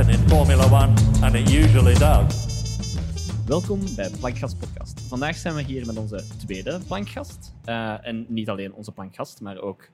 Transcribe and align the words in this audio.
happen 0.00 0.20
in 0.20 0.28
Formula 0.28 0.64
One, 0.64 0.94
and 1.22 1.34
it 1.34 1.50
usually 1.50 1.94
does. 1.94 2.48
Welkom 3.46 3.80
bij 3.96 4.10
Plankgast 4.20 4.58
Podcast. 4.58 5.00
Vandaag 5.08 5.36
zijn 5.36 5.54
we 5.54 5.62
hier 5.62 5.86
met 5.86 5.96
onze 5.96 6.24
tweede 6.46 6.80
plankgast. 6.86 7.54
Eh, 7.64 8.06
en 8.06 8.26
niet 8.28 8.48
alleen 8.48 8.72
onze 8.72 8.92
plankgast, 8.92 9.40
maar 9.40 9.58
ook... 9.58 9.88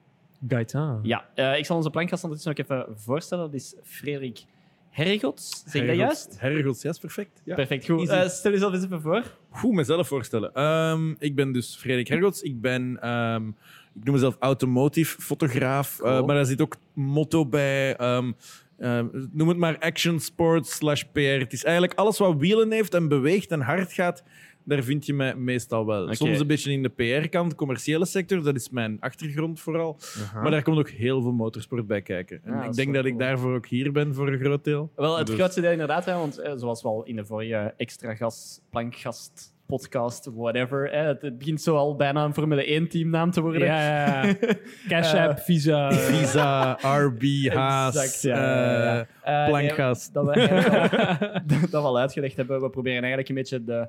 Gaetan. 0.49 1.01
Ja, 1.03 1.25
eh, 1.35 1.59
ik 1.59 1.67
zal 1.67 1.77
onze 1.77 1.91
plankgast 1.91 2.25
ondertussen 2.25 2.53
ook 2.53 2.59
even 2.59 2.99
voorstellen. 2.99 3.45
Dat 3.45 3.55
is 3.55 3.75
Frederik 3.83 4.45
Hergots. 4.91 5.63
Zeg 5.67 5.83
ik 5.83 5.89
dat 5.89 5.97
juist? 5.97 6.37
Hergots, 6.39 6.83
ja, 6.83 6.91
is 6.91 6.99
perfect. 6.99 7.41
Ja. 7.45 7.55
Perfect, 7.55 7.87
goed. 7.87 8.09
Eh, 8.09 8.29
stel 8.29 8.53
jezelf 8.53 8.73
eens 8.73 8.85
even 8.85 9.01
voor. 9.01 9.23
Goed, 9.51 9.73
mezelf 9.73 10.09
voorstellen. 10.09 10.55
Ehm, 10.55 11.15
ik 11.19 11.35
ben 11.35 11.53
dus 11.53 11.77
Frederik 11.77 12.09
Hergots. 12.09 12.43
Ik 12.43 12.61
ben, 12.61 12.99
ehm, 13.01 13.49
ik 13.95 14.05
noem 14.05 14.15
mezelf 14.15 14.37
automotive 14.39 15.23
fotograaf, 15.23 15.97
Cool. 15.97 16.19
eh, 16.19 16.27
maar 16.27 16.35
daar 16.35 16.45
zit 16.45 16.61
ook 16.61 16.77
motto 16.93 17.47
bij. 17.47 17.97
ehm, 17.97 18.33
ehm, 18.79 19.07
noem 19.33 19.49
het 19.49 19.57
maar 19.57 19.79
action 19.79 20.21
sport 20.21 20.67
slash 20.67 21.03
PR. 21.13 21.21
Het 21.21 21.53
is 21.53 21.65
eigenlijk 21.65 21.99
alles 21.99 22.19
wat 22.19 22.37
wielen 22.39 22.73
heeft 22.73 22.95
en 22.95 23.09
beweegt 23.09 23.51
en 23.51 23.61
hard 23.61 23.93
gaat. 23.93 24.23
Daar 24.65 24.83
vind 24.83 25.07
je 25.07 25.15
mij 25.15 25.35
meestal 25.35 25.87
wel. 25.87 26.15
Soms 26.15 26.41
een 26.41 26.47
beetje 26.47 26.73
in 26.73 26.83
de 26.83 26.89
PR-kant, 26.89 27.55
commerciële 27.55 28.07
sector. 28.07 28.43
Dat 28.43 28.57
is 28.57 28.71
mijn 28.71 28.97
achtergrond 29.01 29.61
vooral. 29.61 29.99
Maar 30.35 30.51
daar 30.51 30.63
komt 30.63 30.79
ook 30.79 30.89
heel 30.91 31.23
veel 31.23 31.33
motorsport 31.33 31.87
bij 31.87 32.03
kijken. 32.03 32.41
En 32.45 32.53
Ja, 32.53 32.65
ik 32.65 32.73
denk 32.73 32.95
dat 32.95 33.05
ik 33.05 33.19
daarvoor 33.19 33.55
ook 33.55 33.67
hier 33.67 33.93
ben 33.93 34.15
voor 34.15 34.29
een 34.33 34.39
groot 34.39 34.65
deel. 34.65 34.93
Wel, 34.97 35.17
het 35.19 35.27
Dus- 35.27 35.37
grootste 35.37 35.61
deel 35.61 35.71
inderdaad, 35.71 36.05
hè, 36.05 36.15
want 36.15 36.39
eh, 36.39 36.53
zoals 36.57 36.83
we 36.83 36.89
al 36.89 37.05
in 37.05 37.17
de 37.17 37.25
vorige 37.25 37.75
extra 37.77 38.15
gas, 38.15 38.61
plankgast, 38.71 39.55
podcast, 39.67 40.29
whatever, 40.35 40.91
hè, 40.91 40.99
het, 41.07 41.23
het 41.23 41.39
begint 41.39 41.63
zo 41.63 41.77
al 41.77 41.97
bijna 41.97 42.25
een 42.25 42.35
Formule 42.35 42.81
1-teamnaam 42.81 43.31
te 43.31 43.41
worden. 43.41 43.65
Ja, 43.67 43.81
ja, 43.83 44.25
ja. 44.25 44.35
Cash 44.89 45.15
App, 45.15 45.39
Visa. 45.39 45.93
Visa, 45.93 46.73
RB, 46.83 47.23
Haas, 47.53 47.97
Exact, 47.97 48.23
ja, 48.23 49.07
eh, 49.23 49.43
Eh, 49.43 49.49
plankgas. 49.49 50.13
dat 50.13 50.25
we 50.25 50.31
al- 50.51 51.41
dat 51.71 51.71
we 51.71 51.77
al 51.89 51.99
uitgelegd 51.99 52.37
hebben. 52.37 52.61
We 52.61 52.71
proberen 52.71 52.99
eigenlijk 52.99 53.29
een 53.29 53.35
beetje 53.35 53.65
de, 53.65 53.89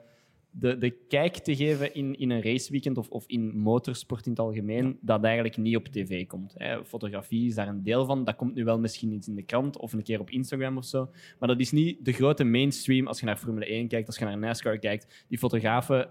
de, 0.52 0.78
de 0.78 0.90
kijk 0.90 1.38
te 1.38 1.56
geven 1.56 1.94
in, 1.94 2.18
in 2.18 2.30
een 2.30 2.42
raceweekend 2.42 2.98
of, 2.98 3.10
of 3.10 3.24
in 3.28 3.58
motorsport 3.58 4.26
in 4.26 4.32
het 4.32 4.40
algemeen, 4.40 4.98
dat 5.02 5.24
eigenlijk 5.24 5.58
niet 5.58 5.76
op 5.76 5.88
tv 5.88 6.28
komt. 6.28 6.54
Hè. 6.58 6.86
Fotografie 6.86 7.48
is 7.48 7.56
daar 7.56 7.68
een 7.68 7.84
deel 7.84 8.06
van. 8.06 8.24
Dat 8.24 8.36
komt 8.36 8.54
nu 8.56 8.64
wel 8.64 8.80
misschien 8.80 9.12
iets 9.12 9.28
in 9.28 9.36
de 9.36 9.44
krant 9.44 9.78
of 9.78 9.94
een 9.94 10.04
keer 10.04 10.20
op 10.20 10.30
Instagram 10.30 10.78
of 10.78 10.86
zo. 10.86 11.10
Maar 11.40 11.48
dat 11.48 11.60
is 11.60 11.72
niet 11.72 12.06
de 12.06 12.14
grote 12.14 12.44
mainstream 12.44 13.08
als 13.08 13.20
je 13.20 13.26
naar 13.26 13.38
Formule 13.38 13.66
1 13.66 13.88
kijkt, 13.88 14.08
als 14.08 14.18
je 14.18 14.26
naar 14.26 14.38
NASCAR 14.38 14.80
kijkt. 14.80 15.26
Die 15.28 15.38
fotografen 15.38 16.10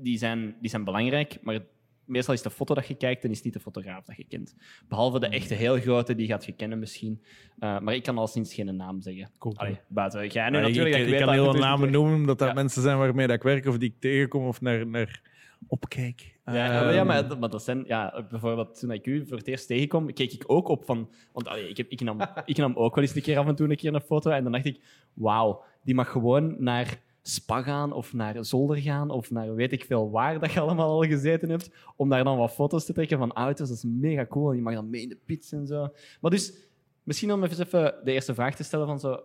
die 0.00 0.18
zijn, 0.18 0.56
die 0.60 0.70
zijn 0.70 0.84
belangrijk, 0.84 1.38
maar 1.42 1.60
meestal 2.06 2.34
is 2.34 2.42
de 2.42 2.50
foto 2.50 2.74
dat 2.74 2.86
je 2.86 2.94
kijkt 2.94 3.24
en 3.24 3.30
is 3.30 3.42
niet 3.42 3.52
de 3.52 3.60
fotograaf 3.60 4.04
dat 4.04 4.16
je 4.16 4.24
kent. 4.24 4.54
Behalve 4.88 5.18
de 5.20 5.26
echte 5.26 5.54
heel 5.54 5.80
grote, 5.80 6.14
die 6.14 6.26
gaat 6.26 6.44
je 6.44 6.52
kennen 6.52 6.78
misschien. 6.78 7.22
Uh, 7.60 7.78
maar 7.78 7.94
ik 7.94 8.02
kan 8.02 8.18
al 8.18 8.26
sinds 8.26 8.54
geen 8.54 8.76
naam 8.76 9.00
zeggen. 9.00 9.30
Cool. 9.38 9.56
Allee, 9.56 9.80
buiten 9.88 10.26
jij 10.28 10.50
nu 10.50 10.56
Ja, 10.56 10.62
natuurlijk. 10.62 10.96
ik, 10.96 11.06
ik 11.08 11.18
kan 11.18 11.32
heel 11.32 11.44
veel 11.52 11.60
namen 11.60 11.90
noemen, 11.90 12.14
omdat 12.14 12.38
dat 12.38 12.48
Ja. 12.48 12.54
mensen 12.54 12.82
zijn 12.82 12.98
waarmee 12.98 13.26
dat 13.26 13.36
ik 13.36 13.42
werk 13.42 13.66
of 13.66 13.78
die 13.78 13.88
ik 13.90 14.00
tegenkom 14.00 14.46
of 14.46 14.60
naar, 14.60 14.86
naar 14.86 15.20
opkijk. 15.68 16.32
Ja, 16.46 16.54
ja, 16.54 16.92
Ehm, 16.92 17.06
maar, 17.06 17.28
dat- 17.28 17.40
maar 17.40 17.48
dat 17.48 17.62
zijn, 17.62 17.84
ja, 17.86 18.24
bijvoorbeeld 18.30 18.78
toen 18.78 18.90
ik 18.90 19.06
u 19.06 19.26
voor 19.26 19.36
het 19.38 19.48
eerst 19.48 19.66
tegenkom, 19.66 20.12
keek 20.12 20.32
ik 20.32 20.42
ook 20.46 20.68
op 20.68 20.84
van. 20.84 21.10
Want 21.32 21.48
allee, 21.48 21.68
ik, 21.68 21.76
heb, 21.76 21.88
ik, 21.88 22.00
nam, 22.00 22.18
ik 22.44 22.56
nam 22.56 22.74
ook 22.74 22.94
wel 22.94 23.04
eens 23.04 23.14
een 23.14 23.22
keer 23.22 23.38
af 23.38 23.46
en 23.46 23.54
toe 23.54 23.70
een 23.70 23.76
keer 23.76 23.94
een 23.94 24.00
foto. 24.00 24.30
En 24.30 24.42
dan 24.42 24.52
dacht 24.52 24.64
ik, 24.64 24.80
wauw, 25.14 25.62
die 25.82 25.94
mag 25.94 26.10
gewoon 26.10 26.56
naar 26.58 26.98
Spa 27.26 27.62
gaan 27.62 27.92
of 27.92 28.12
naar 28.12 28.44
Zolder 28.44 28.76
gaan 28.76 29.10
of 29.10 29.30
naar 29.30 29.54
weet 29.54 29.72
ik 29.72 29.84
veel 29.84 30.10
waar 30.10 30.40
dat 30.40 30.52
je 30.52 30.60
allemaal 30.60 30.90
al 30.90 31.02
gezeten 31.02 31.48
hebt. 31.48 31.70
Om 31.96 32.08
daar 32.08 32.24
dan 32.24 32.36
wat 32.36 32.52
foto's 32.52 32.84
te 32.84 32.92
trekken 32.92 33.18
van 33.18 33.32
auto's. 33.32 33.68
Dat 33.68 33.76
is 33.76 33.84
mega 33.84 34.26
cool. 34.26 34.50
En 34.50 34.56
je 34.56 34.62
mag 34.62 34.74
dan 34.74 34.90
mee 34.90 35.02
in 35.02 35.08
de 35.08 35.18
pits 35.24 35.52
en 35.52 35.66
zo. 35.66 35.88
Maar 36.20 36.30
dus, 36.30 36.54
misschien 37.02 37.32
om 37.32 37.44
even 37.44 37.94
de 38.04 38.12
eerste 38.12 38.34
vraag 38.34 38.56
te 38.56 38.64
stellen 38.64 38.86
van 38.86 39.00
zo. 39.00 39.22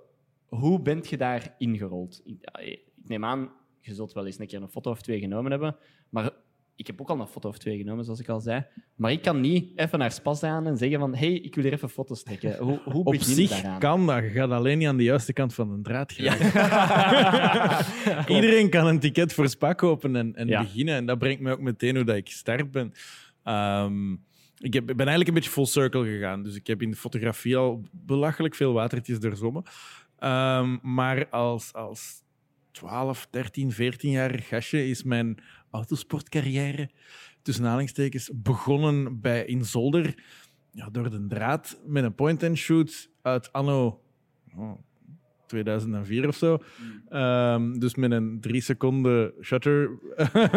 Hoe 0.47 0.81
bent 0.81 1.07
je 1.07 1.17
daar 1.17 1.55
ingerold? 1.57 2.21
Ik 2.23 2.81
neem 3.03 3.25
aan, 3.25 3.51
je 3.79 3.93
zult 3.93 4.13
wel 4.13 4.25
eens 4.25 4.39
een 4.39 4.47
keer 4.47 4.61
een 4.61 4.69
foto 4.69 4.91
of 4.91 5.01
twee 5.01 5.19
genomen 5.19 5.51
hebben. 5.51 5.75
Maar 6.09 6.31
ik 6.79 6.87
heb 6.87 7.01
ook 7.01 7.09
al 7.09 7.19
een 7.19 7.27
foto 7.27 7.49
of 7.49 7.57
twee 7.57 7.77
genomen, 7.77 8.03
zoals 8.03 8.19
ik 8.19 8.29
al 8.29 8.39
zei. 8.39 8.65
Maar 8.95 9.11
ik 9.11 9.21
kan 9.21 9.41
niet 9.41 9.71
even 9.79 9.99
naar 9.99 10.11
Spas 10.11 10.39
gaan 10.39 10.67
en 10.67 10.77
zeggen 10.77 10.99
van 10.99 11.15
hey, 11.15 11.33
ik 11.33 11.55
wil 11.55 11.63
hier 11.63 11.73
even 11.73 11.89
foto's 11.89 12.23
trekken. 12.23 12.57
Hoe, 12.57 12.79
hoe 12.85 13.03
Op 13.03 13.15
zich 13.15 13.49
daaraan? 13.49 13.79
kan 13.79 14.05
dat. 14.05 14.23
Je 14.23 14.29
gaat 14.29 14.49
alleen 14.51 14.77
niet 14.77 14.87
aan 14.87 14.97
de 14.97 15.03
juiste 15.03 15.33
kant 15.33 15.53
van 15.53 15.75
de 15.75 15.81
draad 15.81 16.11
geraken. 16.11 16.45
Iedereen 18.35 18.69
kan 18.69 18.87
een 18.87 18.99
ticket 18.99 19.33
voor 19.33 19.49
Spa 19.49 19.73
kopen 19.73 20.15
en, 20.15 20.35
en 20.35 20.47
Ja. 20.47 20.61
beginnen. 20.61 20.95
En 20.95 21.05
dat 21.05 21.19
brengt 21.19 21.41
me 21.41 21.51
ook 21.51 21.59
meteen 21.61 21.95
hoe 21.95 22.05
dat 22.05 22.15
ik 22.15 22.29
gestart 22.29 22.71
ben. 22.71 22.91
Ehm, 23.43 24.11
ik 24.57 24.73
heb, 24.73 24.85
ben 24.85 24.97
eigenlijk 24.97 25.27
een 25.27 25.33
beetje 25.33 25.49
full 25.49 25.65
circle 25.65 26.05
gegaan. 26.05 26.43
Dus 26.43 26.55
ik 26.55 26.67
heb 26.67 26.81
in 26.81 26.91
de 26.91 26.97
fotografie 26.97 27.57
al 27.57 27.83
belachelijk 27.91 28.55
veel 28.55 28.73
watertjes 28.73 29.19
doorzwommen. 29.19 29.63
Ehm, 30.19 30.77
maar 30.81 31.27
als, 31.29 31.73
als 31.73 32.23
12, 32.71 33.27
13, 33.29 33.73
14-jarig 33.73 34.47
gastje 34.47 34.87
is 34.87 35.03
mijn 35.03 35.37
autosportcarrière 35.71 36.89
tussen 37.41 37.63
aanhalingstekens 37.63 38.31
begonnen 38.33 39.19
bij 39.19 39.45
in 39.45 39.65
Zolder 39.65 40.15
ja, 40.71 40.89
door 40.89 41.09
de 41.09 41.27
draad 41.27 41.79
met 41.85 42.03
een 42.03 42.15
point-and-shoot 42.15 43.09
uit 43.21 43.53
anno 43.53 44.01
oh, 44.55 44.79
2004 45.49 46.27
of 46.27 46.35
zo. 46.35 46.57
Ehm, 47.09 47.79
dus 47.79 47.95
met 47.95 48.11
een 48.11 48.37
drie 48.41 48.61
seconden 48.61 49.33
shutter 49.41 49.89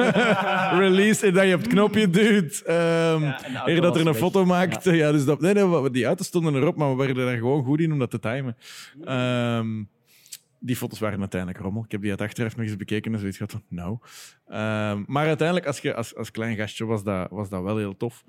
release 0.84 1.26
en 1.26 1.34
dat 1.34 1.46
je 1.46 1.54
op 1.54 1.60
het 1.60 1.68
knopje 1.68 2.10
duwt. 2.10 2.62
Ehm 2.66 3.22
Ja, 3.22 3.38
auto 3.54 3.72
eer 3.72 3.80
dat 3.80 3.96
er 3.96 4.06
een 4.06 4.14
foto 4.14 4.44
maakt. 4.44 4.84
Ja. 4.84 5.12
dus 5.12 5.24
dat, 5.24 5.40
nee, 5.40 5.54
nee, 5.54 5.90
die 5.90 6.04
auto's 6.04 6.26
stonden 6.26 6.54
erop, 6.54 6.76
maar 6.76 6.96
we 6.96 7.04
werden 7.04 7.28
er 7.28 7.36
gewoon 7.36 7.64
goed 7.64 7.80
in 7.80 7.92
om 7.92 7.98
dat 7.98 8.10
te 8.10 8.18
timen. 8.18 8.56
Ehm, 9.04 9.82
die 10.62 10.76
foto's 10.76 10.98
waren 10.98 11.20
uiteindelijk 11.20 11.60
rommel. 11.60 11.84
Ik 11.84 11.90
heb 11.90 12.00
die 12.00 12.10
uit 12.10 12.20
achteraf 12.20 12.56
nog 12.56 12.66
eens 12.66 12.76
bekeken 12.76 13.12
en 13.12 13.18
zoiets 13.18 13.36
gehad 13.36 13.52
van, 13.52 13.62
nou. 13.68 13.98
Ehm, 14.46 15.02
maar 15.06 15.26
uiteindelijk, 15.26 15.66
als, 15.66 15.78
je, 15.78 15.94
als, 15.94 16.14
als 16.16 16.30
klein 16.30 16.56
gastje, 16.56 16.84
was 16.84 17.04
dat, 17.04 17.30
was 17.30 17.48
dat 17.48 17.62
wel 17.62 17.76
heel 17.76 17.96
tof. 17.96 18.24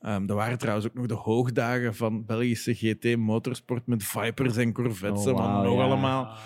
Ehm 0.00 0.28
er 0.28 0.34
waren 0.34 0.58
trouwens 0.58 0.86
ook 0.86 0.94
nog 0.94 1.06
de 1.06 1.14
hoogdagen 1.14 1.94
van 1.94 2.26
Belgische 2.26 2.74
GT 2.74 3.16
Motorsport 3.16 3.86
met 3.86 4.04
Vipers 4.04 4.56
en 4.56 4.72
Corvettes 4.72 5.26
Oh, 5.26 5.44
en 5.44 5.62
nog 5.62 5.76
ja. 5.76 5.82
allemaal. 5.82 6.36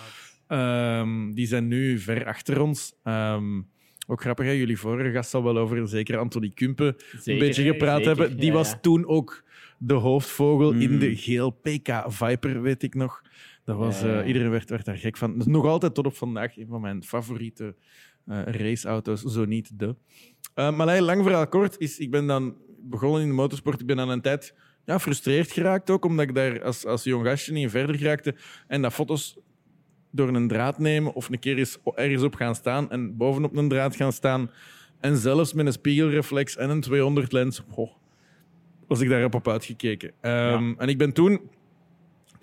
Ehm, 0.47 1.31
die 1.31 1.47
zijn 1.47 1.67
nu 1.67 1.99
ver 1.99 2.25
achter 2.25 2.61
ons. 2.61 2.93
Ook 4.07 4.21
grappig, 4.21 4.45
hè? 4.45 4.51
jullie 4.51 4.77
vorige 4.79 5.11
gast 5.11 5.29
zal 5.29 5.43
wel 5.43 5.57
over 5.57 5.87
zeker 5.87 6.17
Anthony 6.17 6.49
Kumpe 6.49 6.95
Zeker, 7.11 7.33
een 7.33 7.39
beetje 7.39 7.63
gepraat 7.63 8.03
zeker. 8.03 8.17
hebben. 8.17 8.37
Die 8.37 8.45
Ja, 8.49 8.53
was 8.53 8.69
ja. 8.69 8.77
toen 8.79 9.07
ook 9.07 9.43
de 9.77 9.93
hoofdvogel 9.93 10.71
in 10.71 10.91
Mm. 10.91 10.99
de 10.99 11.15
geel 11.15 11.49
PK 11.49 12.03
Viper, 12.07 12.61
weet 12.61 12.83
ik 12.83 12.95
nog. 12.95 13.21
Dat 13.65 13.77
was, 13.77 14.03
eh, 14.03 14.27
iedereen 14.27 14.49
werd, 14.49 14.69
werd 14.69 14.85
daar 14.85 14.97
gek 14.97 15.17
van. 15.17 15.39
Is 15.39 15.45
nog 15.45 15.65
altijd 15.65 15.93
tot 15.93 16.05
op 16.05 16.15
vandaag 16.15 16.57
een 16.57 16.67
van 16.67 16.81
mijn 16.81 17.03
favoriete 17.03 17.75
eh, 18.25 18.41
raceauto's, 18.43 19.21
zo 19.21 19.45
niet 19.45 19.79
de. 19.79 19.95
Eh, 20.53 20.75
maar 20.75 20.85
nee, 20.85 21.01
lang 21.01 21.23
verhaal 21.23 21.47
kort, 21.47 21.79
is, 21.79 21.99
ik 21.99 22.11
ben 22.11 22.27
dan 22.27 22.55
begonnen 22.79 23.21
in 23.21 23.27
de 23.27 23.33
motorsport. 23.33 23.79
Ik 23.79 23.85
ben 23.87 23.99
aan 23.99 24.09
een 24.09 24.21
tijd 24.21 24.55
ja, 24.85 24.99
frustreerd 24.99 25.51
geraakt 25.51 25.89
ook, 25.89 26.05
omdat 26.05 26.27
ik 26.27 26.35
daar 26.35 26.63
als, 26.63 26.85
als 26.85 27.03
jong 27.03 27.25
gastje 27.25 27.53
niet 27.53 27.69
verder 27.69 27.95
geraakte. 27.95 28.35
En 28.67 28.81
dat 28.81 28.93
foto's 28.93 29.37
door 30.11 30.27
een 30.27 30.47
draad 30.47 30.79
nemen 30.79 31.13
of 31.13 31.29
een 31.29 31.39
keer 31.39 31.57
eens 31.57 31.77
ergens 31.95 32.23
op 32.23 32.35
gaan 32.35 32.55
staan 32.55 32.91
en 32.91 33.17
bovenop 33.17 33.55
een 33.55 33.69
draad 33.69 33.95
gaan 33.95 34.13
staan. 34.13 34.51
En 34.99 35.17
zelfs 35.17 35.53
met 35.53 35.65
een 35.65 35.71
spiegelreflex 35.71 36.57
en 36.57 36.69
een 36.69 36.81
200 36.81 37.31
lens. 37.31 37.63
Goh, 37.69 37.91
was 38.87 38.99
ik 38.99 39.09
daarop 39.09 39.33
op 39.33 39.47
uitgekeken. 39.47 40.11
Ehm, 40.21 40.73
En 40.77 40.87
ik 40.87 40.97
ben 40.97 41.13
toen, 41.13 41.41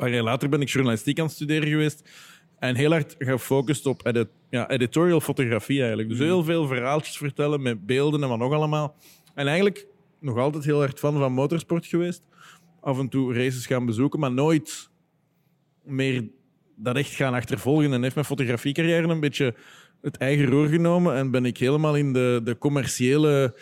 paar 0.01 0.15
jaar 0.15 0.23
later, 0.23 0.49
ben 0.49 0.61
ik 0.61 0.69
journalistiek 0.69 1.19
aan 1.19 1.25
het 1.25 1.35
studeren 1.35 1.69
geweest. 1.69 2.09
En 2.59 2.75
heel 2.75 2.91
hard 2.91 3.15
gefocust 3.19 3.87
op 3.87 4.07
edit, 4.07 4.29
ja, 4.51 4.71
editorial 4.71 5.21
fotografie 5.21 5.79
eigenlijk. 5.79 6.09
Dus 6.09 6.19
heel 6.19 6.45
veel 6.45 6.67
verhaaltjes 6.67 7.17
vertellen 7.17 7.63
met 7.63 7.87
beelden 7.87 8.23
en 8.23 8.29
wat 8.29 8.39
nog 8.39 8.53
allemaal. 8.53 8.97
En 9.35 9.47
eigenlijk 9.47 9.87
nog 10.21 10.39
altijd 10.39 10.65
heel 10.65 10.79
hard 10.79 10.99
fan 10.99 11.19
van 11.19 11.33
motorsport 11.33 11.87
geweest. 11.87 12.23
Af 12.81 12.99
en 12.99 13.09
toe 13.09 13.35
races 13.35 13.67
gaan 13.67 13.87
bezoeken, 13.87 14.21
maar 14.21 14.33
nooit 14.33 14.91
meer 15.85 16.29
dat 16.77 16.97
echt 16.97 17.15
gaan 17.15 17.35
achtervolgen. 17.35 17.93
En 17.93 18.03
heeft 18.03 18.15
mijn 18.15 18.27
fotografiecarrière 18.27 19.09
een 19.09 19.21
beetje 19.21 19.55
het 20.03 20.17
eigen 20.17 20.47
roer 20.47 20.67
genomen. 20.67 21.15
En 21.15 21.31
ben 21.31 21.45
ik 21.45 21.59
helemaal 21.59 21.97
in 21.97 22.13
de, 22.13 22.41
de 22.45 22.59
commerciële 22.59 23.57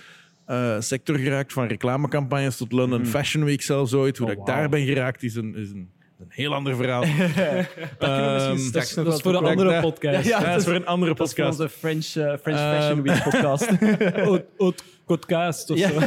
eh, 0.47 0.81
sector 0.81 1.17
geraakt. 1.17 1.53
Van 1.53 1.67
reclamecampagnes 1.67 2.57
tot 2.57 2.73
London 2.73 3.07
Fashion 3.07 3.45
Week 3.45 3.63
zelfs 3.63 3.95
ooit. 3.95 4.17
Hoe 4.17 4.27
Oh, 4.27 4.33
dat 4.33 4.43
ik 4.43 4.55
daar 4.55 4.69
ben 4.69 4.85
geraakt 4.85 5.23
is 5.23 5.35
een, 5.35 5.55
is 5.55 5.71
een, 5.71 5.91
een 6.19 6.27
heel 6.29 6.55
ander 6.55 6.77
verhaal. 6.77 7.01
Dat 7.09 7.09
kunnen 7.15 7.67
we 7.99 8.33
misschien 8.33 8.51
Ehm, 8.51 8.57
straks 8.59 8.95
Dat 8.95 9.05
dat 9.05 9.15
is 9.15 9.21
voor 9.21 9.35
een 9.35 9.45
andere 9.45 9.81
podcast. 9.81 10.29
ja, 10.29 10.39
Ja, 10.39 10.39
dat 10.45 10.49
dat 10.49 10.59
is 10.59 10.65
voor 10.65 10.75
een 10.75 10.87
andere 10.87 11.15
Dat 11.15 11.27
is 11.27 11.35
voor 11.35 11.45
podcast. 11.45 11.61
onze 11.61 11.79
French, 11.79 12.05
eh, 12.17 12.39
French 12.41 12.59
Ehm. 12.59 12.81
Fashion 12.81 13.03
Week 13.03 13.23
podcast. 13.23 13.67
Haute- 14.25 14.47
haute 14.59 14.83
podcast 15.07 15.71
of 15.71 15.79
zo. 15.79 15.99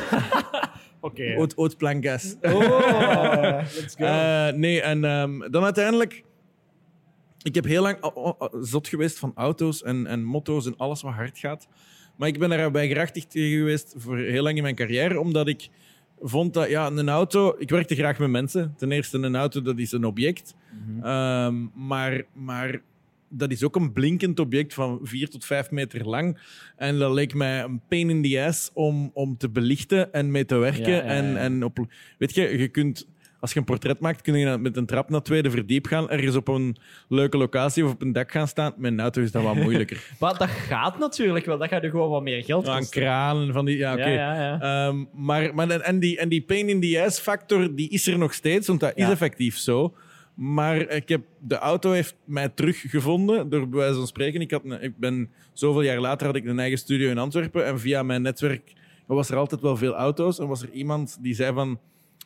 Oké. 1.02 1.34
Haute, 1.34 1.56
haute 1.56 1.76
plangas. 1.76 2.36
Oh, 2.42 2.60
let's 3.76 3.96
go. 3.98 4.04
Eh, 4.06 4.48
nee, 4.54 4.82
en 4.82 5.04
ehm, 5.06 5.52
dan 5.52 5.64
uiteindelijk... 5.64 6.24
Ik 7.44 7.56
heb 7.56 7.66
heel 7.66 7.82
lang 7.82 8.04
oh, 8.04 8.16
oh, 8.18 8.34
oh, 8.38 8.54
zot 8.62 8.88
geweest 8.88 9.20
van 9.20 9.32
auto's 9.36 9.84
en, 9.84 10.08
en 10.08 10.24
motto's 10.24 10.66
en 10.66 10.78
alles 10.78 11.02
wat 11.02 11.14
hard 11.14 11.38
gaat. 11.40 11.68
Maar 12.18 12.28
ik 12.28 12.40
ben 12.40 12.50
daarbij 12.50 12.88
gerachtigd 12.88 13.32
tegen 13.32 13.58
geweest 13.58 13.94
voor 13.98 14.18
heel 14.18 14.44
lang 14.44 14.56
in 14.58 14.64
mijn 14.64 14.76
carrière, 14.76 15.20
omdat 15.20 15.48
ik 15.48 15.70
vond 16.22 16.54
dat 16.54 16.70
ja, 16.70 16.88
een 16.88 17.10
auto. 17.10 17.56
Ik 17.58 17.70
werkte 17.70 17.96
graag 17.96 18.20
met 18.20 18.30
mensen. 18.30 18.74
Ten 18.78 18.92
eerste, 18.92 19.18
een 19.18 19.36
auto 19.36 19.62
dat 19.62 19.80
is 19.80 19.92
een 19.92 20.06
object. 20.06 20.56
Ehm, 21.02 21.56
maar, 21.74 22.24
maar 22.34 22.82
dat 23.30 23.52
is 23.52 23.64
ook 23.64 23.76
een 23.76 23.94
blinkend 23.94 24.40
object 24.40 24.74
van 24.74 25.00
4 25.04 25.30
tot 25.30 25.46
5 25.46 25.72
meter 25.72 26.08
lang. 26.08 26.38
En 26.76 27.00
dat 27.00 27.14
leek 27.14 27.34
mij 27.34 27.64
een 27.64 27.82
pain 27.88 28.10
in 28.10 28.24
the 28.24 28.42
ass 28.42 28.72
om, 28.74 29.12
om 29.14 29.38
te 29.38 29.50
belichten 29.50 30.14
en 30.14 30.32
mee 30.32 30.46
te 30.46 30.56
werken. 30.56 30.92
Ja, 30.92 30.98
ja, 30.98 31.04
ja. 31.04 31.10
En, 31.10 31.38
en 31.38 31.64
op, 31.64 31.86
weet 32.18 32.36
je, 32.36 32.58
je 32.58 32.68
kunt. 32.68 33.08
Als 33.42 33.54
je 33.54 33.60
een 33.60 33.66
portret 33.66 34.00
maakt, 34.00 34.22
kun 34.22 34.38
je 34.38 34.58
met 34.58 34.78
een 34.78 34.86
trap 34.86 35.10
naar 35.10 35.18
het 35.18 35.26
tweede 35.26 35.50
verdiep 35.52 35.86
gaan, 35.86 36.10
ergens 36.10 36.36
op 36.36 36.48
een 36.48 36.76
leuke 37.08 37.38
locatie 37.38 37.86
of 37.86 37.92
op 37.92 38.02
een 38.02 38.14
dak 38.14 38.32
gaan 38.32 38.48
staan. 38.48 38.74
Met 38.78 38.92
een 38.92 39.00
auto 39.00 39.22
is 39.22 39.32
dat 39.32 39.44
wat 39.44 39.56
moeilijker. 39.66 40.04
Maar 40.20 40.38
dat 40.38 40.50
gaat 40.50 41.00
natuurlijk 41.00 41.46
wel. 41.46 41.58
Dat 41.58 41.68
gaat 41.68 41.82
je 41.82 41.90
gewoon 41.90 42.10
wat 42.10 42.24
meer 42.24 42.44
geld 42.44 42.68
Aan 42.68 42.78
kosten. 42.78 43.02
kranen 43.02 43.54
van 43.54 43.66
die. 43.66 43.78
Ja, 43.78 43.94
oké. 43.94 44.08
Ja, 44.08 44.34
ja, 44.36 44.58
ja. 44.62 44.88
Ehm, 44.88 45.04
maar, 45.14 45.56
maar 45.56 45.70
en, 45.70 46.00
die, 46.00 46.18
en 46.18 46.30
die 46.30 46.42
pain 46.42 46.70
in 46.70 46.82
the 46.82 47.04
ass 47.06 47.20
factor 47.20 47.76
die 47.76 47.90
is 47.90 48.08
er 48.08 48.18
nog 48.18 48.34
steeds, 48.34 48.68
want 48.68 48.80
dat 48.80 48.92
is 48.96 49.10
effectief 49.10 49.58
zo. 49.58 49.94
Maar 50.34 50.78
ik 50.78 51.10
heb, 51.10 51.22
de 51.40 51.58
auto 51.58 51.92
heeft 51.92 52.16
mij 52.26 52.50
teruggevonden, 52.50 53.50
door 53.50 53.70
bij 53.70 53.80
wijze 53.80 53.96
van 53.96 54.08
spreken. 54.08 54.42
Ik, 54.42 54.52
had 54.52 54.64
een, 54.64 54.84
ik 54.84 54.98
ben, 54.98 55.30
zoveel 55.54 55.82
jaar 55.82 56.00
later 56.00 56.28
had 56.28 56.36
ik 56.36 56.46
een 56.46 56.60
eigen 56.60 56.78
studio 56.78 57.10
in 57.10 57.18
Antwerpen. 57.18 57.66
En 57.66 57.80
via 57.80 58.04
mijn 58.04 58.22
netwerk 58.22 58.74
was 59.06 59.30
er 59.30 59.38
altijd 59.38 59.62
wel 59.62 59.78
veel 59.78 59.94
auto's. 59.94 60.40
En 60.40 60.48
was 60.48 60.62
er 60.62 60.72
iemand 60.72 61.18
die 61.22 61.34
zei 61.34 61.54
van... 61.54 61.80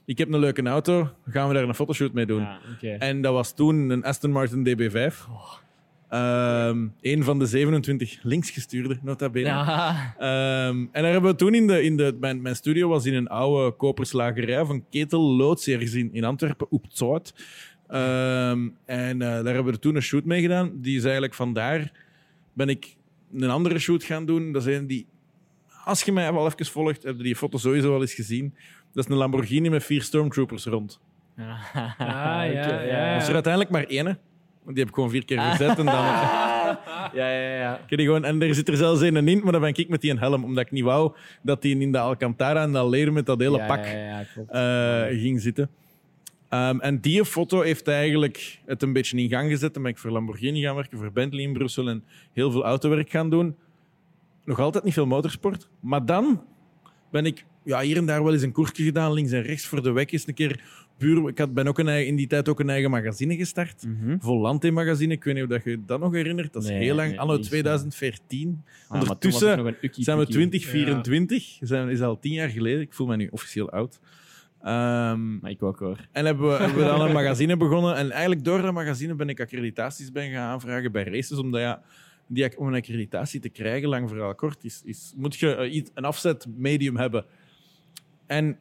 Ik 0.06 0.18
heb 0.18 0.34
een 0.34 0.40
leuke 0.40 0.64
auto, 0.64 1.10
gaan 1.30 1.48
we 1.48 1.54
daar 1.54 1.64
een 1.64 1.76
fotoshoot 1.76 2.14
mee 2.14 2.26
doen? 2.26 2.48
Ja. 2.80 2.98
En 2.98 3.22
dat 3.22 3.34
was 3.34 3.56
toen 3.56 3.90
een 3.90 4.04
Aston 4.04 4.32
Martin 4.32 4.68
DB5. 4.68 5.16
Ehm, 6.10 6.88
een 7.02 7.24
van 7.24 7.40
de 7.40 7.46
27 7.46 8.20
linksgestuurde, 8.24 8.98
nota 9.02 9.30
bene. 9.30 9.48
Ja. 9.48 10.14
Ehm, 10.18 10.86
en 10.92 11.02
daar 11.02 11.12
hebben 11.12 11.32
we 11.32 11.38
toen 11.38 11.54
in 11.54 11.68
de, 11.68 11.84
in 11.84 11.98
de 11.98 12.18
mijn, 12.20 12.42
mijn 12.42 12.56
studio 12.56 12.88
was 12.88 13.06
in 13.06 13.14
een 13.14 13.28
oude 13.28 13.76
koperslagerij 13.76 14.62
of 14.62 14.70
een 14.70 14.86
ketelloods 14.90 15.68
ergens 15.68 15.94
in, 15.94 16.14
in 16.14 16.24
Antwerpen, 16.24 16.68
op 16.70 16.84
het 16.84 16.98
Zout. 16.98 17.34
Ehm, 17.88 18.70
en 18.86 19.22
eh, 19.22 19.44
daar 19.44 19.54
hebben 19.54 19.74
we 19.74 19.80
toen 19.80 19.96
een 19.96 20.02
shoot 20.02 20.26
mee 20.26 20.42
gedaan. 20.42 20.72
Die 20.82 20.98
is 20.98 21.04
eigenlijk 21.04 21.34
vandaar 21.34 21.92
ben 22.54 22.70
ik 22.70 22.96
een 23.34 23.50
andere 23.50 23.80
shoot 23.80 24.04
gaan 24.04 24.26
doen. 24.26 24.52
Dat 24.52 24.68
is 24.68 24.78
een 24.78 24.88
die, 24.88 25.06
als 25.84 26.04
je 26.04 26.12
mij 26.12 26.34
wel 26.34 26.46
even 26.46 26.66
volgt, 26.66 27.04
heb 27.04 27.18
je 27.18 27.24
die 27.24 27.36
foto 27.36 27.58
sowieso 27.58 27.90
wel 27.90 28.02
eens 28.02 28.14
gezien. 28.14 28.54
Dat 28.96 29.06
is 29.06 29.12
een 29.12 29.18
Lamborghini 29.18 29.70
met 29.70 29.84
vier 29.84 30.02
stormtroopers 30.02 30.66
rond. 30.66 31.00
Ah, 31.38 31.76
ja, 32.00 32.44
ja. 32.44 33.14
Dat 33.14 33.22
is 33.22 33.28
er 33.28 33.34
uiteindelijk 33.34 33.72
maar 33.72 33.84
één. 33.84 34.06
Die 34.66 34.80
heb 34.80 34.88
ik 34.88 34.94
gewoon 34.94 35.10
vier 35.10 35.26
keer 35.26 35.40
gezet. 35.42 35.78
En 35.80 35.86
dan, 35.86 35.96
Ja, 37.14 37.30
ja, 37.30 37.56
ja. 37.58 37.80
Ik 37.88 37.98
die 37.98 38.06
gewoon, 38.06 38.26
en 38.26 38.42
er 38.42 38.56
zit 38.56 38.68
er 38.70 38.78
zelfs 38.78 39.02
een 39.02 39.28
in, 39.28 39.42
maar 39.44 39.52
dan 39.52 39.62
ben 39.62 39.74
ik 39.76 39.90
met 39.90 40.02
die 40.02 40.12
een 40.12 40.20
helm. 40.20 40.44
Omdat 40.44 40.66
ik 40.66 40.72
niet 40.72 40.84
wou 40.84 41.14
dat 41.42 41.62
die 41.62 41.80
in 41.80 41.92
de 41.92 42.00
Alcantara 42.00 42.62
en 42.62 42.72
dat 42.72 42.90
leer 42.90 43.14
met 43.14 43.26
dat 43.26 43.40
hele 43.40 43.58
ja, 43.58 43.66
pak 43.66 43.86
Ja, 43.86 43.92
ja, 43.98 44.24
klopt. 44.34 44.52
eh, 44.52 45.20
ging 45.22 45.42
zitten. 45.42 45.70
Ehm, 46.50 46.80
en 46.80 47.00
die 47.00 47.26
foto 47.26 47.62
heeft 47.62 47.88
eigenlijk 47.88 48.60
het 48.66 48.82
een 48.84 48.94
beetje 48.94 49.18
in 49.18 49.30
gang 49.30 49.50
gezet. 49.50 49.74
Dan 49.74 49.84
ben 49.84 49.92
ik 49.92 49.98
voor 49.98 50.12
Lamborghini 50.12 50.62
gaan 50.62 50.76
werken, 50.76 50.98
voor 50.98 51.12
Bentley 51.12 51.44
in 51.44 51.54
Brussel 51.54 51.90
en 51.90 52.04
heel 52.34 52.52
veel 52.52 52.64
autowerk 52.64 53.10
gaan 53.10 53.30
doen. 53.30 53.56
Nog 54.46 54.60
altijd 54.60 54.84
niet 54.84 54.94
veel 54.94 55.06
motorsport. 55.06 55.70
Maar 55.80 56.06
dan 56.06 56.44
ben 57.12 57.26
ik 57.26 57.46
ja, 57.66 57.82
hier 57.82 57.98
en 57.98 58.06
daar 58.06 58.24
wel 58.24 58.34
eens 58.34 58.42
een 58.42 58.52
koersje 58.52 58.84
gedaan, 58.84 59.14
links 59.14 59.32
en 59.32 59.42
rechts 59.42 59.66
voor 59.66 59.84
de 59.84 59.92
weg 59.92 60.12
eens 60.12 60.28
een 60.28 60.34
keer. 60.34 60.64
Buur, 60.98 61.28
ik 61.30 61.38
had, 61.38 61.54
ben 61.54 61.68
ook 61.68 61.80
een, 61.80 62.06
in 62.08 62.16
die 62.16 62.28
tijd 62.28 62.50
ook 62.50 62.60
een 62.60 62.70
eigen 62.70 62.90
magazine 62.92 63.36
gestart. 63.36 63.84
Mhm. 63.88 64.18
Volante 64.20 64.72
magazine. 64.72 65.14
Ik 65.14 65.24
weet 65.24 65.34
niet 65.34 65.44
of 65.44 65.50
dat 65.50 65.64
je 65.64 65.80
dat 65.86 66.00
nog 66.00 66.14
herinnert. 66.14 66.54
Dat 66.54 66.64
is 66.64 66.70
Nee, 66.70 66.80
heel 66.84 66.96
lang, 66.96 67.10
nee, 67.10 67.20
anno 67.20 67.34
niet 67.36 67.44
zo. 67.44 67.50
2014. 67.50 68.64
Ah, 68.88 69.02
Ondertussen 69.02 69.76
ukkie 69.82 70.04
zijn 70.04 70.18
we 70.18 70.24
pukkie. 70.24 70.48
2024. 70.50 71.58
Zijn, 71.62 71.90
is 71.90 72.02
al 72.02 72.20
tien 72.20 72.34
jaar 72.34 72.50
geleden. 72.50 72.82
Ik 72.82 72.94
voel 72.94 73.08
me 73.08 73.16
nu 73.16 73.28
officieel 73.32 73.70
oud. 73.72 74.00
Ehm, 74.62 75.38
Maar 75.40 75.52
ik 75.52 75.64
ook 75.64 75.80
hoor. 75.80 76.08
en 76.12 76.26
hebben 76.26 76.48
we, 76.48 76.54
hebben 76.64 76.78
we 76.78 76.84
dan 76.86 77.02
een 77.02 77.14
magazine 77.14 77.58
begonnen. 77.58 77.96
En 77.96 78.12
eigenlijk 78.12 78.44
door 78.44 78.62
dat 78.62 78.74
magazine 78.74 79.16
ben 79.16 79.30
ik 79.30 79.40
accreditaties 79.40 80.12
ben 80.12 80.32
gaan 80.32 80.50
aanvragen 80.52 80.92
bij 80.92 81.04
races. 81.04 81.38
Omdat 81.38 81.62
ja, 81.62 81.82
die, 82.28 82.58
om 82.58 82.68
een 82.68 82.74
accreditatie 82.74 83.40
te 83.40 83.50
krijgen, 83.50 83.90
lang 83.90 84.10
verhaal 84.10 84.36
kort, 84.36 84.64
is, 84.64 84.82
is, 84.86 85.14
moet 85.16 85.36
je 85.36 85.56
eh, 85.56 85.74
iets- 85.76 85.92
een 85.94 86.06
afzetmedium 86.06 86.98
hebben. 86.98 87.26
En 88.28 88.58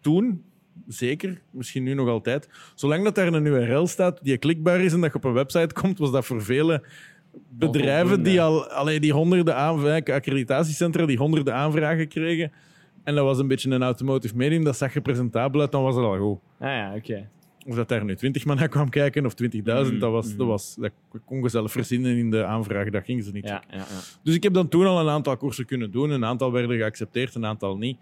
toen, 0.00 0.44
zeker, 0.86 1.42
misschien 1.50 1.82
nu 1.82 1.94
nog 1.94 2.08
altijd, 2.08 2.48
zolang 2.74 3.04
dat 3.04 3.14
daar 3.14 3.32
een 3.32 3.46
URL 3.46 3.86
staat 3.86 4.18
die 4.22 4.38
klikbaar 4.38 4.80
is 4.80 4.92
en 4.92 5.00
dat 5.00 5.12
je 5.12 5.16
op 5.16 5.24
een 5.24 5.32
website 5.32 5.74
komt, 5.74 5.98
was 5.98 6.10
dat 6.10 6.26
voor 6.26 6.42
vele 6.42 6.82
bedrijven 7.48 8.22
die 8.22 8.42
al 8.42 8.68
allee, 8.68 9.00
die 9.00 9.12
honderden 9.12 9.56
aanvragen, 9.56 10.14
accreditatiecentra 10.14 11.06
die 11.06 11.16
honderden 11.16 11.54
aanvragen 11.54 12.08
kregen. 12.08 12.52
En 13.04 13.14
dat 13.14 13.24
was 13.24 13.38
een 13.38 13.48
beetje 13.48 13.70
een 13.70 13.82
automotive 13.82 14.36
medium, 14.36 14.64
dat 14.64 14.76
zag 14.76 14.94
je 14.94 15.00
presentabel 15.00 15.60
uit, 15.60 15.72
dan 15.72 15.82
was 15.82 15.94
het 15.94 16.04
al 16.04 16.18
goed. 16.18 16.38
Ah 16.58 16.68
ja, 16.68 16.94
oké. 16.94 17.28
Of 17.66 17.74
dat 17.74 17.88
daar 17.88 18.04
nu 18.04 18.16
20 18.16 18.44
man 18.44 18.56
naar 18.56 18.68
kwam 18.68 18.88
kijken 18.88 19.26
of 19.26 19.34
20.000, 19.42 19.62
dat, 19.62 20.10
was, 20.10 20.36
dat, 20.36 20.46
was, 20.46 20.74
dat 20.74 20.90
kon 21.24 21.42
je 21.42 21.48
zelf 21.48 21.72
verzinnen 21.72 22.16
in 22.16 22.30
de 22.30 22.44
aanvraag, 22.44 22.90
dat 22.90 23.04
ging 23.04 23.24
ze 23.24 23.30
niet. 23.32 23.48
Ja, 23.48 23.62
ja, 23.70 23.76
ja. 23.76 23.84
Dus 24.22 24.34
ik 24.34 24.42
heb 24.42 24.52
dan 24.52 24.68
toen 24.68 24.86
al 24.86 25.00
een 25.00 25.08
aantal 25.08 25.36
koersen 25.36 25.66
kunnen 25.66 25.90
doen. 25.90 26.10
Een 26.10 26.24
aantal 26.24 26.52
werden 26.52 26.76
geaccepteerd, 26.76 27.34
een 27.34 27.46
aantal 27.46 27.76
niet. 27.76 27.98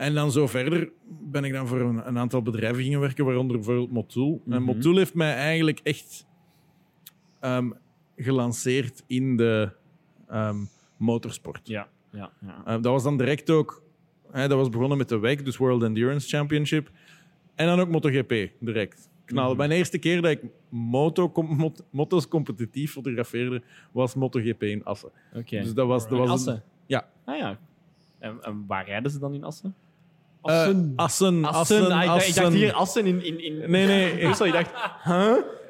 En 0.00 0.14
dan 0.14 0.32
zo 0.32 0.46
verder 0.46 0.90
ben 1.22 1.44
ik 1.44 1.52
dan 1.52 1.66
voor 1.66 1.80
een, 1.80 2.06
een 2.08 2.18
aantal 2.18 2.42
bedrijven 2.42 2.82
gingen 2.82 3.00
werken, 3.00 3.24
waaronder 3.24 3.56
bijvoorbeeld 3.56 3.90
Motul. 3.92 4.42
En 4.48 4.62
Mhm. 4.62 4.62
Motul 4.74 4.96
heeft 4.96 5.14
mij 5.14 5.34
eigenlijk 5.34 5.80
echt 5.82 6.26
ehm, 7.40 7.70
gelanceerd 8.16 9.02
in 9.06 9.36
de 9.36 9.70
ehm, 10.28 10.56
motorsport. 10.96 11.68
Ja, 11.68 11.88
ja, 12.12 12.32
ja. 12.40 12.62
Eh, 12.64 12.72
dat 12.72 12.84
was 12.84 13.02
dan 13.02 13.16
direct 13.16 13.50
ook... 13.50 13.82
Hè, 14.30 14.48
dat 14.48 14.58
was 14.58 14.68
begonnen 14.68 14.98
met 14.98 15.08
de 15.08 15.18
WEC, 15.18 15.44
dus 15.44 15.56
World 15.56 15.82
Endurance 15.82 16.28
Championship. 16.28 16.90
En 17.54 17.66
dan 17.66 17.80
ook 17.80 17.88
MotoGP, 17.88 18.50
direct. 18.60 19.08
Knallen. 19.24 19.48
Mhm. 19.50 19.58
Mijn 19.58 19.70
eerste 19.70 19.98
keer 19.98 20.22
dat 20.22 20.30
ik 20.30 20.42
moto, 20.68 21.32
mot- 21.42 21.84
motos 21.90 22.28
competitief 22.28 22.92
fotografeerde, 22.92 23.62
was 23.92 24.14
MotoGP 24.14 24.62
in 24.62 24.84
Assen. 24.84 25.10
Oké. 25.34 25.60
Dus 25.60 25.74
dat 25.74 25.86
was... 25.86 26.02
Dat 26.02 26.12
In 26.12 26.18
was 26.18 26.28
een- 26.28 26.32
Assen? 26.52 26.62
ja. 26.86 27.08
Ah 27.24 27.36
ja. 27.38 27.58
En, 28.18 28.42
en 28.42 28.64
waar 28.66 28.84
rijden 28.86 29.10
ze 29.10 29.18
dan 29.18 29.34
in 29.34 29.44
Assen? 29.44 29.74
Eh, 30.42 30.52
Assen, 30.58 30.92
Assen, 30.96 31.44
Assen. 31.44 31.90
Ah, 31.92 32.00
ik, 32.02 32.06
dacht, 32.08 32.28
ik 32.28 32.34
dacht 32.34 32.52
hier 32.52 32.72
Assen 32.72 33.06
in... 33.06 33.24
in, 33.24 33.44
in 33.44 33.70
Nee, 33.70 33.86
nee. 33.86 34.16
Brussel. 34.24 34.46
Ik 34.46 34.52
dacht, 34.52 34.70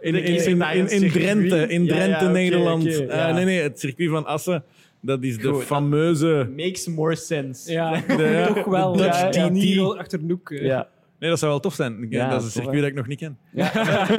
In, 0.00 0.14
Ik 0.14 0.24
in, 0.24 0.60
in, 0.60 0.88
in, 0.88 1.02
in. 1.02 1.10
Drenthe, 1.10 1.66
in 1.68 1.86
Drenthe, 1.86 2.24
ja, 2.24 2.30
Nederland. 2.30 2.86
Eh, 2.86 3.06
ja. 3.08 3.32
nee, 3.32 3.44
nee, 3.44 3.60
het 3.62 3.80
circuit 3.80 4.10
van 4.10 4.26
Assen, 4.26 4.64
dat 5.00 5.22
is 5.22 5.38
de 5.38 5.48
Goed, 5.48 5.64
fameuze... 5.64 6.50
makes 6.56 6.86
more 6.86 7.16
sense. 7.16 7.72
Ja, 7.72 8.00
De- 8.06 8.44
toch 8.54 8.64
wel. 8.64 8.92
de 8.92 9.02
Dutch 9.02 9.34
ja, 9.34 9.84
achter 9.98 10.18
de 10.26 10.32
hoek. 10.32 10.50
eh. 10.50 10.62
Ja. 10.64 10.88
Nee, 11.18 11.30
dat 11.30 11.38
zou 11.38 11.50
wel 11.50 11.60
tof 11.60 11.74
zijn. 11.74 12.02
Ik- 12.02 12.12
Ja, 12.12 12.28
dat 12.30 12.38
is 12.40 12.44
een 12.44 12.50
circuit 12.62 12.80
dat 12.80 12.88
ik 12.90 12.94
nog 12.94 13.06
niet 13.06 13.18
ken. 13.18 13.38
ja. 13.52 13.70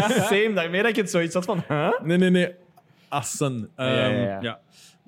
Same, 0.09 0.51
daarmee 0.53 0.81
dat 0.81 0.89
ik 0.89 0.95
het 0.95 1.09
zoiets 1.09 1.33
had 1.33 1.45
van, 1.45 1.63
huh? 1.67 1.89
Nee, 2.03 2.17
nee, 2.17 2.29
nee. 2.29 2.49
Assen. 3.07 3.69
Ja, 3.77 3.85
ja, 3.97 4.09
Ehm, 4.09 4.21
ja. 4.21 4.37
ja. 4.41 4.59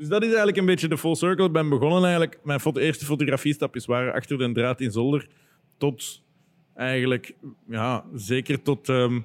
Dus 0.03 0.11
dat 0.11 0.21
is 0.21 0.27
eigenlijk 0.27 0.57
een 0.57 0.65
beetje 0.65 0.87
de 0.87 0.97
full 0.97 1.15
circle. 1.15 1.45
Ik 1.45 1.51
ben 1.51 1.69
begonnen 1.69 2.03
eigenlijk... 2.03 2.39
Mijn 2.43 2.59
foto, 2.59 2.79
eerste 2.79 3.05
fotografiestapjes 3.05 3.85
waren 3.85 4.13
achter 4.13 4.37
de 4.37 4.51
draad 4.51 4.81
in 4.81 4.91
Zolder. 4.91 5.27
Tot 5.77 6.23
eigenlijk... 6.75 7.35
Ja, 7.69 8.05
zeker 8.13 8.61
tot... 8.61 8.89
ehm, 8.89 9.19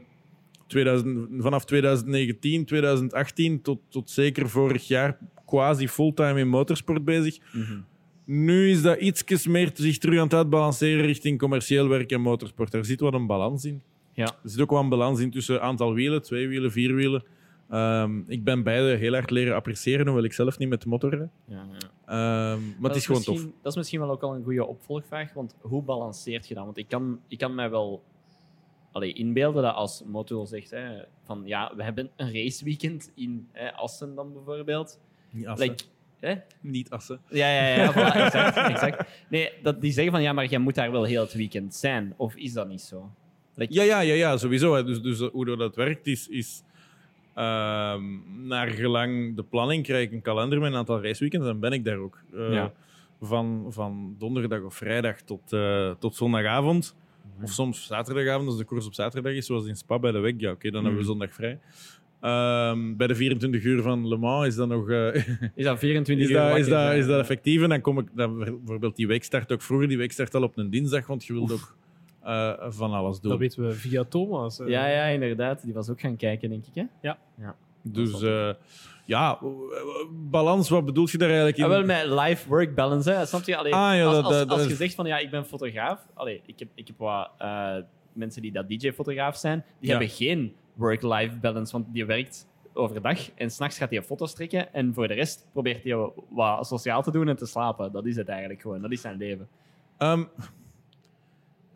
2000, 0.66 1.28
vanaf 1.38 1.64
2019, 1.64 2.64
2018 2.64 3.62
tot, 3.62 3.78
tot 3.88 4.10
zeker 4.10 4.48
vorig 4.48 4.88
jaar 4.88 5.18
quasi 5.46 5.88
fulltime 5.88 6.40
in 6.40 6.48
motorsport 6.48 7.04
bezig. 7.04 7.38
Mhm. 7.52 7.78
Nu 8.24 8.70
is 8.70 8.82
dat 8.82 9.00
ietsjes 9.00 9.46
meer 9.46 9.70
zich 9.74 9.98
terug 9.98 10.18
aan 10.18 10.24
het 10.24 10.34
uitbalanceren 10.34 11.04
richting 11.04 11.38
commercieel 11.38 11.88
werk 11.88 12.10
en 12.10 12.20
motorsport. 12.20 12.70
Daar 12.70 12.84
zit 12.84 13.00
wat 13.00 13.14
een 13.14 13.26
balans 13.26 13.64
in. 13.64 13.82
Ja. 14.12 14.24
Er 14.24 14.50
zit 14.50 14.60
ook 14.60 14.70
wel 14.70 14.80
een 14.80 14.88
balans 14.88 15.20
in 15.20 15.30
tussen 15.30 15.62
aantal 15.62 15.94
wielen, 15.94 16.22
twee 16.22 16.48
wielen, 16.48 16.72
vier 16.72 16.94
wielen. 16.94 17.24
Ehm, 17.68 18.18
ik 18.26 18.44
ben 18.44 18.62
beide 18.62 18.96
heel 18.96 19.12
hard 19.12 19.30
leren 19.30 19.54
appreciëren, 19.54 20.06
hoewel 20.06 20.24
ik 20.24 20.32
zelf 20.32 20.58
niet 20.58 20.68
met 20.68 20.82
de. 20.82 20.88
Ja, 20.98 21.28
ja. 21.46 21.62
Ehm, 22.06 22.60
maar 22.62 22.74
Dat 22.80 22.90
het 22.90 22.96
is 22.96 23.06
gewoon 23.06 23.22
tof. 23.22 23.42
Dat 23.62 23.72
is 23.72 23.76
misschien 23.76 24.00
wel 24.00 24.10
ook 24.10 24.22
al 24.22 24.34
een 24.34 24.44
goede 24.44 24.66
opvolgvraag, 24.66 25.32
want 25.32 25.54
hoe 25.60 25.82
balanceert 25.82 26.48
je 26.48 26.54
dat? 26.54 26.64
Want 26.64 26.78
ik 26.78 26.88
kan, 26.88 27.20
ik 27.28 27.38
kan 27.38 27.54
mij 27.54 27.70
wel 27.70 28.02
allee, 28.92 29.12
inbeelden 29.12 29.62
dat 29.62 29.74
als 29.74 30.02
Motul 30.06 30.46
zegt 30.46 30.70
hè, 30.70 31.02
van 31.24 31.42
ja, 31.44 31.72
we 31.76 31.82
hebben 31.82 32.10
een 32.16 32.32
raceweekend 32.32 33.10
in 33.14 33.48
hè, 33.52 33.72
Assen 33.72 34.14
dan 34.14 34.32
bijvoorbeeld. 34.32 35.00
Niet 35.30 35.46
assen. 35.46 35.68
Like, 35.68 35.84
hè? 36.20 36.34
Niet 36.60 36.90
assen. 36.90 37.20
Ja, 37.28 37.52
ja, 37.52 37.66
ja, 37.82 37.92
voilà, 37.92 38.16
exact, 38.16 38.56
exact. 38.74 39.08
Nee, 39.28 39.52
dat 39.62 39.80
die 39.80 39.92
zeggen 39.92 40.12
van 40.12 40.22
ja, 40.22 40.32
maar 40.32 40.46
jij 40.46 40.58
moet 40.58 40.74
daar 40.74 40.90
wel 40.90 41.04
heel 41.04 41.22
het 41.22 41.34
weekend 41.34 41.74
zijn. 41.74 42.14
Of 42.16 42.34
is 42.34 42.52
dat 42.52 42.68
niet 42.68 42.80
zo? 42.80 43.10
Like, 43.54 43.72
Ja, 43.74 43.82
ja, 43.82 44.00
ja, 44.00 44.14
ja 44.14 44.36
sowieso. 44.36 44.74
hè. 44.74 44.84
Dus, 44.84 45.02
dus 45.02 45.18
hoe 45.20 45.56
dat 45.56 45.76
werkt 45.76 46.06
is... 46.06 46.28
is 46.28 46.62
naar 48.46 48.68
gelang 48.68 49.36
de 49.36 49.42
planning 49.42 49.82
krijg 49.82 50.06
ik 50.06 50.12
een 50.12 50.22
kalender 50.22 50.60
met 50.60 50.70
een 50.72 50.78
aantal 50.78 51.02
raceweekends 51.02 51.46
en 51.48 51.60
ben 51.60 51.72
ik 51.72 51.84
daar 51.84 51.96
ook. 51.98 52.18
Eh, 52.34 52.52
Ja. 52.52 52.72
van, 53.20 53.66
van 53.68 54.14
donderdag 54.18 54.62
of 54.62 54.74
vrijdag 54.74 55.20
tot, 55.20 55.52
eh, 55.52 55.90
tot 55.98 56.14
zondagavond. 56.14 56.96
Mhm. 57.34 57.44
Of 57.44 57.50
soms 57.50 57.86
zaterdagavond, 57.86 58.48
als 58.48 58.56
de 58.58 58.64
koers 58.64 58.86
op 58.86 58.94
zaterdag 58.94 59.32
is, 59.32 59.46
zoals 59.46 59.66
in 59.66 59.76
Spa 59.76 59.98
bij 59.98 60.12
de 60.12 60.18
WEC. 60.18 60.40
Ja, 60.40 60.50
oké, 60.50 60.70
dan 60.70 60.82
hebben 60.84 61.00
we 61.00 61.06
zondag 61.06 61.32
vrij. 61.34 61.58
Ehm, 62.20 62.96
bij 62.96 63.06
de 63.06 63.14
24 63.14 63.64
uur 63.64 63.82
van 63.82 64.08
Le 64.08 64.16
Mans 64.16 64.46
is 64.46 64.54
dat 64.54 64.68
nog... 64.68 64.90
eh, 64.90 65.14
Is 65.54 65.64
dat 65.64 65.78
24 65.78 66.24
is, 66.26 66.30
uur 66.32 66.36
dat, 66.40 66.58
is, 66.58 66.68
dat, 66.68 66.92
is 66.94 67.06
dat 67.06 67.20
effectief? 67.20 67.62
En 67.62 67.68
dan 67.68 67.80
kom 67.80 67.98
ik... 67.98 68.06
Dan, 68.14 68.38
bijvoorbeeld 68.38 68.96
die 68.96 69.06
week 69.06 69.24
start 69.24 69.52
ook 69.52 69.62
vroeger. 69.62 69.88
Die 69.88 69.96
week 69.98 70.12
start 70.12 70.34
al 70.34 70.42
op 70.42 70.56
een 70.56 70.70
dinsdag, 70.70 71.06
want 71.06 71.24
je 71.24 71.32
wilt 71.32 71.52
ook 71.52 71.76
eh, 72.28 72.52
van 72.68 72.92
alles 72.92 73.20
doen. 73.20 73.30
Dat 73.30 73.40
weten 73.40 73.66
we 73.66 73.72
via 73.72 74.04
Thomas. 74.04 74.60
eh. 74.60 74.68
Ja, 74.68 74.86
ja, 74.86 75.04
inderdaad. 75.04 75.62
Die 75.64 75.74
was 75.74 75.88
ook 75.90 76.00
gaan 76.00 76.16
kijken, 76.16 76.48
denk 76.50 76.64
ik. 76.66 76.74
Hè? 77.02 77.10
Dus 77.82 78.22
eh, 78.22 78.50
ja, 79.04 79.38
balans, 80.30 80.68
wat 80.68 80.84
bedoelt 80.84 81.10
je 81.10 81.18
daar 81.18 81.28
eigenlijk 81.28 81.58
in? 81.58 81.64
Ja, 81.64 81.70
wel 81.70 81.84
met 81.84 82.06
life-work 82.06 82.74
balance. 82.74 83.10
Hè. 83.10 83.26
Snap 83.26 83.42
je? 83.44 83.56
Allee, 83.56 83.74
Ah, 83.74 83.96
ja, 83.96 84.04
als, 84.04 84.14
dat- 84.14 84.24
als, 84.24 84.34
dat- 84.36 84.50
als 84.50 84.66
je 84.66 84.74
zegt 84.74 84.94
van 84.94 85.06
ja, 85.06 85.18
ik 85.18 85.30
ben 85.30 85.44
fotograaf. 85.44 86.06
Allee, 86.14 86.40
ik, 86.46 86.58
heb, 86.58 86.68
ik 86.74 86.86
heb 86.86 86.98
wat 86.98 87.30
eh, 87.38 87.74
mensen 88.12 88.42
die 88.42 88.52
dat 88.52 88.68
DJ-fotograaf 88.68 89.36
zijn. 89.36 89.64
Die 89.80 89.90
Ja. 89.90 89.96
hebben 89.98 90.14
geen 90.16 90.54
work-life 90.74 91.36
balance, 91.38 91.72
want 91.72 91.86
die 91.92 92.06
werkt 92.06 92.46
overdag 92.72 93.30
en 93.34 93.50
s'nachts 93.50 93.78
gaat 93.78 93.90
hij 93.90 94.02
foto's 94.02 94.34
trekken. 94.34 94.72
En 94.74 94.94
voor 94.94 95.08
de 95.08 95.14
rest 95.14 95.46
probeert 95.52 95.84
hij 95.84 96.10
wat 96.30 96.66
sociaal 96.66 97.02
te 97.02 97.10
doen 97.10 97.28
en 97.28 97.36
te 97.36 97.46
slapen. 97.46 97.92
Dat 97.92 98.06
is 98.06 98.16
het 98.16 98.28
eigenlijk 98.28 98.60
gewoon. 98.60 98.82
Dat 98.82 98.90
is 98.92 99.00
zijn 99.00 99.16
leven. 99.16 99.48
Ehm, 99.98 100.24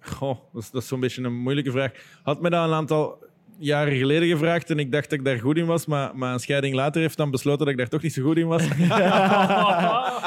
goh, 0.02 0.38
dat 0.52 0.62
is, 0.62 0.70
dat 0.70 0.82
is 0.82 0.88
zo'n 0.88 1.00
beetje 1.00 1.22
een 1.22 1.34
moeilijke 1.34 1.70
vraag. 1.70 1.90
Had 2.22 2.40
me 2.42 2.50
dat 2.50 2.64
een 2.68 2.74
aantal 2.74 3.18
jaren 3.58 3.96
geleden 3.96 4.28
gevraagd 4.28 4.70
en 4.70 4.78
ik 4.78 4.92
dacht 4.92 5.10
dat 5.10 5.18
ik 5.18 5.24
daar 5.24 5.38
goed 5.38 5.56
in 5.56 5.66
was, 5.66 5.86
maar, 5.86 6.10
maar 6.14 6.32
een 6.32 6.40
scheiding 6.40 6.74
later 6.74 7.00
heeft 7.00 7.16
dan 7.16 7.30
besloten 7.30 7.58
dat 7.58 7.68
ik 7.68 7.76
daar 7.76 7.88
toch 7.88 8.02
niet 8.02 8.12
zo 8.12 8.22
goed 8.22 8.36
in 8.36 8.46
was. 8.46 8.62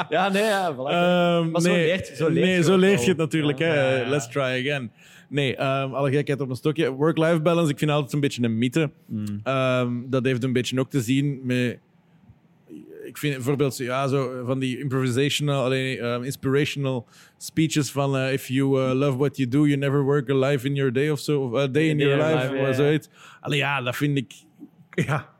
ja, 0.08 0.28
nee, 0.32 0.42
ja. 0.42 0.68
Ehm, 0.68 1.60
zo 1.60 1.70
nee, 1.70 1.86
leert- 1.86 2.06
zo 2.06 2.28
leert 2.28 2.46
nee, 2.46 2.56
je 2.56 2.62
zo 2.62 2.76
leert 2.76 3.02
je 3.02 3.08
het 3.08 3.18
natuurlijk. 3.18 3.58
Ja. 3.58 3.66
Hè. 3.66 3.96
Ja. 4.02 4.08
Let's 4.08 4.28
try 4.28 4.42
again. 4.42 4.90
Nee, 5.28 5.56
ehm, 5.56 5.92
alle 5.94 6.10
gekheid 6.10 6.40
op 6.40 6.50
een 6.50 6.56
stokje. 6.56 6.90
Work-life 6.90 7.40
balance, 7.40 7.70
ik 7.72 7.78
vind 7.78 7.90
altijd 7.90 8.12
een 8.12 8.20
beetje 8.20 8.42
een 8.42 8.58
mythe. 8.58 8.90
Mm. 9.06 9.40
Ehm, 9.42 9.92
dat 10.06 10.24
heeft 10.24 10.44
een 10.44 10.52
beetje 10.52 10.80
ook 10.80 10.90
te 10.90 11.00
zien 11.00 11.40
met. 11.42 11.78
Ik 13.16 13.22
vind 13.22 13.34
bijvoorbeeld 13.34 13.76
ja, 13.76 14.08
zo 14.08 14.42
van 14.44 14.58
die 14.58 14.78
improvisational, 14.78 15.64
allee, 15.64 16.00
ehm, 16.00 16.22
inspirational 16.22 17.08
speeches 17.36 17.90
van 17.90 18.16
eh, 18.16 18.32
if 18.32 18.48
you 18.48 18.82
eh, 18.82 18.92
love 18.94 19.16
what 19.16 19.36
you 19.36 19.48
do, 19.48 19.66
you 19.66 19.76
never 19.76 20.02
work 20.02 20.30
a 20.30 20.34
life 20.34 20.66
in 20.66 20.74
your 20.74 20.92
day 20.92 21.10
of 21.10 21.20
zo, 21.20 21.56
a 21.56 21.66
day 21.66 21.88
in 21.88 21.98
your 21.98 22.16
life, 22.16 22.34
life, 22.34 22.60
of 22.60 22.66
ja, 22.66 22.72
zoiets. 22.72 23.08
Allee, 23.40 23.58
ja, 23.58 23.82
dat 23.82 23.96
vind 23.96 24.18
ik. 24.18 24.32
Ja. 25.06 25.35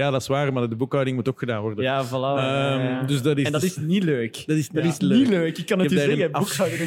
Ja, 0.00 0.10
dat 0.10 0.20
is 0.20 0.26
waar, 0.26 0.52
maar 0.52 0.68
de 0.68 0.76
boekhouding 0.76 1.16
moet 1.16 1.28
ook 1.28 1.38
gedaan 1.38 1.60
worden. 1.62 1.84
Ja, 1.84 2.06
voilà. 2.06 2.10
Ehm, 2.10 2.86
ja. 2.86 3.02
Dus 3.02 3.22
dat 3.22 3.38
is, 3.38 3.44
en 3.46 3.52
dat 3.52 3.62
is 3.62 3.76
niet 3.76 4.02
leuk. 4.02 4.42
dat 4.46 4.56
is, 4.56 4.68
dat 4.68 4.74
Dat 4.82 4.84
is 4.84 4.90
is 4.98 5.00
leuk. 5.00 5.18
niet 5.18 5.28
leuk. 5.28 5.58
Ik 5.58 5.66
kan 5.66 5.78
het 5.78 5.90
je 5.90 5.96
zeggen. 5.98 6.22
een 6.24 6.30
Boekhouden 6.32 6.78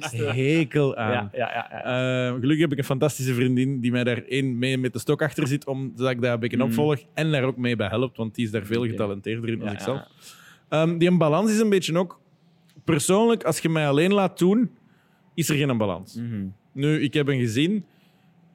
is 0.00 0.10
het 0.10 0.34
hekel 0.34 0.96
aan. 0.96 1.10
Ja, 1.12 1.30
ja, 1.32 1.50
ja. 1.54 1.82
ja. 1.84 2.26
Eh, 2.26 2.32
gelukkig 2.34 2.60
heb 2.60 2.72
ik 2.72 2.78
een 2.78 2.84
fantastische 2.84 3.34
vriendin 3.34 3.80
die 3.80 3.90
mij 3.90 4.04
daar 4.04 4.22
één 4.28 4.58
mee 4.58 4.78
met 4.78 4.92
de 4.92 4.98
stok 4.98 5.22
achter 5.22 5.46
zit, 5.46 5.66
omdat 5.66 6.10
ik 6.10 6.20
daar 6.20 6.32
een 6.34 6.40
beetje 6.40 6.56
Mm. 6.56 6.62
opvolg 6.62 6.98
en 7.14 7.30
daar 7.32 7.44
ook 7.44 7.56
mee 7.56 7.76
bij 7.76 7.88
helpt, 7.88 8.16
want 8.16 8.34
die 8.34 8.44
is 8.44 8.50
daar 8.50 8.64
veel 8.66 8.86
getalenteerder 8.86 9.48
in 9.50 9.58
dan 9.58 9.72
ik 9.72 9.80
zelf. 9.80 9.98
ja. 9.98 10.08
Ehm, 10.82 10.98
die 10.98 11.08
een 11.08 11.18
balans 11.18 11.50
is 11.50 11.58
een 11.58 11.68
beetje 11.68 11.98
ook... 11.98 12.20
Persoonlijk, 12.84 13.44
als 13.44 13.58
je 13.58 13.68
mij 13.68 13.88
alleen 13.88 14.12
laat 14.12 14.38
doen, 14.38 14.70
is 15.34 15.48
er 15.48 15.56
geen 15.56 15.78
balans. 15.78 16.14
Mhm. 16.14 16.46
Nu, 16.72 17.00
ik 17.00 17.14
heb 17.14 17.28
een 17.28 17.38
gezin 17.38 17.84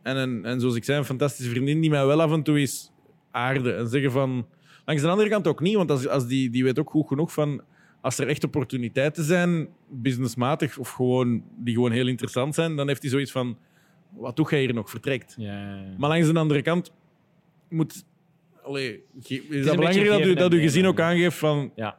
en, 0.03 0.17
een, 0.17 0.45
en 0.45 0.59
zoals 0.59 0.75
ik 0.75 0.83
zei, 0.83 0.97
een 0.97 1.05
fantastische 1.05 1.51
vriendin 1.51 1.81
die 1.81 1.89
mij 1.89 2.05
wel 2.05 2.21
af 2.21 2.31
en 2.31 2.43
toe 2.43 2.61
is 2.61 2.91
aarden 3.31 3.77
en 3.77 3.87
zeggen 3.87 4.11
van... 4.11 4.47
Langs 4.85 5.01
de 5.01 5.07
andere 5.09 5.29
kant 5.29 5.47
ook 5.47 5.59
niet, 5.61 5.75
want 5.75 5.91
als, 5.91 6.07
als 6.07 6.27
die, 6.27 6.49
die 6.49 6.63
weet 6.63 6.79
ook 6.79 6.89
goed 6.89 7.07
genoeg 7.07 7.33
van... 7.33 7.61
Als 8.01 8.17
er 8.17 8.27
echt 8.27 8.43
opportuniteiten 8.43 9.23
zijn, 9.23 9.67
businessmatig 9.89 10.77
of 10.77 10.89
gewoon, 10.89 11.43
die 11.57 11.73
gewoon 11.73 11.91
heel 11.91 12.07
interessant 12.07 12.55
zijn, 12.55 12.75
dan 12.75 12.87
heeft 12.87 13.01
hij 13.01 13.11
zoiets 13.11 13.31
van... 13.31 13.57
Wat 14.09 14.35
doe 14.35 14.49
jij 14.49 14.59
hier 14.59 14.73
nog? 14.73 14.89
Vertrekt. 14.89 15.35
Ja, 15.37 15.51
ja, 15.53 15.75
ja. 15.75 15.93
Maar 15.97 16.09
langs 16.09 16.31
de 16.31 16.39
andere 16.39 16.61
kant 16.61 16.91
moet... 17.69 18.05
Allee, 18.63 19.03
is 19.23 19.39
een 19.49 19.63
dat 19.65 19.75
belangrijk 19.75 20.07
dat, 20.07 20.25
u, 20.25 20.33
dat 20.33 20.53
gezin 20.53 20.85
ook 20.87 20.99
aangeeft 20.99 21.37
van... 21.37 21.71
Ja. 21.75 21.97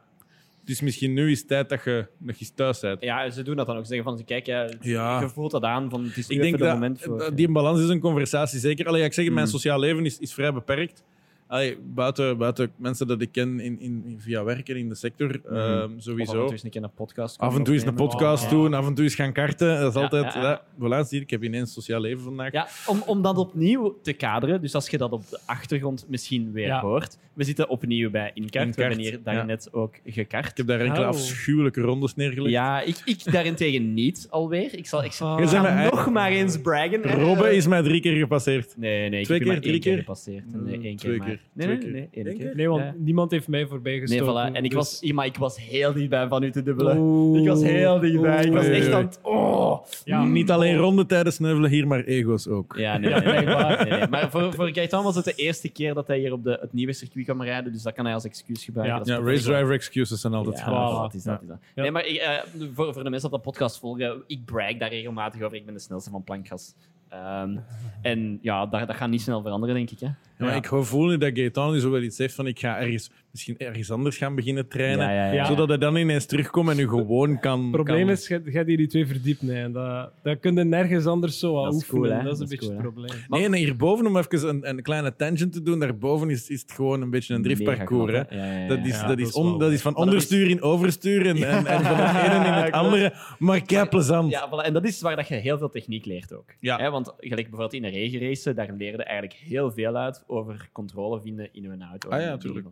Het 0.59 0.69
is 0.69 0.81
misschien 0.81 1.13
nu 1.13 1.31
is 1.31 1.39
het 1.39 1.47
tijd 1.47 1.69
dat 1.69 1.83
je, 1.83 2.07
dat 2.17 2.39
je 2.39 2.53
thuis 2.55 2.79
bent. 2.79 3.01
Ja, 3.01 3.29
ze 3.29 3.43
doen 3.43 3.55
dat 3.55 3.65
dan 3.65 3.77
ook. 3.77 3.85
Ze 3.85 3.93
zeggen 3.93 4.15
van, 4.15 4.25
kijk, 4.25 4.45
ja, 4.45 4.69
Ja. 4.81 5.21
je 5.21 5.29
voelt 5.29 5.51
dat 5.51 5.63
aan. 5.63 5.89
Van, 5.89 6.03
het 6.03 6.17
is 6.17 6.27
nu 6.27 6.35
Ik 6.35 6.41
denk 6.41 6.57
dat 6.57 6.67
het 6.67 6.77
moment 6.79 7.01
voor... 7.01 7.17
dat 7.17 7.37
die 7.37 7.51
balans 7.51 7.81
is 7.81 7.89
een 7.89 7.99
conversatie, 7.99 8.59
zeker. 8.59 8.87
Allee, 8.87 9.03
ik 9.03 9.13
zeg, 9.13 9.25
het, 9.25 9.33
mijn 9.33 9.45
Mm. 9.45 9.51
sociaal 9.51 9.79
leven 9.79 10.05
is, 10.05 10.19
is 10.19 10.33
vrij 10.33 10.53
beperkt. 10.53 11.03
Allee, 11.49 11.77
buiten, 11.93 12.37
buiten 12.37 12.71
mensen 12.77 13.07
dat 13.07 13.21
ik 13.21 13.31
ken 13.31 13.59
in, 13.59 13.79
in, 13.79 14.15
via 14.19 14.43
werk 14.43 14.69
en 14.69 14.75
in 14.77 14.89
de 14.89 14.95
sector, 14.95 15.41
ehm, 15.45 15.55
Of 15.55 15.83
af 15.83 15.91
en 15.91 16.01
sowieso. 16.01 16.31
toe 16.43 16.51
eens 16.51 16.63
een 16.63 16.69
keer 16.69 16.83
een 16.83 16.93
podcast 16.93 17.37
Af 17.37 17.55
en 17.55 17.63
toe 17.63 17.73
eens 17.73 17.83
een 17.85 17.93
podcast 17.93 18.49
doen, 18.49 18.73
af 18.73 18.87
en 18.87 18.93
toe 18.93 19.03
eens 19.03 19.15
gaan 19.15 19.31
karten. 19.33 19.79
Dat 19.79 19.89
is 19.89 19.95
Ja, 19.95 20.01
altijd... 20.01 20.33
ja, 20.33 20.41
Ja, 20.41 20.49
ja. 20.49 21.03
voilà, 21.03 21.07
zie 21.07 21.21
ik 21.21 21.29
heb 21.29 21.43
ineens 21.43 21.73
sociaal 21.73 22.01
leven 22.01 22.23
vandaag. 22.23 22.51
Ja, 22.51 22.67
om, 22.87 23.03
om 23.05 23.21
dat 23.21 23.37
opnieuw 23.37 23.99
te 24.01 24.13
kaderen, 24.13 24.61
dus 24.61 24.75
als 24.75 24.89
je 24.89 24.97
dat 24.97 25.11
op 25.11 25.29
de 25.29 25.39
achtergrond 25.45 26.05
misschien 26.09 26.51
weer 26.51 26.65
Ja. 26.67 26.81
hoort. 26.81 27.17
We 27.33 27.43
zitten 27.43 27.69
opnieuw 27.69 28.09
bij 28.09 28.31
Incart. 28.33 28.53
We 28.53 28.59
Incart, 28.59 28.77
hebben 28.87 28.99
hier 28.99 29.19
daarnet 29.23 29.73
ook 29.73 29.95
Ik 30.03 30.13
gekart. 30.13 30.57
heb 30.57 30.67
daar 30.67 30.79
enkele 30.79 31.01
Oh. 31.01 31.07
afschuwelijke 31.07 31.81
rondes 31.81 32.15
neergelegd. 32.15 32.51
Ja, 32.53 32.81
ik, 32.81 33.01
ik 33.05 33.31
daarentegen 33.31 33.93
niet 33.93 34.27
alweer. 34.29 34.77
Ik 34.77 34.85
zal, 34.87 35.03
ik 35.03 35.11
ik 35.13 35.91
nog 35.91 36.09
maar 36.11 36.31
eens 36.31 36.61
braggen. 36.61 37.03
Robbe 37.03 37.55
is 37.55 37.67
mij 37.67 37.81
drie 37.81 38.01
keer 38.01 38.15
gepasseerd. 38.17 38.73
Nee, 38.77 39.09
nee, 39.09 39.19
ik 39.19 39.25
Twee 39.25 39.39
keer, 39.39 39.61
drie 39.61 39.79
keer? 39.79 39.97
gepasseerd. 39.97 40.43
Nee, 40.65 40.81
één 40.81 40.95
keer. 40.95 41.38
Keer. 41.57 41.67
Nee, 41.67 41.77
Twee 41.77 41.93
nee, 41.93 42.07
keer. 42.11 42.23
nee, 42.23 42.33
één 42.33 42.37
keer. 42.43 42.55
Nee, 42.55 42.69
want 42.69 42.81
Ja. 42.83 42.93
niemand 42.97 43.31
heeft 43.31 43.47
mij 43.47 43.67
voorbij 43.67 43.91
Nee, 43.91 44.01
gestoken. 44.01 44.51
voilà. 44.51 44.55
En 44.55 44.63
ik 44.63 44.71
dus- 44.71 44.99
was, 45.01 45.11
maar 45.11 45.25
ik 45.25 45.37
was 45.37 45.59
heel 45.59 45.93
dichtbij 45.93 46.27
van 46.27 46.43
u 46.43 46.51
te 46.51 46.63
dubbelen. 46.63 46.97
Oeh. 46.97 47.41
Ik 47.41 47.47
was 47.47 47.63
heel 47.63 47.99
dichtbij. 47.99 48.43
Ik 48.45 48.51
was 48.51 48.65
echt 48.65 48.91
aan 48.91 49.05
het... 49.05 49.19
Oh. 49.21 49.85
Ja. 50.03 50.23
Niet 50.25 50.51
alleen 50.51 50.75
rondetijden 50.77 51.33
sneuvelen 51.33 51.69
hier, 51.69 51.87
maar 51.87 52.03
ego's 52.03 52.47
ook. 52.47 52.75
Ja, 52.77 52.97
nee, 52.97 53.09
nee, 53.13 53.21
nee, 53.21 53.45
nee, 53.45 53.89
nee. 53.89 54.07
Maar 54.07 54.29
voor, 54.29 54.53
voor 54.53 54.69
Gaetan 54.73 55.03
was 55.03 55.15
het 55.15 55.25
de 55.25 55.33
eerste 55.33 55.69
keer 55.69 55.93
dat 55.93 56.07
hij 56.07 56.17
hier 56.19 56.33
op 56.33 56.43
de, 56.43 56.57
het 56.61 56.73
nieuwe 56.73 56.93
circuit 56.93 57.25
kwam 57.25 57.41
rijden. 57.43 57.71
Dus 57.73 57.81
dat 57.83 57.93
kan 57.93 58.05
hij 58.05 58.13
als 58.13 58.25
excuus 58.25 58.63
gebruiken. 58.63 58.97
Ja. 58.97 59.17
Dat 59.17 59.25
race 59.27 59.43
driver 59.43 59.71
excuses 59.71 60.21
zijn 60.21 60.33
altijd 60.33 60.57
Ja, 60.59 61.01
dat 61.01 61.13
is 61.13 61.23
dat. 61.23 61.41
Is 61.41 61.47
dat. 61.47 61.57
Nee, 61.75 61.91
maar 61.91 62.05
ik, 62.05 62.15
eh, 62.17 62.37
voor, 62.73 62.93
voor 62.93 63.03
de 63.03 63.09
mensen 63.09 63.29
dat 63.29 63.43
de 63.43 63.49
podcast 63.49 63.79
volgen, 63.79 64.23
ik 64.27 64.45
brag 64.45 64.77
daar 64.77 64.89
regelmatig 64.89 65.41
over. 65.41 65.57
Ik 65.57 65.65
ben 65.65 65.73
de 65.73 65.79
snelste 65.79 66.09
van 66.09 66.23
plankgas. 66.23 66.75
Ehm, 67.09 67.57
en 68.01 68.39
ja, 68.41 68.65
dat, 68.65 68.87
dat 68.87 68.95
gaat 68.95 69.09
niet 69.09 69.21
snel 69.21 69.41
veranderen, 69.41 69.75
denk 69.75 69.89
ik. 69.89 69.99
Hè? 69.99 70.05
Ja, 70.05 70.15
maar 70.37 70.55
ik 70.55 70.67
voel 70.67 71.07
nu 71.07 71.17
dat 71.17 71.31
Gaetan 71.33 71.71
nu 71.71 71.79
zo 71.79 71.91
wel 71.91 72.01
iets 72.01 72.17
heeft 72.17 72.35
van 72.35 72.47
ik 72.47 72.59
ga 72.59 72.79
ergens, 72.79 73.11
misschien 73.31 73.57
ergens 73.57 73.91
anders 73.91 74.17
gaan 74.17 74.35
beginnen 74.35 74.67
trainen. 74.67 75.05
Ja, 75.05 75.11
ja, 75.11 75.25
ja. 75.25 75.31
Ja. 75.33 75.45
Zodat 75.45 75.67
hij 75.67 75.77
dan 75.77 75.95
ineens 75.95 76.25
terugkomt 76.25 76.69
en 76.69 76.79
u 76.79 76.87
gewoon 76.87 77.39
kan... 77.39 77.61
Het 77.61 77.71
probleem 77.71 78.05
kan- 78.05 78.09
is, 78.15 78.27
je 78.27 78.41
gaat 78.45 78.65
hier 78.67 78.77
die 78.77 78.87
twee 78.87 79.07
verdiepen. 79.07 79.55
En 79.55 79.71
Dat, 79.71 80.11
dat 80.23 80.39
kun 80.39 80.55
je 80.55 80.63
nergens 80.63 81.05
anders 81.05 81.39
zo 81.39 81.57
aan 81.57 81.63
Dat 81.63 81.73
is 81.73 81.79
oefenen. 81.81 82.01
cool, 82.01 82.17
hè. 82.17 82.23
dat 82.23 82.33
is 82.33 82.39
een 82.39 82.47
Dat 82.47 82.49
beetje 82.49 82.65
cool, 82.73 82.83
het 82.83 82.93
probleem. 82.93 83.19
Maar- 83.27 83.39
Nee, 83.39 83.49
nee, 83.49 83.63
hierboven, 83.63 84.05
om 84.07 84.17
even 84.17 84.49
een, 84.49 84.69
een 84.69 84.81
kleine 84.81 85.15
tangent 85.15 85.53
te 85.53 85.61
doen, 85.61 85.79
daarboven 85.79 86.29
is, 86.29 86.49
is 86.49 86.61
het 86.61 86.71
gewoon 86.71 87.01
een 87.01 87.09
beetje 87.09 87.33
een 87.33 87.41
driftparcours. 87.43 88.11
Hè. 88.13 88.25
Knap. 88.25 88.69
Dat 88.69 88.85
is, 88.85 88.99
Ja, 88.99 89.07
dat, 89.07 89.19
is 89.19 89.31
on- 89.33 89.59
dat 89.59 89.71
is 89.71 89.81
van 89.81 89.93
is- 89.93 89.97
onderstuur 89.99 90.49
in 90.49 90.61
overstuur 90.61 91.25
en, 91.25 91.35
en, 91.35 91.65
en 91.65 91.83
van 91.83 91.95
het 91.95 92.25
ene 92.33 92.45
in 92.47 92.53
het 92.53 92.71
andere. 92.81 93.13
Maar 93.39 93.61
kei 93.61 93.87
plezant. 93.87 94.31
Ja, 94.31 94.47
voilà. 94.49 94.65
en 94.65 94.73
dat 94.73 94.85
is 94.85 95.01
waar 95.01 95.15
dat 95.15 95.27
je 95.27 95.35
heel 95.35 95.57
veel 95.57 95.69
techniek 95.69 96.05
leert 96.05 96.33
ook. 96.33 96.45
Ja. 96.59 96.77
Hè, 96.77 96.89
want 96.91 97.07
gelijk 97.17 97.49
bijvoorbeeld 97.49 97.73
in 97.73 97.83
een 97.83 97.91
regenrace, 97.91 98.53
daar 98.53 98.73
leer 98.77 98.91
je 98.91 99.03
eigenlijk 99.03 99.39
heel 99.39 99.71
veel 99.71 99.95
uit 99.95 100.23
over 100.27 100.69
controle 100.71 101.21
vinden 101.21 101.49
in 101.51 101.65
een 101.65 101.83
auto. 101.83 102.09
Ah 102.09 102.21
ja, 102.21 102.31
En 102.31 102.63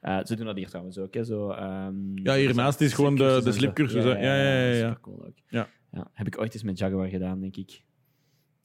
Eh, 0.00 0.24
ze 0.24 0.36
doen 0.36 0.46
dat 0.46 0.56
hier 0.56 0.68
trouwens 0.68 0.98
ook. 0.98 1.14
Hè, 1.14 1.24
zo, 1.24 1.50
ehm, 1.50 2.18
Ja, 2.22 2.34
hiernaast 2.34 2.80
is 2.80 2.92
gewoon 2.92 3.14
de- 3.16 3.40
de 3.44 3.52
slipcursus. 3.52 4.04
Ja, 4.04 4.16
ja, 4.18 4.34
ja, 4.42 4.66
ja. 4.66 4.74
Supercool 4.74 5.24
ook. 5.26 5.36
Ja. 5.48 5.68
Heb 6.12 6.26
ik 6.26 6.38
ooit 6.40 6.54
eens 6.54 6.62
met 6.62 6.78
Jaguar 6.78 7.08
gedaan, 7.08 7.40
denk 7.40 7.56
ik. 7.56 7.70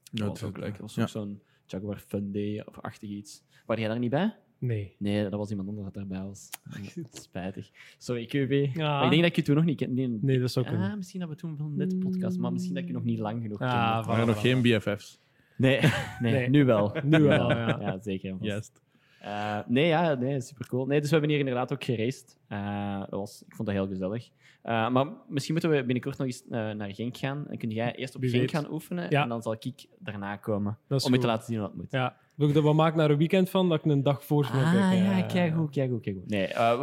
Ja, 0.04 0.26
Dat 0.26 0.40
was 0.40 0.44
ook 0.50 0.58
leuk. 0.58 0.72
Dat 0.72 0.80
was 0.82 0.96
Ja. 0.96 1.02
ook 1.02 1.08
zo'n 1.10 1.42
Jaguar 1.66 1.98
Fun 2.08 2.32
Day 2.32 2.62
of 2.66 2.80
achtig 2.80 3.10
iets. 3.10 3.44
Waar 3.66 3.80
jij 3.80 3.88
daar 3.88 4.00
niet 4.00 4.10
bij? 4.10 4.36
Nee. 4.58 4.96
Nee, 5.00 5.24
dat 5.24 5.34
was 5.40 5.50
iemand 5.50 5.68
anders 5.68 5.86
dat 5.86 5.94
daarbij 5.94 6.22
was. 6.28 6.50
Spijtig. 7.12 7.70
Sorry, 7.98 8.26
QB. 8.26 8.76
Ja. 8.76 9.04
Ik 9.04 9.10
denk 9.10 9.22
dat 9.22 9.30
ik 9.32 9.36
je 9.36 9.42
toen 9.42 9.56
nog 9.56 9.66
niet 9.66 9.78
kende. 9.78 9.96
Nee, 10.02 10.20
Nee, 10.22 10.40
dat 10.40 10.52
zou 10.52 10.66
kunnen. 10.66 10.90
Ah, 10.92 10.98
misschien 10.98 11.20
dat 11.20 11.30
we 11.30 11.36
toen 11.36 11.58
wel 11.58 11.70
net 11.70 12.00
podcast, 12.00 12.38
maar 12.40 12.52
misschien 12.52 12.74
dat 12.74 12.84
ik 12.84 12.90
je 12.90 12.96
nog 12.96 13.04
niet 13.04 13.20
lang 13.20 13.42
genoeg 13.42 13.60
Ah, 13.62 13.70
kende. 13.70 14.00
Er 14.00 14.06
waren 14.06 14.24
voilà, 14.26 14.28
nog 14.28 14.42
geen 14.42 14.62
BFF's. 14.62 15.20
Nee, 15.58 15.80
nee, 16.22 16.32
Nee. 16.34 16.50
nu 16.50 16.66
wel. 16.66 16.96
Nu 17.04 17.20
wel, 17.22 17.50
ja. 17.58 17.80
Ja, 17.82 18.00
zeker. 18.02 18.36
Juist. 18.42 18.82
Eh, 19.24 19.60
nee, 19.68 19.88
ja, 19.88 20.14
nee, 20.14 20.42
supercool. 20.42 20.86
Nee, 20.86 21.00
dus 21.00 21.08
we 21.10 21.12
hebben 21.16 21.30
hier 21.32 21.40
inderdaad 21.40 21.74
ook 21.74 21.84
geraced. 21.84 22.38
Eh, 22.48 23.00
dat 23.00 23.10
was, 23.10 23.44
ik 23.48 23.56
vond 23.56 23.68
dat 23.68 23.78
heel 23.78 23.88
gezellig. 23.88 24.30
Eh, 24.62 24.90
maar 24.90 25.08
misschien 25.28 25.54
moeten 25.54 25.72
we 25.72 25.78
binnenkort 25.84 26.18
nog 26.18 26.28
eens 26.28 26.44
eh, 26.50 26.72
naar 26.72 26.94
Genk 26.94 27.18
gaan. 27.18 27.46
En 27.50 27.58
kun 27.58 27.70
jij 27.70 27.96
eerst 27.96 28.16
op 28.16 28.22
Wie 28.22 28.30
Genk 28.30 28.42
weet. 28.42 28.52
gaan 28.52 28.72
oefenen 28.72 29.10
Ja. 29.10 29.24
en 29.24 29.30
dan 29.30 29.42
zal 29.42 29.54
ik 29.60 29.86
daarna 30.00 30.36
komen. 30.36 30.78
Om 30.90 31.14
je 31.14 31.20
te 31.20 31.28
laten 31.28 31.46
zien 31.46 31.58
hoe 31.58 31.68
dat 31.68 31.76
moet. 31.76 31.92
Ja. 31.92 32.16
Er 32.38 32.62
wat 32.62 32.74
maken 32.74 32.98
naar 32.98 33.10
een 33.10 33.18
weekend 33.18 33.50
van, 33.50 33.70
dat 33.70 33.86
ik 33.86 33.92
een 33.92 34.04
dag 34.04 34.24
voor 34.26 34.46
Ah, 34.52 34.92
ja, 34.94 35.22
kijk 35.22 35.54
goed, 35.56 35.70
kijk 35.72 35.90
goed, 35.92 36.02
kijk 36.02 36.16
goed. 36.16 36.30
Nee, 36.30 36.46
eh, 36.48 36.82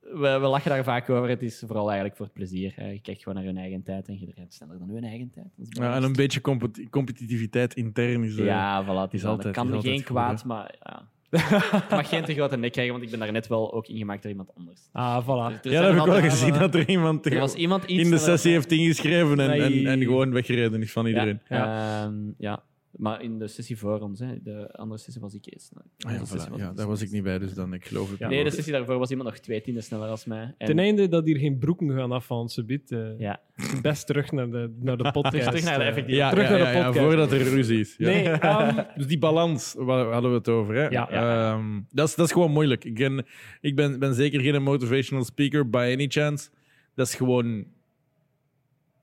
we, 0.00 0.38
we 0.40 0.46
lachen 0.46 0.70
daar 0.70 0.84
vaak 0.84 1.10
over. 1.10 1.28
Het 1.28 1.42
is 1.42 1.62
vooral 1.66 1.86
eigenlijk 1.86 2.16
voor 2.16 2.26
het 2.26 2.34
plezier. 2.34 2.74
Eh, 2.76 2.92
je 2.92 3.00
kijkt 3.00 3.22
gewoon 3.22 3.34
naar 3.38 3.44
hun 3.52 3.56
eigen 3.58 3.82
tijd 3.82 4.08
en 4.08 4.18
je 4.20 4.32
rijdt 4.34 4.54
sneller 4.54 4.78
dan 4.78 4.88
hun 4.88 5.04
eigen 5.04 5.30
tijd. 5.30 5.46
Ja, 5.56 5.94
en 5.94 6.02
een 6.02 6.12
beetje 6.12 6.40
competi- 6.40 6.88
competitiviteit 6.90 7.74
intern 7.74 8.24
is... 8.24 8.36
eh, 8.36 8.44
Ja, 8.44 8.84
voilà. 8.84 8.86
Het 8.86 9.12
is 9.12 9.20
is 9.20 9.26
altijd- 9.26 9.54
kan 9.54 9.66
is 9.68 9.72
altijd 9.72 9.92
geen 9.92 10.02
goed, 10.02 10.10
kwaad, 10.12 10.44
maar 10.44 10.74
ja. 10.82 11.08
Ik 11.30 11.90
mag 11.90 12.08
geen 12.08 12.24
te 12.24 12.34
grote 12.34 12.56
nek 12.56 12.72
krijgen, 12.72 12.92
want 12.92 13.04
ik 13.04 13.10
ben 13.10 13.18
daar 13.18 13.32
net 13.32 13.46
wel 13.46 13.72
ook 13.74 13.86
ingemaakt 13.86 14.22
door 14.22 14.30
iemand 14.30 14.50
anders. 14.56 14.80
Ah, 14.92 15.24
voilà. 15.24 15.62
Ja, 15.62 15.82
dat 15.82 15.92
heb 15.92 15.96
ik 15.96 16.04
wel 16.04 16.20
gezien, 16.20 16.52
dat 16.58 16.74
er 16.74 16.88
iemand 16.88 17.26
Er 17.26 17.38
was 17.40 17.54
iemand 17.54 17.84
iets 17.84 18.02
in 18.02 18.10
de 18.10 18.18
sessie 18.18 18.52
heeft 18.52 18.72
ingeschreven 18.72 19.40
en, 19.40 19.50
en, 19.50 19.86
en 19.86 20.02
gewoon 20.02 20.32
weggereden 20.32 20.82
is 20.82 20.92
van 20.92 21.06
iedereen. 21.06 21.40
Ja, 21.48 22.02
ehm, 22.04 22.14
ja. 22.38 22.62
Maar 22.96 23.22
in 23.22 23.38
de 23.38 23.48
sessie 23.48 23.78
voor 23.78 24.00
ons, 24.00 24.20
hè. 24.20 24.42
de 24.42 24.72
andere 24.72 25.00
sessie 25.00 25.20
was 25.22 25.34
ik 25.34 25.46
eerst. 25.52 25.72
Ah, 25.98 26.12
ja, 26.12 26.26
voilà. 26.26 26.54
ja, 26.56 26.70
ik 26.70 26.76
daar 26.76 26.86
was 26.86 27.00
ik 27.02 27.10
niet 27.10 27.22
bij, 27.22 27.38
dus 27.38 27.54
dan 27.54 27.72
ik 27.74 27.84
geloof 27.84 28.10
het 28.10 28.18
Ja. 28.18 28.28
Nee, 28.28 28.44
de 28.44 28.50
sessie 28.50 28.72
daarvoor 28.72 28.98
was 28.98 29.10
iemand 29.10 29.28
nog 29.28 29.38
twee 29.38 29.60
tienden 29.62 29.82
sneller 29.82 30.08
als 30.08 30.24
mij. 30.24 30.54
En, 30.58 30.66
Ten 30.66 30.78
einde 30.78 31.08
dat 31.08 31.26
hier 31.26 31.38
geen 31.38 31.58
broeken 31.58 31.90
gaan 31.90 32.12
afvallen, 32.12 32.48
subiet. 32.48 32.90
eh 32.92 33.18
Ja. 33.18 33.40
Best 33.82 34.06
terug 34.06 34.32
naar 34.32 34.50
de, 34.50 34.76
naar 34.80 34.96
de 34.96 35.10
podcast. 35.20 35.44
terug 35.46 35.64
naar 35.64 35.78
de 35.78 35.82
eh. 35.82 35.88
effectieve- 35.88 36.20
ja, 36.20 36.30
terug 36.30 36.48
ja, 36.48 36.56
naar 36.56 36.72
de 36.72 36.78
podcast. 36.78 36.98
voordat 36.98 37.32
er 37.32 37.42
ruzie 37.42 37.80
is. 37.80 37.94
Ja. 37.98 38.06
Nee, 38.06 38.28
ehm, 38.28 38.82
Dus 38.98 39.06
die 39.06 39.18
balans, 39.18 39.74
waar 39.78 40.12
hadden 40.12 40.30
we 40.30 40.36
het 40.36 40.48
over. 40.48 40.74
Hè? 40.74 40.82
Ja. 40.88 41.08
Ja. 41.10 41.52
Ehm, 41.54 41.80
dat, 41.90 42.08
is, 42.08 42.14
dat 42.14 42.26
is 42.26 42.32
gewoon 42.32 42.50
moeilijk. 42.50 42.84
Ik 42.84 42.94
ben, 42.94 43.26
ik 43.60 43.76
ben, 43.76 43.98
ben 43.98 44.14
zeker 44.14 44.40
geen 44.40 44.62
motivational 44.62 45.24
speaker 45.24 45.70
by 45.70 45.90
any 45.94 46.06
chance. 46.08 46.48
Dat 46.94 47.06
is 47.06 47.14
gewoon... 47.14 47.74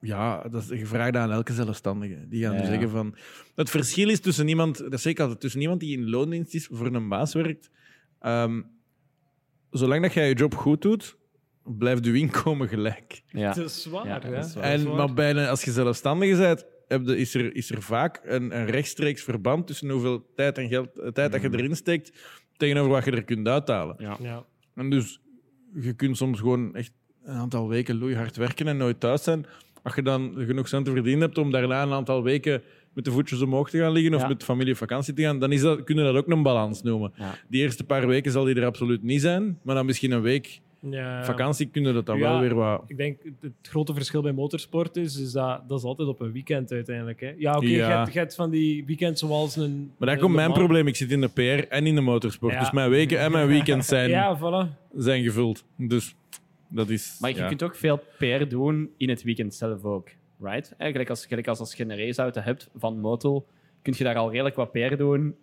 Ja, 0.04 0.42
dat 0.50 0.62
is 0.72 0.80
gevraagd 0.80 1.16
aan 1.16 1.32
elke 1.32 1.54
zelfstandige. 1.54 2.26
Die 2.28 2.44
gaan 2.44 2.54
Ja. 2.54 2.60
nu 2.62 2.66
zeggen 2.66 2.90
van... 2.90 3.16
Het 3.56 3.70
verschil 3.70 4.10
is 4.10 4.20
tussen 4.20 4.48
iemand... 4.48 4.78
Dat 4.78 4.94
is 4.94 5.02
zeker 5.02 5.22
altijd 5.22 5.40
tussen 5.42 5.62
iemand 5.62 5.80
die 5.80 5.98
in 5.98 6.10
loondienst 6.10 6.54
is 6.54 6.68
voor 6.72 6.86
een 6.86 7.08
baas 7.10 7.34
werkt. 7.34 7.70
Ehm, 8.20 8.62
zolang 9.70 10.02
dat 10.02 10.14
jij 10.14 10.28
je 10.28 10.36
job 10.36 10.56
goed 10.56 10.82
doet, 10.82 11.18
blijft 11.64 12.06
je 12.06 12.14
inkomen 12.14 12.68
gelijk. 12.68 13.22
Ja. 13.28 13.48
het 13.48 13.58
is 13.58 13.82
zwaar, 13.82 14.08
Ja, 14.08 14.22
hè. 14.22 14.40
is 14.40 14.56
En, 14.56 14.96
maar 14.96 15.14
bijna, 15.14 15.48
als 15.48 15.64
je 15.64 15.72
zelfstandige 15.72 16.38
bent, 16.38 16.66
heb 16.88 17.08
is, 17.08 17.34
er, 17.34 17.56
is 17.56 17.70
er 17.70 17.82
vaak 17.82 18.22
een, 18.24 18.58
een 18.58 18.66
rechtstreeks 18.66 19.24
verband 19.24 19.68
tussen 19.68 19.90
hoeveel 19.90 20.32
tijd 20.36 20.58
en 20.58 20.68
geld, 20.68 21.00
eh, 21.00 21.08
tijd 21.08 21.32
dat 21.32 21.42
je 21.42 21.50
erin 21.52 21.76
steekt 21.76 22.12
tegenover 22.58 22.92
wat 22.92 23.06
je 23.06 23.12
er 23.12 23.24
kunt 23.24 23.48
uithalen. 23.48 23.96
Ja. 24.00 24.18
Ja. 24.22 24.46
En 24.76 24.90
dus 24.90 25.20
je 25.74 25.94
kunt 25.94 26.18
soms 26.18 26.40
gewoon 26.40 26.76
echt 26.76 26.92
een 27.24 27.36
aantal 27.36 27.70
weken 27.70 27.98
loeihard 27.98 28.36
werken 28.36 28.68
en 28.68 28.78
nooit 28.78 29.00
thuis 29.00 29.24
zijn. 29.24 29.46
Als 29.84 29.96
je 29.96 30.02
dan 30.02 30.34
genoeg 30.38 30.68
centen 30.68 30.94
verdiend 30.94 31.22
hebt 31.22 31.38
om 31.38 31.52
daarna 31.52 31.82
een 31.84 31.92
aantal 31.94 32.24
weken 32.24 32.62
met 32.94 33.06
de 33.06 33.12
voetjes 33.12 33.42
omhoog 33.42 33.70
te 33.70 33.78
gaan 33.78 33.92
liggen 33.92 34.14
of 34.16 34.22
Ja. 34.22 34.28
met 34.28 34.44
familie 34.44 34.72
op 34.72 34.78
vakantie 34.78 35.14
te 35.14 35.22
gaan, 35.22 35.40
dan 35.40 35.52
is 35.52 35.62
dat, 35.62 35.84
kun 35.84 35.96
je 35.98 36.04
dat 36.04 36.16
ook 36.16 36.28
een 36.28 36.44
balans 36.44 36.82
noemen. 36.82 37.12
Ja. 37.16 37.36
Die 37.48 37.62
eerste 37.62 37.84
paar 37.84 38.08
weken 38.08 38.32
zal 38.32 38.44
die 38.44 38.56
er 38.56 38.66
absoluut 38.66 39.04
niet 39.04 39.22
zijn, 39.22 39.60
maar 39.62 39.76
dan 39.76 39.86
misschien 39.86 40.12
een 40.12 40.22
week 40.22 40.62
Ja. 40.90 41.24
vakantie 41.26 41.68
kun 41.68 41.84
je 41.84 41.94
dat 41.94 42.06
dan 42.06 42.18
Ja. 42.18 42.30
wel 42.32 42.40
weer 42.40 42.56
wat... 42.56 42.84
Ik 42.88 42.98
denk 42.98 43.24
het 43.24 43.34
het 43.42 43.54
grote 43.62 43.94
verschil 43.94 44.22
bij 44.22 44.32
motorsport 44.32 44.96
is, 44.96 45.20
is 45.20 45.32
dat 45.32 45.62
dat 45.68 45.78
is 45.80 45.84
altijd 45.86 46.08
op 46.08 46.20
een 46.22 46.32
weekend 46.32 46.72
uiteindelijk. 46.72 47.20
Hè. 47.22 47.34
Ja, 47.38 47.56
oké, 47.56 47.66
Ja. 47.66 47.72
je, 47.90 47.96
hebt, 47.98 48.14
je 48.14 48.20
hebt 48.20 48.36
van 48.36 48.50
die 48.50 48.86
weekends 48.86 49.20
zoals 49.22 49.56
een. 49.56 49.92
Maar 49.98 50.08
daar 50.08 50.18
komt 50.18 50.36
mijn 50.36 50.52
probleem. 50.54 50.88
Ik 50.88 50.96
zit 50.96 51.12
in 51.12 51.22
de 51.22 51.28
PR 51.30 51.68
en 51.70 51.86
in 51.88 51.96
de 51.96 52.02
motorsport. 52.02 52.54
Ja. 52.54 52.60
Dus 52.60 52.72
mijn 52.72 52.90
weken 52.90 53.20
en 53.20 53.32
mijn 53.32 53.48
weekends 53.48 53.88
zijn, 53.96 54.10
Ja, 54.10 54.38
voilà. 54.40 54.90
zijn 54.98 55.24
gevuld. 55.24 55.64
Dus 55.78 56.16
dat 56.74 56.90
is... 56.90 57.18
Maar 57.20 57.36
je 57.36 57.46
kunt 57.46 57.64
ook 57.64 57.76
veel 57.76 58.04
PR 58.18 58.46
doen 58.48 58.90
in 58.98 59.10
het 59.10 59.24
weekend 59.24 59.54
zelf 59.54 59.84
ook. 59.84 60.10
Right? 60.40 60.76
Eigenlijk 60.78 61.10
als, 61.10 61.26
gelijk 61.26 61.48
als, 61.48 61.60
als 61.60 61.74
je 61.74 61.84
een 61.84 61.98
raceauto 61.98 62.42
hebt 62.42 62.70
van 62.76 63.00
Motul, 63.00 63.48
kun 63.82 63.94
je 63.98 64.04
daar 64.04 64.16
al 64.16 64.32
redelijk 64.32 64.56
wat 64.56 64.72
PR 64.72 64.96
doen. 64.96 65.36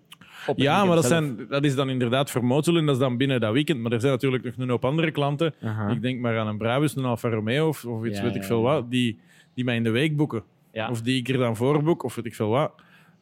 Ja, 0.57 0.85
maar 0.85 0.95
dat, 0.95 1.05
zijn, 1.05 1.47
dat 1.49 1.65
is 1.65 1.75
dan 1.75 1.91
inderdaad 1.91 2.31
voor 2.31 2.45
Motul 2.45 2.77
en 2.77 2.87
dat 2.87 2.95
is 2.95 3.01
dan 3.01 3.17
binnen 3.17 3.41
dat 3.41 3.53
weekend. 3.53 3.81
Maar 3.81 3.93
er 3.93 4.01
zijn 4.01 4.13
natuurlijk 4.13 4.45
nog 4.45 4.55
een 4.57 4.69
hoop 4.69 4.85
andere 4.85 5.11
klanten. 5.11 5.55
Aha. 5.63 5.89
Ik 5.89 6.03
denk 6.03 6.21
maar 6.21 6.39
aan 6.39 6.47
een 6.47 6.59
Brabus, 6.59 6.97
een 6.97 7.05
Alfa 7.05 7.29
Romeo 7.29 7.69
of, 7.69 7.85
of 7.85 8.05
iets 8.05 8.19
Ja, 8.19 8.25
weet 8.25 8.35
ik 8.35 8.45
veel 8.45 8.63
ja. 8.63 8.63
wat, 8.63 8.91
die, 8.91 9.19
die 9.55 9.65
mij 9.65 9.77
in 9.77 9.85
de 9.85 9.91
week 9.91 10.17
boeken. 10.17 10.43
Ja. 10.73 10.91
Of 10.91 11.03
die 11.03 11.19
ik 11.19 11.29
er 11.29 11.39
dan 11.39 11.57
voor 11.57 11.83
boek, 11.83 12.03
of 12.03 12.15
weet 12.15 12.27
ik 12.27 12.35
veel 12.35 12.49
wat. 12.49 12.73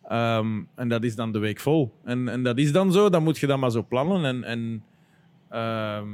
Ehm, 0.09 0.63
en 0.75 0.89
dat 0.89 1.05
is 1.05 1.15
dan 1.15 1.33
de 1.33 1.39
week 1.39 1.61
vol. 1.61 1.93
En, 2.05 2.29
en 2.29 2.43
dat 2.43 2.59
is 2.59 2.73
dan 2.73 2.93
zo, 2.93 3.09
dan 3.11 3.23
moet 3.23 3.39
je 3.39 3.47
dat 3.47 3.59
maar 3.59 3.71
zo 3.71 3.85
plannen. 3.89 4.25
En, 4.25 4.45
en 4.45 4.83
ehm, 5.49 6.09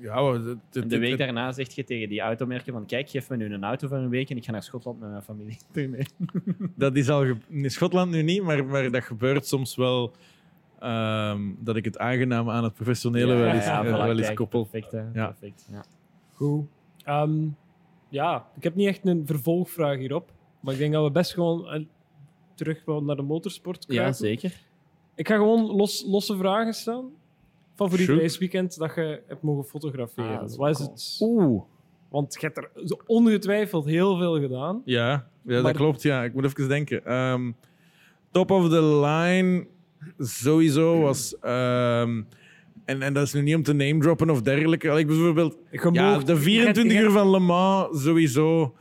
ja, 0.00 0.38
de 0.70 0.98
week 0.98 1.18
daarna 1.18 1.52
zeg 1.52 1.74
je 1.74 1.84
tegen 1.84 2.08
die 2.08 2.20
automerken 2.20 2.72
van 2.72 2.86
kijk, 2.86 3.10
geef 3.10 3.28
me 3.28 3.36
nu 3.36 3.54
een 3.54 3.64
auto 3.64 3.88
voor 3.88 3.96
een 3.96 4.08
week 4.08 4.30
en 4.30 4.36
ik 4.36 4.44
ga 4.44 4.52
naar 4.52 4.62
Schotland 4.62 5.00
met 5.00 5.10
mijn 5.10 5.22
familie. 5.22 5.58
Ermee. 5.72 6.06
Dat 6.76 6.96
is 6.96 7.08
al 7.08 7.24
in 7.48 7.70
Schotland 7.70 8.10
nu 8.10 8.22
niet, 8.22 8.42
maar, 8.42 8.64
maar 8.64 8.90
dat 8.90 9.04
gebeurt 9.04 9.46
soms 9.46 9.76
wel. 9.76 10.12
ehm, 10.78 11.40
dat 11.58 11.76
ik 11.76 11.84
het 11.84 11.98
aangename 11.98 12.50
aan 12.52 12.64
het 12.64 12.74
professionele 12.74 13.34
wel 13.34 13.52
eens, 13.52 13.64
ja, 13.64 13.84
eh, 13.84 13.88
voilà, 13.88 13.96
wel 13.96 14.16
eens 14.16 14.20
kijk, 14.20 14.36
koppel. 14.36 14.64
Perfect, 14.64 14.92
hè. 14.92 15.02
Ja. 15.12 15.26
Perfect. 15.26 15.68
Ja. 15.72 15.84
Goed. 16.32 16.66
Ehm, 17.04 17.46
ja, 18.08 18.46
ik 18.56 18.62
heb 18.62 18.74
niet 18.74 18.86
echt 18.88 19.06
een 19.06 19.26
vervolgvraag 19.26 19.98
hierop. 19.98 20.32
Maar 20.60 20.72
ik 20.72 20.78
denk 20.80 20.92
dat 20.92 21.04
we 21.04 21.10
best 21.10 21.32
gewoon 21.32 21.68
eh, 21.68 21.84
terug 22.54 22.86
naar 22.86 23.16
de 23.16 23.22
motorsport 23.22 23.84
ja, 23.88 23.94
kruipen. 23.94 24.14
zeker. 24.14 24.52
Ik 25.14 25.28
ga 25.28 25.34
gewoon 25.34 25.76
los, 25.76 26.04
losse 26.06 26.36
vragen 26.36 26.74
stellen. 26.74 27.10
Favoriet 27.84 28.06
Shoot. 28.06 28.20
raceweekend 28.20 28.78
dat 28.78 28.94
je 28.94 29.22
hebt 29.26 29.42
mogen 29.42 29.64
fotograferen. 29.64 30.38
Ah, 30.40 30.54
Wat 30.56 30.70
is 30.70 30.76
cool. 30.76 30.90
het? 30.90 31.18
Oeh. 31.20 31.62
Want 32.08 32.34
je 32.34 32.46
hebt 32.46 32.56
er 32.56 32.70
zo 32.86 32.96
ongetwijfeld 33.06 33.84
heel 33.84 34.16
veel 34.18 34.40
gedaan. 34.40 34.82
Ja, 34.84 35.08
ja 35.10 35.26
Maar- 35.42 35.62
dat 35.62 35.76
klopt. 35.76 36.02
Ja. 36.02 36.24
Ik 36.24 36.34
moet 36.34 36.44
even 36.44 36.68
denken. 36.68 37.04
Ehm, 37.04 37.52
top 38.30 38.50
of 38.50 38.68
the 38.68 38.82
line 38.82 39.66
sowieso 40.18 41.00
was. 41.00 41.38
ehm, 41.38 42.22
en, 42.84 43.02
en 43.02 43.12
dat 43.12 43.22
is 43.22 43.32
nu 43.32 43.42
niet 43.42 43.54
om 43.54 43.62
te 43.62 43.72
name 43.72 43.98
droppen 43.98 44.30
of 44.30 44.42
dergelijke. 44.42 44.88
Ik 44.88 45.06
bijvoorbeeld 45.06 45.56
ja, 45.92 46.18
de 46.18 46.36
24 46.36 46.92
je- 46.92 47.00
uur 47.04 47.10
van 47.10 47.30
Le 47.30 47.38
Mans 47.38 48.02
sowieso. 48.02 48.74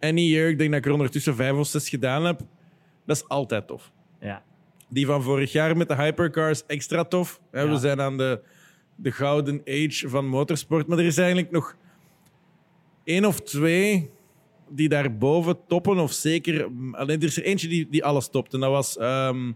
Any 0.00 0.20
year. 0.20 0.48
Ik 0.48 0.58
denk 0.58 0.70
dat 0.70 0.78
ik 0.78 0.86
er 0.86 0.92
ondertussen 0.92 1.34
vijf 1.34 1.52
of 1.58 1.66
zes 1.66 1.88
gedaan 1.88 2.24
heb. 2.24 2.40
Dat 3.06 3.16
is 3.16 3.28
altijd 3.28 3.66
tof. 3.66 3.92
Die 4.92 5.06
van 5.06 5.22
vorig 5.22 5.52
jaar 5.52 5.76
met 5.76 5.88
de 5.88 5.94
hypercars 5.94 6.66
extra 6.66 7.04
tof. 7.04 7.40
Hè, 7.50 7.68
We 7.68 7.78
zijn 7.78 8.00
aan 8.00 8.16
de, 8.16 8.40
de 8.96 9.12
gouden 9.12 9.60
age 9.64 10.08
van 10.08 10.26
motorsport. 10.26 10.86
Maar 10.86 10.98
er 10.98 11.04
is 11.04 11.18
eigenlijk 11.18 11.50
nog 11.50 11.76
één 13.04 13.24
of 13.24 13.40
twee 13.40 14.10
die 14.68 14.88
daarboven 14.88 15.56
toppen. 15.68 15.98
Of 15.98 16.12
zeker... 16.12 16.68
Alleen, 16.92 17.18
er 17.20 17.26
is 17.26 17.36
er 17.36 17.44
eentje 17.44 17.68
die, 17.68 17.88
die 17.90 18.04
alles 18.04 18.28
topt. 18.28 18.54
En 18.54 18.60
dat 18.60 18.70
was 18.70 18.98
ehm, 18.98 19.52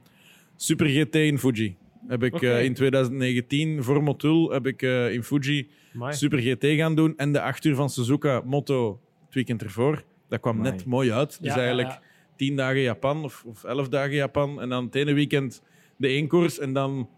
Super 0.56 0.86
GT 0.86 1.14
in 1.14 1.38
Fuji. 1.38 1.76
Heb 2.08 2.22
ik 2.22 2.42
eh, 2.42 2.64
in 2.64 2.74
2019 2.74 3.82
voor 3.82 4.02
Motul 4.02 4.50
heb 4.50 4.66
ik 4.66 4.82
eh, 4.82 5.12
in 5.12 5.22
Fuji 5.22 5.68
Amai. 5.94 6.12
Super 6.12 6.38
GT 6.38 6.64
gaan 6.64 6.94
doen. 6.94 7.16
En 7.16 7.32
de 7.32 7.40
8 7.40 7.64
uur 7.64 7.74
van 7.74 7.90
Suzuka 7.90 8.42
Moto 8.44 9.00
het 9.24 9.34
weekend 9.34 9.62
ervoor. 9.62 10.04
Dat 10.28 10.40
kwam 10.40 10.58
Amai. 10.58 10.70
net 10.70 10.84
mooi 10.84 11.12
uit. 11.12 11.28
Dus 11.28 11.38
Ja, 11.40 11.54
ja, 11.54 11.56
eigenlijk 11.56 11.88
ja. 11.88 12.00
Tien 12.36 12.56
dagen 12.56 12.80
Japan 12.80 13.24
of, 13.24 13.44
of 13.46 13.64
elf 13.64 13.88
dagen 13.88 14.14
Japan. 14.14 14.60
En 14.60 14.68
dan 14.68 14.84
het 14.84 14.94
ene 14.94 15.12
weekend 15.12 15.62
de 15.96 16.06
één 16.06 16.28
koers. 16.28 16.58
En 16.58 16.72
dan 16.72 17.08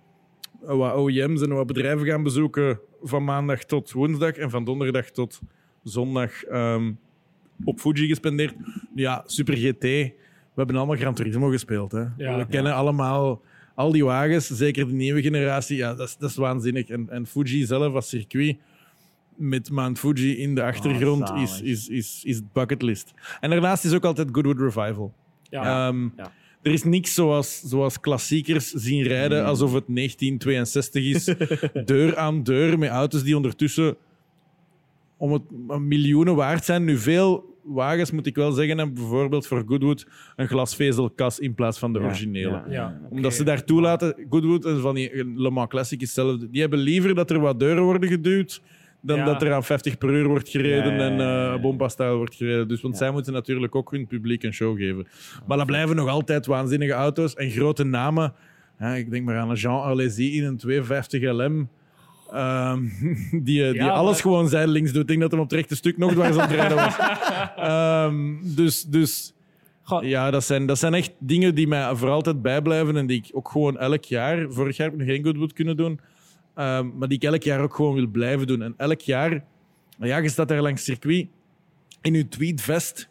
wat 0.60 0.96
OEM's 0.96 1.42
en 1.42 1.54
wat 1.54 1.66
bedrijven 1.66 2.06
gaan 2.06 2.22
bezoeken 2.22 2.80
van 3.02 3.24
maandag 3.24 3.64
tot 3.64 3.92
woensdag. 3.92 4.32
En 4.32 4.50
van 4.50 4.64
donderdag 4.64 5.10
tot 5.10 5.40
zondag 5.82 6.44
ehm, 6.44 6.92
op 7.64 7.80
Fuji 7.80 8.06
gespendeerd. 8.06 8.54
Ja, 8.94 9.22
Super 9.26 9.56
GT. 9.56 9.82
We 9.82 10.64
hebben 10.64 10.76
allemaal 10.76 10.96
Gran 10.96 11.14
Turismo 11.14 11.50
gespeeld. 11.50 11.92
Hè. 11.92 12.04
Ja. 12.16 12.38
We 12.38 12.46
kennen 12.46 12.74
allemaal 12.74 13.42
al 13.74 13.92
die 13.92 14.04
wagens, 14.04 14.46
zeker 14.46 14.86
de 14.86 14.92
nieuwe 14.92 15.22
generatie. 15.22 15.76
Ja, 15.76 15.94
dat 15.94 16.08
is, 16.08 16.16
dat 16.16 16.30
is 16.30 16.36
waanzinnig. 16.36 16.88
En, 16.88 17.10
en 17.10 17.26
Fuji 17.26 17.64
zelf 17.64 17.94
als 17.94 18.08
circuit 18.08 18.56
met 19.38 19.70
Mount 19.70 19.98
Fuji 19.98 20.38
in 20.38 20.54
de 20.54 20.62
achtergrond 20.62 21.28
zalig. 21.28 21.42
is, 21.42 21.60
is, 21.60 21.88
is, 21.88 22.22
is 22.24 22.40
bucketlist. 22.52 23.12
En 23.40 23.50
daarnaast 23.50 23.84
is 23.84 23.94
ook 23.94 24.04
altijd 24.04 24.28
Goodwood 24.32 24.58
Revival. 24.58 25.14
Ja. 25.42 25.88
Ehm, 25.88 26.02
ja. 26.16 26.32
Er 26.62 26.72
is 26.72 26.84
niks 26.84 27.14
zoals, 27.14 27.60
zoals 27.60 28.00
klassiekers 28.00 28.70
zien 28.70 29.02
rijden 29.02 29.44
alsof 29.44 29.72
het 29.72 29.84
1962 29.86 31.04
is. 31.04 31.24
deur 31.84 32.16
aan 32.16 32.42
deur 32.42 32.78
met 32.78 32.90
auto's 32.90 33.22
die 33.22 33.36
ondertussen 33.36 33.96
om 35.16 35.32
het 35.32 35.42
miljoenen 35.80 36.34
waard 36.34 36.64
zijn. 36.64 36.84
Nu, 36.84 36.96
veel 36.96 37.56
wagens, 37.64 38.10
moet 38.10 38.26
ik 38.26 38.34
wel 38.34 38.52
zeggen, 38.52 38.78
hebben 38.78 38.94
bijvoorbeeld 38.94 39.46
voor 39.46 39.64
Goodwood 39.66 40.06
een 40.36 40.48
glasvezelkas 40.48 41.38
in 41.38 41.54
plaats 41.54 41.78
van 41.78 41.92
de 41.92 42.00
originele. 42.00 42.62
Ja. 42.68 43.00
Omdat 43.10 43.34
ze 43.34 43.44
daar 43.44 43.64
toelaten, 43.64 44.26
Goodwood 44.30 44.64
en 44.64 44.80
van 44.80 44.94
die 44.94 45.24
Le 45.36 45.50
Mans 45.50 45.68
Classic 45.68 46.00
is 46.00 46.06
hetzelfde. 46.06 46.50
Die 46.50 46.60
hebben 46.60 46.78
liever 46.78 47.14
dat 47.14 47.30
er 47.30 47.40
wat 47.40 47.60
deuren 47.60 47.82
worden 47.82 48.08
geduwd 48.08 48.62
dan 49.00 49.18
Ja. 49.18 49.24
dat 49.24 49.42
er 49.42 49.52
aan 49.52 49.64
50 49.64 49.98
per 49.98 50.08
uur 50.10 50.26
wordt 50.28 50.48
gereden 50.48 50.92
Ja, 50.94 50.98
en 51.00 51.56
uh, 51.98 52.12
wordt 52.16 52.34
gereden. 52.34 52.68
Dus, 52.68 52.80
want 52.80 52.96
zij 52.96 53.10
moeten 53.10 53.32
natuurlijk 53.32 53.74
ook 53.74 53.90
hun 53.90 54.06
publiek 54.06 54.42
een 54.42 54.52
show 54.52 54.76
geven. 54.78 55.06
Maar 55.46 55.56
dat 55.56 55.66
blijven 55.66 55.96
nog 55.96 56.08
altijd 56.08 56.46
waanzinnige 56.46 56.92
auto's 56.92 57.34
en 57.34 57.50
grote 57.50 57.84
namen. 57.84 58.32
Ik 58.96 59.10
denk 59.10 59.24
maar 59.24 59.36
aan 59.36 59.54
Jean 59.54 59.82
Alesi 59.82 60.36
in 60.36 60.44
een 60.44 60.56
250 60.56 61.22
LM. 61.22 61.68
ehm, 62.32 62.80
die 63.30 63.40
die 63.42 63.74
Ja, 63.74 63.88
alles 63.88 64.12
maar- 64.12 64.20
gewoon 64.20 64.48
zijdelings 64.48 64.92
doet. 64.92 65.02
Ik 65.02 65.08
denk 65.08 65.20
dat 65.20 65.30
hem 65.30 65.40
op 65.40 65.50
het 65.50 65.58
rechte 65.58 65.76
stuk 65.76 65.98
nog 65.98 66.12
dwars 66.12 66.36
aan 66.36 66.48
het 66.48 66.56
rijden 66.56 66.76
was. 66.76 66.96
Ehm, 67.56 68.34
dus, 68.42 68.82
dus 68.84 69.32
ja, 70.00 70.30
dat 70.30 70.44
zijn, 70.44 70.66
dat 70.66 70.78
zijn 70.78 70.94
echt 70.94 71.12
dingen 71.18 71.54
die 71.54 71.66
mij 71.68 71.94
voor 71.94 72.08
altijd 72.10 72.42
bijblijven 72.42 72.96
en 72.96 73.06
die 73.06 73.18
ik 73.24 73.30
ook 73.32 73.48
gewoon 73.50 73.78
elk 73.78 74.04
jaar... 74.04 74.46
Vorig 74.50 74.76
jaar 74.76 74.86
heb 74.90 75.00
ik 75.00 75.06
nog 75.06 75.14
geen 75.14 75.24
Goodwood 75.24 75.52
kunnen 75.52 75.76
doen, 75.76 76.00
maar 76.82 77.08
die 77.08 77.18
ik 77.18 77.22
elk 77.24 77.42
jaar 77.42 77.60
ook 77.60 77.74
gewoon 77.74 77.94
wil 77.94 78.06
blijven 78.06 78.46
doen. 78.46 78.62
En 78.62 78.74
elk 78.76 79.00
jaar... 79.00 79.44
Ja, 80.00 80.16
je 80.18 80.28
staat 80.28 80.48
daar 80.48 80.62
langs 80.62 80.86
het 80.86 80.96
circuit 80.96 81.26
in 82.02 82.14
je 82.14 82.28
tweedvest 82.28 83.08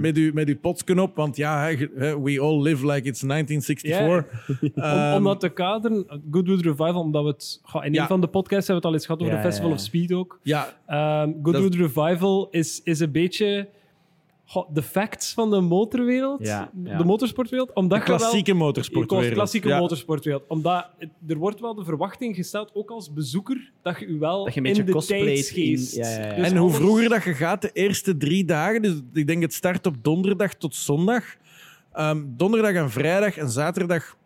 met 0.00 0.16
je, 0.16 0.30
met 0.34 0.48
je 0.48 0.56
potsken 0.56 0.98
op, 0.98 1.16
want 1.16 1.36
ja, 1.36 1.74
we 1.96 2.38
all 2.40 2.62
live 2.62 2.86
like 2.86 3.08
it's 3.08 3.20
1964. 3.20 4.48
Om, 4.74 4.82
Ehm, 4.82 5.16
om 5.16 5.24
dat 5.24 5.40
te 5.40 5.48
kaderen, 5.48 6.06
Goodwood 6.30 6.60
Revival, 6.60 7.00
omdat 7.00 7.22
we 7.22 7.28
het... 7.28 7.60
goh, 7.62 7.84
in 7.84 7.92
Ja. 7.92 8.02
een 8.02 8.06
van 8.08 8.20
de 8.20 8.26
podcasts 8.26 8.66
hebben 8.68 8.74
we 8.74 8.74
het 8.74 8.84
al 8.84 8.92
eens 8.92 9.06
gehad 9.06 9.20
over 9.20 9.34
Ja, 9.34 9.40
de 9.40 9.46
Festival 9.46 9.70
ja, 9.70 9.76
of. 9.76 9.80
Speed 9.82 10.12
ook. 10.12 10.40
ja, 10.42 10.68
Ehm 10.86 11.32
Goodwood 11.42 11.74
Revival 11.74 12.48
is, 12.50 12.80
is 12.84 13.00
een 13.00 13.12
beetje... 13.12 13.68
goh, 14.50 14.68
de 14.72 14.82
facts 14.82 15.32
van 15.32 15.50
de 15.50 15.60
motorwereld, 15.60 16.46
Ja, 16.46 16.70
ja. 16.84 16.98
de 16.98 17.04
motorsportwereld, 17.04 17.72
omdat 17.74 18.00
De 18.00 18.06
wel- 18.06 18.16
klassieke 18.16 18.54
motorsportwereld. 18.54 19.32
klassieke 19.34 19.68
Ja. 19.68 19.78
motorsportwereld. 19.78 20.42
Omdat 20.48 20.86
het- 20.98 21.10
er 21.28 21.36
wordt 21.36 21.60
wel 21.60 21.74
de 21.74 21.84
verwachting 21.84 22.36
gesteld, 22.36 22.70
ook 22.74 22.90
als 22.90 23.12
bezoeker, 23.12 23.72
dat 23.82 23.98
je 23.98 24.12
je 24.12 24.18
wel 24.18 24.44
Dat 24.44 24.54
je 24.54 24.60
een 24.60 24.66
in 24.66 24.72
beetje 24.72 24.84
de 24.86 24.92
ja. 25.94 26.34
Dus 26.34 26.50
en 26.50 26.56
hoe 26.56 26.70
vroeger 26.70 27.08
dat 27.08 27.22
je 27.24 27.34
gaat, 27.34 27.62
de 27.62 27.70
eerste 27.72 28.16
drie 28.16 28.44
dagen, 28.44 28.82
dus 28.82 28.94
ik 29.12 29.26
denk 29.26 29.42
het 29.42 29.52
start 29.54 29.86
op 29.86 29.94
donderdag 30.02 30.54
tot 30.54 30.74
zondag. 30.74 31.24
Ehm, 31.92 32.22
donderdag 32.26 32.72
en 32.72 32.90
vrijdag 32.90 33.36
en 33.36 33.48
zaterdag 33.50 34.16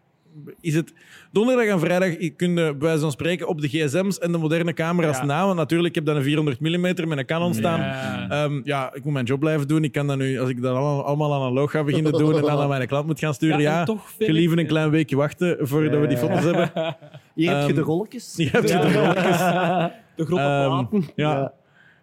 is 0.61 0.75
het... 0.75 0.93
Donderdag 1.33 1.67
en 1.67 1.81
vrijdag 1.81 2.17
kun 2.37 2.49
je 2.49 2.55
bij 2.55 2.75
wijze 2.79 3.01
van 3.01 3.11
spreken 3.13 3.49
op 3.49 3.61
de 3.61 3.69
gsm's 3.69 4.19
en 4.19 4.33
de 4.33 4.39
moderne 4.39 4.73
camera's 4.73 5.17
Ja. 5.19 5.25
na. 5.25 5.45
Want 5.45 5.57
natuurlijk, 5.57 5.89
ik 5.89 5.95
heb 5.95 6.05
dan 6.05 6.17
een 6.17 6.23
400 6.23 6.61
mm 6.61 6.81
met 6.81 7.19
een 7.19 7.25
Canon 7.27 7.55
staan. 7.55 7.81
Ja. 7.81 8.27
Ehm, 8.31 8.61
ja, 8.65 8.95
ik 8.95 9.05
moet 9.05 9.13
mijn 9.13 9.25
job 9.25 9.41
blijven 9.41 9.69
doen. 9.69 9.85
Ik 9.85 9.93
kan 9.93 10.07
dat 10.07 10.17
nu, 10.19 10.41
als 10.41 10.49
ik 10.51 10.63
dat 10.63 10.77
allemaal, 10.77 11.35
analoog 11.35 11.71
ga 11.71 11.85
beginnen 11.85 12.13
doen 12.13 12.35
en 12.37 12.41
dan 12.43 12.51
aan 12.61 12.69
mijn 12.69 12.87
klant 12.87 13.07
moet 13.07 13.19
gaan 13.19 13.35
sturen, 13.35 13.61
Ja, 13.61 13.85
toch 13.85 14.13
gelieve 14.19 14.59
een 14.59 14.67
klein 14.67 14.91
weekje 14.91 15.17
wachten 15.17 15.57
voordat 15.61 16.01
we 16.01 16.07
die 16.07 16.17
foto's 16.17 16.45
hebben. 16.45 16.71
Hier 17.35 17.51
heb 17.51 17.61
je 17.61 17.67
Ehm, 17.67 17.75
de 17.75 17.81
rolletjes. 17.81 18.35
Je 18.37 18.49
hebt 18.51 18.69
Ja. 18.69 18.81
de 18.81 18.93
rolletjes. 18.93 19.39
De 20.17 20.25
grote 20.25 20.43
Ehm, 20.43 20.87
platen. 20.87 21.05
ja. 21.17 21.53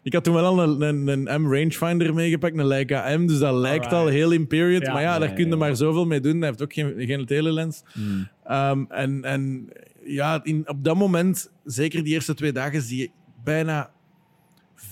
Ik 0.03 0.13
had 0.13 0.23
toen 0.23 0.33
wel 0.33 0.45
al 0.45 0.63
een, 0.63 0.81
een, 0.81 1.27
een 1.27 1.41
M 1.41 1.53
rangefinder 1.53 2.13
meegepakt, 2.13 2.57
een 2.57 2.65
Leica 2.67 3.17
M, 3.17 3.27
dus 3.27 3.39
dat 3.39 3.53
lijkt 3.53 3.93
al 3.93 4.07
heel 4.07 4.31
in 4.31 4.47
period. 4.47 4.81
Ja. 4.81 4.93
maar 4.93 5.01
ja, 5.01 5.19
daar 5.19 5.33
kun 5.33 5.43
je 5.43 5.49
ja. 5.49 5.55
maar 5.57 5.75
zoveel 5.75 6.05
mee 6.05 6.19
doen. 6.19 6.37
Hij 6.37 6.47
heeft 6.47 6.61
ook 6.61 6.73
geen, 6.73 6.93
geen 6.97 7.25
telelens. 7.25 7.83
Hmm. 7.93 8.27
Ehm, 8.43 8.83
en, 8.89 9.23
en 9.23 9.69
ja, 10.03 10.39
in, 10.43 10.69
op 10.69 10.83
dat 10.83 10.95
moment, 10.95 11.51
zeker 11.63 12.03
die 12.03 12.13
eerste 12.13 12.33
twee 12.33 12.51
dagen, 12.51 12.81
zie 12.81 12.97
je 12.97 13.09
bijna 13.43 13.91
95% 14.79 14.85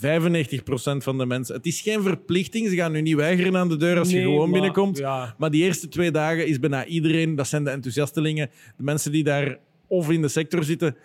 van 0.97 1.17
de 1.17 1.25
mensen. 1.25 1.55
Het 1.55 1.65
is 1.65 1.81
geen 1.81 2.01
verplichting, 2.01 2.69
ze 2.69 2.75
gaan 2.75 2.91
nu 2.91 3.01
niet 3.01 3.15
weigeren 3.15 3.57
aan 3.57 3.69
de 3.69 3.77
deur 3.77 3.99
als 3.99 4.11
je 4.11 4.21
gewoon 4.21 4.39
maar- 4.39 4.51
binnenkomt. 4.51 4.97
Ja. 4.97 5.35
Maar 5.37 5.51
die 5.51 5.63
eerste 5.63 5.87
twee 5.87 6.11
dagen 6.11 6.47
is 6.47 6.59
bijna 6.59 6.85
iedereen, 6.85 7.35
dat 7.35 7.47
zijn 7.47 7.63
de 7.63 7.69
enthousiastelingen, 7.69 8.49
de 8.77 8.83
mensen 8.83 9.11
die 9.11 9.23
daar 9.23 9.57
of 9.87 10.09
in 10.11 10.21
de 10.21 10.27
sector 10.27 10.63
zitten 10.63 10.95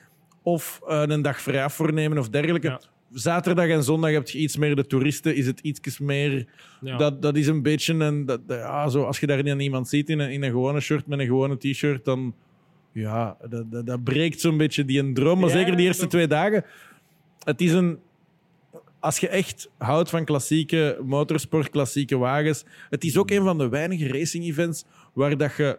of 0.43 0.81
eh, 0.89 1.03
een 1.07 1.23
dag 1.23 1.41
vrij 1.41 1.65
af 1.65 1.75
voornemen 1.75 2.19
of 2.19 2.29
dergelijke. 2.29 2.69
Ja. 2.69 2.81
Zaterdag 3.13 3.69
en 3.69 3.83
zondag 3.83 4.11
heb 4.11 4.29
je 4.29 4.39
iets 4.39 4.57
meer 4.57 4.77
de 4.77 4.87
toeristen, 4.87 5.37
is 5.37 5.47
het 5.47 5.61
iets 5.61 5.99
meer. 5.99 6.47
Ja. 6.81 6.97
Dat, 6.97 7.23
dat 7.23 7.37
is 7.37 7.47
een 7.47 7.63
beetje 7.63 7.95
een. 7.95 8.27
Dat, 8.27 8.41
ja, 8.49 8.89
zo, 8.89 9.03
als 9.03 9.21
je 9.21 9.27
daar 9.27 9.45
dan 9.45 9.61
iemand 9.61 9.89
ziet 9.89 10.09
in 10.09 10.19
een, 10.19 10.31
in 10.31 10.43
een 10.43 10.51
gewone 10.51 10.81
shirt 10.81 11.07
met 11.07 11.19
een 11.19 11.27
gewone 11.27 11.59
t-shirt, 11.59 12.05
dan. 12.05 12.35
Ja, 12.93 13.37
dat, 13.49 13.73
dat, 13.73 13.87
dat 13.87 14.05
breekt 14.05 14.41
zo'n 14.41 14.57
beetje 14.57 14.85
die 14.85 14.99
een 14.99 15.15
droom. 15.15 15.41
Maar 15.41 15.49
Ja, 15.49 15.57
zeker 15.57 15.77
die 15.77 15.87
eerste 15.87 16.07
twee 16.07 16.27
dagen. 16.27 16.65
Het 17.45 17.61
is 17.61 17.73
een. 17.73 17.99
Als 19.01 19.19
je 19.19 19.29
echt 19.29 19.71
houdt 19.79 20.11
van 20.11 20.25
klassieke 20.25 20.99
motorsport, 21.05 21.71
klassieke 21.71 22.17
wagens. 22.17 22.65
Het 22.91 23.05
is 23.05 23.17
ook 23.17 23.31
een 23.31 23.43
van 23.45 23.59
de 23.59 23.69
weinige 23.69 24.09
racing-events 24.09 24.85
waar 25.13 25.37
dat 25.37 25.57
je. 25.57 25.79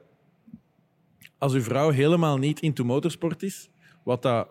Als 1.37 1.53
uw 1.53 1.61
vrouw 1.61 1.89
helemaal 1.89 2.37
niet 2.37 2.59
into 2.59 2.83
motorsport 2.83 3.43
is, 3.43 3.69
wat 4.03 4.21
dat 4.21 4.47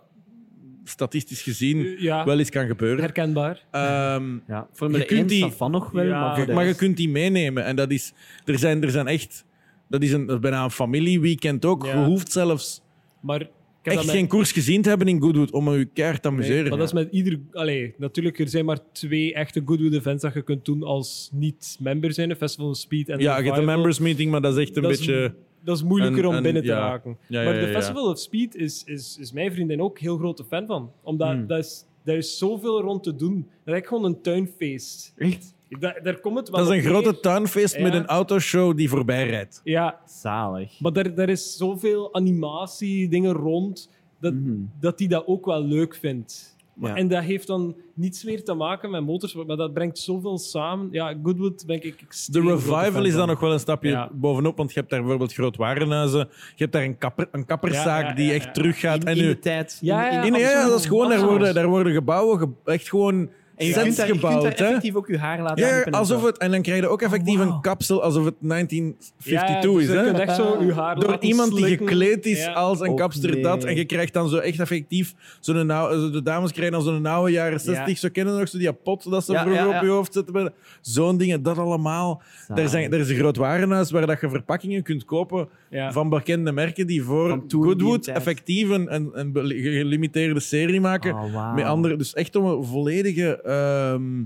statistisch 0.84 1.42
gezien 1.42 1.94
Ja, 1.98 2.24
wel 2.24 2.38
eens 2.38 2.50
kan 2.50 2.66
gebeuren. 2.66 3.00
herkenbaar. 3.00 3.64
Ehm, 3.70 4.38
Ja, 4.48 4.68
Formule 4.72 4.98
Je 4.98 5.04
kunt 5.04 5.20
1 5.20 5.26
die- 5.26 5.50
van 5.50 5.70
nog 5.70 5.90
wel, 5.90 6.04
Ja. 6.04 6.44
maar 6.54 6.66
je 6.66 6.74
kunt 6.74 6.96
die 6.96 7.08
meenemen. 7.08 7.64
En 7.64 7.76
dat 7.76 7.90
is, 7.90 8.12
er, 8.44 8.58
zijn, 8.58 8.82
er 8.82 8.90
zijn 8.90 9.06
echt. 9.06 9.44
Dat 9.88 10.02
is, 10.02 10.12
een, 10.12 10.26
dat 10.26 10.34
is 10.34 10.40
bijna 10.42 10.64
een 10.64 10.70
familieweekend 10.70 11.64
ook. 11.64 11.86
Ja. 11.86 11.92
Je 12.00 12.04
hoeft 12.06 12.32
zelfs 12.32 12.82
Maar 13.20 13.40
ik 13.40 13.48
heb 13.82 13.94
echt 13.94 14.06
met- 14.06 14.14
geen 14.14 14.26
koers 14.26 14.52
gezien 14.52 14.82
te 14.82 14.88
hebben 14.88 15.08
in 15.08 15.20
Goodwood 15.22 15.50
om 15.50 15.72
je 15.72 15.84
keihard 15.84 16.22
te 16.22 16.28
Nee, 16.30 16.38
amuseren. 16.38 16.68
maar 16.68 16.78
dat 16.78 16.86
is 16.86 16.92
met 16.92 17.08
ieder... 17.12 17.40
Allee, 17.52 17.94
natuurlijk, 17.98 18.38
er 18.38 18.48
zijn 18.48 18.64
maar 18.64 18.78
twee 18.92 19.34
echte 19.34 19.62
Goodwood 19.64 19.92
events 19.92 20.22
dat 20.22 20.34
je 20.34 20.42
kunt 20.42 20.64
doen 20.64 20.82
als 20.82 21.30
niet-member 21.32 22.12
zijn. 22.12 22.36
Festival 22.36 22.68
of 22.70 22.76
Speed 22.76 23.08
en 23.08 23.18
ja, 23.18 23.38
je 23.38 23.44
hebt 23.44 23.56
een 23.58 23.64
members 23.64 23.98
meeting, 23.98 24.30
maar 24.30 24.40
dat 24.40 24.56
is 24.56 24.62
echt 24.66 24.76
een 24.76 24.82
Dat 24.82 24.90
is- 24.90 24.98
beetje. 24.98 25.34
Dat 25.64 25.76
is 25.76 25.82
moeilijker 25.82 26.26
om 26.26 26.42
binnen 26.42 26.62
te 26.62 26.72
raken. 26.72 27.16
Maar 27.28 27.44
ja, 27.44 27.52
de 27.52 27.58
ja. 27.66 27.72
Festival 27.72 28.08
of 28.10 28.18
Speed 28.18 28.54
is, 28.54 28.82
is, 28.84 29.16
is 29.20 29.32
mijn 29.32 29.52
vriendin 29.52 29.82
ook 29.82 29.98
heel 29.98 30.16
grote 30.18 30.44
fan 30.44 30.66
van. 30.66 30.92
Omdat 31.02 31.28
Hmm. 31.28 31.46
dat 31.46 31.58
is, 31.58 31.84
daar 32.04 32.16
is 32.16 32.38
zoveel 32.38 32.80
rond 32.80 33.02
te 33.02 33.16
doen. 33.16 33.48
Dat 33.64 33.74
is 33.76 33.86
gewoon 33.86 34.04
een 34.04 34.20
tuinfeest. 34.20 35.12
Echt 35.16 35.54
Da- 35.80 36.00
daar 36.02 36.20
komt 36.20 36.36
het 36.38 36.48
wel 36.48 36.64
Dat 36.64 36.72
is 36.74 36.76
een 36.84 36.90
grote 36.90 37.10
neer. 37.10 37.20
tuinfeest 37.20 37.78
met 37.80 37.94
een 37.94 38.06
autoshow 38.06 38.76
die 38.76 38.88
voorbij 38.88 39.26
rijdt. 39.28 39.60
Ja, 39.64 40.00
zalig. 40.06 40.80
maar 40.80 40.92
daar, 40.92 41.14
daar 41.14 41.28
is 41.28 41.56
zoveel 41.56 42.14
animatie, 42.14 43.08
dingen 43.08 43.32
rond, 43.32 43.90
dat, 44.20 44.34
Mhm. 44.34 44.54
dat 44.80 44.98
hij 44.98 45.08
dat 45.08 45.26
ook 45.26 45.46
wel 45.46 45.62
leuk 45.64 45.94
vindt. 45.94 46.56
Maar- 46.82 46.90
Ja. 46.90 46.96
En 46.96 47.08
dat 47.08 47.22
heeft 47.22 47.46
dan 47.46 47.76
niets 47.94 48.24
meer 48.24 48.44
te 48.44 48.54
maken 48.54 48.90
met 48.90 49.04
motorsport, 49.04 49.46
maar 49.46 49.56
dat 49.56 49.72
brengt 49.74 49.98
zoveel 49.98 50.38
samen. 50.38 50.88
Ja, 50.90 51.14
Goodwood 51.22 51.66
ben 51.66 51.76
ik 51.76 52.04
De 52.26 52.40
revival 52.40 53.04
is 53.04 53.14
dan 53.14 53.26
nog 53.28 53.40
wel 53.40 53.52
een 53.52 53.58
stapje 53.60 53.88
Ja. 53.90 54.10
bovenop, 54.12 54.56
want 54.56 54.72
je 54.72 54.78
hebt 54.78 54.90
daar 54.90 55.00
bijvoorbeeld 55.00 55.32
groot 55.32 55.56
warenhuizen. 55.56 56.18
Je 56.28 56.54
hebt 56.56 56.72
daar 56.72 56.82
een, 56.82 56.98
kapper, 56.98 57.28
een 57.32 57.44
kapperszaak 57.44 58.02
Ja, 58.02 58.08
ja, 58.08 58.14
die 58.14 58.26
ja, 58.26 58.32
echt 58.32 58.54
teruggaat. 58.54 59.00
In, 59.02 59.06
en 59.08 59.16
in 59.16 59.22
nu, 59.22 59.28
de 59.28 59.38
tijd. 59.38 59.78
Ja, 59.80 60.10
ja, 60.12 60.22
in, 60.22 60.32
ja, 60.34 60.38
ja, 60.50 60.68
dat 60.68 60.78
is 60.78 60.86
gewoon, 60.86 61.08
daar 61.08 61.26
worden, 61.26 61.54
daar 61.54 61.66
worden 61.68 61.92
gebouwen 61.92 62.38
ge- 62.38 62.70
echt 62.72 62.88
gewoon 62.88 63.30
En 63.62 63.68
je 63.68 63.72
kunt, 63.74 63.96
daar, 63.96 64.06
je 64.06 64.12
kunt 64.12 64.24
gebouwd. 64.24 64.42
daar 64.58 64.66
effectief 64.68 64.94
ook 64.94 65.06
je 65.08 65.18
haar 65.18 65.42
laten 65.42 65.66
Ja, 65.66 65.82
alsof 65.90 66.20
zo. 66.20 66.26
het, 66.26 66.38
en 66.38 66.50
dan 66.50 66.62
krijg 66.62 66.80
je 66.80 66.88
ook 66.88 67.02
effectief 67.02 67.38
Oh, 67.40 67.46
een 67.46 67.60
kapsel 67.60 68.02
alsof 68.02 68.24
het 68.24 68.34
1952 68.40 69.72
ja, 69.72 69.78
is. 69.80 69.86
dus 69.86 69.96
Hè? 69.96 70.02
Je 70.02 70.24
echt 70.26 70.36
zo 70.36 70.62
je 70.64 70.72
haar 70.74 70.94
Door 70.94 71.08
laten 71.10 71.28
iemand 71.28 71.56
die 71.56 71.66
gekleed 71.66 72.26
is 72.26 72.38
Ja. 72.38 72.52
als 72.52 72.80
een 72.80 72.88
Och, 72.88 72.96
kapster 72.96 73.30
nee. 73.30 73.42
dat. 73.42 73.64
En 73.64 73.76
je 73.76 73.84
krijgt 73.84 74.12
dan 74.12 74.28
zo 74.28 74.36
echt 74.36 74.60
effectief 74.60 75.14
zo'n 75.40 75.70
oude, 75.70 76.10
de 76.10 76.22
dames 76.22 76.52
krijgen 76.52 76.72
dan 76.72 76.82
zo'n 76.82 77.06
oude 77.06 77.32
jaren 77.32 77.60
60. 77.60 77.86
Ja. 77.86 77.94
Zo 77.94 78.08
kennen 78.12 78.38
nog 78.38 78.48
zo 78.48 78.58
die 78.58 78.72
pot 78.72 79.10
dat 79.10 79.24
ze 79.24 79.32
Ja, 79.32 79.40
vroeger 79.40 79.62
ja, 79.64 79.70
ja. 79.70 79.76
op 79.76 79.82
je 79.84 79.88
hoofd 79.90 80.12
zetten. 80.12 80.52
Zo'n 80.80 81.16
dingen, 81.16 81.42
dat 81.42 81.58
allemaal. 81.58 82.22
Er, 82.54 82.68
zijn, 82.68 82.92
er 82.92 83.00
is 83.00 83.08
een 83.10 83.16
groot 83.16 83.36
warenhuis 83.36 83.90
waar 83.90 84.06
dat 84.06 84.20
je 84.20 84.28
verpakkingen 84.30 84.82
kunt 84.82 85.04
kopen 85.04 85.48
Ja. 85.70 85.92
van 85.92 86.08
bekende 86.08 86.52
merken 86.52 86.86
die 86.86 87.02
voor 87.02 87.42
Goodwood 87.48 88.06
effectief 88.06 88.68
een, 88.68 88.94
een, 88.94 89.10
een 89.12 89.30
gelimiteerde 89.60 90.40
serie 90.40 90.80
maken. 90.80 91.14
Oh. 91.14 91.54
Met 91.54 91.64
andere, 91.64 91.96
dus 91.96 92.12
echt 92.14 92.36
om 92.36 92.44
een 92.44 92.64
volledige. 92.64 93.40
Ehm, 93.52 94.22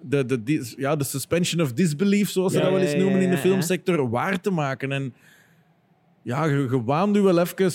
de, 0.00 0.24
de, 0.24 0.42
dis- 0.42 0.74
ja, 0.78 0.96
de 0.96 1.04
suspension 1.04 1.60
of 1.60 1.72
disbelief, 1.72 2.30
zoals 2.30 2.52
ze 2.52 2.58
Ja, 2.58 2.64
dat 2.64 2.72
wel 2.72 2.82
eens 2.82 2.92
ja, 2.92 2.98
noemen 2.98 3.20
in 3.20 3.30
de 3.30 3.38
filmsector, 3.38 4.10
waar 4.10 4.40
te 4.40 4.50
maken. 4.50 4.92
En 4.92 5.14
ja, 6.22 6.44
je, 6.44 6.56
je 6.56 6.84
waant 6.84 7.16
u 7.16 7.20
wel 7.20 7.38
even 7.38 7.72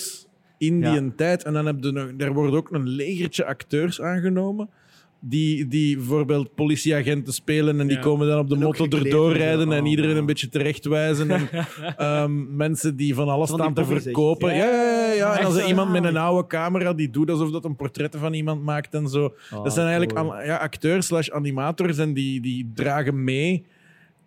in 0.58 0.80
die 0.80 1.14
tijd. 1.14 1.42
En 1.42 1.52
dan 1.52 1.66
heb 1.66 1.76
je 1.80 2.14
er 2.18 2.32
wordt 2.32 2.54
ook 2.54 2.70
een 2.70 2.88
legertje 2.88 3.44
acteurs 3.44 4.00
aangenomen. 4.00 4.68
Die, 5.24 5.66
die 5.68 5.96
bijvoorbeeld 5.96 6.54
politieagenten 6.54 7.32
spelen 7.32 7.80
en 7.80 7.86
die 7.86 7.96
Ja. 7.96 8.02
komen 8.02 8.26
dan 8.28 8.38
op 8.38 8.48
de 8.48 8.54
En 8.54 8.60
ook 8.60 8.66
motto 8.66 8.84
gekleed 8.84 9.04
erdoor 9.04 9.32
rijden 9.32 9.72
en 9.72 9.82
Oh, 9.82 9.88
iedereen 9.90 10.16
een 10.16 10.26
beetje 10.26 10.48
terechtwijzen. 10.48 11.30
En, 11.30 11.48
ehm, 11.96 12.56
mensen 12.56 12.96
die 12.96 13.14
van 13.14 13.28
alles 13.28 13.48
Van 13.50 13.58
staan 13.58 13.74
te 13.74 13.84
verkopen. 13.84 14.54
Ja, 14.56 14.64
ja, 14.64 14.72
ja. 15.06 15.12
ja. 15.12 15.38
En 15.38 15.44
als 15.44 15.56
er 15.56 15.66
iemand 15.68 15.90
met 15.90 16.04
een 16.04 16.16
oude 16.16 16.46
camera 16.48 16.92
die 16.92 17.10
doet 17.10 17.30
alsof 17.30 17.50
dat 17.50 17.64
een 17.64 17.76
portretten 17.76 18.20
van 18.20 18.34
iemand 18.34 18.62
maakt 18.62 18.94
en 18.94 19.08
zo. 19.08 19.34
Oh, 19.54 19.64
dat 19.64 19.72
zijn 19.72 19.86
eigenlijk 19.88 20.18
cool. 20.18 20.42
ja, 20.42 20.56
acteurs 20.56 21.06
slash 21.06 21.28
animators 21.30 21.98
en 21.98 22.12
die, 22.14 22.40
die 22.40 22.70
dragen 22.74 23.24
mee 23.24 23.64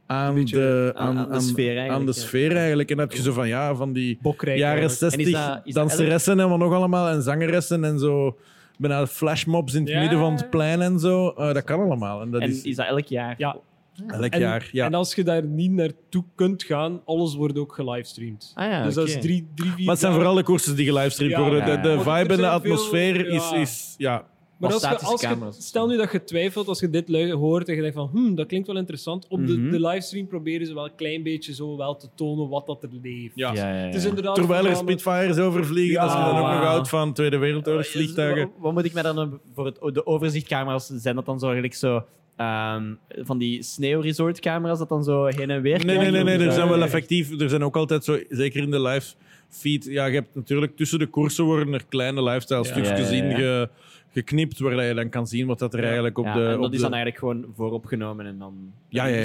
aan, 0.05 0.33
beetje 0.35 0.55
de, 0.55 0.91
aan- 0.95 1.17
aan 1.17 1.29
de 1.31 1.39
sfeer 1.39 1.65
eigenlijk, 1.77 1.99
aan 1.99 2.05
de 2.05 2.13
sfeer 2.13 2.55
eigenlijk. 2.55 2.91
En 2.91 2.97
dat 2.97 3.13
je 3.15 3.21
zo 3.21 3.31
van 3.33 3.47
ja, 3.47 3.75
van 3.75 3.93
die 3.93 4.17
Bokrijk 4.21 4.57
jaren 4.57 4.79
eigenlijk. 4.79 4.99
60 5.13 5.19
En 5.19 5.25
is 5.25 5.31
dat- 5.47 5.61
is 5.65 5.73
dat 5.73 5.87
danseressen 5.87 6.39
en 6.39 6.49
wat 6.49 6.59
nog 6.59 6.73
allemaal 6.73 7.07
en 7.09 7.21
zangeressen 7.21 7.83
en 7.83 7.99
zo. 7.99 8.37
Bijna 8.77 9.07
flashmobs 9.07 9.73
in 9.73 9.81
het 9.81 9.89
Ja. 9.89 9.99
midden 9.99 10.19
van 10.19 10.33
het 10.33 10.49
plein 10.49 10.81
en 10.81 10.99
zo. 10.99 11.29
Eh, 11.29 11.53
dat 11.53 11.63
kan 11.63 11.79
allemaal. 11.79 12.21
En 12.21 12.31
dat 12.31 12.41
En 12.41 12.49
is, 12.49 12.61
is 12.63 12.75
dat 12.75 12.85
elk 12.87 13.05
jaar? 13.07 13.35
Ja. 13.37 13.57
elk 14.07 14.33
En, 14.33 14.39
jaar. 14.39 14.69
Ja. 14.71 14.85
en 14.85 14.93
als 14.93 15.15
je 15.15 15.23
daar 15.23 15.43
niet 15.43 15.71
naartoe 15.71 16.23
kunt 16.35 16.63
gaan, 16.63 17.01
alles 17.05 17.35
wordt 17.35 17.57
ook 17.57 17.73
gelivestreamd. 17.73 18.51
Ah 18.55 18.71
ja, 18.71 18.83
dus 18.83 18.93
dat 18.93 19.07
is 19.07 19.13
drie, 19.13 19.47
drie, 19.55 19.71
vier 19.71 19.83
Maar 19.85 19.93
het 19.93 19.99
zijn 20.03 20.13
vooral 20.13 20.33
de 20.33 20.43
courses 20.43 20.75
die 20.75 20.85
gelivestreamd 20.85 21.31
Ja, 21.33 21.39
worden. 21.41 21.81
De, 21.83 21.99
vibe 21.99 22.11
en 22.11 22.27
de 22.27 22.35
veel- 22.35 22.45
atmosfeer 22.45 23.27
is, 23.27 23.49
ja. 23.49 23.55
is... 23.57 23.95
Ja, 23.97 24.25
Maar 24.57 24.73
als 24.73 24.81
je, 24.81 24.97
als 24.97 25.21
je, 25.21 25.37
stel 25.59 25.87
nu 25.87 25.97
dat 25.97 26.11
je 26.11 26.23
twijfelt 26.23 26.67
als 26.67 26.79
je 26.79 26.89
dit 26.89 27.31
hoort 27.31 27.67
en 27.67 27.75
je 27.75 27.81
denkt 27.81 27.95
van 27.95 28.09
hmm, 28.11 28.35
dat 28.35 28.47
klinkt 28.47 28.67
wel 28.67 28.77
interessant. 28.77 29.27
Op 29.27 29.47
de, 29.47 29.53
Mhm. 29.57 29.69
de 29.71 29.79
livestream 29.87 30.27
proberen 30.27 30.67
ze 30.67 30.73
wel 30.73 30.85
een 30.85 30.95
klein 30.95 31.23
beetje 31.23 31.53
zo 31.53 31.77
wel 31.77 31.95
te 31.95 32.07
tonen 32.15 32.49
wat 32.49 32.65
dat 32.65 32.83
er 32.83 32.89
leeft. 33.01 33.35
ja. 33.35 33.53
Ja, 33.53 33.69
ja, 33.69 33.79
ja. 33.79 33.85
Het 33.85 33.95
is 33.95 34.05
inderdaad 34.05 34.35
Terwijl 34.35 34.65
er 34.65 34.75
Spitfires 34.75 35.37
overvliegen, 35.37 35.93
Ja, 35.93 36.01
als 36.03 36.11
je 36.13 36.17
dan 36.19 36.29
ook 36.29 36.51
nog 36.51 36.63
houdt 36.63 36.89
van 36.89 37.13
Tweede 37.13 37.37
Wereldoorlog 37.37 37.87
vliegtuigen. 37.87 38.41
Wat, 38.41 38.51
wat 38.59 38.73
moet 38.73 38.85
ik 38.85 38.93
mij 38.93 39.03
dan 39.03 39.19
eh, 39.19 39.27
voor 39.53 39.65
het, 39.65 39.79
de 39.93 40.05
overzichtcamera's 40.05 40.87
zijn 40.87 41.15
dat 41.15 41.25
dan 41.25 41.39
zo 41.39 41.45
eigenlijk 41.45 41.75
zo 41.75 42.03
ehm, 42.35 42.93
van 43.09 43.37
die 43.37 43.63
sneeuwresortcamera's 43.63 44.79
dat 44.79 44.89
dan 44.89 45.03
zo 45.03 45.25
heen 45.25 45.49
en 45.49 45.61
weer 45.61 45.85
Nee, 45.85 45.97
nee, 45.97 46.11
nee, 46.11 46.23
nee, 46.23 46.37
er 46.47 46.51
zijn 46.53 46.69
wel 46.69 46.81
effectief. 46.81 47.39
Er 47.39 47.49
zijn 47.49 47.63
ook 47.63 47.75
altijd 47.75 48.03
zo, 48.03 48.19
zeker 48.29 48.63
in 48.63 48.71
de 48.71 48.81
live 48.81 49.13
feed. 49.49 49.85
Ja, 49.85 50.05
je 50.05 50.13
hebt 50.13 50.35
natuurlijk 50.35 50.75
tussen 50.77 50.99
de 50.99 51.07
koersen 51.07 51.43
worden 51.43 51.73
er 51.73 51.85
kleine 51.89 52.23
lifestyle 52.23 52.63
Ja. 52.63 52.65
stukjes 52.65 53.09
Ja, 53.09 53.15
ja, 53.15 53.37
ja. 53.37 53.69
Geknipt, 54.15 54.59
waar 54.59 54.75
dat 54.75 54.85
je 54.85 54.93
dan 54.93 55.09
kan 55.09 55.27
zien 55.27 55.47
wat 55.47 55.59
dat 55.59 55.73
er 55.73 55.83
eigenlijk 55.83 56.17
op 56.17 56.25
Ja, 56.25 56.33
de... 56.33 56.45
en 56.47 56.55
op 56.55 56.61
dat 56.61 56.71
is 56.73 56.77
de- 56.77 56.83
dan 56.83 56.93
eigenlijk 56.93 57.17
gewoon 57.19 57.53
vooropgenomen 57.55 58.25
en 58.25 58.37
dan... 58.37 58.71
Ja, 58.89 59.05
ja, 59.05 59.15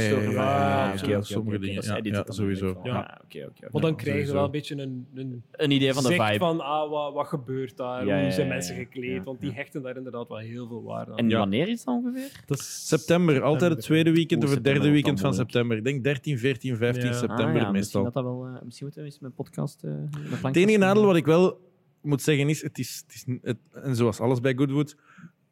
ja, 1.06 1.22
sommige 1.22 1.58
dingen, 1.58 2.02
ja, 2.02 2.24
sowieso. 2.28 2.80
Ja. 2.82 3.20
Oké, 3.24 3.38
oké, 3.38 3.46
oké. 3.48 3.68
Want 3.70 3.84
dan 3.84 3.96
krijg 3.96 4.26
je 4.26 4.32
wel 4.32 4.44
een 4.44 4.50
beetje 4.50 4.76
een, 4.76 5.06
een 5.14 5.42
Een 5.50 5.70
idee 5.70 5.92
van 5.92 6.02
de 6.02 6.08
zicht 6.08 6.24
vibe. 6.26 6.38
van 6.38 6.60
ah, 6.60 6.90
wat, 6.90 7.12
wat 7.14 7.26
gebeurt 7.26 7.76
daar, 7.76 8.02
hoe 8.22 8.30
zijn 8.30 8.48
mensen 8.48 8.76
gekleed, 8.76 9.24
want 9.24 9.40
die 9.40 9.52
hechten 9.52 9.82
daar 9.82 9.96
inderdaad 9.96 10.28
wel 10.28 10.38
heel 10.38 10.66
veel 10.68 10.82
waarde 10.82 11.10
aan. 11.12 11.16
En 11.18 11.30
wanneer 11.30 11.68
is 11.68 11.84
dat 11.84 11.94
ongeveer? 11.94 12.42
dat 12.46 12.58
is 12.58 12.88
September, 12.88 13.42
altijd 13.42 13.70
het 13.72 13.80
tweede 13.80 14.12
weekend 14.12 14.44
of 14.44 14.50
het 14.50 14.64
derde 14.64 14.90
weekend 14.90 15.20
van 15.20 15.34
september. 15.34 15.76
Ik 15.76 15.84
denk 15.84 16.04
13, 16.04 16.38
14, 16.38 16.76
15 16.76 17.04
Ja. 17.06 17.12
september 17.12 17.64
Ah, 17.64 17.70
meestal. 17.70 18.02
dat 18.04 18.12
dat 18.12 18.24
wel, 18.24 18.44
eh, 18.46 18.62
misschien 18.64 18.86
moeten 18.86 19.02
we 19.02 19.08
eens 19.08 19.18
mijn 19.20 19.32
podcast... 19.34 19.84
eh 19.84 19.92
Het 20.42 20.56
enige 20.56 20.78
nadeel 20.78 21.04
wat 21.04 21.16
ik 21.16 21.26
wel 21.26 21.68
moet 22.02 22.22
zeggen 22.22 22.48
is, 22.48 22.62
het 22.62 22.78
is, 22.78 23.04
het 23.06 23.14
is 23.14 23.38
het, 23.42 23.58
en 23.72 23.96
zoals 23.96 24.20
alles 24.20 24.40
bij 24.40 24.54
Goodwood, 24.54 24.96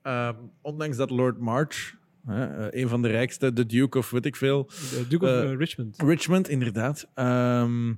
ehm, 0.03 0.35
ondanks 0.61 0.97
dat 0.97 1.11
Lord 1.11 1.39
March, 1.39 1.97
eh, 2.27 2.67
een 2.71 2.89
van 2.89 3.03
de 3.03 3.09
rijkste, 3.09 3.53
de 3.53 3.67
Duke 3.67 3.99
of 3.99 4.11
weet 4.11 4.27
ik 4.27 4.37
veel, 4.37 4.65
De 4.67 5.05
Duke 5.09 5.25
of 5.25 5.31
Eh, 5.31 5.51
eh, 5.51 5.59
Richmond. 5.59 6.03
Richmond 6.03 6.49
inderdaad, 6.49 7.09
ehm, 7.15 7.95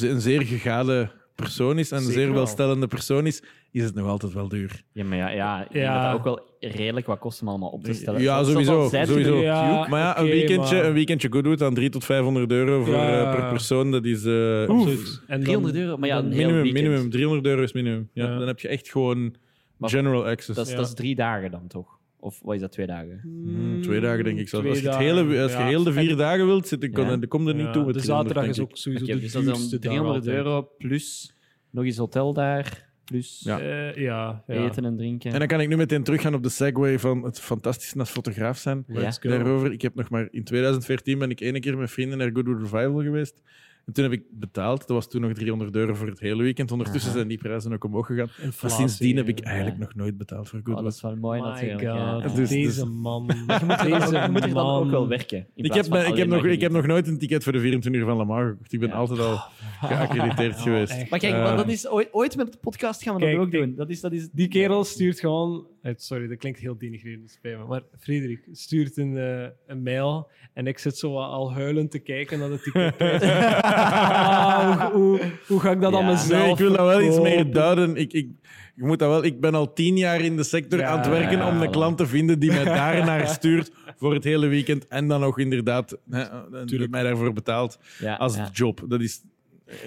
een 0.00 0.20
zeer 0.20 0.42
gegade 0.42 1.12
persoon 1.42 1.78
is 1.78 1.90
en 1.90 1.96
een 1.98 2.02
zeer 2.12 2.26
wel. 2.26 2.34
welstellende 2.34 2.86
persoon 2.86 3.26
is, 3.26 3.42
is 3.70 3.84
het 3.84 3.94
nog 3.94 4.08
altijd 4.08 4.32
wel 4.32 4.48
duur. 4.48 4.82
Ja, 4.92 5.04
maar 5.04 5.16
ja, 5.18 5.28
ja, 5.30 5.62
ik 5.64 5.72
denk 5.72 5.84
Ja. 5.84 5.94
dat 5.94 6.10
dat 6.10 6.18
ook 6.18 6.24
wel 6.24 6.70
redelijk 6.70 7.06
wat 7.06 7.18
kost 7.18 7.40
om 7.42 7.48
allemaal 7.48 7.68
op 7.70 7.84
te 7.84 7.92
stellen. 7.92 8.20
Ja, 8.20 8.44
sowieso, 8.44 8.88
sowieso. 9.04 9.40
Ja, 9.40 9.86
Maar 9.88 10.00
ja, 10.00 10.18
een, 10.18 10.24
weekendje, 10.26 10.76
maar- 10.76 10.84
een 10.84 10.92
weekendje 10.92 11.28
Goodwood 11.32 11.62
aan 11.62 11.74
300 11.74 11.92
tot 11.92 12.04
500 12.04 12.50
euro 12.52 12.84
voor, 12.84 12.94
Ja. 12.94 13.24
eh, 13.32 13.34
per 13.40 13.48
persoon, 13.48 13.90
dat 13.90 14.04
is... 14.04 14.24
eh, 14.24 14.60
Absoluut. 14.68 15.20
En 15.26 15.36
dan- 15.36 15.40
300 15.42 15.74
euro, 15.74 15.96
maar 15.96 16.08
ja, 16.08 16.18
een 16.18 16.28
minimum, 16.28 16.72
minimum, 16.72 17.10
300 17.10 17.46
euro 17.46 17.62
is 17.62 17.72
minimum. 17.72 18.08
Ja, 18.12 18.26
Ja. 18.26 18.38
Dan 18.38 18.46
heb 18.46 18.58
je 18.60 18.68
echt 18.68 18.88
gewoon 18.90 19.34
Maar- 19.76 19.90
general 19.90 20.26
access. 20.26 20.56
Dat 20.56 20.66
is, 20.66 20.70
Ja. 20.72 20.78
dat 20.78 20.86
is 20.86 20.94
drie 20.94 21.14
dagen 21.14 21.50
dan 21.50 21.66
toch? 21.66 21.98
Of 22.22 22.40
wat 22.42 22.54
is 22.54 22.60
dat, 22.60 22.72
twee 22.72 22.86
dagen? 22.86 23.20
Hmm, 23.22 23.82
twee 23.82 24.00
dagen 24.00 24.24
denk 24.24 24.38
ik 24.38 24.48
zelfs. 24.48 24.68
Als 24.68 24.80
je, 24.80 24.88
het 24.88 24.96
hele, 24.98 25.42
als 25.42 25.52
je 25.52 25.58
ja. 25.58 25.66
heel 25.66 25.82
de 25.84 25.92
vier 25.92 26.10
En- 26.10 26.16
dagen 26.16 26.46
wilt 26.46 26.68
zitten, 26.68 26.90
Ja. 26.90 27.04
dan 27.16 27.28
kom 27.28 27.42
je 27.46 27.52
er 27.52 27.58
Ja, 27.58 27.64
niet 27.64 27.72
toe. 27.72 27.84
met 27.84 27.94
De 27.94 28.00
300, 28.00 28.28
zaterdag 28.34 28.56
is 28.56 28.60
ook 28.62 28.76
sowieso 28.76 29.04
de 29.06 29.20
dus 29.20 29.32
dat 29.32 29.42
is 29.42 29.48
duurste 29.48 29.68
dan 29.70 29.80
dag 29.80 29.90
300 29.90 30.16
altijd. 30.16 30.36
euro 30.36 30.68
plus 30.78 31.34
nog 31.70 31.84
eens 31.84 31.96
hotel 31.96 32.32
daar, 32.34 32.90
plus 33.04 33.40
Ja. 33.44 33.60
Eh, 33.60 33.96
ja, 33.96 34.44
ja. 34.46 34.54
eten 34.64 34.84
en 34.84 34.96
drinken. 34.96 35.32
En 35.32 35.38
dan 35.38 35.48
kan 35.48 35.60
ik 35.60 35.68
nu 35.68 35.76
meteen 35.76 36.02
teruggaan 36.02 36.34
op 36.34 36.42
de 36.42 36.48
segue 36.48 36.98
van 36.98 37.22
het 37.24 37.40
fantastisch 37.40 37.96
als 37.96 38.10
fotograaf 38.10 38.58
zijn. 38.58 38.84
Let's 38.86 39.18
go. 39.18 39.28
Daarover, 39.28 39.72
ik 39.72 39.82
heb 39.82 39.94
nog 39.94 40.10
maar 40.10 40.28
in 40.30 40.44
2014 40.44 41.18
ben 41.18 41.30
ik 41.30 41.40
ene 41.40 41.60
keer 41.60 41.78
met 41.78 41.90
vrienden 41.90 42.18
naar 42.18 42.30
Goodwood 42.32 42.58
Revival 42.60 43.02
geweest. 43.02 43.42
En 43.86 43.92
toen 43.92 44.04
heb 44.04 44.12
ik 44.12 44.22
betaald. 44.30 44.78
Dat 44.78 44.88
was 44.88 45.08
toen 45.10 45.20
nog 45.20 45.32
300 45.32 45.74
euro 45.76 45.94
voor 45.94 46.06
het 46.06 46.20
hele 46.20 46.42
weekend. 46.42 46.70
Ondertussen 46.72 47.04
Aha. 47.08 47.16
zijn 47.16 47.28
die 47.28 47.38
prijzen 47.38 47.72
ook 47.72 47.84
omhoog 47.84 48.06
gegaan. 48.06 48.28
Maar 48.36 48.44
Inflatie, 48.46 48.76
sindsdien 48.78 49.16
heb 49.16 49.28
ik 49.28 49.40
eigenlijk 49.40 49.76
Ja. 49.78 49.82
nog 49.84 49.94
nooit 49.94 50.16
betaald 50.18 50.48
voor 50.48 50.58
Oh, 50.58 50.64
Goodwood. 50.64 50.84
dat 50.84 50.94
is 50.94 51.00
wel 51.02 51.16
mooi 51.16 51.40
My 51.40 51.46
natuurlijk. 51.46 51.80
God, 51.80 51.88
ja. 51.98 52.18
Dus- 52.34 52.48
deze 52.48 52.80
dus- 52.84 52.90
man. 52.92 53.24
Je 53.30 53.44
moet 53.66 53.80
er 53.80 53.88
dan, 53.90 54.02
ook- 54.02 54.22
je 54.24 54.28
moet 54.30 54.42
er 54.42 54.54
dan 54.54 54.66
ook 54.66 54.90
wel 54.90 55.08
werken. 55.08 55.38
ik, 55.38 55.46
heb, 55.54 55.64
ik, 55.64 55.72
heb 55.74 56.28
nog, 56.28 56.42
maar 56.42 56.50
ik 56.50 56.60
heb 56.60 56.72
nog 56.72 56.86
nooit 56.86 57.06
een 57.08 57.18
ticket 57.18 57.42
voor 57.44 57.52
de 57.52 57.60
24 57.60 58.02
uur 58.02 58.08
van 58.08 58.16
Le 58.16 58.24
Mans 58.24 58.48
gekocht. 58.50 58.72
Ik 58.72 58.80
ben 58.80 58.88
Ja. 58.88 58.94
altijd 58.94 59.18
al 59.20 59.36
geaccrediteerd 59.88 60.54
Oh, 60.56 60.62
geweest. 60.62 60.92
echt. 60.92 61.10
Maar 61.10 61.18
kijk, 61.18 61.32
maar 61.32 61.56
dat 61.56 61.68
is 61.68 61.88
ooit, 61.88 62.08
ooit 62.12 62.36
met 62.36 62.52
de 62.52 62.58
podcast 62.58 63.02
gaan 63.02 63.14
we 63.14 63.20
Kijk, 63.20 63.36
dat 63.36 63.44
ook 63.44 63.52
doen. 63.52 63.74
Dat 63.76 63.90
is, 63.90 64.00
dat 64.00 64.12
is, 64.12 64.28
Die 64.32 64.48
kerel 64.48 64.84
stuurt 64.84 65.20
gewoon... 65.20 65.66
Sorry, 65.96 66.28
dat 66.28 66.38
klinkt 66.38 66.58
heel 66.58 66.78
denigrerend 66.78 67.30
spijt 67.30 67.58
me. 67.58 67.64
Maar 67.64 67.82
Frederik 67.98 68.40
stuurt 68.52 68.96
een, 68.96 69.16
eh, 69.16 69.48
een 69.66 69.82
mail 69.82 70.30
en 70.52 70.66
ik 70.66 70.78
zit 70.78 70.96
zo 70.96 71.18
al 71.18 71.52
huilend 71.52 71.90
te 71.90 71.98
kijken 71.98 72.38
naar 72.38 72.48
de 72.48 72.60
ticketprijs. 72.60 73.22
Ah, 73.62 74.84
hoe, 74.92 75.00
hoe, 75.00 75.20
hoe 75.46 75.60
ga 75.60 75.70
ik 75.70 75.80
dat 75.80 75.92
Ja. 75.92 75.98
aan 75.98 76.06
mezelf 76.06 76.42
Nee, 76.42 76.50
ik 76.52 76.58
wil 76.58 76.70
dat 76.76 76.86
wel 76.86 77.00
iets 77.02 77.20
meer 77.20 77.52
duiden. 77.52 77.96
Ik, 77.96 78.12
ik, 78.12 78.28
ik, 78.76 78.82
moet 78.84 78.98
dat 78.98 79.08
wel, 79.08 79.24
ik 79.24 79.40
ben 79.40 79.54
al 79.54 79.72
tien 79.72 79.96
jaar 79.96 80.20
in 80.20 80.36
de 80.36 80.42
sector 80.42 80.78
Ja, 80.78 80.88
aan 80.88 80.98
het 80.98 81.08
werken 81.08 81.38
ja, 81.38 81.48
om 81.48 81.60
een 81.60 81.68
voilà. 81.68 81.70
klant 81.70 81.96
te 81.98 82.06
vinden 82.06 82.38
die 82.38 82.50
mij 82.52 82.64
daar 82.64 83.04
naar 83.04 83.28
stuurt 83.38 83.70
voor 83.96 84.14
het 84.14 84.24
hele 84.24 84.46
weekend. 84.46 84.88
En 84.88 85.08
dan 85.08 85.24
ook 85.24 85.38
inderdaad 85.38 85.98
hè, 86.10 86.22
en 86.58 86.66
Tuurlijk. 86.66 86.90
mij 86.90 87.02
daarvoor 87.02 87.32
betaalt 87.32 87.78
als 88.18 88.38
job. 88.52 88.84
Dat 88.88 89.00
is 89.00 89.22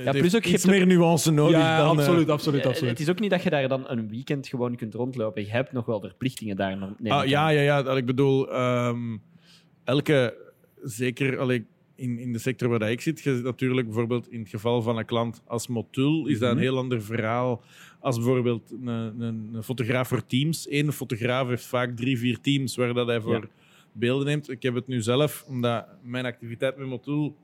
Ja, 0.04 0.12
plus 0.12 0.36
ook, 0.36 0.44
je 0.44 0.54
iets 0.54 0.64
hebt 0.64 0.78
meer 0.78 0.88
nuance 0.88 1.32
nodig 1.32 1.58
Ja, 1.58 1.78
dan... 1.78 1.86
eh, 2.00 2.06
absoluut, 2.06 2.30
absoluut, 2.30 2.62
Eh, 2.62 2.68
absoluut. 2.68 2.90
Het 2.92 3.00
is 3.00 3.10
ook 3.10 3.20
niet 3.20 3.30
dat 3.30 3.44
je 3.44 3.50
daar 3.50 3.68
dan 3.68 3.84
een 3.90 4.10
weekend 4.10 4.48
gewoon 4.48 4.76
kunt 4.76 4.94
rondlopen. 4.94 5.42
Je 5.46 5.52
hebt 5.52 5.72
nog 5.72 5.86
wel 5.86 6.00
verplichtingen 6.00 6.56
daar. 6.56 6.72
ik 7.04 7.12
ah, 7.12 7.26
ja, 7.26 7.50
ja, 7.50 7.62
ja. 7.62 7.84
dat 7.84 7.98
Ik 7.98 8.06
bedoel, 8.06 8.52
ehm, 8.52 9.18
elke... 9.84 10.44
Zeker 10.84 11.40
allee, 11.40 11.66
in, 11.96 12.20
in 12.20 12.32
de 12.34 12.40
sector 12.40 12.70
waar 12.70 12.92
ik 12.92 13.02
zit, 13.02 13.22
je 13.22 13.36
zit 13.36 13.44
natuurlijk 13.44 13.86
bijvoorbeeld 13.88 14.32
in 14.32 14.40
het 14.40 14.50
geval 14.50 14.82
van 14.82 14.98
een 14.98 15.06
klant 15.06 15.42
als 15.48 15.68
Motul, 15.68 16.28
is 16.28 16.40
dat 16.40 16.50
een 16.50 16.56
Mhm. 16.56 16.64
heel 16.66 16.78
ander 16.78 17.02
verhaal 17.02 17.62
als 18.00 18.16
bijvoorbeeld 18.16 18.72
een, 18.72 18.88
een, 18.88 19.50
een 19.54 19.64
fotograaf 19.64 20.08
voor 20.08 20.26
teams. 20.26 20.68
Eén 20.70 20.92
fotograaf 20.92 21.48
heeft 21.48 21.66
vaak 21.66 21.96
drie, 21.96 22.18
vier 22.20 22.40
teams 22.42 22.76
waar 22.76 22.94
dat 22.94 23.08
hij 23.08 23.22
voor 23.22 23.34
Ja. 23.34 23.42
beelden 23.92 24.26
neemt. 24.28 24.50
Ik 24.50 24.64
heb 24.64 24.76
het 24.76 24.88
nu 24.88 25.02
zelf, 25.02 25.46
omdat 25.48 25.86
mijn 26.04 26.26
activiteit 26.26 26.78
met 26.78 26.88
Motul... 26.88 27.36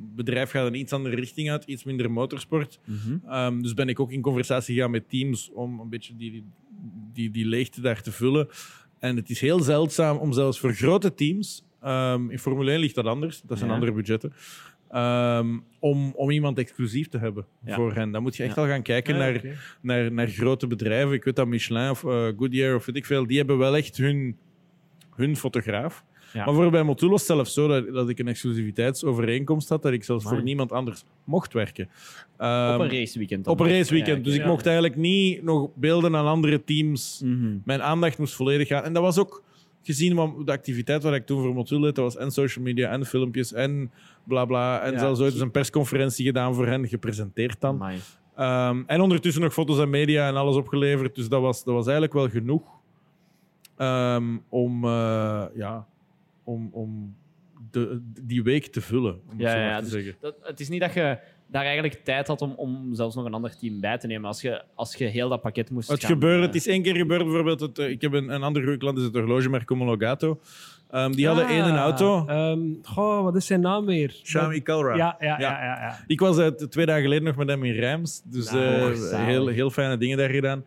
Het 0.00 0.14
bedrijf 0.14 0.50
gaat 0.50 0.66
een 0.66 0.74
iets 0.74 0.92
andere 0.92 1.14
richting 1.16 1.50
uit, 1.50 1.64
iets 1.64 1.84
minder 1.84 2.10
motorsport. 2.10 2.80
Mhm. 2.84 3.16
Ehm, 3.26 3.60
dus 3.60 3.74
ben 3.74 3.88
ik 3.88 4.00
ook 4.00 4.12
in 4.12 4.20
conversatie 4.20 4.74
gegaan 4.74 4.90
met 4.90 5.08
teams 5.08 5.50
om 5.52 5.80
een 5.80 5.88
beetje 5.88 6.16
die, 6.16 6.44
die, 7.12 7.30
die, 7.30 7.46
leegte 7.46 7.80
daar 7.80 8.02
te 8.02 8.12
vullen. 8.12 8.48
En 8.98 9.16
het 9.16 9.30
is 9.30 9.40
heel 9.40 9.60
zeldzaam 9.60 10.16
om 10.16 10.32
zelfs 10.32 10.58
voor 10.58 10.72
grote 10.72 11.14
teams, 11.14 11.64
ehm, 11.80 12.30
in 12.30 12.38
Formule 12.38 12.70
1 12.72 12.78
ligt 12.80 12.94
dat 12.94 13.06
anders, 13.06 13.42
dat 13.46 13.56
zijn 13.58 13.68
Ja. 13.70 13.74
andere 13.76 13.92
budgetten, 13.92 14.32
ehm, 14.90 15.58
om, 15.78 16.12
om 16.14 16.30
iemand 16.30 16.58
exclusief 16.58 17.08
te 17.08 17.18
hebben 17.18 17.46
Ja. 17.64 17.74
voor 17.74 17.94
hen. 17.94 18.10
Dan 18.10 18.22
moet 18.22 18.36
je 18.36 18.42
echt 18.42 18.54
Ja. 18.54 18.62
al 18.62 18.68
gaan 18.68 18.82
kijken 18.82 19.16
naar, 19.18 19.42
naar, 19.80 20.12
naar 20.12 20.28
grote 20.28 20.66
bedrijven. 20.66 21.12
Ik 21.12 21.24
weet 21.24 21.36
dat 21.36 21.46
Michelin 21.46 21.90
of 21.90 22.04
eh, 22.04 22.28
Goodyear 22.36 22.74
of 22.74 22.84
weet 22.86 22.96
ik 22.96 23.06
veel, 23.06 23.26
die 23.26 23.36
hebben 23.36 23.58
wel 23.58 23.76
echt 23.76 23.96
hun, 23.96 24.36
hun 25.16 25.36
fotograaf. 25.36 26.04
Maar 26.34 26.54
voor 26.54 26.70
bij 26.70 26.82
Motul 26.82 27.08
was 27.10 27.18
het 27.20 27.30
zelfs 27.30 27.54
zo 27.54 27.68
dat, 27.68 27.92
dat 27.94 28.08
ik 28.08 28.18
een 28.18 28.28
exclusiviteitsovereenkomst 28.28 29.68
had, 29.68 29.82
dat 29.82 29.92
ik 29.92 30.04
zelfs 30.04 30.24
Amai. 30.24 30.36
voor 30.38 30.46
niemand 30.46 30.72
anders 30.72 31.04
mocht 31.24 31.52
werken. 31.52 31.84
Op 31.84 31.90
Ehm, 32.40 32.80
een 32.80 32.90
raceweekend. 32.90 33.44
dan. 33.44 33.52
op 33.52 33.60
een 33.60 33.68
raceweekend. 33.68 34.24
Dus 34.24 34.34
ik 34.34 34.44
mocht 34.46 34.64
eigenlijk 34.66 34.96
niet 34.96 35.42
nog 35.42 35.70
beelden 35.74 36.16
aan 36.16 36.26
andere 36.26 36.64
teams. 36.64 37.20
Mhm. 37.24 37.56
Mijn 37.64 37.82
aandacht 37.82 38.18
moest 38.18 38.34
volledig 38.34 38.68
gaan. 38.68 38.82
En 38.82 38.92
dat 38.92 39.02
was 39.02 39.18
ook 39.18 39.42
gezien 39.82 40.34
de 40.44 40.52
activiteit 40.52 41.02
waar 41.02 41.14
ik 41.14 41.26
toen 41.26 41.42
voor 41.42 41.54
Motul 41.54 41.80
deed. 41.80 41.94
Dat 41.94 42.04
was 42.04 42.16
en 42.16 42.30
social 42.30 42.64
media 42.64 42.90
en 42.90 43.06
filmpjes 43.06 43.52
en 43.52 43.90
bla 44.24 44.44
bla. 44.44 44.80
En 44.80 44.92
Ja. 44.92 44.98
zelfs 44.98 45.20
ooit 45.20 45.32
eens 45.32 45.40
een 45.42 45.50
persconferentie 45.50 46.24
gedaan 46.26 46.54
voor 46.54 46.66
hen, 46.66 46.88
gepresenteerd 46.88 47.60
dan. 47.60 47.82
Ehm, 48.36 48.82
en 48.86 49.00
ondertussen 49.00 49.42
nog 49.42 49.52
foto's 49.52 49.78
en 49.78 49.90
media 49.90 50.28
en 50.28 50.36
alles 50.36 50.56
opgeleverd. 50.56 51.14
Dus 51.14 51.28
dat 51.28 51.40
was, 51.40 51.64
dat 51.64 51.74
was 51.74 51.84
eigenlijk 51.84 52.12
wel 52.14 52.28
genoeg 52.28 52.62
ehm, 53.76 54.36
om, 54.48 54.84
eh, 54.84 55.42
ja, 55.54 55.86
om, 56.44 56.68
om 56.72 57.16
de, 57.70 58.00
die 58.22 58.42
week 58.42 58.66
te 58.66 58.80
vullen. 58.80 59.20
Om 59.30 59.40
Ja, 59.40 59.48
het 59.48 59.52
zo 59.52 59.58
ja, 59.58 59.76
te 59.76 59.82
dus 59.82 59.92
zeggen. 59.92 60.14
Dat, 60.20 60.34
het 60.42 60.60
is 60.60 60.68
niet 60.68 60.80
dat 60.80 60.94
je 60.94 61.18
daar 61.46 61.64
eigenlijk 61.64 61.94
tijd 62.04 62.26
had 62.26 62.42
om, 62.42 62.52
om 62.56 62.94
zelfs 62.94 63.14
nog 63.16 63.24
een 63.24 63.34
ander 63.34 63.56
team 63.56 63.80
bij 63.80 63.98
te 63.98 64.06
nemen. 64.06 64.26
Als 64.26 64.40
je, 64.40 64.62
als 64.74 64.94
je 64.94 65.04
heel 65.04 65.28
dat 65.28 65.40
pakket 65.40 65.70
moest 65.70 65.88
Het 65.88 66.00
gaan, 66.00 66.10
gebeurde, 66.12 66.40
eh, 66.40 66.46
het 66.46 66.54
is 66.54 66.66
één 66.66 66.82
keer 66.82 66.96
gebeurd, 66.96 67.22
bijvoorbeeld. 67.24 67.60
Het, 67.60 67.78
eh, 67.78 67.90
ik 67.90 68.00
heb 68.00 68.12
een, 68.12 68.28
een 68.28 68.42
ander 68.42 68.76
klant, 68.78 68.98
is 68.98 69.04
het 69.04 69.14
horlogemerk 69.14 69.68
Homologato. 69.68 70.40
Ehm, 70.90 71.12
die 71.12 71.26
hadden 71.26 71.44
Ah, 71.44 71.50
één 71.50 71.76
auto. 71.76 72.26
ehm, 72.26 72.60
goh, 72.82 73.22
wat 73.22 73.36
is 73.36 73.46
zijn 73.46 73.60
naam 73.60 73.86
weer? 73.86 74.18
Xiaomi 74.22 74.62
Calra. 74.62 74.96
Ja, 74.96 75.16
ja, 75.20 75.26
ja. 75.26 75.38
Ja. 75.38 75.64
ja, 75.64 75.80
ja, 75.80 75.98
Ik 76.06 76.20
was 76.20 76.36
t- 76.36 76.70
twee 76.70 76.86
dagen 76.86 77.02
geleden 77.02 77.24
nog 77.24 77.36
met 77.36 77.48
hem 77.48 77.64
in 77.64 77.72
Rijms. 77.74 78.22
Dus 78.24 78.50
Nou, 78.50 78.92
eh, 79.10 79.24
heel, 79.24 79.46
heel 79.46 79.70
fijne 79.70 79.96
dingen 79.96 80.18
daar 80.18 80.30
gedaan. 80.30 80.64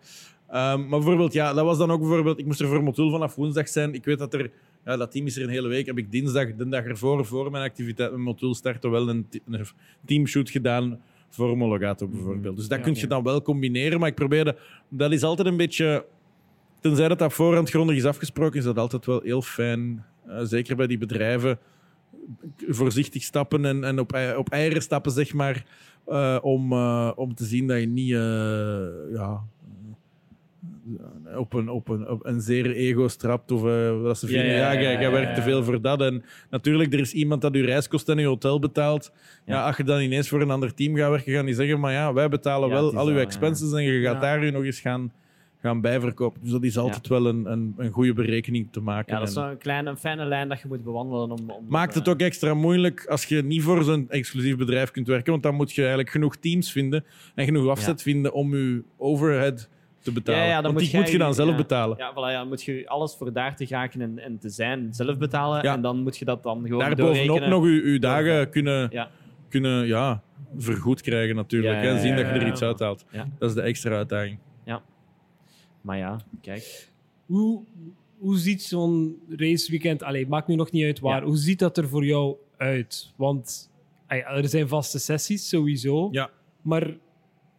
Ehm, 0.48 0.80
maar 0.80 1.00
bijvoorbeeld, 1.00 1.34
ja, 1.34 1.54
dat 1.54 1.66
was 1.66 1.78
dan 1.78 1.92
ook 1.92 2.00
bijvoorbeeld... 2.00 2.40
Ik 2.40 2.46
moest 2.46 2.60
er 2.60 2.68
voor 2.68 2.84
Motul 2.84 3.12
vanaf 3.12 3.36
woensdag 3.36 3.68
zijn. 3.68 3.94
Ik 3.94 4.06
weet 4.06 4.20
dat 4.20 4.34
er... 4.34 4.50
Ja, 4.88 4.98
dat 4.98 5.12
team 5.12 5.26
is 5.26 5.38
er 5.38 5.44
een 5.44 5.50
hele 5.50 5.68
week. 5.68 5.86
Heb 5.86 5.98
ik 5.98 6.12
dinsdag, 6.12 6.56
de 6.56 6.70
dag 6.70 6.84
ervoor, 6.84 7.26
voor 7.26 7.52
mijn 7.52 7.64
activiteit 7.64 8.12
met 8.12 8.20
Motul 8.20 8.56
starten, 8.56 8.92
wel 8.92 9.10
een, 9.10 9.28
een 9.46 9.66
teamshoot 10.06 10.50
gedaan 10.50 11.00
voor 11.30 11.48
Homologato 11.48 12.08
bijvoorbeeld. 12.08 12.56
Dus 12.56 12.68
dat 12.68 12.78
Ja, 12.78 12.84
kun 12.84 12.94
je 12.94 13.00
ja. 13.02 13.08
dan 13.08 13.24
wel 13.24 13.42
combineren. 13.42 14.00
Maar 14.00 14.10
ik 14.10 14.16
probeerde... 14.16 14.58
Dat 14.90 15.12
is 15.12 15.24
altijd 15.24 15.48
een 15.48 15.58
beetje... 15.58 16.06
Tenzij 16.80 17.08
dat 17.08 17.20
dat 17.20 17.34
voorhand 17.34 17.70
grondig 17.70 17.96
is 17.96 18.06
afgesproken, 18.06 18.60
is 18.60 18.64
dat 18.66 18.78
altijd 18.78 19.06
wel 19.06 19.22
heel 19.22 19.42
fijn. 19.42 20.06
Eh, 20.28 20.40
zeker 20.44 20.76
bij 20.76 20.88
die 20.88 20.98
bedrijven. 20.98 21.60
Voorzichtig 22.68 23.24
stappen 23.24 23.66
en, 23.66 23.84
en 23.84 24.00
op, 24.00 24.18
op 24.38 24.50
eieren 24.50 24.82
stappen, 24.82 25.12
zeg 25.12 25.34
maar. 25.34 25.66
eh, 26.06 26.38
om, 26.42 26.72
eh, 26.72 27.12
om 27.16 27.36
te 27.36 27.46
zien 27.46 27.68
dat 27.68 27.80
je 27.80 27.88
niet 27.88 28.10
ja, 29.14 29.44
op, 31.38 31.54
een, 31.54 31.70
op, 31.70 31.90
een, 31.90 32.10
op 32.10 32.26
een 32.26 32.42
zeer 32.42 32.72
ego 32.72 33.08
strapt. 33.08 33.52
Of 33.52 33.66
eh, 33.66 34.04
dat 34.04 34.20
ze 34.20 34.28
vinden, 34.28 34.46
Ja, 34.46 34.72
ja, 34.72 34.80
ja, 34.80 35.00
jij, 35.00 35.12
werkt 35.12 35.36
te 35.36 35.42
veel 35.42 35.64
voor 35.64 35.82
dat. 35.82 36.02
En 36.02 36.24
natuurlijk, 36.50 36.94
er 36.94 37.00
is 37.00 37.14
iemand 37.14 37.42
dat 37.42 37.54
je 37.54 37.66
reiskosten 37.66 38.16
en 38.16 38.22
je 38.22 38.28
hotel 38.28 38.60
betaalt. 38.60 39.12
Ja. 39.46 39.66
Als 39.66 39.78
je 39.78 39.84
dan 39.84 40.00
ineens 40.00 40.30
voor 40.30 40.42
een 40.42 40.52
ander 40.52 40.74
team 40.74 40.96
gaat 40.96 41.10
werken, 41.10 41.34
gaan 41.34 41.46
die 41.46 41.56
zeggen, 41.56 41.80
maar 41.80 41.92
ja, 41.92 42.14
wij 42.14 42.30
betalen 42.30 42.70
wel 42.70 42.96
al 42.96 43.08
uw 43.08 43.18
expenses 43.18 43.72
en 43.72 43.84
je 43.84 44.02
gaat 44.02 44.22
daar 44.22 44.44
u 44.44 44.52
nog 44.52 44.64
eens 44.64 44.80
gaan, 44.80 45.12
gaan 45.62 45.82
bijverkopen. 45.82 46.42
Dus 46.42 46.52
dat 46.52 46.64
is 46.64 46.78
altijd 46.78 47.08
wel 47.08 47.26
een, 47.26 47.52
een, 47.52 47.74
een 47.78 47.92
goede 47.92 48.14
berekening 48.14 48.68
te 48.72 48.82
maken. 48.82 49.14
Ja, 49.14 49.20
dat 49.20 49.30
is 49.30 49.36
een 49.36 49.58
kleine, 49.58 49.90
een 49.90 49.98
fijne 49.98 50.26
lijn 50.26 50.50
dat 50.50 50.62
je 50.62 50.68
moet 50.68 50.84
bewandelen. 50.84 51.32
Om, 51.32 51.50
om 51.50 51.66
Maakt 51.70 51.96
het 51.96 52.06
eh, 52.06 52.14
ook 52.14 52.20
extra 52.20 52.54
moeilijk 52.54 53.06
als 53.06 53.26
je 53.26 53.44
niet 53.44 53.64
voor 53.64 53.84
zo'n 53.84 54.10
exclusief 54.10 54.58
bedrijf 54.58 54.92
kunt 54.92 55.08
werken, 55.08 55.32
want 55.32 55.44
dan 55.44 55.56
moet 55.56 55.74
je 55.74 55.80
eigenlijk 55.80 56.10
genoeg 56.10 56.36
teams 56.36 56.72
vinden 56.72 57.06
en 57.36 57.46
genoeg 57.46 57.70
afzet 57.70 58.02
vinden 58.02 58.34
om 58.34 58.56
je 58.56 58.84
overhead 58.98 59.70
te 60.08 60.14
betalen. 60.14 60.42
Ja, 60.42 60.48
ja, 60.48 60.54
dan 60.54 60.64
Want 60.64 60.74
moet 60.74 60.84
die 60.84 60.92
jij 60.92 61.02
moet 61.02 61.12
je 61.12 61.18
dan 61.18 61.34
zelf 61.34 61.50
ja. 61.50 61.56
betalen. 61.56 61.98
Ja, 61.98 62.12
voilà, 62.12 62.32
ja, 62.32 62.38
dan 62.38 62.48
moet 62.48 62.64
je 62.64 62.90
alles 62.90 63.16
voor 63.16 63.34
daar 63.34 63.56
te 63.56 63.66
geraken 63.66 64.02
en, 64.02 64.20
en 64.20 64.38
te 64.40 64.50
zijn 64.50 64.94
zelf 64.94 65.18
betalen. 65.18 65.64
Ja. 65.64 65.74
En 65.74 65.82
dan 65.82 66.04
moet 66.04 66.18
je 66.18 66.26
dat 66.26 66.44
dan 66.44 66.62
gewoon 66.62 66.80
Daarbovenop 66.80 67.16
doorrekenen. 67.16 67.50
nog 67.50 67.66
je, 67.66 67.92
je 67.92 68.00
dagen 68.00 68.50
kunnen, 68.50 68.88
Ja. 68.92 69.10
kunnen 69.50 69.88
ja, 69.88 70.22
vergoed 70.58 71.02
krijgen 71.02 71.36
natuurlijk. 71.36 71.74
Ja, 71.74 71.80
hè. 71.80 71.90
ja, 71.90 72.00
Zien 72.00 72.10
ja, 72.10 72.16
dat 72.16 72.26
je 72.26 72.32
er 72.32 72.46
ja. 72.46 72.52
iets 72.52 72.62
uithaalt. 72.62 73.06
Ja. 73.12 73.28
Dat 73.40 73.50
is 73.50 73.56
de 73.56 73.62
extra 73.62 73.96
uitdaging. 73.96 74.38
Maar 75.82 75.98
ja, 75.98 76.20
kijk. 76.42 76.90
Hoe, 77.26 77.64
hoe 78.18 78.38
ziet 78.38 78.64
zo'n 78.64 79.22
raceweekend... 79.30 80.04
Allee, 80.04 80.28
maakt 80.28 80.48
nu 80.48 80.56
nog 80.56 80.72
niet 80.72 80.84
uit 80.84 81.00
waar. 81.00 81.20
Ja. 81.20 81.28
Hoe 81.28 81.38
ziet 81.38 81.60
dat 81.60 81.78
er 81.78 81.88
voor 81.88 82.06
jou 82.06 82.36
uit? 82.58 83.14
Want 83.16 83.72
ja, 84.08 84.16
er 84.16 84.48
zijn 84.48 84.68
vaste 84.68 85.00
sessies, 85.00 85.50
sowieso. 85.50 86.08
Ja. 86.12 86.30
Maar 86.62 86.98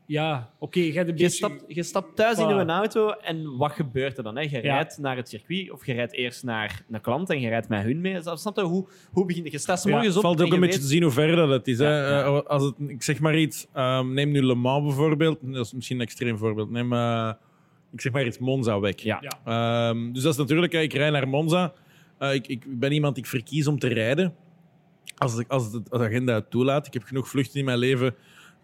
ja, 0.08 0.50
oké, 0.58 0.78
je 0.80 0.92
hebt 0.92 1.08
een 1.08 1.16
Je 1.16 1.22
beetje... 1.22 1.28
stapt, 1.36 1.64
je 1.66 1.82
stapt 1.82 2.16
thuis 2.16 2.38
in 2.38 2.48
je 2.48 2.64
auto 2.64 3.10
en 3.10 3.56
wat 3.56 3.72
gebeurt 3.72 4.18
er 4.18 4.24
dan? 4.24 4.36
Hè? 4.36 4.42
Je 4.42 4.48
Ja. 4.50 4.60
rijdt 4.60 4.98
naar 4.98 5.16
het 5.16 5.28
circuit 5.28 5.70
of 5.70 5.86
je 5.86 5.92
rijdt 5.92 6.12
eerst 6.12 6.44
naar 6.44 6.82
een 6.90 7.00
klant 7.00 7.30
en 7.30 7.40
je 7.40 7.48
rijdt 7.48 7.68
met 7.68 7.82
hun 7.82 8.00
mee. 8.00 8.18
Snap 8.22 8.56
je? 8.56 8.62
Hoe, 8.62 8.88
hoe 9.12 9.26
begin 9.26 9.44
je? 9.44 9.50
Je 9.50 9.58
staat 9.58 9.82
Ja, 9.82 9.90
morgens 9.90 10.14
Het 10.14 10.22
valt 10.22 10.40
ook 10.40 10.46
een 10.46 10.54
je 10.54 10.60
beetje 10.60 10.80
te 10.80 10.86
zien 10.86 11.02
hoe 11.02 11.12
ver 11.12 11.36
dat 11.36 11.48
het 11.48 11.68
is. 11.68 11.78
Hè. 11.78 11.84
Ja, 11.84 12.08
ja. 12.18 12.24
Eh, 12.24 12.40
Als 12.42 12.62
het, 12.62 12.74
ik 12.86 13.02
zeg 13.02 13.20
maar 13.20 13.38
iets, 13.38 13.66
ehm, 13.72 14.12
neem 14.12 14.30
nu 14.30 14.42
Le 14.42 14.54
Mans 14.54 14.84
bijvoorbeeld. 14.86 15.38
Dat 15.40 15.64
is 15.66 15.72
misschien 15.72 15.96
een 15.96 16.02
extreem 16.02 16.38
voorbeeld. 16.38 16.70
Neem, 16.70 16.92
eh, 16.92 17.32
ik 17.92 18.00
zeg 18.00 18.12
maar 18.12 18.26
iets, 18.26 18.38
Monza 18.38 18.80
weg. 18.80 18.98
Ja. 19.00 19.22
Ja. 19.22 19.88
Ehm, 19.90 20.12
dus 20.12 20.22
dat 20.22 20.32
is 20.32 20.38
natuurlijk, 20.38 20.72
ik 20.72 20.92
rij 20.92 21.10
naar 21.10 21.28
Monza. 21.28 21.72
Eh, 22.18 22.34
ik, 22.34 22.46
ik 22.46 22.78
ben 22.78 22.92
iemand, 22.92 23.16
ik 23.16 23.26
verkies 23.26 23.66
om 23.66 23.78
te 23.78 23.88
rijden. 23.88 24.34
Als, 25.16 25.32
ik, 25.32 25.38
het, 25.38 25.50
als 25.50 25.72
de 25.72 25.82
agenda 25.90 26.34
het 26.34 26.50
toelaat. 26.50 26.86
Ik 26.86 26.92
heb 26.92 27.02
genoeg 27.02 27.28
vluchten 27.28 27.58
in 27.58 27.64
mijn 27.64 27.78
leven 27.78 28.14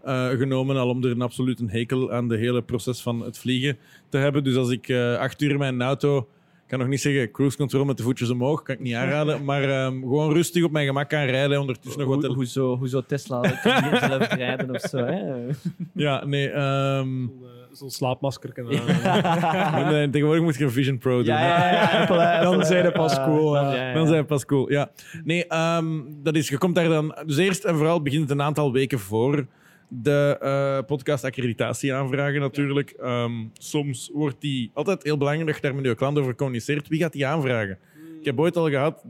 eh, 0.04 0.28
genomen 0.28 0.76
al 0.76 0.88
om 0.88 1.04
er 1.04 1.10
een 1.10 1.22
absoluut 1.22 1.60
een 1.60 1.70
hekel 1.70 2.12
aan 2.12 2.28
de 2.28 2.36
hele 2.36 2.62
proces 2.62 3.00
van 3.02 3.20
het 3.20 3.38
vliegen 3.38 3.76
te 4.08 4.18
hebben. 4.18 4.44
Dus 4.44 4.56
als 4.56 4.70
ik 4.70 4.88
eh, 4.88 5.16
acht 5.16 5.42
uur 5.42 5.50
in 5.50 5.58
mijn 5.58 5.82
auto, 5.82 6.18
ik 6.18 6.70
kan 6.70 6.78
nog 6.78 6.88
niet 6.88 7.00
zeggen 7.00 7.30
cruise 7.30 7.56
control 7.56 7.84
met 7.84 7.96
de 7.96 8.02
voetjes 8.02 8.30
omhoog, 8.30 8.62
kan 8.62 8.74
ik 8.74 8.80
niet 8.80 8.94
aanraden, 8.94 9.44
maar 9.50 9.62
ehm, 9.62 10.00
gewoon 10.00 10.32
rustig 10.32 10.64
op 10.64 10.70
mijn 10.70 10.86
gemak 10.86 11.08
kan 11.08 11.24
rijden, 11.24 11.60
ondertussen 11.60 12.00
nog 12.00 12.14
wat... 12.22 12.34
Hoezo, 12.34 12.76
hoezo 12.76 13.02
Tesla 13.06 13.40
kan 13.40 13.90
niet 13.90 14.00
zelf 14.00 14.28
rijden 14.44 14.70
of 14.70 14.80
zo? 14.80 14.98
Hè? 14.98 15.22
Ja, 16.04 16.24
nee, 16.24 16.50
ehm, 16.50 17.08
Zo'n, 17.08 17.30
eh, 17.42 17.76
Zo'n 17.76 17.90
slaapmasker 17.90 18.52
kan 18.52 18.64
maar 18.64 19.92
nee, 19.92 20.10
tegenwoordig 20.10 20.44
moet 20.44 20.56
je 20.56 20.64
een 20.64 20.70
Vision 20.70 20.98
Pro 20.98 21.16
doen. 21.16 21.24
Ja, 21.24 21.46
ja, 21.46 21.70
ja, 21.72 22.00
Apple, 22.00 22.42
Dan 22.42 22.64
zijn 22.64 22.84
ze 22.84 22.90
pas 22.92 23.14
cool, 23.24 23.52
Dan- 23.52 23.64
ja. 23.64 23.74
ja, 23.74 23.88
ja. 23.88 23.94
Dan 23.94 24.06
zijn 24.06 24.20
we 24.20 24.26
pas 24.26 24.44
cool, 24.44 24.70
ja. 24.70 24.90
Nee, 25.24 25.46
ehm, 25.46 25.86
dat 26.22 26.34
is, 26.36 26.48
je 26.48 26.58
komt 26.58 26.74
daar 26.74 26.88
dan... 26.88 27.16
Dus 27.26 27.36
eerst 27.36 27.64
en 27.64 27.76
vooral 27.76 28.02
begint 28.02 28.22
het 28.22 28.30
een 28.30 28.42
aantal 28.42 28.72
weken 28.72 28.98
voor 28.98 29.46
de 29.88 30.38
eh, 30.40 30.86
podcast 30.86 31.24
accreditatie 31.24 31.94
aanvragen 31.94 32.40
natuurlijk. 32.40 32.90
Ehm, 32.90 33.32
soms 33.52 34.10
wordt 34.12 34.40
die... 34.40 34.70
Altijd 34.74 35.02
heel 35.02 35.18
belangrijk 35.18 35.46
dat 35.46 35.56
je 35.56 35.62
daar 35.62 35.74
met 35.74 35.84
je 35.84 35.94
klant 35.94 36.18
over 36.18 36.34
communiceert. 36.34 36.88
Wie 36.88 37.00
gaat 37.00 37.12
die 37.12 37.26
aanvragen? 37.26 37.78
Ik 38.18 38.24
heb 38.24 38.38
ooit 38.38 38.56
al 38.56 38.70
gehad 38.70 39.04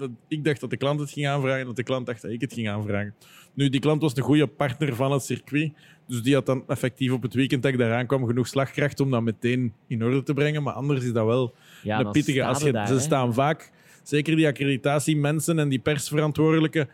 dat 0.00 0.10
ik 0.28 0.44
dacht 0.44 0.60
dat 0.60 0.70
de 0.70 0.76
klant 0.76 1.00
het 1.00 1.10
ging 1.10 1.26
aanvragen 1.26 1.60
en 1.60 1.66
dat 1.66 1.76
de 1.76 1.82
klant 1.82 2.06
dacht 2.06 2.22
dat 2.22 2.30
ik 2.30 2.40
het 2.40 2.52
ging 2.52 2.68
aanvragen. 2.68 3.14
Nu, 3.54 3.68
die 3.68 3.80
klant 3.80 4.02
was 4.02 4.14
de 4.14 4.20
goede 4.20 4.46
partner 4.46 4.94
van 4.94 5.12
het 5.12 5.22
circuit. 5.22 5.72
Dus 6.06 6.22
die 6.22 6.34
had 6.34 6.46
dan 6.46 6.64
effectief 6.66 7.12
op 7.12 7.22
het 7.22 7.34
weekend 7.34 7.62
dat 7.62 7.72
ik 7.72 7.78
daar 7.78 7.94
aankwam 7.94 8.26
genoeg 8.26 8.48
slagkracht 8.48 9.00
om 9.00 9.10
dat 9.10 9.22
meteen 9.22 9.72
in 9.86 10.04
orde 10.04 10.22
te 10.22 10.34
brengen. 10.34 10.62
Maar 10.62 10.72
anders 10.72 11.04
is 11.04 11.12
dat 11.12 11.26
wel 11.26 11.54
Ja, 11.82 12.00
een 12.00 12.10
pittige. 12.10 12.44
Als 12.44 12.58
je 12.58 12.66
je, 12.66 12.72
daar, 12.72 12.86
ze 12.86 12.98
staan 12.98 13.34
vaak, 13.34 13.70
zeker 14.02 14.36
die 14.36 14.46
accreditatiemensen 14.46 15.58
en 15.58 15.68
die 15.68 15.78
persverantwoordelijken. 15.78 16.88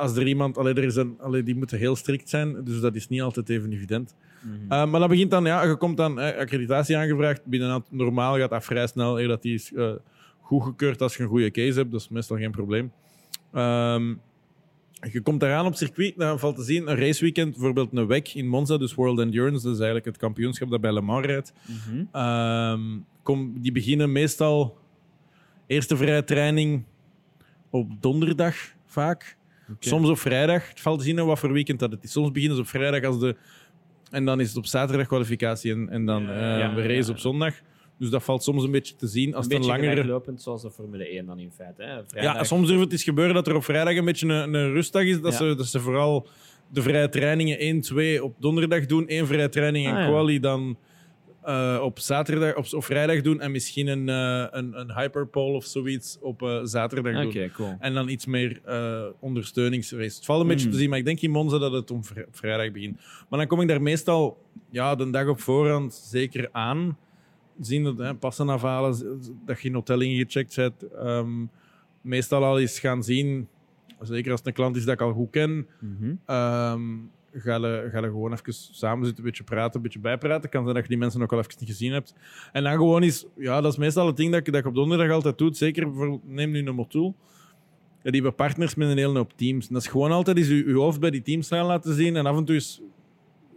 Als 0.00 0.16
er 0.16 0.26
iemand, 0.26 0.58
allee, 0.58 0.74
er 0.74 0.84
is 0.84 0.96
een, 0.96 1.16
allee, 1.20 1.42
die 1.42 1.56
moeten 1.56 1.78
heel 1.78 1.96
strikt 1.96 2.28
zijn, 2.28 2.64
dus 2.64 2.80
dat 2.80 2.94
is 2.94 3.08
niet 3.08 3.22
altijd 3.22 3.48
even 3.48 3.72
evident. 3.72 4.14
Mhm. 4.42 4.54
Uh, 4.62 4.90
maar 4.90 5.00
dat 5.00 5.08
begint 5.08 5.30
dan, 5.30 5.44
ja, 5.44 5.62
je 5.62 5.76
komt 5.76 5.96
dan 5.96 6.20
eh, 6.20 6.38
accreditatie 6.38 6.96
aangevraagd. 6.96 7.44
Binnen 7.44 7.84
normaal 7.90 8.36
gaat 8.38 8.50
dat 8.50 8.64
vrij 8.64 8.86
snel. 8.86 9.18
eh, 9.20 9.28
dat 9.28 9.42
die 9.42 9.54
is 9.54 9.72
eh, 9.72 9.92
goedgekeurd 10.40 11.02
als 11.02 11.16
je 11.16 11.22
een 11.22 11.28
goede 11.28 11.50
case 11.50 11.78
hebt, 11.78 11.90
dat 11.90 12.00
is 12.00 12.08
meestal 12.08 12.36
geen 12.36 12.50
probleem. 12.50 12.92
Ehm, 13.52 14.14
je 15.12 15.20
komt 15.22 15.42
eraan 15.42 15.66
op 15.66 15.74
circuit, 15.74 16.14
dan 16.16 16.38
valt 16.38 16.56
te 16.56 16.62
zien 16.62 16.90
een 16.90 16.96
raceweekend, 16.96 17.50
bijvoorbeeld 17.50 17.96
een 17.96 18.06
WEC 18.06 18.28
in 18.28 18.48
Monza, 18.48 18.76
dus 18.76 18.94
World 18.94 19.18
Endurance, 19.18 19.62
dat 19.62 19.72
is 19.72 19.78
eigenlijk 19.78 20.04
het 20.04 20.16
kampioenschap 20.16 20.70
dat 20.70 20.80
bij 20.80 20.92
Le 20.92 21.00
Mans 21.00 21.26
rijdt. 21.26 21.52
Mhm. 21.66 22.04
Ehm, 22.12 22.80
kom, 23.22 23.60
die 23.60 23.72
beginnen 23.72 24.12
meestal 24.12 24.78
eerste 25.66 25.96
vrije 25.96 26.24
training 26.24 26.84
op 27.70 28.02
donderdag 28.02 28.54
vaak. 28.86 29.36
Soms 29.78 30.08
op 30.08 30.18
vrijdag. 30.18 30.68
Het 30.68 30.80
valt 30.80 30.98
te 30.98 31.04
zien 31.04 31.24
wat 31.24 31.38
voor 31.38 31.52
weekend 31.52 31.78
dat 31.78 31.90
het 31.90 32.04
is. 32.04 32.12
Soms 32.12 32.30
beginnen 32.30 32.56
ze 32.56 32.62
op 32.62 32.68
vrijdag 32.68 33.04
als 33.04 33.18
de... 33.18 33.36
En 34.10 34.24
dan 34.24 34.40
is 34.40 34.48
het 34.48 34.56
op 34.56 34.66
zaterdag 34.66 35.06
kwalificatie 35.06 35.72
en, 35.72 35.88
en 35.88 36.06
dan 36.06 36.22
ja, 36.22 36.74
we 36.74 36.82
race 36.86 37.10
op 37.10 37.18
zondag. 37.18 37.54
Dus 37.98 38.10
dat 38.10 38.22
valt 38.22 38.42
soms 38.42 38.64
een 38.64 38.70
beetje 38.70 38.96
te 38.96 39.06
zien. 39.06 39.34
Als 39.34 39.44
een 39.46 39.52
het 39.52 39.52
een 39.52 39.58
beetje 39.58 39.72
langere... 39.72 39.90
gelijklopend 40.00 40.42
zoals 40.42 40.62
de 40.62 40.70
Formule 40.70 41.08
1 41.08 41.26
dan 41.26 41.38
in 41.38 41.50
feite. 41.56 41.82
Hè? 41.82 42.00
Vrijdag. 42.06 42.34
Ja, 42.34 42.44
soms 42.44 42.66
durft 42.66 42.82
het 42.82 42.92
eens 42.92 43.04
gebeuren 43.04 43.34
dat 43.34 43.46
er 43.46 43.54
op 43.54 43.64
vrijdag 43.64 43.96
een 43.96 44.04
beetje 44.04 44.26
een, 44.28 44.54
een 44.54 44.72
rustdag 44.72 45.02
is. 45.02 45.20
Dat, 45.20 45.32
Ja. 45.32 45.38
ze, 45.38 45.54
dat 45.54 45.66
ze 45.66 45.80
vooral 45.80 46.26
de 46.68 46.82
vrije 46.82 47.08
trainingen 47.08 47.58
1, 47.58 47.80
2 47.80 48.24
op 48.24 48.34
donderdag 48.38 48.86
doen. 48.86 49.08
één 49.08 49.26
vrije 49.26 49.48
training 49.48 49.86
en 49.86 49.92
Ah, 49.94 49.98
ja. 50.00 50.06
quali 50.08 50.40
dan 50.40 50.78
eh, 51.42 51.80
op 51.82 51.98
zaterdag 51.98 52.56
op, 52.56 52.66
of 52.72 52.84
vrijdag 52.84 53.20
doen. 53.22 53.40
En 53.40 53.50
misschien 53.50 53.86
een, 53.86 54.08
eh, 54.08 54.46
een, 54.58 54.80
een 54.80 54.94
hyperpole 54.94 55.56
of 55.56 55.64
zoiets 55.64 56.18
op 56.20 56.42
eh, 56.42 56.58
zaterdag 56.62 57.22
doen. 57.32 57.50
cool. 57.54 57.76
En 57.78 57.94
dan 57.94 58.08
iets 58.08 58.26
meer 58.26 58.60
ondersteuningsrace. 59.20 60.16
Het 60.16 60.24
valt 60.24 60.40
een 60.40 60.46
beetje 60.46 60.64
Mhm. 60.66 60.74
te 60.74 60.80
zien, 60.80 60.90
maar 60.90 60.98
ik 60.98 61.04
denk 61.04 61.20
in 61.20 61.30
Monza 61.30 61.58
dat 61.58 61.72
het 61.72 61.90
om 61.90 62.04
vri- 62.04 62.24
vrijdag 62.30 62.72
begint. 62.72 63.00
Maar 63.28 63.38
dan 63.38 63.48
kom 63.48 63.60
ik 63.60 63.68
daar 63.68 63.82
meestal 63.82 64.38
ja, 64.70 64.94
de 64.94 65.10
dag 65.10 65.26
op 65.28 65.40
voorhand 65.40 65.94
zeker 65.94 66.48
aan. 66.52 66.98
Zien 67.60 67.84
dat 67.84 67.98
hè, 67.98 68.14
passen 68.14 68.48
afhalen, 68.48 69.20
dat 69.46 69.60
je 69.60 69.68
in 69.68 69.74
hotel 69.74 70.00
ingecheckt 70.00 70.56
bent. 70.56 70.82
Ehm, 70.92 71.30
meestal 72.00 72.44
al 72.44 72.58
eens 72.60 72.78
gaan 72.80 73.02
zien, 73.02 73.48
zeker 74.00 74.30
als 74.30 74.40
het 74.40 74.48
een 74.48 74.54
klant 74.54 74.76
is 74.76 74.84
dat 74.84 74.94
ik 74.94 75.00
al 75.00 75.12
goed 75.12 75.30
ken. 75.30 75.66
Mhm. 75.80 76.14
Ehm 76.26 76.82
ga 77.32 77.56
je, 77.56 77.88
ga 77.92 77.98
je 77.98 78.04
gewoon 78.04 78.32
even 78.32 78.52
samen 78.52 79.04
zitten, 79.04 79.24
een 79.24 79.30
beetje 79.30 79.44
praten, 79.44 79.76
een 79.76 79.82
beetje 79.82 79.98
bijpraten. 79.98 80.50
Kan 80.50 80.62
zijn 80.62 80.74
dat 80.74 80.82
je 80.82 80.90
die 80.90 80.98
mensen 80.98 81.22
ook 81.22 81.32
al 81.32 81.38
even 81.38 81.54
niet 81.58 81.68
gezien 81.68 81.92
hebt. 81.92 82.14
En 82.52 82.62
dan 82.62 82.72
gewoon 82.72 83.02
is, 83.02 83.26
ja, 83.36 83.60
dat 83.60 83.72
is 83.72 83.78
meestal 83.78 84.06
het 84.06 84.16
ding 84.16 84.30
dat 84.30 84.46
ik, 84.46 84.52
dat 84.52 84.60
ik 84.60 84.66
op 84.66 84.74
donderdag 84.74 85.10
altijd 85.10 85.38
doe. 85.38 85.54
Zeker 85.54 85.92
voor, 85.92 86.20
neem 86.24 86.50
nu 86.50 86.66
een 86.66 86.74
Motul. 86.74 87.14
Ja, 88.02 88.10
die 88.10 88.20
hebben 88.20 88.34
partners 88.34 88.74
met 88.74 88.90
een 88.90 88.98
hele 88.98 89.18
hoop 89.18 89.32
teams. 89.36 89.66
En 89.68 89.74
dat 89.74 89.82
is 89.82 89.88
gewoon 89.88 90.10
altijd 90.10 90.36
eens 90.36 90.48
je, 90.48 90.66
je 90.66 90.74
hoofd 90.74 91.00
bij 91.00 91.10
die 91.10 91.22
teams 91.22 91.48
gaan 91.48 91.66
laten 91.66 91.94
zien 91.94 92.16
en 92.16 92.26
af 92.26 92.36
en 92.36 92.44
toe 92.44 92.54
eens 92.54 92.82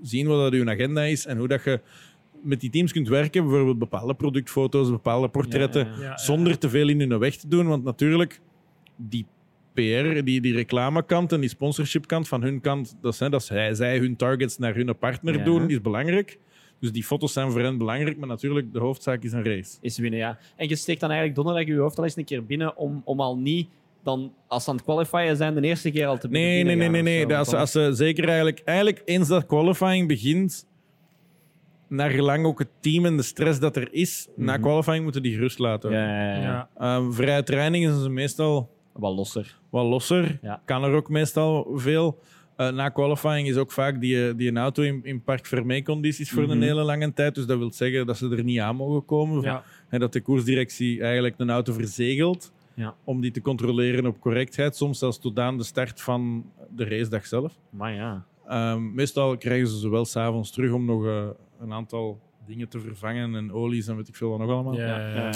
zien 0.01 0.27
wat 0.27 0.51
dat 0.51 0.61
je 0.61 0.69
agenda 0.69 1.03
is 1.03 1.25
en 1.25 1.37
hoe 1.37 1.47
dat 1.47 1.63
je 1.63 1.81
met 2.41 2.59
die 2.59 2.69
teams 2.69 2.91
kunt 2.91 3.07
werken. 3.07 3.43
Bijvoorbeeld 3.43 3.79
bepaalde 3.79 4.13
productfoto's, 4.13 4.89
bepaalde 4.89 5.29
portretten 5.29 5.85
Ja, 5.85 5.95
ja, 5.95 6.01
Ja, 6.01 6.17
zonder 6.17 6.57
te 6.57 6.69
veel 6.69 6.89
in 6.89 6.99
hun 6.99 7.19
weg 7.19 7.35
te 7.35 7.47
doen. 7.47 7.67
Want 7.67 7.83
natuurlijk, 7.83 8.41
die 8.95 9.25
PR, 9.73 10.23
die, 10.23 10.41
die 10.41 10.53
reclamekant 10.53 11.31
en 11.31 11.39
die 11.39 11.49
sponsorshipkant 11.49 12.27
van 12.27 12.41
hun 12.43 12.61
kant, 12.61 12.95
dat, 13.01 13.19
hè, 13.19 13.29
dat 13.29 13.43
zij, 13.43 13.73
zij 13.73 13.97
hun 13.97 14.15
targets 14.15 14.57
naar 14.57 14.75
hun 14.75 14.97
partner 14.97 15.37
Ja. 15.37 15.43
doen, 15.43 15.69
is 15.69 15.81
belangrijk. 15.81 16.39
Dus 16.79 16.91
die 16.91 17.03
foto's 17.03 17.33
zijn 17.33 17.51
voor 17.51 17.61
hen 17.61 17.77
belangrijk, 17.77 18.17
maar 18.17 18.27
natuurlijk, 18.27 18.73
de 18.73 18.79
hoofdzaak 18.79 19.23
is 19.23 19.31
een 19.31 19.43
race. 19.45 19.77
Is 19.81 19.97
winnen, 19.97 20.19
ja. 20.19 20.37
En 20.55 20.67
je 20.69 20.75
steekt 20.75 20.99
dan 20.99 21.09
eigenlijk 21.09 21.39
donderdag 21.43 21.73
je 21.75 21.79
hoofd 21.81 21.97
al 21.97 22.03
eens 22.03 22.15
een 22.17 22.25
keer 22.25 22.45
binnen 22.45 22.77
om, 22.77 23.01
om 23.05 23.19
al 23.19 23.37
niet 23.37 23.67
dan, 24.03 24.33
als 24.47 24.63
ze 24.63 24.69
aan 24.69 24.75
het 24.75 24.85
qualifieren 24.85 25.37
zijn, 25.37 25.55
de 25.55 25.61
eerste 25.61 25.91
keer 25.91 26.05
al 26.07 26.17
te 26.17 26.27
Nee, 26.27 26.63
nee, 26.63 26.75
nee, 26.75 26.89
nee. 26.89 27.01
nee. 27.01 27.25
Dat 27.25 27.29
want 27.29 27.39
Als, 27.39 27.49
ze- 27.49 27.57
als 27.57 27.71
ze 27.71 28.03
zeker 28.03 28.25
eigenlijk, 28.25 28.61
eigenlijk, 28.65 29.01
eens 29.05 29.27
dat 29.27 29.45
qualifying 29.45 30.07
begint, 30.07 30.65
naar 31.87 32.09
gelang 32.09 32.45
ook 32.45 32.59
het 32.59 32.69
team 32.79 33.05
en 33.05 33.17
de 33.17 33.23
stress 33.23 33.59
dat 33.59 33.75
er 33.75 33.87
is, 33.93 34.27
na 34.35 34.53
Mhm. 34.53 34.61
qualifying 34.61 35.03
moeten 35.03 35.21
die 35.23 35.33
gerust 35.33 35.59
laten. 35.59 35.91
Ja, 35.91 36.07
ja, 36.07 36.33
ja. 36.35 36.41
Ja. 36.41 36.69
Ehm, 36.77 37.11
vrije 37.11 37.43
training 37.43 37.87
is 37.87 38.01
ze 38.01 38.09
meestal 38.09 38.72
Wat 38.93 39.15
losser. 39.15 39.57
wat 39.69 39.85
losser. 39.85 40.39
Ja. 40.41 40.61
Kan 40.65 40.83
er 40.83 40.93
ook 40.93 41.09
meestal 41.09 41.67
veel. 41.75 42.19
Eh, 42.55 42.71
na 42.71 42.89
qualifying 42.89 43.47
is 43.47 43.57
ook 43.57 43.71
vaak 43.71 44.01
die, 44.01 44.35
die 44.35 44.47
een 44.49 44.57
auto 44.57 44.83
in, 44.83 44.99
in 45.03 45.21
park 45.23 45.83
condities 45.83 46.31
voor 46.31 46.43
Mhm. 46.43 46.51
een 46.51 46.61
hele 46.61 46.83
lange 46.83 47.13
tijd. 47.13 47.35
Dus 47.35 47.45
dat 47.45 47.57
wil 47.57 47.71
zeggen 47.71 48.05
dat 48.05 48.17
ze 48.17 48.29
er 48.29 48.43
niet 48.43 48.59
aan 48.59 48.75
mogen 48.75 49.05
komen. 49.05 49.41
Ja. 49.41 49.63
En 49.89 49.99
dat 49.99 50.13
de 50.13 50.21
koersdirectie 50.21 51.01
eigenlijk 51.01 51.35
een 51.37 51.49
auto 51.49 51.73
verzegelt 51.73 52.51
Ja. 52.75 52.95
om 53.03 53.21
die 53.21 53.31
te 53.31 53.41
controleren 53.41 54.05
op 54.05 54.19
correctheid. 54.19 54.75
Soms 54.75 54.99
zelfs 54.99 55.19
tot 55.19 55.39
aan 55.39 55.57
de 55.57 55.63
start 55.63 56.01
van 56.01 56.45
de 56.75 56.83
racedag 56.83 57.25
zelf. 57.25 57.59
Maar 57.69 57.93
ja. 57.93 58.25
Ehm, 58.47 58.93
meestal 58.93 59.37
krijgen 59.37 59.67
ze 59.67 59.79
ze 59.79 59.89
wel 59.89 60.05
s'avonds 60.05 60.51
terug 60.51 60.71
om 60.71 60.85
nog 60.85 61.05
eh, 61.05 61.27
een 61.59 61.73
aantal 61.73 62.19
dingen 62.45 62.69
te 62.69 62.79
vervangen 62.79 63.35
en 63.35 63.51
olies 63.51 63.87
en 63.87 63.95
weet 63.95 64.07
ik 64.07 64.15
veel 64.15 64.29
wat 64.29 64.39
nog 64.39 64.49
allemaal. 64.49 64.75
Ja. 64.75 65.31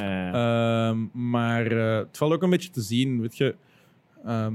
Ehm, 0.90 1.30
maar 1.30 1.72
eh, 1.72 1.98
het 1.98 2.18
valt 2.18 2.34
ook 2.34 2.44
een 2.44 2.50
beetje 2.50 2.70
te 2.70 2.82
zien. 2.82 3.22
Weet 3.22 3.38
je, 3.38 3.56
ehm, 4.26 4.54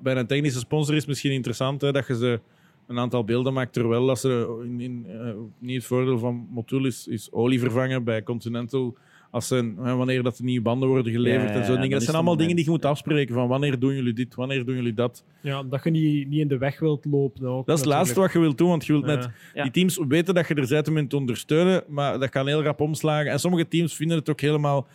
bij 0.00 0.16
een 0.16 0.26
technische 0.26 0.58
sponsor 0.58 0.94
is 0.94 1.00
het 1.00 1.08
misschien 1.08 1.32
interessant 1.32 1.80
hè, 1.80 1.92
dat 1.92 2.06
je 2.06 2.16
ze 2.16 2.40
een 2.86 2.98
aantal 2.98 3.24
beelden 3.24 3.52
maakt, 3.52 3.72
terwijl 3.72 4.06
dat 4.06 4.18
ze 4.18 4.60
in, 4.64 4.80
in, 4.80 5.06
eh, 5.08 5.34
niet 5.58 5.76
het 5.76 5.84
voordeel 5.84 6.18
van 6.18 6.46
Motul 6.50 6.86
is, 6.86 7.06
is 7.06 7.32
olie 7.32 7.60
vervangen. 7.60 8.04
Bij 8.04 8.22
Continental 8.22 8.96
Als 9.30 9.46
ze, 9.48 9.72
wanneer 9.76 10.22
dat 10.22 10.36
de 10.36 10.44
nieuwe 10.44 10.62
banden 10.62 10.88
worden 10.88 11.12
geleverd 11.12 11.48
Ja, 11.48 11.54
en 11.54 11.64
zo 11.64 11.74
dingen. 11.74 11.90
Dat 11.90 12.02
zijn 12.02 12.16
allemaal 12.16 12.36
dingen 12.36 12.56
die 12.56 12.64
je 12.64 12.70
moet 12.70 12.84
afspreken. 12.84 13.34
Van 13.34 13.48
wanneer 13.48 13.78
doen 13.78 13.94
jullie 13.94 14.12
dit, 14.12 14.34
wanneer 14.34 14.64
doen 14.64 14.74
jullie 14.74 14.94
dat. 14.94 15.24
Ja, 15.40 15.62
dat 15.62 15.84
je 15.84 15.90
niet, 15.90 16.28
niet 16.28 16.40
in 16.40 16.48
de 16.48 16.58
weg 16.58 16.80
wilt 16.80 17.04
lopen. 17.04 17.46
Ook, 17.46 17.66
Dat 17.66 17.78
is 17.78 17.84
het 17.84 17.92
laatste 17.92 18.20
wat 18.20 18.32
je 18.32 18.38
wilt 18.38 18.58
doen, 18.58 18.68
want 18.68 18.86
je 18.86 18.92
wilt 18.92 19.06
Ja. 19.06 19.14
net... 19.14 19.28
Die 19.62 19.70
teams 19.70 20.00
weten 20.08 20.34
dat 20.34 20.48
je 20.48 20.54
er 20.54 20.68
bent 20.68 20.88
om 20.88 20.96
hen 20.96 21.06
te 21.08 21.16
ondersteunen, 21.16 21.84
maar 21.88 22.18
dat 22.18 22.28
kan 22.28 22.46
heel 22.46 22.62
rap 22.62 22.80
omslagen. 22.80 23.30
En 23.30 23.40
sommige 23.40 23.68
teams 23.68 23.96
vinden 23.96 24.16
het 24.18 24.30
ook 24.30 24.40
helemaal... 24.40 24.86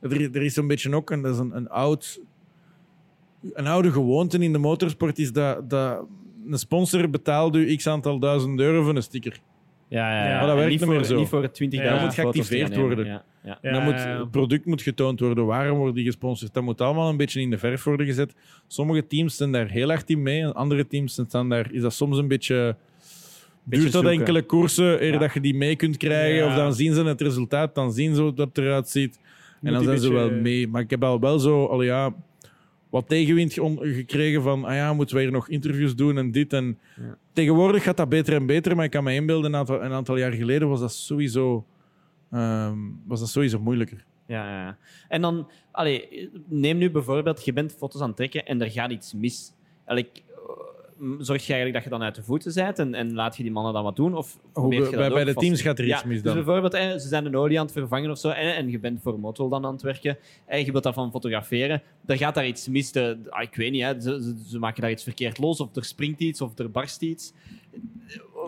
Er, 0.00 0.34
er 0.36 0.42
is 0.42 0.56
een 0.56 0.66
beetje 0.66 0.94
ook, 0.94 1.10
en 1.10 1.22
dat 1.22 1.32
is 1.34 1.38
een, 1.40 1.56
een, 1.56 1.68
oud, 1.68 2.20
een 3.52 3.66
oude 3.66 3.92
gewoonte 3.92 4.38
in 4.38 4.52
de 4.52 4.58
motorsport, 4.58 5.18
is 5.18 5.32
dat, 5.32 5.70
dat 5.70 6.04
een 6.50 6.58
sponsor 6.58 7.10
betaalt 7.10 7.56
u 7.56 7.76
x 7.76 7.86
aantal 7.86 8.18
duizend 8.18 8.60
euro 8.60 8.82
voor 8.82 8.96
een 8.96 9.02
sticker. 9.02 9.40
Ja, 9.92 10.28
ja, 10.28 10.36
maar 10.38 10.46
dat 10.46 10.56
werkt 10.56 10.70
niet 10.70 10.80
niet 10.80 10.88
voor, 10.88 10.96
meer 10.98 11.04
zo. 11.04 11.18
Niet 11.18 11.28
voor 11.28 11.48
20.000 11.48 11.68
Ja, 11.68 11.92
dat 11.92 12.00
moet 12.00 12.14
geactiveerd 12.14 12.76
worden. 12.76 13.06
Ja, 13.06 13.24
ja. 13.44 13.58
Ja, 13.62 13.72
dan 13.72 13.82
moet. 13.82 14.04
Het 14.04 14.30
product 14.30 14.66
moet 14.66 14.82
getoond 14.82 15.20
worden. 15.20 15.46
Waarom 15.46 15.78
wordt 15.78 15.94
die 15.94 16.04
gesponsord? 16.04 16.54
Dat 16.54 16.62
moet 16.62 16.80
allemaal 16.80 17.08
een 17.08 17.16
beetje 17.16 17.40
in 17.40 17.50
de 17.50 17.58
verf 17.58 17.84
worden 17.84 18.06
gezet. 18.06 18.34
Sommige 18.66 19.06
teams 19.06 19.36
zijn 19.36 19.52
daar 19.52 19.68
heel 19.68 19.88
hard 19.88 20.10
in 20.10 20.22
mee. 20.22 20.42
En 20.42 20.54
andere 20.54 20.86
teams 20.86 21.12
staan 21.12 21.48
daar, 21.48 21.72
is 21.72 21.82
dat 21.82 21.92
soms 21.92 22.18
een 22.18 22.28
beetje... 22.28 22.76
Beetje 23.64 23.80
duurt 23.82 23.92
dat 23.92 24.02
zoeken. 24.02 24.18
enkele 24.20 24.42
koersen 24.42 25.02
eer 25.04 25.12
Ja. 25.12 25.18
dat 25.18 25.32
je 25.34 25.40
die 25.40 25.54
mee 25.54 25.76
kunt 25.76 25.96
krijgen. 25.96 26.36
Ja. 26.36 26.46
Of 26.46 26.54
dan 26.54 26.74
zien 26.74 26.94
ze 26.94 27.04
het 27.04 27.20
resultaat, 27.20 27.74
dan 27.74 27.92
zien 27.92 28.14
ze 28.14 28.22
hoe 28.22 28.34
dat 28.34 28.58
eruit 28.58 28.88
ziet. 28.88 29.18
En 29.22 29.58
Moet 29.60 29.72
dan 29.72 29.82
zijn 29.84 29.98
ze 29.98 30.12
wel 30.12 30.30
mee. 30.30 30.68
Maar 30.68 30.82
ik 30.82 30.90
heb 30.90 31.04
al 31.04 31.20
wel 31.20 31.38
zo 31.38 31.66
al 31.66 31.82
ja, 31.82 32.14
wat 32.92 33.08
tegenwind 33.08 33.52
ge- 33.52 33.78
gekregen 33.94 34.42
van 34.42 34.64
ah 34.64 34.74
ja, 34.74 34.92
moeten 34.92 35.16
we 35.16 35.22
hier 35.22 35.30
nog 35.32 35.48
interviews 35.48 35.94
doen 35.96 36.18
en 36.18 36.30
dit. 36.30 36.52
En 36.52 36.78
Ja. 36.96 37.16
Tegenwoordig 37.32 37.82
gaat 37.82 37.96
dat 37.96 38.08
beter 38.08 38.34
en 38.34 38.46
beter, 38.46 38.76
maar 38.76 38.84
ik 38.84 38.90
kan 38.90 39.04
me 39.04 39.14
inbeelden, 39.14 39.52
een 39.52 39.58
aantal, 39.58 39.82
een 39.84 39.92
aantal 39.92 40.16
jaar 40.16 40.32
geleden 40.32 40.68
was 40.68 40.80
dat 40.80 40.92
sowieso, 40.92 41.66
ehm, 42.30 42.78
was 43.06 43.20
dat 43.20 43.28
sowieso 43.28 43.58
moeilijker. 43.60 44.04
Ja, 44.26 44.44
ja, 44.48 44.62
ja. 44.64 44.78
En 45.08 45.20
dan, 45.20 45.50
allee, 45.70 46.30
neem 46.48 46.78
nu 46.78 46.90
bijvoorbeeld, 46.90 47.44
je 47.44 47.52
bent 47.52 47.72
foto's 47.72 48.00
aan 48.00 48.06
het 48.06 48.16
trekken 48.16 48.46
en 48.46 48.62
er 48.62 48.70
gaat 48.70 48.90
iets 48.90 49.12
mis. 49.14 49.52
Allee, 49.86 50.08
zorg 51.18 51.46
je 51.46 51.52
eigenlijk 51.52 51.72
dat 51.74 51.84
je 51.84 51.90
dan 51.90 52.02
uit 52.02 52.14
de 52.14 52.22
voeten 52.22 52.54
bent 52.54 52.78
en, 52.78 52.94
en 52.94 53.14
laat 53.14 53.36
je 53.36 53.42
die 53.42 53.52
mannen 53.52 53.72
dan 53.72 53.82
wat 53.84 53.96
doen? 53.96 54.14
Of 54.16 54.38
je 54.54 54.68
bij- 54.96 55.10
bij 55.10 55.24
de 55.24 55.32
vast- 55.32 55.46
teams 55.46 55.62
gaat 55.62 55.78
er 55.78 55.84
iets 55.84 56.00
Ja, 56.00 56.06
mis 56.06 56.14
Dus 56.22 56.22
dan. 56.22 56.34
bijvoorbeeld, 56.44 56.74
eh, 56.74 56.90
ze 56.90 57.08
zijn 57.08 57.26
een 57.26 57.36
olie 57.36 57.58
aan 57.58 57.64
het 57.64 57.74
vervangen 57.74 58.10
of 58.10 58.18
zo 58.18 58.28
en, 58.28 58.54
en 58.56 58.70
je 58.70 58.78
bent 58.78 59.00
voor 59.02 59.20
Motul 59.20 59.48
dan 59.48 59.64
aan 59.66 59.72
het 59.72 59.82
werken 59.82 60.18
en 60.46 60.64
je 60.64 60.70
wilt 60.72 60.82
dat 60.84 60.94
van 60.94 61.10
fotograferen. 61.10 61.82
Er 62.06 62.16
gaat 62.16 62.34
daar 62.34 62.46
iets 62.46 62.68
mis. 62.68 62.92
De, 62.92 63.18
ah, 63.28 63.42
ik 63.42 63.54
weet 63.54 63.70
niet, 63.72 63.82
hè, 63.82 64.00
ze, 64.00 64.22
ze, 64.22 64.34
ze 64.48 64.58
maken 64.58 64.82
daar 64.82 64.90
iets 64.90 65.02
verkeerd 65.02 65.38
los 65.38 65.60
of 65.60 65.76
er 65.76 65.84
springt 65.84 66.20
iets 66.20 66.40
of 66.40 66.58
er 66.58 66.70
barst 66.70 67.02
iets. 67.02 67.32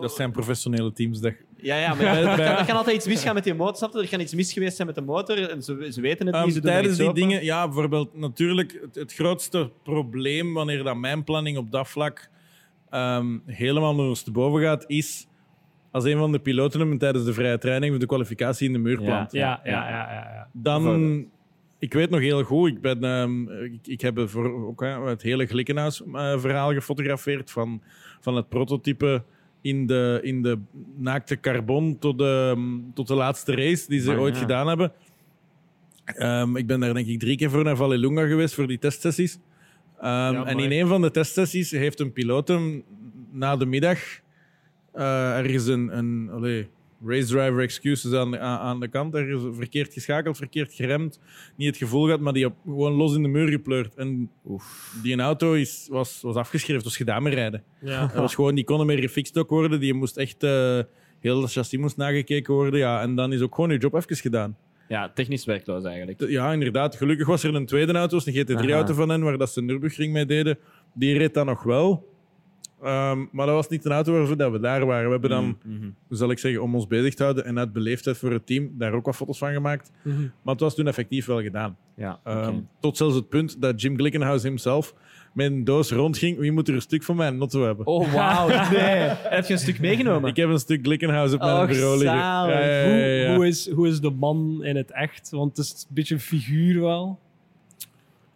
Dat 0.01 0.15
zijn 0.15 0.31
professionele 0.31 0.93
teams. 0.93 1.19
Dat, 1.19 1.33
Ja, 1.57 1.77
ja, 1.79 1.93
maar 1.93 2.05
er, 2.17 2.23
kan, 2.37 2.39
er 2.57 2.65
kan 2.65 2.75
altijd 2.75 2.95
iets 2.95 3.07
misgaan 3.07 3.33
met 3.33 3.43
die 3.43 3.53
motor. 3.53 3.75
Snap 3.75 3.93
je? 3.93 3.99
Er 4.01 4.09
kan 4.09 4.19
iets 4.19 4.33
mis 4.33 4.53
geweest 4.53 4.75
zijn 4.75 4.87
met 4.87 4.95
de 4.95 5.01
motor 5.01 5.49
en 5.49 5.63
ze, 5.63 5.87
ze 5.91 6.01
weten 6.01 6.25
het 6.25 6.35
Ehm, 6.35 6.45
niet. 6.45 6.53
Ze 6.53 6.59
doen 6.61 6.69
er 6.69 6.75
tijdens 6.75 6.97
die 6.97 7.07
open. 7.07 7.21
dingen, 7.21 7.43
ja, 7.43 7.65
bijvoorbeeld 7.65 8.15
natuurlijk 8.17 8.79
het, 8.81 8.95
het 8.95 9.13
grootste 9.13 9.69
probleem 9.83 10.53
wanneer 10.53 10.83
dat 10.83 10.95
mijn 10.97 11.23
planning 11.23 11.57
op 11.57 11.71
dat 11.71 11.87
vlak 11.87 12.29
ehm, 12.89 13.37
helemaal 13.45 13.97
ondersteboven 13.97 14.61
gaat, 14.61 14.83
is 14.87 15.27
als 15.91 16.03
een 16.03 16.17
van 16.17 16.31
de 16.31 16.39
piloten 16.39 16.79
hem 16.79 16.97
tijdens 16.97 17.25
de 17.25 17.33
vrije 17.33 17.57
training 17.57 17.93
of 17.93 17.99
de 17.99 18.05
kwalificatie 18.05 18.67
in 18.67 18.73
de 18.73 18.79
muur 18.79 18.99
Ja. 18.99 19.05
plant. 19.05 19.31
Ja, 19.31 19.61
ja, 19.63 19.71
ja. 19.89 19.89
ja, 19.89 20.33
ja. 20.33 20.47
Dan, 20.53 21.25
ik 21.79 21.93
weet 21.93 22.09
nog 22.09 22.19
heel 22.19 22.43
goed, 22.43 22.69
ik, 22.69 22.81
ben, 22.81 23.03
ehm, 23.03 23.49
ik, 23.63 23.87
ik 23.87 24.01
heb 24.01 24.29
voor, 24.29 24.67
ook, 24.67 24.81
hè, 24.81 25.01
het 25.01 25.21
hele 25.21 25.45
Glikkenhuis-verhaal 25.45 26.73
gefotografeerd 26.73 27.51
van, 27.51 27.81
van 28.19 28.35
het 28.35 28.49
prototype 28.49 29.23
in 29.61 29.87
de, 29.87 30.19
in 30.21 30.41
de 30.41 30.59
naakte 30.95 31.39
carbon 31.39 31.99
tot 31.99 32.17
de, 32.17 32.55
tot 32.93 33.07
de 33.07 33.15
laatste 33.15 33.55
race 33.55 33.85
die 33.87 33.99
ze 33.99 34.07
Maar 34.07 34.19
ooit 34.19 34.33
ja. 34.35 34.41
gedaan 34.41 34.67
hebben. 34.67 34.91
Ehm, 36.05 36.55
ik 36.55 36.67
ben 36.67 36.79
daar 36.79 36.93
denk 36.93 37.07
ik 37.07 37.19
drie 37.19 37.37
keer 37.37 37.49
voor 37.49 37.63
naar 37.63 37.75
Vallelunga 37.75 38.27
geweest 38.27 38.53
voor 38.53 38.67
die 38.67 38.79
testsessies. 38.79 39.39
Ehm, 39.99 40.35
en 40.35 40.59
in 40.59 40.71
een 40.71 40.87
van 40.87 41.01
de 41.01 41.11
testsessies 41.11 41.71
heeft 41.71 41.99
een 41.99 42.13
piloot 42.13 42.47
hem 42.47 42.83
na 43.31 43.55
de 43.55 43.65
middag 43.65 43.99
eh, 44.95 45.37
er 45.37 45.45
is 45.45 45.67
een, 45.67 45.97
een 45.97 46.29
allee, 46.31 46.67
race 47.05 47.27
driver 47.27 47.59
excuses 47.59 48.13
aan 48.13 48.31
de, 48.31 48.39
aan 48.39 48.79
de 48.79 48.87
kant. 48.87 49.15
Er 49.15 49.29
is 49.29 49.41
verkeerd 49.51 49.93
geschakeld, 49.93 50.37
verkeerd 50.37 50.73
geremd. 50.73 51.19
Niet 51.55 51.67
het 51.67 51.77
gevoel 51.77 52.03
gehad, 52.03 52.19
maar 52.19 52.33
die 52.33 52.45
op, 52.45 52.55
gewoon 52.65 52.93
los 52.93 53.15
in 53.15 53.21
de 53.21 53.27
muur 53.27 53.47
gepleurd. 53.47 53.95
En 53.95 54.31
die 55.03 55.19
auto 55.19 55.53
is, 55.53 55.87
was, 55.89 56.19
was 56.21 56.35
afgeschreven, 56.35 56.83
was 56.83 56.97
gedaan 56.97 57.23
met 57.23 57.33
rijden. 57.33 57.63
Ja. 57.81 58.01
Dat 58.01 58.15
was 58.15 58.35
gewoon, 58.35 58.55
die 58.55 58.63
kon 58.63 58.85
meer 58.85 58.99
gefixt 58.99 59.37
ook 59.37 59.49
worden. 59.49 59.79
Die 59.79 59.93
moest 59.93 60.17
echt, 60.17 60.43
eh, 60.43 60.79
heel 61.19 61.41
dat 61.41 61.51
chassis 61.51 61.79
moest 61.79 61.97
nagekeken 61.97 62.53
worden. 62.53 62.79
Ja, 62.79 63.01
en 63.01 63.15
dan 63.15 63.33
is 63.33 63.41
ook 63.41 63.55
gewoon 63.55 63.69
je 63.69 63.77
job 63.77 63.93
even 63.93 64.15
gedaan. 64.15 64.57
Ja, 64.87 65.09
technisch 65.13 65.45
werkloos 65.45 65.83
eigenlijk. 65.83 66.29
Ja, 66.29 66.53
inderdaad. 66.53 66.95
Gelukkig 66.95 67.27
was 67.27 67.43
er 67.43 67.55
een 67.55 67.65
tweede 67.65 67.93
auto, 67.93 68.19
een 68.25 68.33
GT3-auto 68.33 68.93
van 68.93 69.09
hen, 69.09 69.21
waar 69.23 69.37
dat 69.37 69.49
ze 69.51 69.61
Nürburgring 69.61 70.13
mee 70.13 70.25
deden. 70.25 70.57
Die 70.93 71.17
reed 71.17 71.33
dan 71.33 71.45
nog 71.45 71.63
wel. 71.63 72.13
Ehm, 72.83 73.25
maar 73.31 73.45
dat 73.45 73.55
was 73.55 73.67
niet 73.69 73.85
een 73.85 73.91
auto 73.91 74.11
waarvoor 74.13 74.37
dat 74.37 74.51
we 74.51 74.59
daar 74.59 74.85
waren. 74.85 75.05
We 75.05 75.11
hebben 75.11 75.29
dan, 75.29 75.57
Mhm. 75.63 75.89
hoe 76.07 76.17
zal 76.17 76.31
ik 76.31 76.39
zeggen, 76.39 76.61
om 76.61 76.75
ons 76.75 76.87
bezig 76.87 77.13
te 77.13 77.23
houden 77.23 77.45
en 77.45 77.59
uit 77.59 77.73
beleefdheid 77.73 78.17
voor 78.17 78.31
het 78.31 78.45
team, 78.47 78.71
daar 78.77 78.93
ook 78.93 79.05
wat 79.05 79.15
foto's 79.15 79.37
van 79.37 79.53
gemaakt. 79.53 79.91
Mhm. 80.03 80.21
Maar 80.21 80.53
het 80.53 80.59
was 80.59 80.75
toen 80.75 80.87
effectief 80.87 81.25
wel 81.25 81.41
gedaan. 81.41 81.77
Ja, 81.95 82.19
Ehm. 82.23 82.55
Tot 82.79 82.97
zelfs 82.97 83.15
het 83.15 83.29
punt 83.29 83.61
dat 83.61 83.81
Jim 83.81 83.97
Glickenhaus 83.97 84.43
himself 84.43 84.93
met 85.35 85.51
een 85.51 85.63
doos 85.63 85.91
rondging. 85.91 86.37
Wie 86.37 86.51
moet 86.51 86.67
er 86.67 86.73
een 86.75 86.81
stuk 86.81 87.03
van 87.03 87.15
mijn 87.15 87.37
notto 87.37 87.63
hebben? 87.65 87.85
Oh, 87.85 88.13
wauw. 88.13 88.47
Nee. 88.71 89.07
Heb 89.09 89.45
je 89.45 89.53
een 89.53 89.59
stuk 89.59 89.79
meegenomen? 89.79 90.29
Ik 90.29 90.35
heb 90.35 90.49
een 90.49 90.59
stuk 90.59 90.79
Glickenhaus 90.83 91.33
op 91.33 91.39
mijn 91.39 91.55
Och, 91.61 91.67
bureau 91.67 91.97
liggen. 91.97 92.17
zalig. 92.19 92.53
Ja, 92.55 92.65
ja, 92.65 92.95
ja, 92.95 93.05
ja. 93.05 93.27
Hoe, 93.27 93.35
hoe, 93.35 93.47
is, 93.47 93.69
hoe 93.69 93.87
is 93.87 93.99
de 93.99 94.09
man 94.09 94.59
in 94.63 94.75
het 94.75 94.91
echt? 94.91 95.29
Want 95.29 95.57
het 95.57 95.65
is 95.65 95.71
een 95.89 95.95
beetje 95.95 96.13
een 96.13 96.19
figuur 96.21 96.81
wel. 96.81 97.19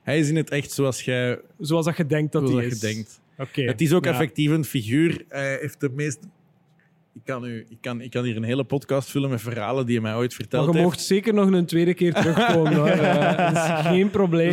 Hij 0.02 0.20
is 0.20 0.30
in 0.30 0.36
het 0.36 0.50
echt 0.50 0.72
zoals 0.72 1.02
jij 1.02 1.39
Zoals 1.60 1.86
dat 1.86 1.97
je 1.97 2.06
denkt 2.06 2.32
dat 2.32 2.41
hij 2.43 2.52
dat 2.52 2.64
is. 2.64 2.80
je 2.82 2.88
denkt. 2.93 3.22
Oké. 3.38 3.62
Het 3.62 3.82
is 3.82 3.93
ook 3.93 4.06
Ja. 4.06 4.12
effectief 4.12 4.50
een 4.52 4.66
figuur. 4.66 5.24
Hij 5.30 5.58
heeft 5.62 5.80
de 5.80 5.89
meest... 5.95 6.20
Ik 7.14 7.22
kan, 7.26 7.45
u, 7.45 7.66
ik, 7.70 7.78
kan, 7.82 8.01
ik 8.01 8.12
kan 8.12 8.24
hier 8.24 8.36
een 8.36 8.43
hele 8.43 8.64
podcast 8.64 9.10
vullen 9.10 9.30
met 9.30 9.41
verhalen 9.41 9.86
die 9.86 9.93
hij 9.95 10.03
mij 10.03 10.16
ooit 10.16 10.34
verteld 10.34 10.66
je 10.66 10.72
heeft. 10.72 10.84
mocht 10.84 11.01
zeker 11.01 11.34
nog 11.34 11.51
een 11.51 11.66
tweede 11.66 11.93
keer 11.93 12.14
terugkomen. 12.14 12.74
hoor. 12.74 12.88
Eh, 13.10 13.38
dat 13.38 13.55
is 13.55 13.88
geen 13.88 14.10
probleem. 14.10 14.49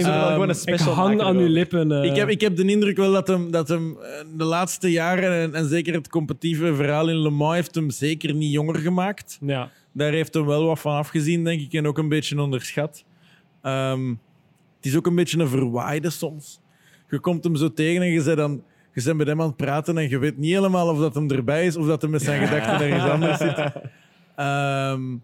Ik 0.49 0.55
special 0.55 0.95
hang 0.95 1.21
aan 1.21 1.37
uw 1.37 1.49
lippen. 1.49 1.93
eh. 1.93 2.11
Ik 2.11 2.17
heb, 2.17 2.29
ik 2.29 2.41
heb 2.41 2.57
de 2.57 2.65
indruk 2.65 2.97
wel 2.97 3.13
dat 3.13 3.27
hem, 3.29 3.51
dat 3.51 3.69
hem 3.69 3.97
eh, 4.01 4.25
de 4.37 4.45
laatste 4.45 4.91
jaren, 4.91 5.33
en, 5.33 5.55
en 5.55 5.69
zeker 5.69 5.95
het 5.95 6.09
competitieve 6.09 6.75
verhaal 6.75 7.09
in 7.09 7.17
Le 7.17 7.31
Mans, 7.31 7.55
heeft 7.55 7.75
hem 7.75 7.91
zeker 7.91 8.35
niet 8.35 8.53
jonger 8.53 8.77
gemaakt. 8.77 9.39
Ja. 9.41 9.71
Daar 9.93 10.13
heeft 10.13 10.35
hem 10.35 10.47
wel 10.47 10.65
wat 10.67 10.81
van 10.81 10.97
afgezien, 10.97 11.45
denk 11.45 11.61
ik, 11.61 11.73
en 11.73 11.87
ook 11.87 11.99
een 11.99 12.09
beetje 12.09 12.41
onderschat. 12.41 13.05
Ehm, 13.63 14.09
het 14.77 14.87
is 14.87 14.97
ook 14.97 15.07
een 15.07 15.15
beetje 15.15 15.39
een 15.39 15.49
verwaaide 15.49 16.11
soms. 16.11 16.61
Je 17.11 17.19
komt 17.21 17.45
hem 17.45 17.57
zo 17.57 17.73
tegen 17.73 18.03
en 18.03 18.09
je 18.09 18.23
bent, 18.23 18.37
dan, 18.37 18.63
je 18.97 19.03
bent 19.05 19.17
met 19.17 19.27
hem 19.27 19.41
aan 19.41 19.47
het 19.47 19.57
praten 19.57 19.99
en 19.99 20.09
je 20.09 20.19
weet 20.19 20.37
niet 20.37 20.55
helemaal 20.55 20.89
of 20.89 20.99
dat 20.99 21.15
hem 21.15 21.31
erbij 21.31 21.67
is 21.67 21.77
of 21.77 21.87
dat 21.87 22.03
hij 22.03 22.11
met 22.11 22.23
zijn 22.23 22.47
gedachten 22.47 22.87
ergens 22.87 23.11
anders 23.11 23.39
zit. 23.39 23.59
Ehm, 24.37 25.17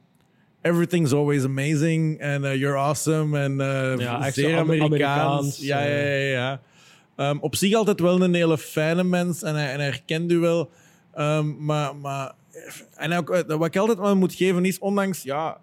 everything's 0.63 1.13
always 1.13 1.45
amazing 1.45 2.23
and 2.23 2.45
uh, 2.45 2.55
you're 2.55 2.77
awesome 2.77 3.39
en 3.39 3.53
uh, 3.53 3.99
Ja, 3.99 4.31
zeer 4.31 4.59
Amerikaans. 4.59 4.85
Amerikaans, 4.85 5.59
Ja, 5.59 5.81
ja, 5.81 5.87
eh. 5.87 6.33
ja. 6.33 6.39
ja. 6.39 6.61
Ehm, 7.17 7.39
op 7.39 7.57
zich 7.57 7.75
altijd 7.75 8.01
wel 8.01 8.23
een 8.23 8.35
hele 8.35 8.59
fijne 8.59 9.05
mens 9.05 9.43
en 9.43 9.55
hij, 9.55 9.73
en 9.73 9.77
hij 9.77 9.85
herkent 9.85 10.33
u 10.33 10.39
wel. 10.39 10.71
Ehm, 11.15 11.65
maar, 11.65 11.97
maar 11.97 12.33
en 12.97 13.13
ook, 13.13 13.31
eh, 13.31 13.57
wat 13.57 13.67
ik 13.67 13.77
altijd 13.77 13.99
wel 13.99 14.17
moet 14.17 14.35
geven 14.35 14.65
is, 14.65 14.79
ondanks, 14.79 15.23
ja, 15.23 15.61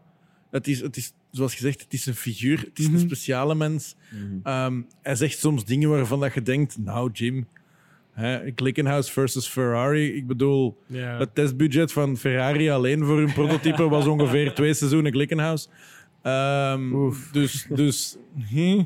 het 0.52 0.68
is, 0.68 0.82
het 0.82 0.98
is, 0.98 1.14
zoals 1.32 1.56
gezegd, 1.56 1.82
het 1.82 1.94
is 1.94 2.06
een 2.06 2.16
figuur, 2.16 2.60
het 2.60 2.80
is 2.80 2.86
een 2.86 3.00
speciale 3.00 3.56
mens. 3.56 3.96
Ehm, 4.44 4.82
hij 5.02 5.16
zegt 5.16 5.40
soms 5.40 5.66
dingen 5.66 5.90
waarvan 5.90 6.20
dat 6.20 6.34
je 6.34 6.42
denkt, 6.42 6.78
nou 6.78 7.12
Jim, 7.12 7.48
hè, 8.20 9.04
versus 9.04 9.48
Ferrari. 9.48 10.16
Ik 10.16 10.28
bedoel, 10.28 10.78
Ja. 10.88 11.18
het 11.18 11.36
testbudget 11.36 11.92
van 11.92 12.18
Ferrari 12.18 12.70
alleen 12.70 13.06
voor 13.06 13.18
hun 13.18 13.34
prototype 13.34 13.90
was 13.90 14.08
ongeveer 14.08 14.54
twee 14.54 14.74
seizoenen 14.74 15.12
Glickenhaus. 15.12 15.70
Ehm, 16.22 17.12
dus 17.32 17.68
dus 17.70 18.18
hm, 18.50 18.84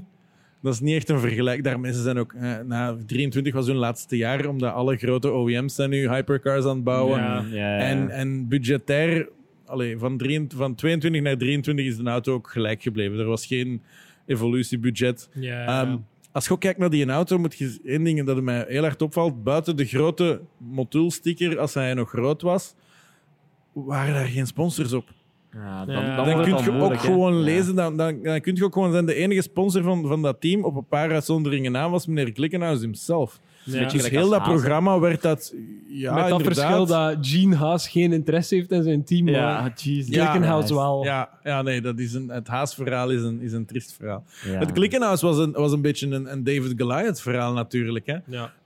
dat 0.61 0.73
is 0.73 0.79
niet 0.79 0.95
echt 0.95 1.09
een 1.09 1.19
vergelijk. 1.19 1.63
Daarmee 1.63 1.93
ze 1.93 2.01
zijn 2.01 2.17
ook, 2.17 2.33
eh, 2.33 2.59
na 2.59 2.97
23 3.05 3.53
was 3.53 3.67
hun 3.67 3.75
laatste 3.75 4.17
jaar, 4.17 4.45
omdat 4.47 4.73
alle 4.73 4.97
grote 4.97 5.33
OEM's 5.33 5.75
zijn 5.75 5.89
nu 5.89 6.09
hypercars 6.09 6.65
aan 6.65 6.75
het 6.75 6.83
bouwen. 6.83 7.19
Ja. 7.19 7.45
Ja, 7.51 7.55
ja. 7.55 7.77
En, 7.77 8.09
en 8.09 8.47
budgetair, 8.47 9.29
allee, 9.65 9.97
van, 9.97 10.17
23 10.17 10.57
van 10.57 10.75
22 10.75 11.21
naar 11.21 11.37
23 11.37 11.85
is 11.85 11.97
de 11.97 12.03
auto 12.03 12.33
ook 12.33 12.49
gelijk 12.49 12.81
gebleven. 12.81 13.19
Er 13.19 13.25
was 13.25 13.45
geen 13.45 13.81
evolutiebudget. 14.25 15.29
Ja. 15.33 15.99
Als 16.33 16.45
je 16.45 16.51
ook 16.51 16.59
kijkt 16.59 16.79
naar 16.79 16.89
die 16.89 17.09
auto, 17.09 17.37
moet 17.37 17.55
je 17.55 17.79
één 17.83 18.03
ding 18.03 18.25
dat 18.25 18.41
mij 18.41 18.65
heel 18.67 18.83
erg 18.83 18.97
opvalt. 18.97 19.43
Buiten 19.43 19.75
de 19.75 19.85
grote 19.85 20.41
Motul-sticker, 20.57 21.59
als 21.59 21.73
hij 21.73 21.93
nog 21.93 22.11
rood 22.11 22.41
was, 22.41 22.75
waren 23.73 24.13
daar 24.13 24.25
geen 24.25 24.47
sponsors 24.47 24.93
op. 24.93 25.09
Ja, 25.51 25.85
dan, 25.85 26.15
dan, 26.15 26.41
kun 26.41 26.47
je 26.47 26.55
ook 26.55 26.71
moeilijk, 26.71 27.01
gewoon 27.01 27.39
lezen, 27.39 27.75
dan, 27.75 27.97
dan, 27.97 28.21
dan 28.23 28.41
kun 28.41 28.55
je 28.55 28.63
ook 28.63 28.73
gewoon 28.73 28.91
zijn 28.91 29.05
de 29.05 29.13
enige 29.13 29.41
sponsor 29.41 29.83
van, 29.83 30.07
van 30.07 30.21
dat 30.21 30.41
team, 30.41 30.63
op 30.63 30.75
een 30.75 30.87
paar 30.87 31.11
uitzonderingen 31.11 31.71
na, 31.71 31.89
was 31.89 32.07
meneer 32.07 32.31
Glickenhaus 32.33 32.79
himself. 32.79 33.39
Ja. 33.65 33.89
Dus 33.89 34.09
heel 34.09 34.29
dat 34.29 34.39
Hazen. 34.39 34.53
programma 34.53 34.99
werd 34.99 35.21
dat... 35.21 35.53
Ja, 35.87 36.13
Met 36.13 36.29
dat 36.29 36.39
inderdaad. 36.39 36.65
verschil 36.65 36.85
dat 36.85 37.17
Gene 37.27 37.55
Haas 37.55 37.87
geen 37.87 38.13
interesse 38.13 38.55
heeft 38.55 38.71
in 38.71 38.83
zijn 38.83 39.03
team. 39.03 39.27
Ja, 39.27 39.61
maar 39.61 39.73
wel. 40.69 41.03
Ja, 41.03 41.29
ja, 41.43 41.61
nee, 41.61 41.81
dat 41.81 41.99
is 41.99 42.13
een, 42.13 42.29
het 42.29 42.47
haasverhaal 42.47 43.09
is 43.11 43.21
een, 43.21 43.41
is 43.41 43.53
een 43.53 43.65
triest 43.65 43.93
verhaal. 43.93 44.23
ja. 44.45 44.51
Het 44.59 44.71
Klikkenhuis 44.71 45.21
was 45.21 45.37
een, 45.37 45.51
was 45.51 45.71
een 45.71 45.81
beetje 45.81 46.07
een, 46.07 46.31
een 46.31 46.43
David 46.43 46.73
Goliath 46.77 47.21
verhaal 47.21 47.53
natuurlijk. 47.53 48.05
Hè? 48.05 48.17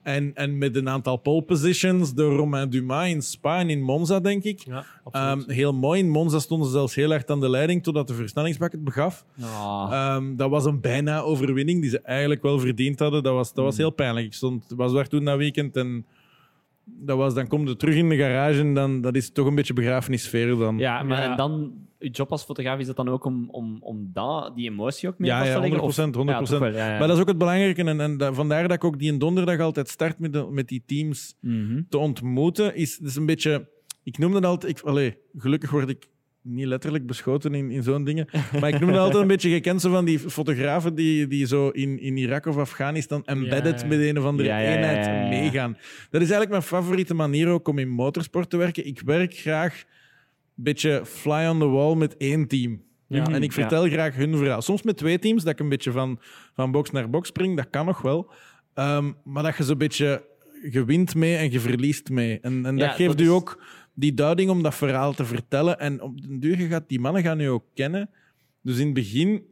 En, 0.07 0.31
en 0.33 0.57
met 0.57 0.75
een 0.75 0.89
aantal 0.89 1.17
pole 1.17 1.41
positions 1.41 2.13
door 2.13 2.35
Romain 2.35 2.69
Dumas 2.69 3.07
in 3.09 3.21
Spa 3.21 3.59
en 3.59 3.69
in 3.69 3.81
Monza, 3.81 4.19
denk 4.19 4.43
ik. 4.43 4.59
Ja. 4.65 4.85
Ehm, 5.11 5.41
heel 5.47 5.73
mooi. 5.73 5.99
In 5.99 6.09
Monza 6.09 6.39
stonden 6.39 6.67
ze 6.67 6.73
zelfs 6.73 6.95
heel 6.95 7.09
hard 7.09 7.31
aan 7.31 7.39
de 7.39 7.49
leiding 7.49 7.83
totdat 7.83 8.07
de 8.07 8.13
versnellingsbak 8.13 8.71
het 8.71 8.83
begaf. 8.83 9.25
Ah. 9.41 9.87
Ehm, 9.91 10.35
dat 10.35 10.49
was 10.49 10.65
een 10.65 10.81
bijna 10.81 11.19
overwinning 11.19 11.81
die 11.81 11.89
ze 11.89 11.99
eigenlijk 12.01 12.41
wel 12.41 12.59
verdiend 12.59 12.99
hadden. 12.99 13.23
Dat 13.23 13.33
was, 13.33 13.53
dat 13.53 13.63
was 13.65 13.77
heel 13.77 13.89
pijnlijk. 13.91 14.25
Ik 14.25 14.33
stond, 14.33 14.65
was 14.75 14.93
daar 14.93 15.07
toen 15.07 15.25
dat 15.25 15.37
weekend 15.37 15.75
en 15.77 16.05
dat 16.85 17.17
was, 17.17 17.33
dan 17.33 17.47
kom 17.47 17.67
je 17.67 17.75
terug 17.75 17.95
in 17.95 18.09
de 18.09 18.17
garage 18.17 18.59
en 18.59 18.73
dan 18.73 19.01
dat 19.01 19.15
is 19.15 19.29
toch 19.31 19.47
een 19.47 19.55
beetje 19.55 19.73
begrafenissfeer 19.73 20.57
dan. 20.57 20.77
Ja, 20.77 21.03
maar 21.03 21.21
Ja. 21.23 21.31
en 21.31 21.37
dan, 21.37 21.71
je 21.99 22.09
job 22.09 22.31
als 22.31 22.43
fotograaf 22.43 22.79
is 22.79 22.85
dat 22.85 22.95
dan 22.95 23.09
ook 23.09 23.25
om, 23.25 23.49
om, 23.49 23.77
om 23.81 24.09
dat, 24.13 24.55
die 24.55 24.69
emotie 24.69 25.09
ook 25.09 25.17
mee 25.19 25.29
Ja, 25.29 25.41
te 25.41 25.47
ja, 25.49 25.59
leggen? 25.59 25.79
100%, 25.79 25.83
Of- 25.83 25.95
100%. 26.25 26.25
Ja, 26.27 26.39
toch 26.41 26.59
wel, 26.59 26.71
ja, 26.73 26.91
ja. 26.91 26.97
Maar 26.99 27.07
dat 27.07 27.15
is 27.15 27.21
ook 27.21 27.27
het 27.27 27.37
belangrijke. 27.37 27.83
En, 27.83 27.99
en 28.01 28.35
vandaar 28.35 28.61
dat 28.61 28.71
ik 28.77 28.83
ook 28.83 28.99
die 28.99 29.11
een 29.11 29.19
donderdag 29.19 29.59
altijd 29.59 29.89
start 29.89 30.19
met, 30.19 30.33
de- 30.33 30.47
met 30.51 30.67
die 30.67 30.83
teams 30.85 31.35
Mhm. 31.41 31.81
te 31.89 31.97
ontmoeten. 31.97 32.75
Is, 32.75 32.99
is 32.99 33.15
een 33.15 33.25
beetje... 33.25 33.69
Ik 34.03 34.17
noem 34.17 34.31
dat 34.31 34.45
altijd... 34.45 34.77
Ik, 34.79 34.85
allee, 34.85 35.17
gelukkig 35.37 35.69
word 35.71 35.89
ik 35.89 36.07
niet 36.41 36.65
letterlijk 36.65 37.05
beschoten 37.05 37.53
in, 37.53 37.71
in 37.71 37.83
zo'n 37.83 38.03
dingen. 38.03 38.27
Maar 38.59 38.69
ik 38.69 38.79
noem 38.79 38.89
dat 38.89 38.99
altijd 38.99 39.21
een 39.21 39.27
beetje... 39.27 39.49
Je 39.49 39.59
kent 39.59 39.81
zo 39.81 39.91
van 39.91 40.05
die 40.05 40.19
fotografen 40.19 40.95
die, 40.95 41.27
die 41.27 41.45
zo 41.45 41.69
in, 41.69 41.99
in 41.99 42.17
Irak 42.17 42.45
of 42.45 42.57
Afghanistan 42.57 43.25
embedded 43.25 43.81
ja. 43.81 43.87
met 43.87 43.99
een 43.99 44.17
of 44.17 44.25
andere 44.25 44.49
Ja, 44.49 44.57
ja, 44.59 44.69
ja, 44.69 44.75
eenheid 44.75 45.29
meegaan. 45.29 45.71
Dat 46.09 46.21
is 46.21 46.29
eigenlijk 46.29 46.49
mijn 46.49 46.61
favoriete 46.61 47.13
manier 47.13 47.47
ook 47.47 47.67
om 47.67 47.77
in 47.77 47.89
motorsport 47.89 48.49
te 48.49 48.57
werken. 48.57 48.85
Ik 48.87 49.01
werk 49.05 49.33
graag 49.33 49.83
beetje 50.63 51.01
fly 51.05 51.45
on 51.47 51.59
the 51.59 51.67
wall 51.67 51.95
met 51.95 52.17
één 52.17 52.47
team. 52.47 52.81
Ja. 53.07 53.25
En 53.25 53.43
ik 53.43 53.53
Ja. 53.53 53.61
vertel 53.61 53.87
graag 53.89 54.15
hun 54.15 54.37
verhaal. 54.37 54.61
Soms 54.61 54.81
met 54.83 54.97
twee 54.97 55.19
teams, 55.19 55.43
dat 55.43 55.53
ik 55.53 55.59
een 55.59 55.69
beetje 55.69 55.91
van, 55.91 56.19
van 56.53 56.71
box 56.71 56.91
naar 56.91 57.09
box 57.09 57.27
spring, 57.27 57.55
dat 57.57 57.69
kan 57.69 57.85
nog 57.85 58.01
wel. 58.01 58.31
Ehm, 58.73 59.11
maar 59.23 59.43
dat 59.43 59.57
je 59.57 59.63
zo'n 59.63 59.77
beetje... 59.77 60.25
Je 60.71 60.85
wint 60.85 61.15
mee 61.15 61.35
en 61.35 61.51
je 61.51 61.59
verliest 61.59 62.09
mee. 62.09 62.39
En, 62.41 62.65
en 62.65 62.77
dat 62.77 62.87
Ja, 62.89 62.93
geeft 62.93 63.17
dat 63.17 63.27
u 63.27 63.29
ook 63.29 63.63
die 63.93 64.13
duiding 64.13 64.49
om 64.49 64.63
dat 64.63 64.75
verhaal 64.75 65.13
te 65.13 65.25
vertellen. 65.25 65.79
En 65.79 66.01
op 66.01 66.21
den 66.21 66.39
duur 66.39 66.55
gaat 66.57 66.83
die 66.89 66.99
mannen 66.99 67.21
gaan 67.21 67.39
u 67.39 67.45
ook 67.45 67.65
kennen. 67.73 68.09
Dus 68.61 68.77
in 68.77 68.85
het 68.85 68.93
begin 68.93 69.43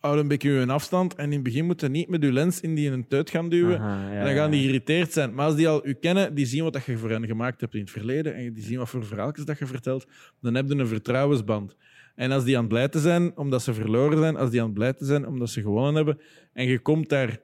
houd 0.00 0.18
een 0.18 0.28
beetje 0.28 0.50
een 0.50 0.70
afstand. 0.70 1.14
En 1.14 1.24
in 1.24 1.32
het 1.32 1.42
begin 1.42 1.66
moet 1.66 1.80
je 1.80 1.88
niet 1.88 2.08
met 2.08 2.22
uw 2.22 2.32
lens 2.32 2.60
in 2.60 2.74
die 2.74 2.90
een 2.90 3.08
tuit 3.08 3.30
gaan 3.30 3.48
duwen. 3.48 3.78
Aha, 3.80 4.10
ja, 4.12 4.18
En 4.18 4.24
dan 4.24 4.34
gaan 4.34 4.50
die 4.50 4.60
geïrriteerd 4.60 5.12
zijn. 5.12 5.34
Maar 5.34 5.46
als 5.46 5.56
die 5.56 5.68
al 5.68 5.86
u 5.86 5.92
kennen, 5.92 6.34
die 6.34 6.46
zien 6.46 6.62
wat 6.62 6.72
dat 6.72 6.84
je 6.84 6.96
voor 6.98 7.10
hen 7.10 7.26
gemaakt 7.26 7.60
hebt 7.60 7.74
in 7.74 7.80
het 7.80 7.90
verleden 7.90 8.34
en 8.34 8.52
die 8.52 8.64
zien 8.64 8.78
wat 8.78 8.88
voor 8.88 9.04
verhaaltjes 9.04 9.44
dat 9.44 9.58
je 9.58 9.66
vertelt, 9.66 10.06
dan 10.40 10.54
heb 10.54 10.68
je 10.68 10.74
een 10.74 10.86
vertrouwensband. 10.86 11.76
En 12.14 12.30
als 12.30 12.44
die 12.44 12.54
aan 12.54 12.60
het 12.62 12.72
blijten 12.72 13.00
zijn 13.00 13.36
omdat 13.36 13.62
ze 13.62 13.74
verloren 13.74 14.18
zijn, 14.18 14.36
als 14.36 14.50
die 14.50 14.60
aan 14.60 14.66
het 14.66 14.74
blijten 14.74 15.06
zijn 15.06 15.26
omdat 15.26 15.50
ze 15.50 15.60
gewonnen 15.60 15.94
hebben, 15.94 16.20
en 16.52 16.66
je 16.66 16.78
komt 16.78 17.08
daar 17.08 17.40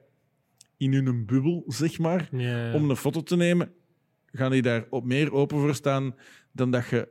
in 0.77 0.93
hun 0.93 1.25
bubbel, 1.25 1.63
zeg 1.67 1.99
maar, 1.99 2.27
Ja. 2.31 2.73
om 2.73 2.89
een 2.89 2.95
foto 2.95 3.23
te 3.23 3.35
nemen, 3.35 3.71
gaan 4.31 4.51
die 4.51 4.61
daar 4.61 4.85
op 4.89 5.05
meer 5.05 5.33
open 5.33 5.59
voor 5.59 5.75
staan 5.75 6.15
dan 6.51 6.71
dat 6.71 6.87
je 6.89 7.07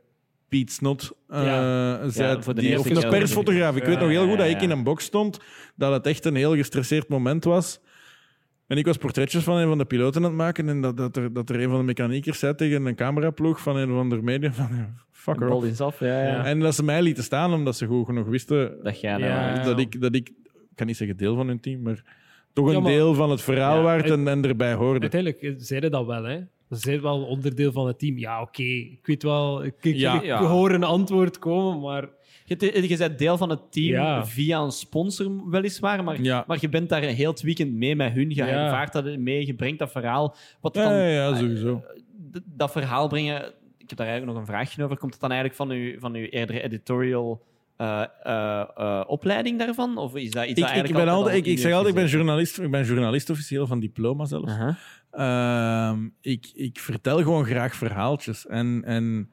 Piet 0.55 0.71
Snot 0.71 1.11
eh 1.27 1.43
Ja. 1.43 2.09
zei. 2.09 2.35
Ja, 2.35 2.41
voor 2.41 2.55
de 2.55 2.61
die, 2.61 2.79
of 2.79 2.85
een 3.03 3.09
persfotograaf. 3.09 3.75
Ik 3.75 3.81
Ja, 3.83 3.89
weet 3.89 3.99
nog 3.99 4.09
heel 4.09 4.27
goed 4.27 4.37
dat 4.37 4.49
ja, 4.49 4.55
ik 4.55 4.61
in 4.61 4.69
een 4.69 4.83
box 4.83 5.03
stond, 5.03 5.39
dat 5.75 5.91
het 5.93 6.05
echt 6.07 6.25
een 6.25 6.35
heel 6.35 6.55
gestresseerd 6.55 7.07
moment 7.07 7.43
was. 7.43 7.79
En 8.67 8.77
ik 8.77 8.85
was 8.85 8.97
portretjes 8.97 9.43
van 9.43 9.57
een 9.57 9.67
van 9.67 9.77
de 9.77 9.85
piloten 9.85 10.21
aan 10.23 10.27
het 10.27 10.37
maken 10.37 10.69
en 10.69 10.81
dat, 10.81 10.97
dat, 10.97 11.17
er, 11.17 11.33
dat 11.33 11.49
er 11.49 11.61
een 11.61 11.69
van 11.69 11.77
de 11.77 11.83
mechaniekers 11.85 12.39
zei 12.39 12.55
tegen 12.55 12.85
een 12.85 12.95
cameraploeg 12.95 13.59
van 13.61 13.75
een 13.75 13.87
van 13.89 14.09
de 14.09 14.21
media 14.21 14.51
van 14.53 14.67
ja, 14.71 14.93
fuck 15.11 15.39
her 15.39 15.47
Bol 15.47 15.57
off. 15.57 15.65
is 15.67 15.81
af, 15.81 15.99
ja, 15.99 16.23
ja. 16.23 16.45
En 16.45 16.59
dat 16.59 16.75
ze 16.75 16.83
mij 16.83 17.01
lieten 17.01 17.23
staan 17.23 17.53
omdat 17.53 17.75
ze 17.77 17.85
goed 17.85 18.05
genoeg 18.05 18.27
wisten 18.27 18.77
Dat 18.83 18.99
jij 19.01 19.17
Ja. 19.19 19.53
nou... 19.53 19.65
dat, 19.65 19.79
ik, 19.79 20.01
dat 20.01 20.15
ik, 20.15 20.29
ik 20.53 20.75
kan 20.75 20.87
niet 20.87 20.97
zeggen 20.97 21.17
deel 21.17 21.35
van 21.35 21.47
hun 21.47 21.59
team, 21.59 21.81
maar 21.81 22.03
toch 22.53 22.65
een 22.67 22.73
Ja, 22.73 22.79
maar- 22.79 22.91
deel 22.91 23.13
van 23.13 23.29
het 23.29 23.41
verhaal 23.41 23.77
Ja, 23.77 23.83
waard 23.83 24.09
en, 24.09 24.27
en 24.27 24.45
erbij 24.45 24.73
hoorde. 24.73 24.99
Uiteindelijk 24.99 25.53
zeiden 25.57 25.91
dat 25.91 26.05
wel, 26.05 26.23
hè. 26.23 26.39
Ze 26.69 26.75
zijn 26.77 27.01
wel 27.01 27.23
onderdeel 27.23 27.71
van 27.71 27.87
het 27.87 27.99
team. 27.99 28.17
Ja, 28.17 28.41
oké. 28.41 28.63
Ik 28.63 28.99
weet 29.05 29.23
wel, 29.23 29.63
ik, 29.63 29.73
ik, 29.81 29.95
Ja. 29.95 30.15
ik 30.15 30.23
Ja. 30.25 30.41
hoor 30.43 30.71
een 30.71 30.83
antwoord 30.83 31.39
komen, 31.39 31.81
maar 31.81 32.07
Je, 32.47 32.87
je 32.87 32.97
bent 32.97 33.17
deel 33.19 33.37
van 33.37 33.49
het 33.49 33.71
team 33.71 33.87
Ja. 33.93 34.25
via 34.25 34.59
een 34.59 34.71
sponsor, 34.71 35.49
weliswaar, 35.49 36.03
maar, 36.03 36.21
Ja. 36.21 36.43
maar 36.47 36.57
je 36.61 36.69
bent 36.69 36.89
daar 36.89 37.03
een 37.03 37.13
heel 37.15 37.31
het 37.31 37.41
weekend 37.41 37.73
mee 37.73 37.95
met 37.95 38.13
hun. 38.13 38.29
Je 38.29 38.35
Ja. 38.35 38.47
ervaart 38.47 38.93
dat 38.93 39.17
mee, 39.17 39.45
je 39.45 39.53
brengt 39.55 39.79
dat 39.79 39.91
verhaal. 39.91 40.35
Wat 40.61 40.75
Ja, 40.75 40.83
dan, 40.83 40.93
ja, 40.93 41.07
ja, 41.07 41.35
sowieso. 41.35 41.83
d- 42.31 42.39
dat 42.45 42.71
verhaal 42.71 43.07
brengen, 43.07 43.41
ik 43.77 43.89
heb 43.89 43.97
daar 43.97 44.07
eigenlijk 44.07 44.37
nog 44.37 44.47
een 44.47 44.53
vraagje 44.53 44.83
over. 44.83 44.97
Komt 44.97 45.11
het 45.11 45.21
dan 45.21 45.31
eigenlijk 45.31 45.59
van 45.61 45.69
uw, 45.77 45.99
van 45.99 46.15
uw 46.15 46.25
eerdere 46.25 46.61
editorial 46.61 47.43
eh, 47.77 48.03
eh, 48.23 48.61
eh, 48.75 49.03
opleiding 49.07 49.59
daarvan? 49.59 49.97
Of 49.97 50.15
is 50.15 50.31
dat 50.31 50.45
iets 50.45 50.61
Ik, 50.61 50.75
dat 50.75 50.89
ik, 50.89 50.93
ben 50.95 51.07
al 51.07 51.15
altijd, 51.15 51.35
ik, 51.37 51.45
ik 51.45 51.59
zeg 51.59 51.73
altijd, 51.73 51.95
ik 51.95 52.01
ben 52.01 52.09
journalist, 52.09 52.59
ik 52.59 52.71
ben 52.71 52.83
journalist 52.85 53.29
officieel 53.29 53.67
van 53.67 53.79
diploma 53.79 54.25
zelfs. 54.25 54.53
Ehm, 55.15 56.07
ik, 56.21 56.51
ik 56.53 56.79
vertel 56.79 57.17
gewoon 57.17 57.45
graag 57.45 57.75
verhaaltjes. 57.75 58.47
En, 58.47 58.81
en 58.85 59.29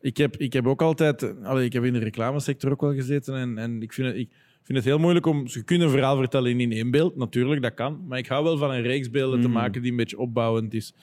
ik, 0.00 0.16
heb, 0.16 0.36
ik 0.36 0.52
heb 0.52 0.66
ook 0.66 0.82
altijd... 0.82 1.42
allee, 1.44 1.64
ik 1.64 1.72
heb 1.72 1.84
in 1.84 1.92
de 1.92 1.98
reclamesector 1.98 2.70
ook 2.70 2.80
wel 2.80 2.94
gezeten. 2.94 3.34
En, 3.34 3.58
en 3.58 3.82
ik, 3.82 3.92
vind 3.92 4.06
het, 4.08 4.16
ik 4.16 4.30
vind 4.62 4.78
het 4.78 4.86
heel 4.86 4.98
moeilijk 4.98 5.26
om... 5.26 5.42
Je 5.46 5.62
kunt 5.62 5.82
een 5.82 5.90
verhaal 5.90 6.16
vertellen 6.16 6.60
in 6.60 6.72
één 6.72 6.90
beeld. 6.90 7.16
Natuurlijk, 7.16 7.62
dat 7.62 7.74
kan. 7.74 8.04
Maar 8.08 8.18
ik 8.18 8.26
hou 8.26 8.44
wel 8.44 8.58
van 8.58 8.70
een 8.70 8.82
reeks 8.82 9.10
beelden 9.10 9.40
te 9.40 9.46
Mm. 9.46 9.52
maken 9.52 9.82
die 9.82 9.90
een 9.90 9.96
beetje 9.96 10.18
opbouwend 10.18 10.74
is. 10.74 10.94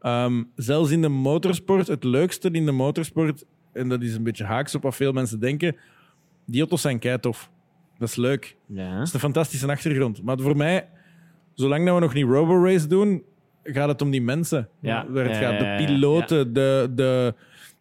Ehm, 0.00 0.42
zelfs 0.54 0.90
in 0.90 1.02
de 1.02 1.08
motorsport, 1.08 1.86
het 1.86 2.04
leukste 2.04 2.50
in 2.50 2.66
de 2.66 2.72
motorsport... 2.72 3.44
En 3.72 3.88
dat 3.88 4.02
is 4.02 4.14
een 4.14 4.22
beetje 4.22 4.44
haaks 4.44 4.74
op 4.74 4.82
wat 4.82 4.96
veel 4.96 5.12
mensen 5.12 5.40
denken. 5.40 5.76
Die 6.46 6.60
auto's 6.60 6.80
zijn 6.80 6.98
keitof. 6.98 7.50
Dat 7.98 8.08
is 8.08 8.16
leuk. 8.16 8.56
Ja. 8.66 8.98
Dat 8.98 9.06
is 9.06 9.12
een 9.12 9.20
fantastische 9.20 9.66
achtergrond. 9.68 10.22
Maar 10.22 10.38
voor 10.38 10.56
mij, 10.56 10.88
zolang 11.54 11.84
dat 11.86 11.94
we 11.94 12.00
nog 12.00 12.14
niet 12.14 12.24
Robo-Race 12.24 12.86
doen, 12.86 13.22
gaat 13.72 13.88
het 13.88 14.02
om 14.02 14.10
die 14.10 14.22
mensen. 14.22 14.68
Ja. 14.80 15.06
Waar 15.08 15.24
het 15.24 15.36
gaat. 15.36 15.58
De 15.58 15.84
piloten, 15.86 16.52
de, 16.52 16.90
de, 16.94 17.34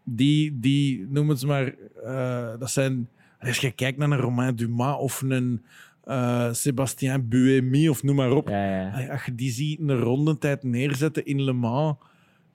die, 0.04 0.60
die, 0.60 1.08
noem 1.10 1.30
het 1.30 1.46
maar, 1.46 1.74
eh, 2.04 2.60
dat 2.60 2.72
zijn... 2.72 3.10
Als 3.40 3.58
je 3.58 3.72
kijkt 3.72 3.98
naar 3.98 4.12
een 4.12 4.18
Romain 4.18 4.56
Dumas 4.56 4.98
of 4.98 5.22
een 5.22 5.62
eh 6.04 6.54
Sébastien 6.54 7.28
Buemi 7.28 7.90
of 7.90 8.04
noem 8.04 8.16
maar 8.16 8.32
op. 8.32 8.50
Ja, 8.50 8.90
ja. 9.00 9.08
Als 9.12 9.24
je 9.26 9.36
die 9.36 9.52
ziet 9.52 9.80
een 9.80 10.00
rondetijd 10.00 10.64
neerzetten 10.64 11.26
in 11.26 11.44
Le 11.44 11.54
Mans. 11.54 11.96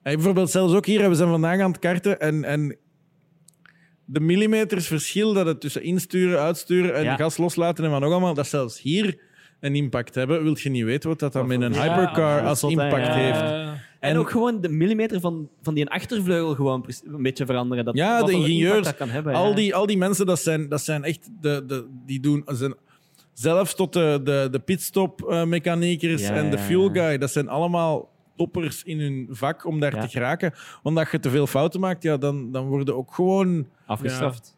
Hey, 0.01 0.15
bijvoorbeeld 0.15 0.49
zelfs 0.49 0.73
ook 0.73 0.85
hier, 0.85 1.09
we 1.09 1.15
zijn 1.15 1.29
vandaag 1.29 1.59
aan 1.59 1.71
het 1.71 1.79
karten 1.79 2.19
en, 2.19 2.43
en 2.43 2.77
de 4.05 4.19
millimeters 4.19 4.87
verschil 4.87 5.33
dat 5.33 5.45
het 5.45 5.61
tussen 5.61 5.83
insturen, 5.83 6.39
uitsturen 6.39 6.95
en 6.95 7.03
Ja. 7.03 7.15
gas 7.15 7.37
loslaten 7.37 7.83
en 7.85 7.91
wat 7.91 7.99
nog 7.99 8.11
allemaal, 8.11 8.33
dat 8.33 8.47
zelfs 8.47 8.81
hier 8.81 9.19
een 9.63 9.75
impact 9.75 10.15
hebben, 10.15 10.43
wil 10.43 10.55
je 10.59 10.69
niet 10.69 10.83
weten 10.83 11.09
wat 11.09 11.19
dat 11.19 11.33
dan 11.33 11.47
met 11.47 11.61
een 11.61 11.73
hypercar 11.73 12.41
als 12.41 12.63
impact 12.63 13.05
ja. 13.05 13.13
heeft. 13.13 13.41
Eh, 13.41 13.67
En, 13.67 13.79
En- 13.99 14.17
ook 14.17 14.29
gewoon 14.29 14.61
de 14.61 14.69
millimeter 14.69 15.19
van, 15.19 15.49
van 15.61 15.73
die 15.73 15.89
achtervleugel 15.89 16.55
gewoon 16.55 16.85
een 17.05 17.21
beetje 17.21 17.45
veranderen. 17.45 17.85
Dat, 17.85 17.95
Ja, 17.95 18.23
de 18.23 18.31
ingenieurs, 18.31 18.85
Dat 18.85 18.95
kan 18.95 19.09
hebben, 19.09 19.33
Al 19.33 19.55
die, 19.55 19.75
al 19.75 19.85
die 19.85 19.97
mensen, 19.97 20.25
dat 20.25 20.39
zijn, 20.39 20.69
dat 20.69 20.81
zijn 20.81 21.03
echt, 21.03 21.29
de, 21.41 21.63
de, 21.67 21.87
die 22.05 22.19
doen 22.19 22.43
zijn, 22.45 22.73
zelfs 23.33 23.75
tot 23.75 23.93
de, 23.93 24.19
de, 24.23 24.47
de 24.51 24.59
pitstop-mechaniekers 24.59 26.21
Ja, 26.21 26.33
en 26.33 26.51
de 26.51 26.57
fuel 26.59 26.89
guy, 26.89 27.17
dat 27.17 27.31
zijn 27.31 27.47
allemaal 27.49 28.09
toppers 28.35 28.83
in 28.83 28.99
hun 28.99 29.27
vak 29.29 29.65
om 29.65 29.79
daar 29.79 29.95
Ja. 29.95 30.01
te 30.01 30.07
geraken. 30.07 30.53
Omdat 30.83 31.11
je 31.11 31.19
te 31.19 31.29
veel 31.29 31.47
fouten 31.47 31.79
maakt, 31.79 32.03
ja, 32.03 32.17
dan, 32.17 32.51
dan 32.51 32.67
worden 32.67 32.95
ook 32.95 33.13
gewoon 33.13 33.67
afgestraft. 33.85 34.55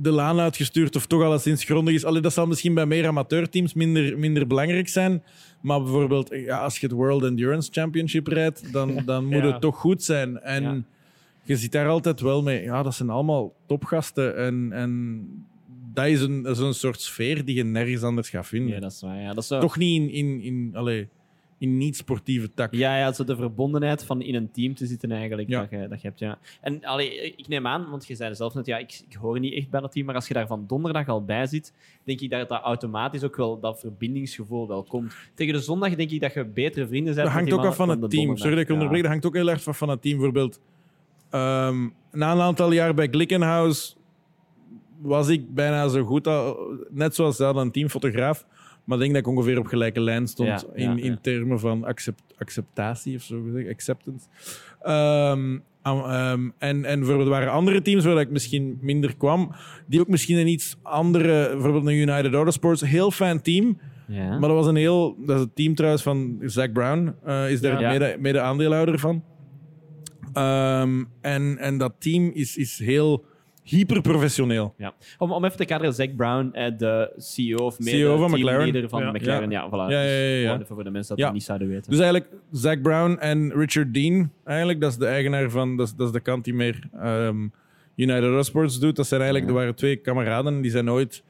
De 0.00 0.10
laan 0.10 0.38
uitgestuurd 0.40 0.96
of 0.96 1.06
toch 1.06 1.22
alleszins 1.22 1.64
grondig 1.64 1.94
is. 1.94 2.04
Allee, 2.04 2.20
dat 2.22 2.32
zal 2.32 2.46
misschien 2.46 2.74
bij 2.74 2.86
meer 2.86 3.06
amateurteams 3.06 3.74
minder, 3.74 4.18
minder 4.18 4.46
belangrijk 4.46 4.88
zijn. 4.88 5.22
Maar 5.62 5.82
bijvoorbeeld, 5.82 6.28
ja, 6.30 6.58
als 6.58 6.78
je 6.78 6.86
het 6.86 6.94
World 6.96 7.22
Endurance 7.24 7.68
Championship 7.72 8.26
rijdt, 8.26 8.72
dan, 8.72 9.02
dan 9.06 9.24
moet 9.24 9.34
Ja. 9.34 9.46
het 9.52 9.60
toch 9.60 9.76
goed 9.76 10.02
zijn. 10.02 10.40
En 10.40 10.62
Ja. 10.62 10.82
je 11.42 11.56
zit 11.56 11.72
daar 11.72 11.88
altijd 11.88 12.20
wel 12.20 12.42
mee. 12.42 12.62
Ja, 12.62 12.82
dat 12.82 12.94
zijn 12.94 13.10
allemaal 13.10 13.54
topgasten. 13.66 14.36
En, 14.36 14.72
en 14.72 15.22
dat, 15.92 16.06
is 16.06 16.20
een, 16.20 16.42
dat 16.42 16.56
is 16.56 16.62
een 16.62 16.74
soort 16.74 17.00
sfeer 17.00 17.44
die 17.44 17.54
je 17.56 17.64
nergens 17.64 18.02
anders 18.02 18.30
gaat 18.30 18.46
vinden. 18.46 18.74
Ja, 18.74 18.80
dat 18.80 18.92
is 18.92 19.00
waar. 19.00 19.20
Ja, 19.20 19.28
dat 19.28 19.38
is 19.42 19.46
zo, 19.46 19.60
Toch 19.60 19.76
niet 19.76 20.00
in, 20.02 20.10
in, 20.10 20.40
in, 20.40 20.70
allee, 20.74 21.08
in 21.60 21.76
niet-sportieve 21.76 22.50
tak. 22.54 22.74
ja, 22.74 22.96
ja, 22.98 23.12
zo 23.12 23.24
de 23.24 23.36
verbondenheid 23.36 24.04
van 24.04 24.22
in 24.22 24.34
een 24.34 24.50
team 24.50 24.74
te 24.74 24.86
zitten 24.86 25.12
eigenlijk, 25.12 25.48
Ja. 25.48 25.60
dat, 25.60 25.70
je, 25.70 25.88
dat 25.88 26.00
je 26.00 26.08
hebt. 26.08 26.20
Ja. 26.20 26.38
En 26.60 26.84
allee, 26.84 27.34
ik 27.36 27.48
neem 27.48 27.66
aan, 27.66 27.90
want 27.90 28.06
je 28.06 28.14
zei 28.14 28.34
zelf 28.34 28.54
net, 28.54 28.66
ja, 28.66 28.78
ik, 28.78 29.00
ik 29.08 29.16
hoor 29.16 29.40
niet 29.40 29.54
echt 29.54 29.70
bij 29.70 29.80
dat 29.80 29.92
team, 29.92 30.06
maar 30.06 30.14
als 30.14 30.28
je 30.28 30.34
daar 30.34 30.46
van 30.46 30.64
donderdag 30.66 31.08
al 31.08 31.24
bij 31.24 31.46
zit, 31.46 31.72
denk 32.04 32.20
ik 32.20 32.30
dat 32.30 32.48
dat 32.48 32.62
automatisch 32.62 33.24
ook 33.24 33.36
wel 33.36 33.60
dat 33.60 33.80
verbindingsgevoel 33.80 34.68
wel 34.68 34.82
komt. 34.82 35.14
Tegen 35.34 35.52
de 35.54 35.60
zondag 35.60 35.94
denk 35.94 36.10
ik 36.10 36.20
dat 36.20 36.34
je 36.34 36.44
betere 36.44 36.86
vrienden 36.86 37.14
bent 37.14 37.26
Dat 37.26 37.34
hangt 37.36 37.52
ook 37.52 37.64
af 37.64 37.76
van 37.76 37.88
het 37.88 38.10
team. 38.10 38.36
Sorry 38.36 38.52
dat 38.52 38.60
ik 38.62 38.68
Ja. 38.68 38.74
onderbreek. 38.74 39.02
Dat 39.02 39.10
hangt 39.10 39.26
ook 39.26 39.34
heel 39.34 39.50
erg 39.50 39.66
af 39.68 39.78
van 39.78 39.88
het 39.88 40.02
team. 40.02 40.14
Bijvoorbeeld, 40.16 40.60
ehm, 41.30 41.88
na 42.12 42.32
een 42.32 42.40
aantal 42.40 42.72
jaar 42.72 42.94
bij 42.94 43.08
Glickenhaus 43.10 43.96
was 45.02 45.28
ik 45.28 45.54
bijna 45.54 45.88
zo 45.88 46.04
goed, 46.04 46.26
al, 46.26 46.56
net 46.90 47.14
zoals 47.14 47.36
dat, 47.36 47.56
een 47.56 47.70
teamfotograaf. 47.70 48.46
Maar 48.84 48.96
ik 48.96 49.02
denk 49.02 49.14
dat 49.14 49.22
ik 49.22 49.36
ongeveer 49.38 49.58
op 49.58 49.66
gelijke 49.66 50.00
lijn 50.00 50.26
stond 50.26 50.48
Ja, 50.48 50.62
in, 50.74 50.96
ja, 50.96 51.02
in 51.02 51.18
termen 51.20 51.60
van 51.60 51.84
accept, 51.84 52.22
acceptatie 52.38 53.16
of 53.16 53.22
zo 53.22 53.42
gezegd, 53.42 53.68
acceptance. 53.68 54.26
Ehm, 54.82 55.58
en, 56.58 56.84
en 56.84 56.98
bijvoorbeeld 56.98 57.28
er 57.28 57.34
waren 57.34 57.52
andere 57.52 57.82
teams 57.82 58.04
waar 58.04 58.20
ik 58.20 58.30
misschien 58.30 58.78
minder 58.80 59.16
kwam, 59.16 59.52
die 59.86 60.00
ook 60.00 60.08
misschien 60.08 60.38
een 60.38 60.48
iets 60.48 60.76
andere, 60.82 61.50
bijvoorbeeld 61.52 61.86
een 61.86 61.94
United 61.94 62.34
Autosports, 62.34 62.80
heel 62.80 63.10
fijn 63.10 63.42
team. 63.42 63.78
Ja. 64.08 64.28
Maar 64.28 64.48
dat 64.48 64.58
was 64.58 64.66
een 64.66 64.76
heel, 64.76 65.16
dat 65.26 65.36
is 65.36 65.42
het 65.42 65.56
team 65.56 65.74
trouwens 65.74 66.02
van 66.02 66.38
Zack 66.40 66.72
Brown, 66.72 67.14
eh, 67.24 67.50
is 67.50 67.60
daar 67.60 67.80
mede, 67.80 68.16
mede 68.18 68.40
aandeelhouder 68.40 68.98
van. 68.98 69.24
Ehm, 70.32 71.04
en, 71.20 71.58
en 71.58 71.78
dat 71.78 71.94
team 71.98 72.30
is, 72.34 72.56
is 72.56 72.78
heel 72.78 73.24
hyperprofessioneel. 73.62 74.74
Ja. 74.76 74.94
Om, 75.18 75.32
om 75.32 75.44
even 75.44 75.56
te 75.56 75.64
kaderen, 75.64 75.94
Zack 75.94 76.16
Brown, 76.16 76.50
eh, 76.52 76.76
de 76.78 77.12
CEO 77.16 77.56
of 77.66 77.78
mede 77.78 77.90
CEO 77.90 78.16
van 78.16 78.30
McLaren. 78.30 78.88
van 78.88 79.02
Ja. 79.02 79.10
McLaren. 79.12 79.50
Ja, 79.50 79.68
voilà. 79.68 79.70
Ja, 79.70 79.90
ja, 79.90 80.02
ja, 80.02 80.34
ja. 80.34 80.42
Gewoon 80.44 80.60
even 80.62 80.74
voor 80.74 80.84
de 80.84 80.90
mensen 80.90 81.08
dat 81.08 81.18
Ja. 81.18 81.24
het 81.24 81.34
niet 81.34 81.42
zouden 81.44 81.68
weten. 81.68 81.90
Dus 81.90 82.00
eigenlijk 82.00 82.30
Zack 82.52 82.82
Brown 82.82 83.16
en 83.18 83.52
Richard 83.52 83.94
Dean, 83.94 84.30
eigenlijk, 84.44 84.80
dat 84.80 84.90
is 84.90 84.96
de 84.98 85.06
eigenaar 85.06 85.50
van, 85.50 85.76
dat 85.76 85.86
is, 85.86 85.94
dat 85.94 86.06
is 86.06 86.12
de 86.12 86.20
kant 86.20 86.44
die 86.44 86.54
meer 86.54 86.88
ehm, 87.00 87.46
United 87.96 88.22
Autosports 88.24 88.78
doet. 88.78 88.96
Dat 88.96 89.06
zijn 89.06 89.20
eigenlijk, 89.20 89.50
Ja. 89.50 89.56
er 89.56 89.60
waren 89.60 89.76
twee 89.76 89.96
kameraden, 89.96 90.60
die 90.60 90.70
zijn 90.70 90.90
ooit 90.90 91.22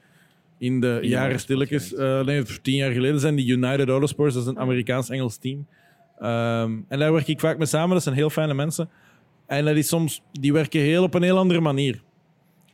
in 0.59 0.81
de 0.81 0.99
jaren 1.03 1.41
stilletjes, 1.41 1.95
eh, 1.95 2.21
nee, 2.25 2.43
tien 2.63 2.77
jaar 2.77 2.93
geleden 2.93 3.21
zijn 3.21 3.35
die 3.35 3.49
United 3.49 3.89
Autosports, 3.89 4.35
dat 4.35 4.43
is 4.43 4.49
een 4.49 4.59
Amerikaans-Engels 4.59 5.37
team. 5.37 5.67
Ehm, 6.19 6.73
en 6.89 6.99
daar 6.99 7.13
werk 7.13 7.27
ik 7.29 7.41
vaak 7.41 7.59
mee 7.59 7.67
samen, 7.67 7.91
dat 7.95 8.03
zijn 8.03 8.15
heel 8.15 8.31
fijne 8.31 8.55
mensen. 8.55 8.89
En 9.47 9.65
dat 9.65 9.77
is 9.77 9.89
soms, 9.89 10.23
die 10.33 10.53
werken 10.53 10.81
heel 10.81 11.03
op 11.03 11.15
een 11.15 11.23
heel 11.23 11.39
andere 11.39 11.61
manier. 11.61 12.03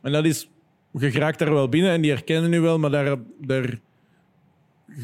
En 0.07 0.13
dat 0.13 0.25
is, 0.25 0.51
je 0.93 1.11
geraakt 1.11 1.39
daar 1.39 1.53
wel 1.53 1.69
binnen 1.69 1.91
en 1.91 2.01
die 2.01 2.11
herkennen 2.11 2.53
u 2.53 2.61
wel, 2.61 2.79
maar 2.79 2.91
daar, 2.91 3.17
daar, 3.41 3.79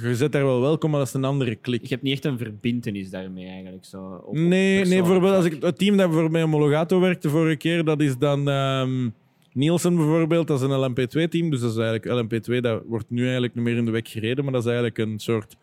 je 0.02 0.14
zit 0.16 0.32
daar 0.32 0.44
wel 0.44 0.60
welkom, 0.60 0.90
maar 0.90 0.98
dat 0.98 1.08
is 1.08 1.14
een 1.14 1.24
andere 1.24 1.54
klik. 1.54 1.82
Ik 1.82 1.90
heb 1.90 2.02
niet 2.02 2.12
echt 2.12 2.24
een 2.24 2.38
verbintenis 2.38 3.10
daarmee 3.10 3.46
eigenlijk. 3.46 3.84
Zo, 3.84 4.02
op- 4.02 4.26
op 4.26 4.34
Nee, 4.34 4.84
nee 4.84 4.98
bijvoorbeeld 4.98 5.34
als 5.34 5.44
ik, 5.44 5.62
het 5.62 5.78
team 5.78 5.96
dat 5.96 6.12
voor 6.12 6.30
mij 6.30 6.40
Homologato 6.42 7.00
werkte 7.00 7.28
vorige 7.28 7.56
keer, 7.56 7.84
dat 7.84 8.00
is 8.00 8.18
dan 8.18 8.48
ehm, 8.48 9.08
Nielsen 9.52 9.96
bijvoorbeeld. 9.96 10.46
Dat 10.46 10.62
is 10.62 10.68
een 10.68 10.90
LMP2-team. 10.90 11.50
Dus 11.50 11.60
dat 11.60 11.70
is 11.70 11.76
eigenlijk 11.76 12.24
LMP2, 12.24 12.60
dat 12.60 12.82
wordt 12.86 13.10
nu 13.10 13.22
eigenlijk 13.22 13.54
niet 13.54 13.64
meer 13.64 13.76
in 13.76 13.84
de 13.84 13.90
weg 13.90 14.10
gereden, 14.10 14.44
maar 14.44 14.52
dat 14.52 14.62
is 14.62 14.66
eigenlijk 14.70 14.98
een 14.98 15.18
soort 15.18 15.56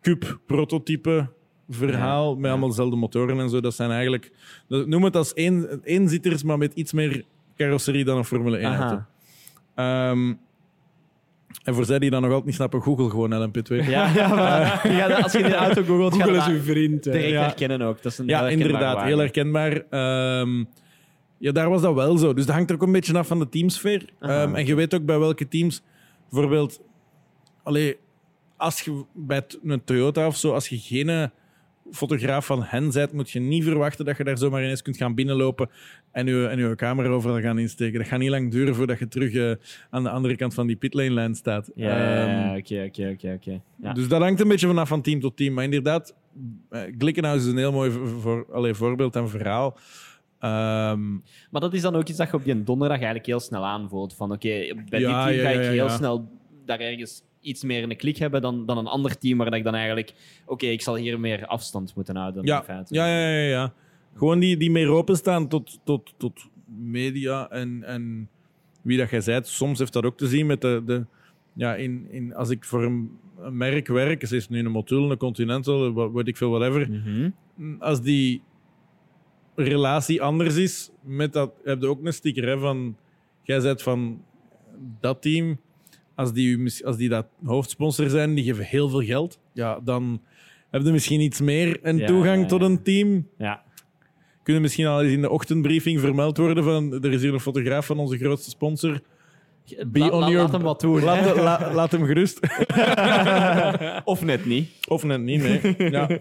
Cup-prototype 0.00 1.28
verhaal 1.68 2.36
met 2.36 2.50
allemaal 2.50 2.68
dezelfde 2.68 2.96
motoren 2.96 3.38
en 3.40 3.50
zo. 3.50 3.60
Dat 3.60 3.74
zijn 3.74 3.90
eigenlijk, 3.90 4.32
noem 4.68 5.04
het 5.04 5.16
als 5.16 5.34
één, 5.34 5.80
eenzitters, 5.84 6.42
maar 6.42 6.58
met 6.58 6.72
iets 6.74 6.92
meer 6.92 7.24
carrosserie 7.58 8.04
dan 8.04 8.16
een 8.16 8.24
Formule 8.24 8.58
1 8.58 8.74
auto. 8.76 9.02
Ehm, 9.74 10.34
en 11.64 11.74
voor 11.74 11.84
zij 11.84 11.98
die 11.98 12.10
dat 12.10 12.18
nog 12.20 12.28
altijd 12.28 12.46
niet 12.46 12.54
snappen, 12.54 12.82
Google 12.82 13.10
gewoon 13.10 13.32
LMP2. 13.48 13.74
Ja, 13.74 14.08
ja 14.14 14.28
maar 14.34 14.88
je 14.92 14.94
gaat- 14.98 15.22
als 15.22 15.32
je 15.32 15.42
de 15.42 15.54
auto 15.54 15.82
googelt, 15.82 16.14
Google 16.14 16.36
is 16.36 16.46
uw 16.46 16.60
vriend. 16.62 17.02
direct 17.02 17.28
Ja. 17.28 17.40
herkennen 17.42 17.82
ook. 17.82 18.02
Dat 18.02 18.12
is 18.12 18.18
een 18.18 18.26
Ja, 18.26 18.38
heel 18.40 18.48
inderdaad. 18.48 19.02
Heel 19.02 19.18
herkenbaar. 19.18 19.82
Ehm, 19.90 20.64
ja, 21.38 21.52
daar 21.52 21.68
was 21.70 21.82
dat 21.82 21.94
wel 21.94 22.16
zo. 22.16 22.34
Dus 22.34 22.46
dat 22.46 22.54
hangt 22.54 22.70
er 22.70 22.76
ook 22.76 22.82
een 22.82 22.92
beetje 22.92 23.18
af 23.18 23.26
van 23.26 23.38
de 23.38 23.48
teamsfeer. 23.48 24.04
Ehm, 24.20 24.54
en 24.54 24.66
je 24.66 24.74
weet 24.74 24.94
ook 24.94 25.04
bij 25.04 25.18
welke 25.18 25.48
teams... 25.48 25.82
Bijvoorbeeld... 26.30 26.80
Allee, 27.62 27.96
als 28.56 28.80
je 28.80 29.04
bij 29.14 29.42
een 29.64 29.84
Toyota 29.84 30.26
of 30.26 30.36
zo, 30.36 30.52
als 30.52 30.68
je 30.68 30.78
geen 30.78 31.08
eh, 31.08 31.24
fotograaf 31.90 32.46
van 32.46 32.62
hen 32.62 32.90
bent, 32.92 33.12
moet 33.12 33.30
je 33.30 33.40
niet 33.40 33.64
verwachten 33.64 34.04
dat 34.04 34.16
je 34.16 34.24
daar 34.24 34.38
zomaar 34.38 34.62
ineens 34.62 34.82
kunt 34.82 34.96
gaan 34.96 35.14
binnenlopen 35.14 35.70
en 36.12 36.26
je, 36.26 36.46
en 36.46 36.58
je 36.58 36.74
camera 36.74 37.08
overal 37.08 37.40
gaan 37.40 37.58
insteken. 37.58 37.98
Dat 37.98 38.08
gaat 38.08 38.18
niet 38.18 38.30
lang 38.30 38.50
duren 38.50 38.74
voordat 38.74 38.98
je 38.98 39.08
terug 39.08 39.34
eh, 39.34 39.52
aan 39.90 40.02
de 40.02 40.10
andere 40.10 40.36
kant 40.36 40.54
van 40.54 40.66
die 40.66 40.76
pitlane-lijn 40.76 41.34
staat. 41.34 41.70
Ja, 41.74 41.96
Ehm, 42.48 42.56
oké, 42.58 42.84
oké, 42.88 43.32
oké, 43.34 43.62
dus 43.94 44.08
dat 44.08 44.20
hangt 44.20 44.40
een 44.40 44.48
beetje 44.48 44.66
vanaf 44.66 44.88
van 44.88 45.02
team 45.02 45.20
tot 45.20 45.36
team. 45.36 45.54
Maar 45.54 45.64
inderdaad, 45.64 46.14
eh, 46.70 46.80
Glickenhaus 46.98 47.40
is 47.40 47.46
een 47.46 47.56
heel 47.56 47.72
mooi 47.72 47.90
voor, 48.20 48.46
allee, 48.52 48.74
voorbeeld 48.74 49.16
en 49.16 49.28
verhaal. 49.28 49.76
Ehm, 50.38 51.12
Maar 51.50 51.60
dat 51.60 51.74
is 51.74 51.80
dan 51.82 51.96
ook 51.96 52.08
iets 52.08 52.18
dat 52.18 52.30
je 52.30 52.36
op 52.36 52.44
die 52.44 52.62
donderdag 52.62 52.96
eigenlijk 52.96 53.26
heel 53.26 53.40
snel 53.40 53.66
aanvoelt. 53.66 54.14
Van 54.14 54.32
oké, 54.32 54.48
bij 54.88 55.00
Ja, 55.00 55.24
dit 55.26 55.34
team 55.34 55.44
ja, 55.44 55.50
ga 55.52 55.58
ik 55.60 55.64
ja, 55.64 55.70
heel 55.70 55.88
snel 55.88 56.28
daar 56.64 56.80
ergens 56.80 57.22
iets 57.48 57.64
meer 57.64 57.82
in 57.82 57.88
de 57.88 57.94
klik 57.94 58.16
hebben 58.16 58.42
dan, 58.42 58.66
dan 58.66 58.78
een 58.78 58.86
ander 58.86 59.18
team 59.18 59.38
waar 59.38 59.50
dat 59.50 59.58
ik 59.58 59.64
dan 59.64 59.74
eigenlijk... 59.74 60.14
Oké, 60.46 60.66
ik 60.66 60.82
zal 60.82 60.96
hier 60.96 61.20
meer 61.20 61.46
afstand 61.46 61.94
moeten 61.94 62.16
houden. 62.16 62.44
ja, 62.44 62.58
in 62.58 62.64
feite. 62.64 62.94
ja, 62.94 63.06
ja, 63.06 63.28
ja, 63.28 63.48
ja. 63.48 63.72
Gewoon 64.14 64.38
die, 64.38 64.56
die 64.56 64.70
meer 64.70 64.88
openstaan 64.88 65.48
tot, 65.48 65.78
tot, 65.84 66.14
tot 66.16 66.48
media 66.66 67.50
en, 67.50 67.82
en 67.84 68.28
wie 68.82 68.98
dat 68.98 69.10
jij 69.10 69.22
bent. 69.24 69.46
Soms 69.46 69.78
heeft 69.78 69.92
dat 69.92 70.04
ook 70.04 70.16
te 70.16 70.26
zien 70.26 70.46
met 70.46 70.60
de... 70.60 70.82
de 70.86 71.06
ja, 71.52 71.74
in, 71.74 72.06
in, 72.10 72.34
als 72.34 72.50
ik 72.50 72.64
voor 72.64 72.84
een, 72.84 73.10
een 73.38 73.56
merk 73.56 73.86
werk, 73.86 74.26
ze 74.26 74.36
is 74.36 74.48
nu 74.48 74.58
een 74.58 74.70
Motul, 74.70 75.10
een 75.10 75.16
Continental, 75.16 75.92
wat 75.92 76.12
weet 76.12 76.28
ik 76.28 76.36
veel, 76.36 76.50
whatever. 76.50 76.90
Mhm. 76.90 77.30
Als 77.78 78.02
die 78.02 78.42
relatie 79.54 80.22
anders 80.22 80.56
is, 80.56 80.90
met 81.02 81.32
dat, 81.32 81.52
heb 81.64 81.80
je 81.80 81.86
ook 81.86 82.04
een 82.04 82.12
sticker 82.12 82.48
hè, 82.48 82.58
van... 82.58 82.96
Jij 83.42 83.60
bent 83.60 83.82
van 83.82 84.22
dat 85.00 85.22
team. 85.22 85.58
Als 86.18 86.32
die, 86.32 86.84
als 86.84 86.96
die 86.96 87.08
dat 87.08 87.26
hoofdsponsor 87.44 88.08
zijn, 88.08 88.34
die 88.34 88.44
geven 88.44 88.64
heel 88.64 88.88
veel 88.88 89.02
geld. 89.02 89.38
Ja, 89.52 89.80
dan 89.84 90.22
heb 90.70 90.82
je 90.82 90.90
misschien 90.92 91.20
iets 91.20 91.40
meer 91.40 91.78
een 91.82 91.96
Ja, 91.96 92.06
toegang 92.06 92.42
ja, 92.42 92.46
tot 92.48 92.62
een 92.62 92.82
team. 92.82 93.28
Ja. 93.38 93.62
Kunnen 94.42 94.62
misschien 94.62 94.86
al 94.86 95.02
eens 95.02 95.12
in 95.12 95.20
de 95.20 95.30
ochtendbriefing 95.30 96.00
vermeld 96.00 96.36
worden 96.36 96.64
van 96.64 96.92
er 96.92 97.12
is 97.12 97.22
hier 97.22 97.32
een 97.32 97.40
fotograaf 97.40 97.86
van 97.86 97.98
onze 97.98 98.18
grootste 98.18 98.50
sponsor. 98.50 99.00
Be 99.86 99.98
La- 99.98 100.08
on 100.10 100.20
la- 100.20 100.28
your- 100.28 100.42
Laat 100.42 100.52
hem 100.52 100.62
wat 100.62 100.80
doen. 100.80 101.02
Laat, 101.02 101.24
hè. 101.24 101.42
la- 101.42 101.70
laat 101.74 101.92
hem 101.92 102.04
gerust. 102.04 102.40
of 104.04 104.24
net 104.24 104.46
niet. 104.46 104.68
Of 104.88 105.04
net 105.04 105.20
niet, 105.20 105.42
nee. 105.42 105.90
Ja. 105.90 106.18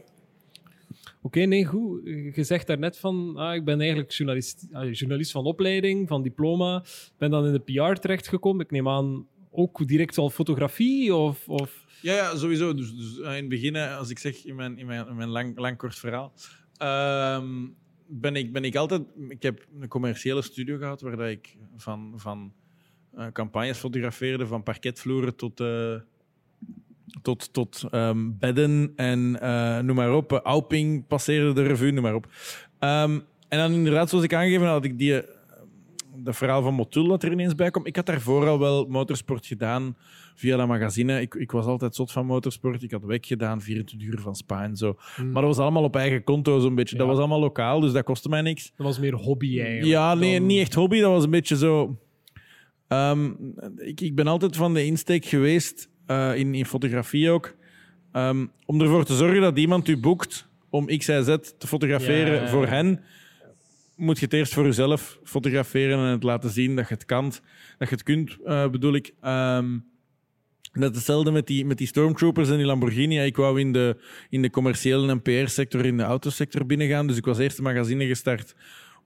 Oké, 1.21 1.39
nee, 1.39 1.65
goed. 1.65 1.99
Je 2.35 2.43
zegt 2.43 2.67
daarnet 2.67 2.97
van, 2.97 3.33
ah, 3.37 3.55
ik 3.55 3.65
ben 3.65 3.79
eigenlijk 3.79 4.11
journalist, 4.11 4.67
ah, 4.71 4.93
journalist 4.93 5.31
van 5.31 5.45
opleiding, 5.45 6.07
van 6.07 6.23
diploma. 6.23 6.83
Ben 7.17 7.31
dan 7.31 7.45
in 7.45 7.51
de 7.53 7.59
PR 7.59 7.99
terechtgekomen. 7.99 8.65
Ik 8.65 8.71
neem 8.71 8.87
aan 8.89 9.25
ook 9.57 9.87
direct 9.87 10.17
al 10.17 10.29
fotografie 10.29 11.15
of... 11.15 11.49
of... 11.49 11.85
Ja, 12.01 12.13
ja, 12.13 12.35
sowieso. 12.35 12.73
Dus, 12.73 12.95
dus 12.95 13.19
eh, 13.19 13.29
in 13.29 13.39
het 13.39 13.49
begin, 13.49 13.75
eh, 13.75 13.97
als 13.97 14.09
ik 14.09 14.19
zeg 14.19 14.45
in 14.45 14.55
mijn, 14.55 14.77
in 14.77 14.85
mijn, 14.85 15.07
in 15.07 15.15
mijn 15.15 15.29
lang, 15.29 15.57
lang 15.57 15.77
kort 15.77 15.95
verhaal, 15.95 16.33
ehm, 16.77 17.67
ben, 18.07 18.35
ik, 18.35 18.53
ben 18.53 18.63
ik 18.63 18.75
altijd... 18.75 19.01
Ik 19.27 19.41
heb 19.43 19.67
een 19.79 19.87
commerciële 19.87 20.41
studio 20.41 20.77
gehad 20.77 21.01
waar 21.01 21.29
ik 21.29 21.57
van, 21.77 22.13
van 22.15 22.53
eh, 23.15 23.27
campagnes 23.33 23.77
fotografeerde, 23.77 24.47
van 24.47 24.63
parketvloeren 24.63 25.35
tot, 25.35 25.63
tot, 27.21 27.53
tot 27.53 27.83
ehm, 27.91 28.29
bedden 28.39 28.93
en 28.95 29.31
noem 29.85 29.95
maar 29.95 30.13
op. 30.13 30.31
Auping 30.31 31.07
passeerde 31.07 31.53
de 31.53 31.63
revue, 31.63 31.91
noem 31.91 32.03
maar 32.03 32.15
op. 32.15 32.27
Ehm, 32.79 33.19
en 33.47 33.57
dan 33.57 33.71
inderdaad, 33.71 34.09
zoals 34.09 34.23
ik 34.23 34.33
aangegeven 34.33 34.67
had, 34.67 34.85
ik 34.85 34.97
die... 34.97 35.35
dat 36.23 36.35
verhaal 36.35 36.61
van 36.61 36.73
Motul 36.73 37.07
dat 37.07 37.23
er 37.23 37.31
ineens 37.31 37.55
bij 37.55 37.71
komt. 37.71 37.87
Ik 37.87 37.95
had 37.95 38.05
daarvoor 38.05 38.47
al 38.47 38.59
wel 38.59 38.85
motorsport 38.85 39.45
gedaan 39.45 39.97
via 40.35 40.57
dat 40.57 40.67
magazine. 40.67 41.21
Ik, 41.21 41.33
ik 41.33 41.51
was 41.51 41.65
altijd 41.65 41.95
zot 41.95 42.11
van 42.11 42.25
motorsport. 42.25 42.83
Ik 42.83 42.91
had 42.91 43.03
weg 43.03 43.19
gedaan, 43.21 43.61
24 43.61 44.07
uur 44.07 44.19
van 44.19 44.35
Spa 44.35 44.63
en 44.63 44.75
zo. 44.77 44.97
Maar 45.17 45.33
dat 45.33 45.43
was 45.43 45.57
allemaal 45.57 45.83
op 45.83 45.95
eigen 45.95 46.23
konto 46.23 46.59
zo'n 46.59 46.75
beetje. 46.75 46.97
Dat 46.97 47.07
was 47.07 47.17
allemaal 47.17 47.39
lokaal, 47.39 47.79
dus 47.79 47.91
dat 47.91 48.03
kostte 48.03 48.29
mij 48.29 48.41
niks. 48.41 48.71
Dat 48.75 48.85
was 48.85 48.99
meer 48.99 49.13
hobby 49.13 49.59
eigenlijk. 49.59 49.85
Ja, 49.85 50.13
nee, 50.13 50.37
dan- 50.37 50.47
niet 50.47 50.59
echt 50.59 50.73
hobby. 50.73 50.99
Dat 50.99 51.11
was 51.11 51.23
een 51.23 51.29
beetje 51.29 51.57
zo... 51.57 51.97
Ehm, 52.87 53.31
ik, 53.77 54.01
ik 54.01 54.15
ben 54.15 54.27
altijd 54.27 54.55
van 54.55 54.73
de 54.73 54.85
insteek 54.85 55.25
geweest, 55.25 55.89
eh, 56.05 56.35
in, 56.35 56.55
in 56.55 56.65
fotografie 56.65 57.29
ook, 57.29 57.55
ehm, 58.11 58.45
om 58.65 58.81
ervoor 58.81 59.05
te 59.05 59.15
zorgen 59.15 59.41
dat 59.41 59.57
iemand 59.57 59.87
u 59.87 59.97
boekt 59.97 60.47
om 60.69 60.85
X, 60.85 61.07
Y, 61.07 61.21
Z 61.23 61.35
te 61.57 61.67
fotograferen 61.67 62.49
voor 62.49 62.67
hen, 62.67 62.99
moet 63.97 64.19
je 64.19 64.25
het 64.25 64.33
eerst 64.33 64.53
voor 64.53 64.65
jezelf 64.65 65.19
fotograferen 65.23 65.97
en 65.97 66.11
het 66.11 66.23
laten 66.23 66.49
zien 66.49 66.75
dat 66.75 66.87
je 66.87 66.93
het 66.93 67.05
kan, 67.05 67.23
dat 67.77 67.89
je 67.89 67.95
het 67.95 68.03
kunt, 68.03 68.37
eh, 68.45 68.69
bedoel 68.69 68.93
ik. 68.93 69.13
Ehm, 69.21 69.77
Net 70.73 70.95
hetzelfde 70.95 71.31
met 71.31 71.47
die, 71.47 71.65
met 71.65 71.77
die 71.77 71.87
Stormtroopers 71.87 72.49
en 72.49 72.57
die 72.57 72.65
Lamborghini. 72.65 73.19
Ik 73.19 73.35
wou 73.35 73.59
in 73.59 73.71
de, 73.71 73.97
in 74.29 74.41
de 74.41 74.49
commerciële 74.49 75.09
en 75.09 75.21
PR-sector, 75.21 75.85
in 75.85 75.97
de 75.97 76.03
autosector 76.03 76.65
binnengaan. 76.65 77.07
Dus 77.07 77.17
ik 77.17 77.25
was 77.25 77.37
eerst 77.37 77.57
een 77.57 77.63
magazine 77.63 78.05
gestart 78.05 78.55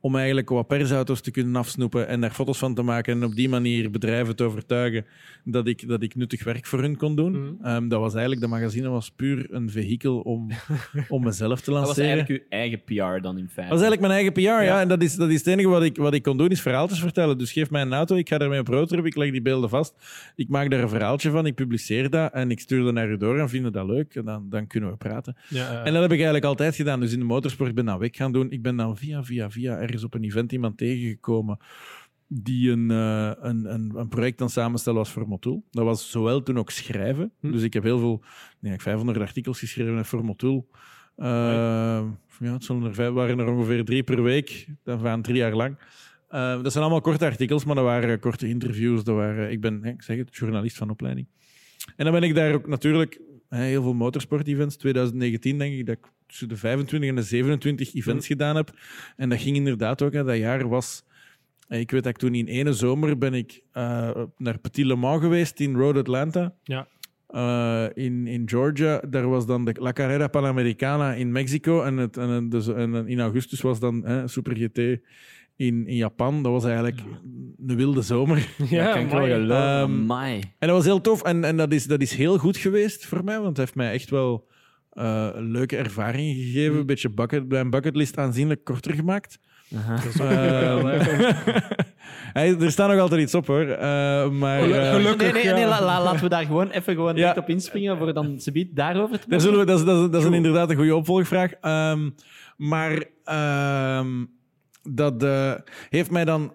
om 0.01 0.15
eigenlijk 0.15 0.49
wat 0.49 0.67
persauto's 0.67 1.21
te 1.21 1.31
kunnen 1.31 1.55
afsnoepen 1.55 2.07
en 2.07 2.21
daar 2.21 2.31
foto's 2.31 2.57
van 2.57 2.73
te 2.73 2.81
maken 2.81 3.13
en 3.13 3.23
op 3.23 3.35
die 3.35 3.49
manier 3.49 3.91
bedrijven 3.91 4.35
te 4.35 4.43
overtuigen 4.43 5.05
dat 5.43 5.67
ik, 5.67 5.87
dat 5.87 6.03
ik 6.03 6.15
nuttig 6.15 6.43
werk 6.43 6.65
voor 6.65 6.81
hun 6.81 6.97
kon 6.97 7.15
doen. 7.15 7.31
Mhm. 7.31 7.65
Ehm, 7.65 7.87
dat 7.87 7.99
was 7.99 8.11
eigenlijk, 8.11 8.41
de 8.41 8.47
magazine 8.47 8.89
was 8.89 9.11
puur 9.11 9.47
een 9.49 9.69
vehikel 9.69 10.19
om, 10.19 10.51
om 11.09 11.23
mezelf 11.23 11.61
te 11.61 11.71
Dat 11.71 11.79
was 11.79 11.87
lanceren. 11.87 12.09
eigenlijk 12.09 12.41
uw 12.41 12.49
eigen 12.49 12.83
PR 12.83 13.21
dan 13.21 13.37
in 13.37 13.49
feite. 13.49 13.71
Dat 13.71 13.79
was 13.79 13.81
eigenlijk 13.81 14.01
mijn 14.01 14.13
eigen 14.13 14.33
PR, 14.33 14.63
ja. 14.63 14.81
En 14.81 14.87
dat 14.87 15.01
is, 15.01 15.15
dat 15.15 15.29
is 15.29 15.37
het 15.37 15.47
enige 15.47 15.67
wat 15.67 15.83
ik, 15.83 15.97
wat 15.97 16.13
ik 16.13 16.23
kon 16.23 16.37
doen, 16.37 16.49
is 16.49 16.61
verhaaltjes 16.61 16.99
vertellen. 16.99 17.37
Dus 17.37 17.51
geef 17.51 17.69
mij 17.69 17.81
een 17.81 17.93
auto, 17.93 18.15
ik 18.15 18.29
ga 18.29 18.37
daarmee 18.37 18.59
op 18.59 18.67
roadtrip, 18.67 19.05
ik 19.05 19.15
leg 19.15 19.31
die 19.31 19.41
beelden 19.41 19.69
vast. 19.69 19.95
Ik 20.35 20.49
maak 20.49 20.69
daar 20.69 20.81
een 20.81 20.89
verhaaltje 20.89 21.29
van, 21.29 21.45
ik 21.45 21.55
publiceer 21.55 22.09
dat 22.09 22.33
en 22.33 22.51
ik 22.51 22.59
stuur 22.59 22.83
dat 22.83 22.93
naar 22.93 23.09
u 23.09 23.17
door 23.17 23.39
en 23.39 23.49
vinden 23.49 23.71
dat 23.71 23.85
leuk. 23.85 24.15
En 24.15 24.25
dan, 24.25 24.49
dan 24.49 24.67
kunnen 24.67 24.89
we 24.89 24.95
praten. 24.95 25.35
Ja, 25.47 25.71
ja. 25.71 25.83
En 25.83 25.93
dat 25.93 26.01
heb 26.01 26.11
ik 26.11 26.17
eigenlijk 26.17 26.45
altijd 26.45 26.75
gedaan. 26.75 26.99
Dus 26.99 27.13
in 27.13 27.19
de 27.19 27.25
motorsport 27.25 27.73
ben 27.73 27.83
ik 27.83 27.89
dan 27.89 27.99
weg 27.99 28.09
gaan 28.11 28.31
doen. 28.31 28.51
Ik 28.51 28.61
ben 28.61 28.75
dan 28.75 28.97
via, 28.97 29.23
via, 29.23 29.49
via 29.49 29.77
ergens 29.91 30.03
op 30.03 30.13
een 30.13 30.23
event 30.23 30.51
iemand 30.51 30.77
tegengekomen. 30.77 31.57
die 32.33 32.71
een, 32.71 32.91
eh, 32.91 33.31
een, 33.39 33.73
een, 33.73 33.91
een 33.95 34.07
project 34.07 34.39
aan 34.39 34.45
het 34.45 34.55
samenstellen 34.55 34.99
was 34.99 35.11
voor 35.11 35.27
Motul. 35.27 35.63
Dat 35.71 35.85
was 35.85 36.11
zowel 36.11 36.43
toen 36.43 36.57
ook 36.57 36.69
schrijven. 36.69 37.31
Hm. 37.39 37.51
Dus 37.51 37.61
ik 37.61 37.73
heb 37.73 37.83
heel 37.83 37.99
veel, 37.99 38.23
nee, 38.59 38.73
ik 38.73 38.81
500 38.81 39.19
artikels 39.19 39.59
geschreven 39.59 40.05
voor 40.05 40.25
Motul. 40.25 40.69
Eh, 41.15 41.27
ja, 42.39 42.53
het 42.53 42.63
zullen 42.63 42.83
er 42.83 42.93
vijf, 42.93 43.13
waren 43.13 43.39
er 43.39 43.51
ongeveer 43.51 43.85
drie 43.85 44.03
per 44.03 44.23
week. 44.23 44.67
Dat 44.83 45.01
waren 45.01 45.21
drie 45.21 45.37
jaar 45.37 45.55
lang. 45.55 45.77
Eh, 46.29 46.63
dat 46.63 46.71
zijn 46.71 46.83
allemaal 46.83 47.01
korte 47.01 47.25
artikels, 47.25 47.65
maar 47.65 47.75
dat 47.75 47.83
waren 47.83 48.19
korte 48.19 48.47
interviews. 48.47 49.03
Dat 49.03 49.15
waren, 49.15 49.51
ik 49.51 49.61
ben, 49.61 49.83
ik 49.83 50.01
zeg 50.01 50.17
het, 50.17 50.35
journalist 50.35 50.77
van 50.77 50.89
opleiding. 50.89 51.27
En 51.95 52.05
dan 52.05 52.13
ben 52.13 52.23
ik 52.23 52.35
daar 52.35 52.53
ook 52.53 52.67
natuurlijk 52.67 53.21
heel 53.49 53.81
veel 53.81 53.93
motorsport-events. 53.93 54.75
2019 54.75 55.57
denk 55.57 55.73
ik 55.73 55.85
dat 55.85 55.97
ik 55.97 56.11
tussen 56.31 56.49
de 56.49 56.57
25 56.57 57.09
en 57.09 57.15
de 57.15 57.21
27 57.21 57.93
events 57.95 58.27
gedaan 58.27 58.55
heb. 58.55 58.71
En 59.15 59.29
dat 59.29 59.41
ging 59.41 59.55
inderdaad 59.55 60.01
ook. 60.01 60.13
Hè, 60.13 60.23
dat 60.23 60.37
jaar 60.37 60.67
was... 60.69 61.03
eh, 61.67 61.79
Ik 61.79 61.91
weet 61.91 62.03
dat 62.03 62.11
ik 62.11 62.17
toen 62.17 62.35
in 62.35 62.47
ene 62.47 62.73
zomer 62.73 63.17
ben 63.17 63.33
ik 63.33 63.61
eh, 63.71 64.11
naar 64.37 64.57
Petit 64.59 64.85
Le 64.85 64.95
Mans 64.95 65.21
geweest 65.21 65.59
in 65.59 65.75
Road 65.75 65.97
Atlanta. 65.97 66.53
Ja. 66.63 66.87
Eh, 67.27 67.85
in, 68.05 68.27
in 68.27 68.49
Georgia. 68.49 69.01
Daar 69.09 69.27
was 69.29 69.45
dan 69.45 69.65
de 69.65 69.75
La 69.79 69.93
Carrera 69.93 70.27
Panamericana 70.27 71.13
in 71.13 71.31
Mexico. 71.31 71.81
En, 71.83 71.97
het, 71.97 72.17
en, 72.17 72.29
het- 72.29 72.51
dus, 72.51 72.67
en 72.67 73.07
in 73.07 73.19
augustus 73.19 73.61
was 73.61 73.79
dan 73.79 74.05
hè, 74.05 74.27
Super 74.27 74.55
GT 74.57 74.77
in, 75.55 75.87
in 75.87 75.95
Japan. 75.95 76.43
Dat 76.43 76.51
was 76.51 76.63
eigenlijk 76.65 76.99
een 77.67 77.75
wilde 77.75 78.01
zomer. 78.01 78.47
Ja. 78.69 78.93
Ehm, 79.49 79.91
Amai. 79.91 80.39
En 80.39 80.67
dat 80.67 80.69
was 80.77 80.85
heel 80.85 81.01
tof. 81.01 81.21
En, 81.23 81.43
en 81.43 81.57
dat, 81.57 81.71
is, 81.73 81.85
dat 81.85 82.01
is 82.01 82.13
heel 82.15 82.37
goed 82.37 82.57
geweest 82.57 83.05
voor 83.05 83.23
mij, 83.23 83.35
want 83.35 83.47
het 83.47 83.57
heeft 83.57 83.75
mij 83.75 83.91
echt 83.91 84.09
wel 84.09 84.47
eh, 84.91 85.29
leuke 85.35 85.77
ervaringen 85.77 86.35
gegeven. 86.35 86.77
Een 86.77 86.85
beetje 86.85 87.09
bucket, 87.09 87.47
mijn 87.49 87.69
bucketlist 87.69 88.17
aanzienlijk 88.17 88.63
korter 88.63 88.93
gemaakt. 88.93 89.39
Aha. 89.75 89.99
Hey, 92.33 92.55
er 92.59 92.71
staat 92.71 92.89
nog 92.89 92.99
altijd 92.99 93.21
iets 93.21 93.35
op 93.35 93.47
hoor. 93.47 93.61
Eh, 93.67 94.29
maar 94.29 94.71
eh, 94.71 94.91
Gelukkig. 94.93 95.33
nee, 95.33 95.43
nee, 95.43 95.53
nee, 95.53 95.61
ja. 95.61 95.67
la- 95.69 95.81
la- 95.85 96.03
laten 96.03 96.21
we 96.23 96.29
daar 96.29 96.45
gewoon 96.45 96.69
even 96.69 96.93
gewoon 96.93 97.07
Ja. 97.09 97.13
direct 97.15 97.37
op 97.37 97.49
inspringen 97.49 97.97
voor 97.97 98.13
dan 98.13 98.39
Sebiet 98.39 98.75
daarover 98.75 99.11
te 99.11 99.17
daar 99.17 99.27
praten. 99.27 99.41
zullen 99.47 99.59
we, 99.59 99.65
dat, 99.65 99.79
is, 99.79 99.85
dat, 99.85 100.03
is, 100.03 100.09
dat 100.11 100.21
is 100.21 100.27
een, 100.27 100.33
inderdaad 100.33 100.69
een 100.69 100.75
goede 100.75 100.95
opvolgvraag. 100.95 101.51
Ehm, 101.53 102.09
maar 102.57 103.03
ehm, 103.23 104.25
dat 104.83 105.23
eh, 105.23 105.53
heeft 105.89 106.11
mij 106.11 106.25
dan. 106.25 106.53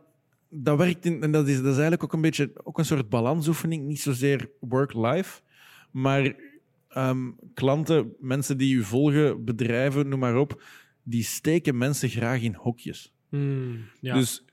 Dat 0.50 0.78
werkt 0.78 1.04
in, 1.04 1.22
en 1.22 1.32
dat 1.32 1.48
is, 1.48 1.54
dat 1.56 1.64
is 1.64 1.72
eigenlijk 1.72 2.04
ook 2.04 2.12
een 2.12 2.20
beetje 2.20 2.50
ook 2.64 2.78
een 2.78 2.84
soort 2.84 3.08
balansoefening. 3.08 3.84
Niet 3.86 4.00
zozeer 4.00 4.50
work-life, 4.60 5.40
maar 5.90 6.34
ehm, 6.96 7.30
klanten, 7.54 8.12
mensen 8.20 8.58
die 8.58 8.74
u 8.74 8.82
volgen, 8.82 9.44
bedrijven, 9.44 10.08
noem 10.08 10.18
maar 10.18 10.36
op, 10.36 10.62
die 11.02 11.22
steken 11.24 11.78
mensen 11.78 12.08
graag 12.08 12.42
in 12.42 12.54
hokjes. 12.54 13.12
Hmm, 13.28 13.84
ja. 14.00 14.14
Dus 14.14 14.40
op 14.40 14.46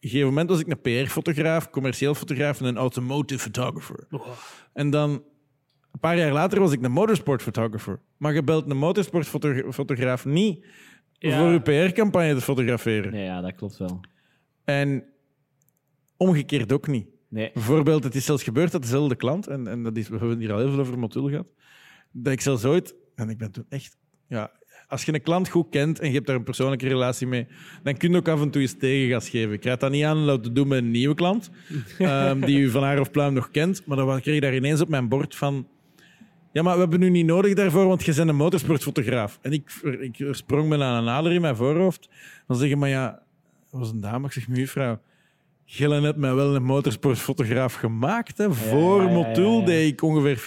een 0.00 0.08
gegeven 0.08 0.28
moment 0.28 0.48
was 0.48 0.60
ik 0.60 0.66
een 0.66 0.80
PR-fotograaf, 0.80 1.70
commercieel 1.70 2.14
fotograaf 2.14 2.60
en 2.60 2.66
een 2.66 2.76
automotive 2.76 3.40
photographer. 3.40 4.06
Oh. 4.10 4.28
En 4.72 4.90
dan, 4.90 5.10
een 5.92 6.00
paar 6.00 6.16
jaar 6.16 6.32
later, 6.32 6.60
was 6.60 6.72
ik 6.72 6.82
een 6.82 6.92
motorsport 6.92 7.42
photographer. 7.42 8.00
Maar 8.16 8.34
je 8.34 8.42
belt 8.42 8.70
een 8.70 8.76
motorsportfotograaf 8.76 10.24
niet 10.24 10.66
Ja. 11.12 11.38
voor 11.38 11.48
je 11.50 11.60
PR-campagne 11.60 12.34
te 12.34 12.40
fotograferen. 12.40 13.12
Nee, 13.12 13.24
ja, 13.24 13.40
dat 13.40 13.54
klopt 13.54 13.76
wel. 13.76 14.00
En 14.64 15.04
omgekeerd 16.16 16.72
ook 16.72 16.86
niet. 16.86 17.06
Nee. 17.28 17.50
Bijvoorbeeld, 17.54 18.04
het 18.04 18.14
is 18.14 18.24
zelfs 18.24 18.42
gebeurd 18.42 18.72
dat 18.72 18.82
dezelfde 18.82 19.14
klant, 19.14 19.46
en, 19.46 19.66
en 19.66 19.82
dat 19.82 19.96
is, 19.96 20.08
we 20.08 20.18
hebben 20.18 20.38
hier 20.38 20.52
al 20.52 20.58
heel 20.58 20.70
veel 20.70 20.80
over 20.80 20.98
Motul 20.98 21.28
gehad, 21.28 21.46
dat 22.12 22.32
ik 22.32 22.40
zelfs 22.40 22.64
ooit, 22.64 22.94
en 23.14 23.28
ik 23.28 23.38
ben 23.38 23.50
toen 23.50 23.64
echt, 23.68 23.96
ja, 24.28 24.50
als 24.88 25.04
je 25.04 25.14
een 25.14 25.22
klant 25.22 25.48
goed 25.48 25.66
kent 25.70 25.98
en 25.98 26.08
je 26.08 26.14
hebt 26.14 26.26
daar 26.26 26.36
een 26.36 26.42
persoonlijke 26.42 26.88
relatie 26.88 27.26
mee, 27.26 27.46
dan 27.82 27.96
kun 27.96 28.10
je 28.10 28.16
ook 28.16 28.28
af 28.28 28.40
en 28.40 28.50
toe 28.50 28.62
eens 28.62 28.76
tegengas 28.78 29.28
geven. 29.28 29.52
Ik 29.52 29.64
raad 29.64 29.80
dat 29.80 29.90
niet 29.90 30.04
aan 30.04 30.16
om 30.16 30.26
dat 30.26 30.42
te 30.42 30.52
doen 30.52 30.68
met 30.68 30.78
een 30.78 30.90
nieuwe 30.90 31.14
klant, 31.14 31.50
ehm, 31.98 32.40
die 32.40 32.58
u 32.58 32.70
van 32.70 32.82
haar 32.82 33.00
of 33.00 33.10
pluim 33.10 33.32
nog 33.32 33.50
kent, 33.50 33.86
maar 33.86 33.96
dan 33.96 34.20
kreeg 34.20 34.34
ik 34.34 34.42
daar 34.42 34.54
ineens 34.54 34.80
op 34.80 34.88
mijn 34.88 35.08
bord 35.08 35.36
van, 35.36 35.66
ja, 36.56 36.62
maar 36.62 36.74
we 36.74 36.80
hebben 36.80 37.00
nu 37.00 37.08
niet 37.08 37.26
nodig 37.26 37.54
daarvoor, 37.54 37.86
want 37.86 38.04
je 38.04 38.14
bent 38.14 38.28
een 38.28 38.36
motorsportfotograaf. 38.36 39.38
En 39.42 39.52
ik, 39.52 39.70
ik 40.00 40.26
sprong 40.30 40.68
me 40.68 40.84
aan 40.84 41.02
een 41.02 41.08
ader 41.08 41.32
in 41.32 41.40
mijn 41.40 41.56
voorhoofd. 41.56 42.08
Dan 42.46 42.56
zeg 42.56 42.68
je, 42.68 42.76
maar 42.76 42.88
ja, 42.88 43.22
dat 43.70 43.80
was 43.80 43.90
een 43.90 44.00
dame. 44.00 44.26
Ik 44.26 44.32
zeg, 44.32 44.48
mevrouw, 44.48 45.00
Gillen 45.68 46.02
hebt 46.02 46.18
mij 46.18 46.34
wel 46.34 46.54
een 46.54 46.62
motorsportfotograaf 46.62 47.74
gemaakt. 47.74 48.38
Hè. 48.38 48.52
Voor 48.52 49.02
ja, 49.02 49.08
ja, 49.08 49.14
Motul 49.14 49.58
ja. 49.60 49.64
deed 49.66 49.92
ik 49.92 50.02
ongeveer 50.02 50.38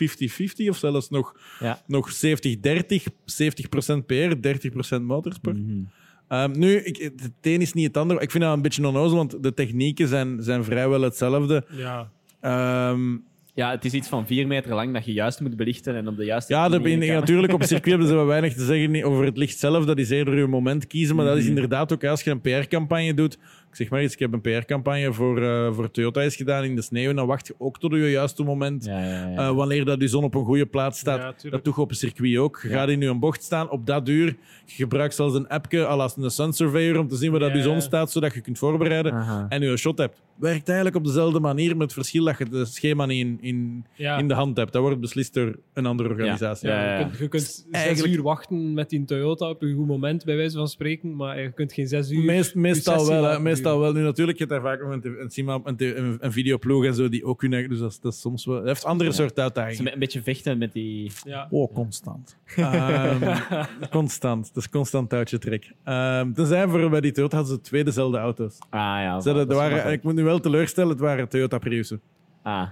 50-50 0.65 0.70
of 0.70 0.78
zelfs 0.78 1.09
nog, 1.09 1.36
Ja. 1.59 1.82
nog 1.88 2.09
70-30. 2.11 3.03
70% 3.26 4.05
PR, 4.05 4.36
30% 4.41 5.01
motorsport. 5.01 5.57
Mhm. 5.57 5.80
Ehm, 6.28 6.51
nu, 6.59 6.76
ik, 6.76 6.97
het 6.97 7.32
een 7.41 7.61
is 7.61 7.74
niet 7.74 7.88
het 7.88 7.97
andere. 7.97 8.20
Ik 8.22 8.32
vind 8.32 8.43
dat 8.43 8.53
een 8.53 8.61
beetje 8.61 8.88
onnozel, 8.88 9.17
want 9.17 9.43
de 9.43 9.53
technieken 9.53 10.07
zijn, 10.07 10.43
zijn 10.43 10.63
vrijwel 10.63 11.01
hetzelfde. 11.01 11.65
ja. 11.72 12.11
Ehm, 12.41 13.17
Ja, 13.53 13.72
het 13.72 13.86
is 13.86 13.93
iets 13.93 14.07
van 14.07 14.28
vier 14.28 14.47
meter 14.47 14.74
lang 14.76 14.93
dat 14.93 15.05
je 15.05 15.13
juist 15.13 15.39
moet 15.41 15.55
belichten 15.55 15.95
en 15.95 16.07
op 16.07 16.17
de 16.17 16.26
juiste 16.26 16.53
Ja, 16.53 16.70
daar 16.70 16.82
manier 16.82 16.99
ben, 16.99 17.07
natuurlijk 17.07 17.53
op 17.53 17.63
circuit 17.63 17.86
hebben 17.89 18.07
ze 18.07 18.13
wel 18.13 18.26
weinig 18.36 18.53
te 18.53 18.65
zeggen 18.65 18.91
niet 18.91 19.03
over 19.03 19.26
het 19.26 19.38
licht 19.38 19.57
zelf. 19.59 19.86
Dat 19.86 19.97
is 19.97 20.09
eerder 20.09 20.38
je 20.38 20.47
moment 20.47 20.88
kiezen. 20.88 21.15
Maar 21.15 21.26
dat 21.26 21.38
is 21.38 21.45
inderdaad 21.45 21.93
ook 21.93 22.03
als 22.03 22.22
je 22.24 22.32
een 22.32 22.41
PR-campagne 22.41 23.13
doet. 23.13 23.38
Ik 23.70 23.76
zeg 23.76 23.89
maar 23.89 24.03
iets, 24.03 24.13
ik 24.13 24.20
heb 24.20 24.34
een 24.34 24.41
PR-campagne 24.41 25.13
voor, 25.13 25.41
eh, 25.43 25.74
voor 25.74 25.91
Toyota 25.91 26.22
is 26.22 26.36
gedaan 26.36 26.63
in 26.63 26.76
de 26.76 26.82
sneeuw. 26.82 27.09
En 27.09 27.15
dan 27.15 27.28
wacht 27.28 27.47
je 27.47 27.55
ook 27.57 27.80
tot 27.80 27.91
je 27.91 27.97
juiste 28.11 28.43
moment. 28.43 28.86
Ja, 28.86 28.99
ja, 29.03 29.28
ja. 29.30 29.36
eh, 29.47 29.55
wanneer 29.55 29.86
dat 29.86 30.01
je 30.01 30.07
zon 30.07 30.24
op 30.24 30.36
een 30.36 30.45
goede 30.45 30.65
plaats 30.65 30.99
staat. 30.99 31.41
Dat 31.49 31.63
doe 31.63 31.74
je 31.76 31.82
op 31.82 31.89
een 31.89 31.95
circuit 31.95 32.38
ook. 32.38 32.59
Je 32.63 32.70
gaat 32.70 32.89
in 32.89 33.01
je 33.01 33.15
bocht 33.15 33.43
staan 33.43 33.70
op 33.70 33.86
dat 33.86 34.09
uur. 34.09 34.36
Je 34.65 34.74
gebruikt 34.76 35.15
zelfs 35.15 35.36
een 35.36 35.47
appje, 35.47 35.86
als 35.86 36.17
een 36.17 36.32
Sun 36.32 36.53
Surveyor, 36.53 36.97
om 36.99 37.07
te 37.07 37.15
zien 37.15 37.32
waar 37.32 37.39
dat 37.39 37.49
Ja, 37.49 37.55
je 37.55 37.61
zon 37.61 37.82
staat, 37.82 38.11
zodat 38.11 38.34
je 38.34 38.41
kunt 38.41 38.57
voorbereiden. 38.57 39.13
Aha. 39.13 39.45
En 39.49 39.61
je 39.61 39.67
een 39.67 39.78
shot 39.78 39.97
hebt. 39.97 40.22
Werkt 40.36 40.67
eigenlijk 40.67 40.97
op 40.97 41.03
dezelfde 41.05 41.39
manier, 41.39 41.70
met 41.72 41.82
het 41.82 41.93
verschil 41.93 42.24
dat 42.24 42.38
je 42.38 42.45
het 42.57 42.67
schema 42.74 43.05
niet 43.05 43.26
in, 43.26 43.38
in, 43.41 43.86
Ja. 43.95 44.17
in 44.17 44.28
de 44.28 44.34
hand 44.34 44.57
hebt. 44.57 44.74
Dat 44.74 44.82
wordt 44.82 44.99
beslist 44.99 45.34
door 45.34 45.55
een 45.74 45.86
andere 45.86 46.09
organisatie. 46.09 46.67
Ja, 46.70 46.76
Ja, 46.76 46.84
ja, 46.86 46.91
ja. 46.93 46.97
Je 46.99 47.05
kunt, 47.05 47.17
je 47.20 47.28
kunt 47.28 47.43
zes 47.43 47.65
eigenlijk- 47.72 48.13
uur 48.13 48.22
wachten 48.22 48.74
met 48.74 48.89
die 48.89 49.05
Toyota 49.05 49.49
op 49.49 49.61
een 49.61 49.76
goed 49.76 49.88
moment, 49.88 50.26
bij 50.26 50.36
wijze 50.36 50.57
van 50.57 50.67
spreken, 50.67 51.15
maar 51.15 51.41
je 51.41 51.51
kunt 51.51 51.74
geen 51.74 51.88
zes 51.88 52.11
uur... 52.11 52.24
Meest, 52.24 52.55
meestal 52.55 53.07
wel, 53.07 53.24
hè. 53.24 53.39
Meestal 53.64 53.80
wel. 53.80 53.91
Nu 53.93 54.01
natuurlijk, 54.01 54.38
je 54.38 54.45
hebt 54.45 54.62
daar 54.62 54.72
vaak 54.72 54.82
nog 54.82 54.91
een, 54.91 55.22
een, 55.22 55.30
cinema- 55.30 55.62
een, 55.64 56.18
een, 56.20 56.32
videoploeg 56.32 56.86
en 56.86 56.93
zo 56.93 57.10
die 57.10 57.24
ook 57.26 57.38
kunnen. 57.39 57.70
Dus 57.70 57.80
dat, 57.80 57.91
is- 57.91 57.99
dat 57.99 58.14
is 58.14 58.20
soms 58.22 58.45
wel. 58.45 58.55
Dat 58.55 58.66
heeft 58.66 58.86
andere 58.86 59.12
soort 59.12 59.38
is 59.38 59.43
uitdagingen. 59.43 59.86
een, 59.88 59.93
een 59.93 59.99
beetje 59.99 60.22
vechten 60.24 60.57
met 60.57 60.74
die... 60.74 61.12
Ja. 61.24 61.47
Oh, 61.49 61.74
constant. 61.74 62.38
Ehm, 62.55 63.38
constant. 63.91 64.53
Dat 64.53 64.64
is 64.64 64.70
constant 64.70 65.10
touwtje 65.10 65.38
trek. 65.38 65.72
Ehm 65.84 66.34
tenzij 66.34 66.68
voor 66.68 66.89
bij 66.89 67.01
die 67.01 67.12
Toyota 67.12 67.36
hadden 67.38 67.55
ze 67.55 67.62
twee 67.62 67.84
dezelfde 67.84 68.18
auto's. 68.18 68.57
Ah 68.70 68.80
ja. 68.80 69.20
Ze 69.20 69.30
hadden, 69.30 69.47
dat 69.47 69.57
er 69.57 69.64
is 69.66 69.74
waren, 69.74 69.91
ik 69.91 70.03
moet 70.03 70.16
nu 70.16 70.24
wel 70.24 70.39
teleurstellen, 70.39 70.89
het 70.91 70.99
waren 70.99 71.30
Toyota 71.30 71.57
Priussen. 71.57 72.01
Ah. 72.43 72.68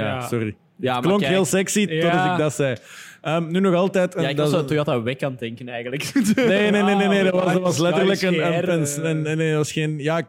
Ja, 0.00 0.20
sorry. 0.28 0.56
Ja, 0.76 0.92
maar 0.92 1.02
Klonk 1.02 1.18
kijk- 1.20 1.32
heel 1.32 1.44
sexy 1.44 1.80
Ja. 1.80 2.00
totdat 2.10 2.32
ik 2.32 2.38
dat 2.38 2.52
zei. 2.52 2.76
Ehm, 3.20 3.50
nu 3.50 3.60
nog 3.60 3.74
altijd. 3.74 4.14
en 4.14 4.22
Ja, 4.22 4.28
ik 4.28 4.36
dat 4.36 4.50
was 4.50 4.60
zo 4.60 4.66
Toyota 4.66 5.02
Weg 5.02 5.18
aan 5.20 5.30
het 5.30 5.40
denken 5.40 5.68
eigenlijk. 5.68 6.12
Nee, 6.34 6.70
nee, 6.70 6.82
nee, 6.82 6.94
nee, 6.94 7.08
nee. 7.08 7.22
Dat 7.24 7.32
was, 7.32 7.52
dat 7.52 7.60
was 7.62 7.78
letterlijk 7.78 8.22
een, 8.22 8.54
een 8.54 8.64
pens. 8.64 8.96
eh. 8.96 9.02
Nee, 9.02 9.14
nee, 9.14 9.36
nee, 9.36 9.48
dat 9.48 9.56
was 9.58 9.72
geen. 9.72 9.98
Ja, 9.98 10.22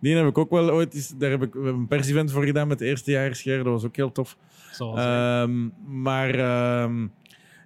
die 0.00 0.16
heb 0.16 0.26
ik 0.26 0.38
ook 0.38 0.50
wel 0.50 0.70
ooit. 0.70 1.20
Daar 1.20 1.30
heb 1.30 1.42
ik 1.42 1.54
een 1.54 1.86
persevent 1.88 2.30
voor 2.32 2.44
gedaan 2.44 2.68
met 2.68 2.78
de 2.78 2.84
eerste 2.86 3.10
jaar 3.10 3.34
Scher. 3.34 3.56
Dat 3.56 3.72
was 3.72 3.84
ook 3.84 3.96
heel 3.96 4.12
tof. 4.12 4.36
Ehm, 4.78 5.68
maar 6.02 6.34
ehm, 6.34 7.06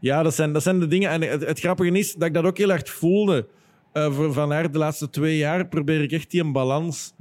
ja, 0.00 0.22
dat 0.22 0.34
zijn, 0.34 0.52
dat 0.52 0.62
zijn 0.62 0.78
de 0.80 0.86
dingen. 0.86 1.10
En 1.10 1.22
het, 1.22 1.46
het 1.46 1.60
grappige 1.60 1.90
is 1.98 2.14
dat 2.14 2.28
ik 2.28 2.34
dat 2.34 2.44
ook 2.44 2.58
heel 2.58 2.68
hard 2.68 2.90
voelde. 2.90 3.46
Eh, 3.92 4.12
voor, 4.12 4.32
van 4.32 4.50
haar 4.52 4.72
de 4.72 4.78
laatste 4.78 5.10
twee 5.10 5.36
jaar 5.36 5.66
probeer 5.66 6.02
ik 6.02 6.12
echt 6.12 6.30
die 6.30 6.40
een 6.42 6.52
balans. 6.52 7.14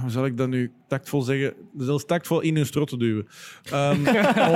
Hoe 0.00 0.10
zal 0.10 0.24
ik 0.26 0.36
dat 0.36 0.48
nu 0.48 0.72
tactvol 0.88 1.20
zeggen? 1.22 1.54
Zelfs 1.76 2.04
tactvol 2.04 2.40
in 2.40 2.56
hun 2.56 2.66
strot 2.66 2.88
te 2.88 2.96
duwen. 2.96 3.26
Ehm, 3.70 3.98
om- 4.48 4.54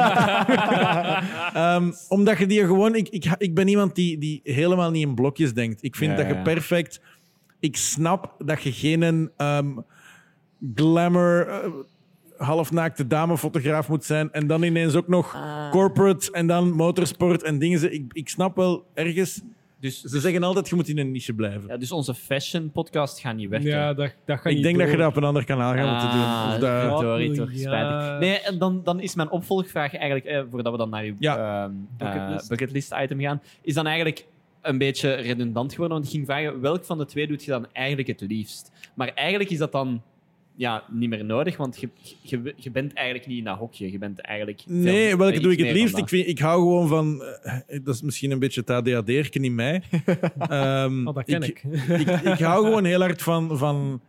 Ehm, 1.55 1.93
omdat 2.09 2.39
je 2.39 2.47
die 2.47 2.61
gewoon... 2.67 2.95
Ik, 2.95 3.09
ik, 3.09 3.35
ik 3.39 3.55
ben 3.55 3.69
iemand 3.69 3.95
die, 3.95 4.19
die 4.19 4.41
helemaal 4.45 4.91
niet 4.91 5.07
in 5.07 5.15
blokjes 5.15 5.55
denkt. 5.55 5.83
Ik 5.83 5.97
vind 5.97 6.11
Ja, 6.11 6.17
dat 6.17 6.27
je 6.37 6.43
perfect... 6.43 7.01
Ik 7.61 7.77
snap 7.77 8.35
dat 8.39 8.63
je 8.63 8.73
geen 8.73 9.31
ehm, 9.37 9.69
glamour... 10.75 11.49
eh, 11.49 11.71
halfnaakte 12.37 13.07
damefotograaf 13.07 13.89
moet 13.89 14.05
zijn 14.05 14.33
en 14.33 14.47
dan 14.47 14.63
ineens 14.63 14.95
ook 14.95 15.09
nog 15.09 15.35
Ah. 15.35 15.71
corporate 15.71 16.31
en 16.33 16.47
dan 16.47 16.71
motorsport 16.73 17.43
en 17.43 17.59
dingen. 17.59 17.93
Ik, 17.93 18.05
ik 18.13 18.29
snap 18.29 18.57
wel 18.57 18.87
ergens... 18.95 19.43
Dus, 19.81 20.01
Ze 20.01 20.21
zeggen 20.21 20.43
altijd, 20.43 20.69
je 20.69 20.75
moet 20.75 20.89
in 20.89 20.99
een 20.99 21.11
niche 21.11 21.33
blijven. 21.33 21.69
ja, 21.69 21.77
dus 21.77 21.93
onze 21.93 22.15
fashion 22.15 22.71
podcast 22.71 23.21
gaat 23.21 23.37
niet 23.37 23.49
werken. 23.49 23.69
ja, 23.71 23.95
dat, 23.95 24.13
dat 24.25 24.37
gaat 24.37 24.47
ik 24.47 24.55
niet 24.55 24.63
denk 24.63 24.79
dat 24.79 24.87
je 24.87 24.93
door. 24.93 25.01
dat 25.03 25.11
op 25.11 25.17
een 25.17 25.25
ander 25.29 25.45
kanaal 25.45 25.75
gaat 25.75 25.91
moeten 25.91 26.11
doen. 26.11 26.27
Ah, 26.27 26.51
Of 26.55 26.59
dat- 26.61 26.99
verdorie, 26.99 27.29
Ja. 27.29 27.35
toch, 27.35 27.51
spijtig. 27.55 28.19
Nee, 28.19 28.41
en 28.41 28.59
dan, 28.59 28.81
dan 28.85 29.01
is 29.01 29.15
mijn 29.15 29.31
opvolgvraag 29.31 29.95
eigenlijk, 29.95 30.25
eh, 30.25 30.43
voordat 30.51 30.73
we 30.73 30.79
dan 30.79 30.91
naar 30.91 31.03
uw 31.05 31.15
Ja. 31.19 31.65
ehm, 31.65 31.73
Bucketlist. 31.99 32.43
eh, 32.43 32.49
bucketlist 32.49 32.95
item 33.03 33.21
gaan, 33.21 33.43
is 33.63 33.75
dan 33.75 33.87
eigenlijk 33.87 34.27
een 34.63 34.79
beetje 34.79 35.15
redundant 35.15 35.71
geworden. 35.73 35.97
Want 35.97 36.09
ik 36.09 36.13
ging 36.15 36.27
vragen, 36.27 36.61
welk 36.61 36.85
van 36.85 36.99
de 36.99 37.05
twee 37.05 37.27
doet 37.27 37.45
je 37.45 37.51
dan 37.51 37.67
eigenlijk 37.73 38.09
het 38.09 38.21
liefst? 38.21 38.73
Maar 38.95 39.09
eigenlijk 39.15 39.51
is 39.51 39.59
dat 39.59 39.73
dan 39.73 40.03
ja, 40.57 40.85
niet 40.91 41.09
meer 41.09 41.25
nodig, 41.25 41.57
want 41.57 41.81
je, 41.81 41.89
je, 42.23 42.55
je 42.57 42.71
bent 42.71 42.93
eigenlijk 42.95 43.27
niet 43.29 43.39
in 43.39 43.45
dat 43.45 43.57
hokje. 43.59 43.93
Je 43.93 43.99
bent 43.99 44.21
eigenlijk... 44.21 44.61
veel- 44.67 44.77
Nee, 44.77 45.17
welke 45.17 45.41
doe 45.41 45.53
ik 45.53 45.59
het 45.59 45.71
liefst? 45.73 45.99
Ik, 45.99 46.09
vind, 46.09 46.27
ik 46.27 46.39
hou 46.39 46.61
gewoon 46.61 46.89
van... 46.89 47.23
eh, 47.23 47.79
dat 47.85 47.95
is 47.95 48.03
misschien 48.03 48.31
een 48.31 48.39
beetje 48.39 48.61
het 48.61 48.71
ADHD'erken 48.71 49.45
in 49.45 49.55
mij. 49.55 49.83
Ehm, 50.39 51.07
Oh, 51.09 51.15
dat 51.15 51.25
ken 51.25 51.43
ik. 51.43 51.63
ik, 51.99 52.09
ik 52.21 52.39
hou 52.39 52.65
gewoon 52.65 52.85
heel 52.85 53.01
hard 53.01 53.23
van, 53.23 53.59
van 53.59 54.01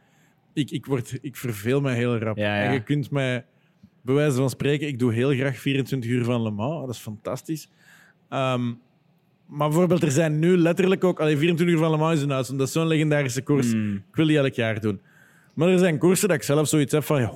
ik, 0.53 0.71
ik, 0.71 0.85
word, 0.85 1.17
ik 1.21 1.35
verveel 1.35 1.81
mij 1.81 1.95
heel 1.95 2.17
rap. 2.17 2.37
Ja, 2.37 2.55
ja. 2.57 2.63
En 2.67 2.73
je 2.73 2.83
kunt 2.83 3.11
mij, 3.11 3.45
bij 4.01 4.15
wijze 4.15 4.37
van 4.37 4.49
spreken, 4.49 4.87
ik 4.87 4.99
doe 4.99 5.13
heel 5.13 5.33
graag 5.33 5.57
24 5.57 6.09
uur 6.09 6.23
van 6.23 6.41
Le 6.41 6.51
Mans. 6.51 6.85
Dat 6.85 6.95
is 6.95 7.01
fantastisch. 7.01 7.69
Ehm, 8.29 8.65
maar 9.47 9.67
bijvoorbeeld, 9.67 10.03
er 10.03 10.11
zijn 10.11 10.39
nu 10.39 10.57
letterlijk 10.57 11.03
ook... 11.03 11.19
Allee, 11.19 11.37
24 11.37 11.75
uur 11.75 11.81
van 11.81 11.91
Le 11.91 11.97
Mans 11.97 12.15
is 12.17 12.21
een 12.21 12.31
uitzondering. 12.33 12.57
Dat 12.57 12.67
is 12.67 12.73
zo'n 12.73 12.87
legendarische 12.87 13.41
koers. 13.41 13.73
Mm. 13.73 13.95
Ik 13.95 14.15
wil 14.15 14.25
die 14.27 14.37
elk 14.37 14.53
jaar 14.53 14.79
doen. 14.81 14.99
Maar 15.57 15.67
er 15.67 15.79
zijn 15.79 15.97
koersen 15.97 16.27
dat 16.27 16.37
ik 16.37 16.43
zelf 16.43 16.67
zoiets 16.67 16.91
heb 16.91 17.03
van... 17.03 17.21
Ja, 17.21 17.31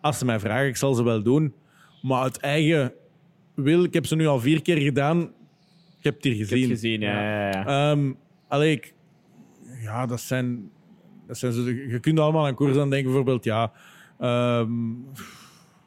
als 0.00 0.18
ze 0.18 0.24
mij 0.24 0.40
vragen, 0.40 0.66
ik 0.66 0.76
zal 0.76 0.94
ze 0.94 1.02
wel 1.02 1.22
doen. 1.22 1.54
Maar 2.02 2.22
uit 2.22 2.36
eigen 2.38 2.92
wil, 3.54 3.84
ik 3.84 3.94
heb 3.94 4.06
ze 4.06 4.16
nu 4.16 4.26
al 4.26 4.40
vier 4.40 4.62
keer 4.62 4.76
gedaan. 4.76 5.20
Ik 5.98 6.04
heb 6.04 6.14
het 6.14 6.24
hier 6.24 6.32
Ik 6.32 6.38
heb 6.38 6.48
gezien. 6.48 6.62
het 6.70 6.78
gezien, 6.78 7.00
ja. 7.00 7.22
ja, 7.22 7.48
ja. 7.50 7.90
Ehm, 7.90 8.12
allee, 8.48 8.72
ik- 8.72 8.94
ja, 9.82 10.06
dat 10.06 10.20
zijn, 10.20 10.70
dat 11.26 11.38
zijn 11.38 11.52
zo, 11.52 11.60
je 11.68 11.98
kunt 12.00 12.18
allemaal 12.18 12.46
aan 12.46 12.54
koers 12.54 12.76
aan 12.76 12.90
denken, 12.90 13.06
bijvoorbeeld, 13.06 13.44
ja, 13.44 13.72
ehm, 14.18 14.90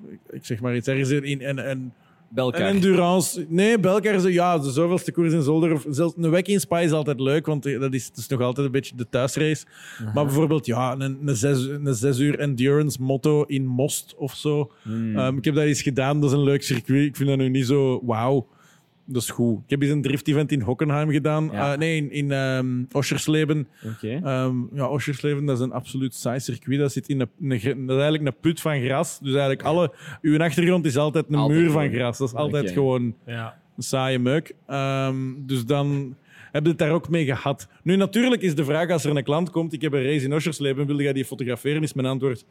ik, 0.09 0.19
ik 0.29 0.45
zeg 0.45 0.61
maar 0.61 0.75
iets 0.75 0.87
ergens 0.87 1.09
in, 1.09 1.41
en, 1.41 1.59
en, 1.65 1.93
Belkar. 2.29 2.61
en 2.61 2.67
endurance. 2.75 3.45
Nee, 3.49 3.79
Belkar, 3.79 4.19
zo- 4.19 4.27
ja, 4.29 4.57
de 4.57 4.71
zoveelste 4.71 5.11
koers 5.11 5.33
in 5.33 5.41
Zolder, 5.41 5.73
of 5.73 5.85
zelfs 5.89 6.13
een 6.17 6.29
week 6.29 6.47
in 6.47 6.59
Spa 6.59 6.79
is 6.79 6.91
altijd 6.91 7.19
leuk, 7.19 7.45
want 7.45 7.63
dat 7.63 7.93
is, 7.93 8.05
het 8.05 8.17
is 8.17 8.27
nog 8.27 8.41
altijd 8.41 8.65
een 8.65 8.71
beetje 8.71 8.95
de 8.95 9.09
thuisrace. 9.09 9.65
Maar 10.13 10.25
bijvoorbeeld, 10.25 10.65
ja, 10.65 10.95
een, 10.99 11.17
een, 11.25 11.35
zes, 11.35 11.65
een 11.65 11.93
zes 11.95 12.19
uur 12.19 12.39
endurance 12.39 13.01
motto 13.01 13.43
in 13.43 13.65
Most 13.65 14.15
of 14.17 14.33
zo. 14.35 14.71
Hmm. 14.81 15.17
Ehm, 15.17 15.37
ik 15.37 15.45
heb 15.45 15.55
dat 15.55 15.63
eens 15.63 15.81
gedaan, 15.81 16.19
dat 16.21 16.29
is 16.31 16.35
een 16.37 16.43
leuk 16.43 16.63
circuit. 16.63 17.05
Ik 17.05 17.15
vind 17.15 17.29
dat 17.29 17.37
nu 17.37 17.49
niet 17.49 17.65
zo 17.65 18.01
wauw. 18.05 18.47
Dat 19.09 19.21
is 19.21 19.29
goed. 19.29 19.59
Ik 19.63 19.69
heb 19.69 19.81
eens 19.81 19.91
een 19.91 20.01
drift-event 20.01 20.51
in 20.51 20.61
Hockenheim 20.61 21.09
gedaan. 21.11 21.49
Ja. 21.51 21.71
Eh, 21.73 21.77
nee, 21.79 21.97
in, 21.97 22.11
in 22.11 22.31
ehm, 22.31 22.83
Oschersleben. 22.91 23.67
Oké. 23.85 24.19
Ehm, 24.23 24.55
ja, 24.73 24.87
Oschersleben, 24.89 25.45
dat 25.45 25.57
is 25.57 25.63
een 25.63 25.71
absoluut 25.71 26.13
saai 26.15 26.39
circuit. 26.39 26.79
Dat, 26.79 26.91
zit 26.91 27.07
in 27.09 27.19
een, 27.19 27.29
dat 27.85 27.95
is 27.97 28.01
eigenlijk 28.01 28.25
een 28.25 28.39
put 28.41 28.61
van 28.61 28.81
gras. 28.81 29.19
Dus 29.19 29.29
eigenlijk 29.31 29.63
alle... 29.63 29.93
Uw 30.21 30.39
achtergrond 30.39 30.85
is 30.85 30.97
altijd 30.97 31.25
een 31.29 31.35
Altijd 31.35 31.59
muur 31.59 31.71
van 31.71 31.81
gewoon. 31.81 31.95
gras. 31.97 32.17
Dat 32.17 32.27
is 32.27 32.33
altijd 32.33 32.71
gewoon 32.71 33.15
Ja. 33.25 33.57
een 33.77 33.83
saaie 33.83 34.19
meuk. 34.19 34.55
Ehm, 34.67 35.15
dus 35.37 35.65
dan 35.65 36.15
heb 36.51 36.63
je 36.63 36.69
het 36.69 36.77
daar 36.79 36.91
ook 36.91 37.09
mee 37.09 37.25
gehad. 37.25 37.67
Nu, 37.83 37.95
natuurlijk 37.95 38.41
is 38.41 38.55
de 38.55 38.63
vraag 38.65 38.89
als 38.89 39.03
er 39.05 39.17
een 39.17 39.23
klant 39.23 39.49
komt, 39.49 39.73
ik 39.73 39.81
heb 39.81 39.93
een 39.93 40.03
race 40.03 40.25
in 40.25 40.33
Oschersleben, 40.33 40.85
wil 40.87 41.01
jij 41.01 41.13
die 41.13 41.25
fotograferen? 41.25 41.83
Is 41.83 41.93
mijn 41.93 42.07
antwoord, 42.07 42.45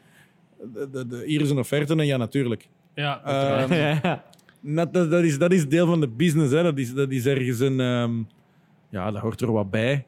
de, 0.75 0.89
de, 0.93 1.07
de- 1.07 1.23
hier 1.27 1.41
is 1.41 1.51
een 1.51 1.59
offerte 1.59 1.95
en 1.97 2.07
ja, 2.07 2.17
natuurlijk. 2.17 2.69
Ja, 2.95 3.25
Ehm, 3.25 3.73
ja. 3.75 4.25
dat, 4.67 4.93
dat, 4.93 5.11
dat 5.11 5.23
is, 5.25 5.39
dat 5.39 5.53
is 5.53 5.69
deel 5.69 5.87
van 5.87 6.01
de 6.01 6.09
business. 6.09 6.53
Hè. 6.53 6.63
Dat, 6.63 6.79
is, 6.79 6.95
dat 6.95 7.11
is 7.11 7.27
ergens 7.27 7.61
een... 7.61 7.81
ehm, 7.81 8.13
ja, 8.91 9.11
dat 9.11 9.21
hoort 9.23 9.41
er 9.41 9.53
wat 9.53 9.71
bij. 9.71 10.05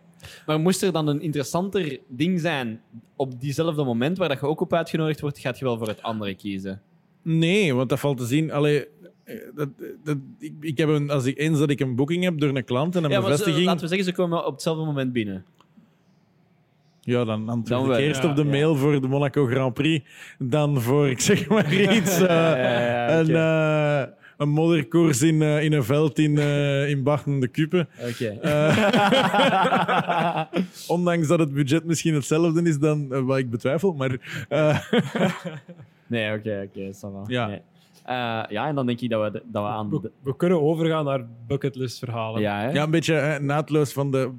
Maar 0.46 0.60
moest 0.60 0.82
er 0.82 0.92
dan 0.92 1.06
een 1.08 1.20
interessanter 1.20 1.98
ding 2.08 2.40
zijn 2.40 2.80
op 3.16 3.40
diezelfde 3.40 3.84
moment 3.84 4.18
waar 4.18 4.28
dat 4.28 4.40
je 4.40 4.46
ook 4.46 4.60
op 4.60 4.72
uitgenodigd 4.74 5.20
wordt, 5.20 5.38
gaat 5.38 5.58
je 5.58 5.64
wel 5.64 5.78
voor 5.78 5.88
het 5.88 6.02
andere 6.02 6.34
kiezen? 6.34 6.80
Nee, 7.22 7.74
want 7.74 7.88
dat 7.88 8.00
valt 8.00 8.16
te 8.16 8.26
zien. 8.26 8.52
Allee, 8.52 8.86
eh, 9.24 9.34
dat, 9.54 9.68
dat, 10.04 10.16
ik, 10.38 10.52
ik 10.60 10.78
heb 10.78 10.88
een, 10.88 11.10
als 11.10 11.24
ik, 11.24 11.38
eens 11.38 11.58
dat 11.58 11.70
ik 11.70 11.80
een 11.80 11.94
boeking 11.96 12.24
heb 12.24 12.38
door 12.38 12.56
een 12.56 12.64
klant 12.64 12.96
en 12.96 13.04
een 13.04 13.10
Ja, 13.10 13.16
ze- 13.16 13.22
bevestiging... 13.22 13.64
laten 13.64 13.80
we 13.80 13.86
zeggen, 13.88 14.06
ze 14.06 14.12
komen 14.12 14.46
op 14.46 14.52
hetzelfde 14.52 14.84
moment 14.84 15.12
binnen. 15.12 15.44
Ja, 17.00 17.24
dan 17.24 17.48
antwoord 17.48 17.82
Dan 17.88 17.92
ik 17.98 17.98
eerst 18.06 18.22
ja, 18.22 18.30
op 18.30 18.36
de 18.36 18.44
ja. 18.44 18.50
mail 18.50 18.74
voor 18.76 19.00
de 19.00 19.08
Monaco 19.08 19.46
Grand 19.46 19.74
Prix. 19.74 20.08
Dan 20.38 20.80
voor, 20.80 21.08
ik 21.08 21.20
zeg 21.20 21.48
maar 21.48 21.72
iets, 21.96 22.20
eh, 22.20 22.26
ja, 22.28 23.18
een, 23.18 23.24
oké. 23.24 24.14
Eh, 24.38 24.46
een 24.46 24.48
modderkoers 24.48 25.22
in, 25.22 25.42
eh, 25.42 25.62
in 25.64 25.72
een 25.72 25.84
veld 25.84 26.18
in, 26.18 26.38
eh 26.38 26.88
in 26.90 27.02
Bachten 27.02 27.40
de 27.40 27.48
Kupe. 27.48 27.86
Oké. 28.10 28.38
Ondanks 30.88 31.26
dat 31.28 31.38
het 31.38 31.52
budget 31.52 31.84
misschien 31.84 32.14
hetzelfde 32.14 32.62
is 32.62 32.78
dan 32.78 33.12
eh, 33.12 33.20
wat 33.20 33.38
ik 33.38 33.50
betwijfel. 33.50 33.92
Maar 33.92 34.44
eh, 34.48 34.78
Nee, 36.06 36.34
oké, 36.38 36.68
oké. 36.68 36.90
Ja. 37.26 37.46
Nee. 37.46 37.60
Eh, 38.04 38.14
ja, 38.48 38.66
en 38.68 38.74
dan 38.74 38.86
denk 38.86 39.00
ik 39.00 39.10
dat 39.10 39.32
we, 39.32 39.42
dat 39.46 39.62
we 39.62 39.68
aan... 39.68 39.90
we, 39.90 40.00
de- 40.00 40.10
we 40.22 40.36
kunnen 40.36 40.62
overgaan 40.62 41.04
naar 41.04 41.26
bucketlist 41.46 41.98
verhalen. 41.98 42.40
Ja, 42.40 42.60
hè? 42.60 42.70
ja, 42.70 42.82
een 42.82 42.90
beetje 42.90 43.14
eh, 43.14 43.40
naadloos 43.40 43.92
van 43.92 44.10
de 44.10 44.30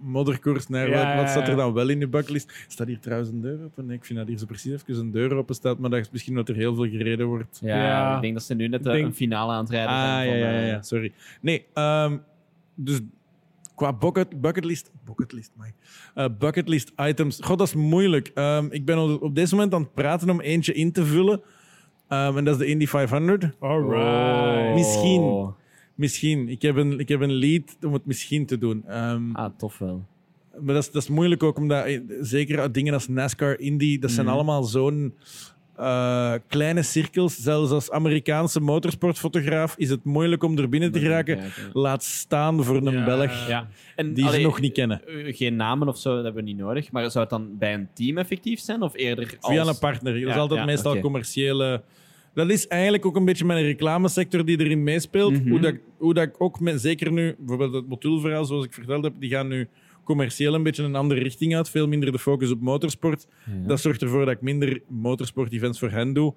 modderkoers 0.00 0.68
naar 0.68 0.88
Ja, 0.88 1.16
wat, 1.16 1.28
staat 1.28 1.48
er 1.48 1.56
dan 1.56 1.72
wel 1.72 1.88
in 1.88 2.00
de 2.00 2.08
bucklist. 2.08 2.64
Staat 2.68 2.86
hier 2.86 2.98
trouwens 3.00 3.30
een 3.30 3.40
deur 3.40 3.64
open? 3.64 3.86
Nee, 3.86 3.96
ik 3.96 4.04
vind 4.04 4.18
dat 4.18 4.28
hier 4.28 4.38
zo 4.38 4.46
precies 4.46 4.72
even 4.72 4.94
een 5.04 5.10
deur 5.10 5.34
open 5.34 5.54
staat, 5.54 5.78
maar 5.78 5.90
dat 5.90 5.98
is 6.00 6.10
misschien 6.10 6.32
omdat 6.32 6.48
er 6.48 6.54
heel 6.54 6.74
veel 6.74 6.88
gereden 6.88 7.26
wordt. 7.26 7.58
Ja, 7.62 7.76
Ja. 7.76 8.14
ik 8.16 8.22
denk 8.22 8.34
dat 8.34 8.42
ze 8.42 8.54
nu 8.54 8.68
net 8.68 8.86
eh, 8.86 8.92
denk- 8.92 9.06
een 9.06 9.14
finale 9.14 9.52
aan 9.52 9.60
het 9.62 9.70
rijden 9.70 9.90
Ah, 9.94 10.00
zijn. 10.02 10.26
ja, 10.26 10.30
van, 10.30 10.38
ja, 10.38 10.50
ja, 10.50 10.60
eh, 10.60 10.68
ja, 10.68 10.82
sorry. 10.82 11.12
Nee, 11.40 11.66
ehm, 11.74 12.16
dus 12.74 13.00
qua 13.74 13.92
bucket, 13.92 14.40
bucketlist... 14.40 14.90
Bucketlist, 15.04 15.52
my. 15.56 15.72
Eh, 16.14 16.24
bucketlist 16.38 16.92
items. 16.96 17.38
God, 17.40 17.58
dat 17.58 17.66
is 17.66 17.74
moeilijk. 17.74 18.30
Ehm, 18.34 18.66
ik 18.70 18.84
ben 18.84 18.98
op, 18.98 19.22
op 19.22 19.34
deze 19.34 19.54
moment 19.54 19.74
aan 19.74 19.80
het 19.82 19.94
praten 19.94 20.30
om 20.30 20.40
eentje 20.40 20.72
in 20.72 20.92
te 20.92 21.04
vullen. 21.04 21.40
Ehm, 22.08 22.36
en 22.36 22.44
dat 22.44 22.54
is 22.54 22.60
de 22.60 22.66
Indy 22.66 22.86
500. 22.86 23.48
Alright. 23.60 24.74
Misschien. 24.74 25.52
Misschien. 26.00 26.48
Ik 26.48 26.62
heb 26.62 26.76
een, 26.76 26.98
ik 26.98 27.08
heb 27.08 27.20
een 27.20 27.32
lead 27.32 27.76
om 27.86 27.92
het 27.92 28.06
misschien 28.06 28.46
te 28.46 28.58
doen. 28.58 28.82
Ehm, 28.86 29.32
Ah, 29.32 29.50
tof 29.56 29.78
wel. 29.78 30.04
Maar 30.60 30.74
dat 30.74 30.82
is, 30.82 30.90
dat 30.90 31.02
is 31.02 31.08
moeilijk 31.08 31.42
ook, 31.42 31.56
omdat 31.56 31.84
eh, 31.84 32.00
zeker 32.20 32.60
uit 32.60 32.74
dingen 32.74 32.94
als 32.94 33.08
NASCAR, 33.08 33.58
Indy, 33.60 33.98
dat 33.98 34.10
zijn 34.10 34.26
Mhm. 34.26 34.34
allemaal 34.34 34.62
zo'n 34.62 35.14
eh, 35.76 36.32
kleine 36.48 36.82
cirkels. 36.82 37.36
Zelfs 37.36 37.70
als 37.70 37.90
Amerikaanse 37.90 38.60
motorsportfotograaf 38.60 39.74
is 39.76 39.90
het 39.90 40.04
moeilijk 40.04 40.42
om 40.42 40.58
er 40.58 40.68
binnen 40.68 40.92
te 40.92 40.98
geraken. 41.00 41.38
Laat 41.72 42.04
staan 42.04 42.64
voor 42.64 42.76
een 42.76 42.92
Ja. 42.92 43.04
Belg 43.04 43.48
Ja. 43.48 43.68
En, 43.96 44.14
die 44.14 44.30
ze 44.30 44.40
nog 44.40 44.60
niet 44.60 44.72
kennen. 44.72 45.06
eh, 45.06 45.36
Geen 45.36 45.56
namen 45.56 45.88
of 45.88 45.98
zo, 45.98 46.14
dat 46.14 46.24
hebben 46.24 46.44
we 46.44 46.48
niet 46.50 46.58
nodig. 46.58 46.92
Maar 46.92 47.10
zou 47.10 47.20
het 47.24 47.30
dan 47.32 47.58
bij 47.58 47.74
een 47.74 47.88
team 47.94 48.18
effectief 48.18 48.60
zijn? 48.60 48.82
Of 48.82 48.94
eerder 48.96 49.36
als... 49.40 49.52
Via 49.54 49.66
een 49.66 49.78
partner. 49.78 50.12
Dat 50.12 50.22
is 50.22 50.28
Ja, 50.28 50.40
altijd 50.40 50.60
ja, 50.60 50.66
meestal 50.66 50.98
commerciële. 51.00 51.82
Dat 52.34 52.50
is 52.50 52.66
eigenlijk 52.66 53.06
ook 53.06 53.16
een 53.16 53.24
beetje 53.24 53.44
mijn 53.44 53.64
reclamesector 53.64 54.44
die 54.44 54.60
erin 54.60 54.82
meespeelt. 54.82 55.32
Mhm. 55.32 55.50
hoe, 55.50 55.60
dat, 55.60 55.74
hoe 55.98 56.14
dat 56.14 56.24
ik 56.24 56.34
ook, 56.38 56.60
met, 56.60 56.80
zeker 56.80 57.12
nu, 57.12 57.34
bijvoorbeeld 57.38 57.74
het 57.74 57.88
modulverhaal 57.88 58.44
zoals 58.44 58.64
ik 58.64 58.72
verteld 58.72 59.04
heb, 59.04 59.14
die 59.18 59.30
gaan 59.30 59.48
nu 59.48 59.68
commercieel 60.04 60.54
een 60.54 60.62
beetje 60.62 60.82
een 60.82 60.94
andere 60.94 61.20
richting 61.20 61.56
uit. 61.56 61.70
Veel 61.70 61.88
minder 61.88 62.12
de 62.12 62.18
focus 62.18 62.50
op 62.50 62.60
motorsport. 62.60 63.26
Ja. 63.46 63.66
Dat 63.66 63.80
zorgt 63.80 64.02
ervoor 64.02 64.24
dat 64.24 64.34
ik 64.34 64.40
minder 64.40 64.82
motorsport-events 64.88 65.78
voor 65.78 65.90
hen 65.90 66.12
doe. 66.12 66.34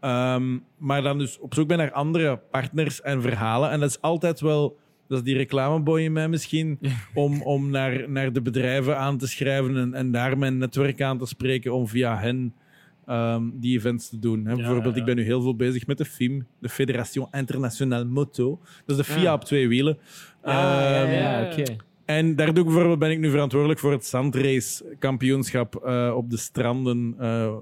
Ehm, 0.00 0.58
maar 0.78 1.02
dan 1.02 1.18
dus 1.18 1.38
op 1.38 1.54
zoek 1.54 1.68
ben 1.68 1.78
naar 1.78 1.92
andere 1.92 2.36
partners 2.50 3.00
en 3.00 3.22
verhalen. 3.22 3.70
En 3.70 3.80
dat 3.80 3.88
is 3.88 4.00
altijd 4.00 4.40
wel... 4.40 4.78
Dat 5.08 5.18
is 5.18 5.24
die 5.24 5.36
reclameboy 5.36 6.00
in 6.00 6.12
mij 6.12 6.28
misschien. 6.28 6.78
Om, 7.14 7.42
om 7.42 7.70
naar, 7.70 8.10
naar 8.10 8.32
de 8.32 8.42
bedrijven 8.42 8.98
aan 8.98 9.18
te 9.18 9.28
schrijven 9.28 9.76
en, 9.76 9.94
en 9.94 10.10
daar 10.10 10.38
mijn 10.38 10.58
netwerk 10.58 11.02
aan 11.02 11.18
te 11.18 11.26
spreken 11.26 11.72
om 11.72 11.86
via 11.88 12.18
hen 12.18 12.54
ehm, 13.10 13.42
die 13.54 13.76
events 13.78 14.08
te 14.08 14.18
doen. 14.18 14.46
Hè. 14.46 14.54
Bijvoorbeeld, 14.56 14.94
ja. 14.94 15.00
ik 15.00 15.06
ben 15.06 15.16
nu 15.16 15.22
heel 15.22 15.42
veel 15.42 15.56
bezig 15.56 15.86
met 15.86 15.98
de 15.98 16.04
FIM, 16.04 16.46
de 16.58 16.68
Fédération 16.68 17.28
Internationale 17.30 18.04
Moto. 18.04 18.60
Dat 18.86 18.98
is 18.98 19.06
de 19.06 19.12
FIA 19.12 19.28
Ah. 19.28 19.32
op 19.34 19.44
twee 19.44 19.68
wielen. 19.68 19.98
Ah, 20.42 20.52
ja, 20.52 21.02
Ehm, 21.02 21.12
ja, 21.12 21.40
ja. 21.40 21.50
oké. 21.52 21.76
En 22.16 22.36
daar 22.36 22.46
doe 22.46 22.58
ik 22.58 22.64
bijvoorbeeld, 22.64 22.98
ben 22.98 23.10
ik 23.10 23.18
nu 23.18 23.30
verantwoordelijk 23.30 23.80
voor 23.80 23.92
het 23.92 24.06
zandrace-kampioenschap 24.06 25.74
eh, 25.76 26.12
op 26.16 26.30
de 26.30 26.36
stranden 26.36 27.14
eh, 27.18 27.52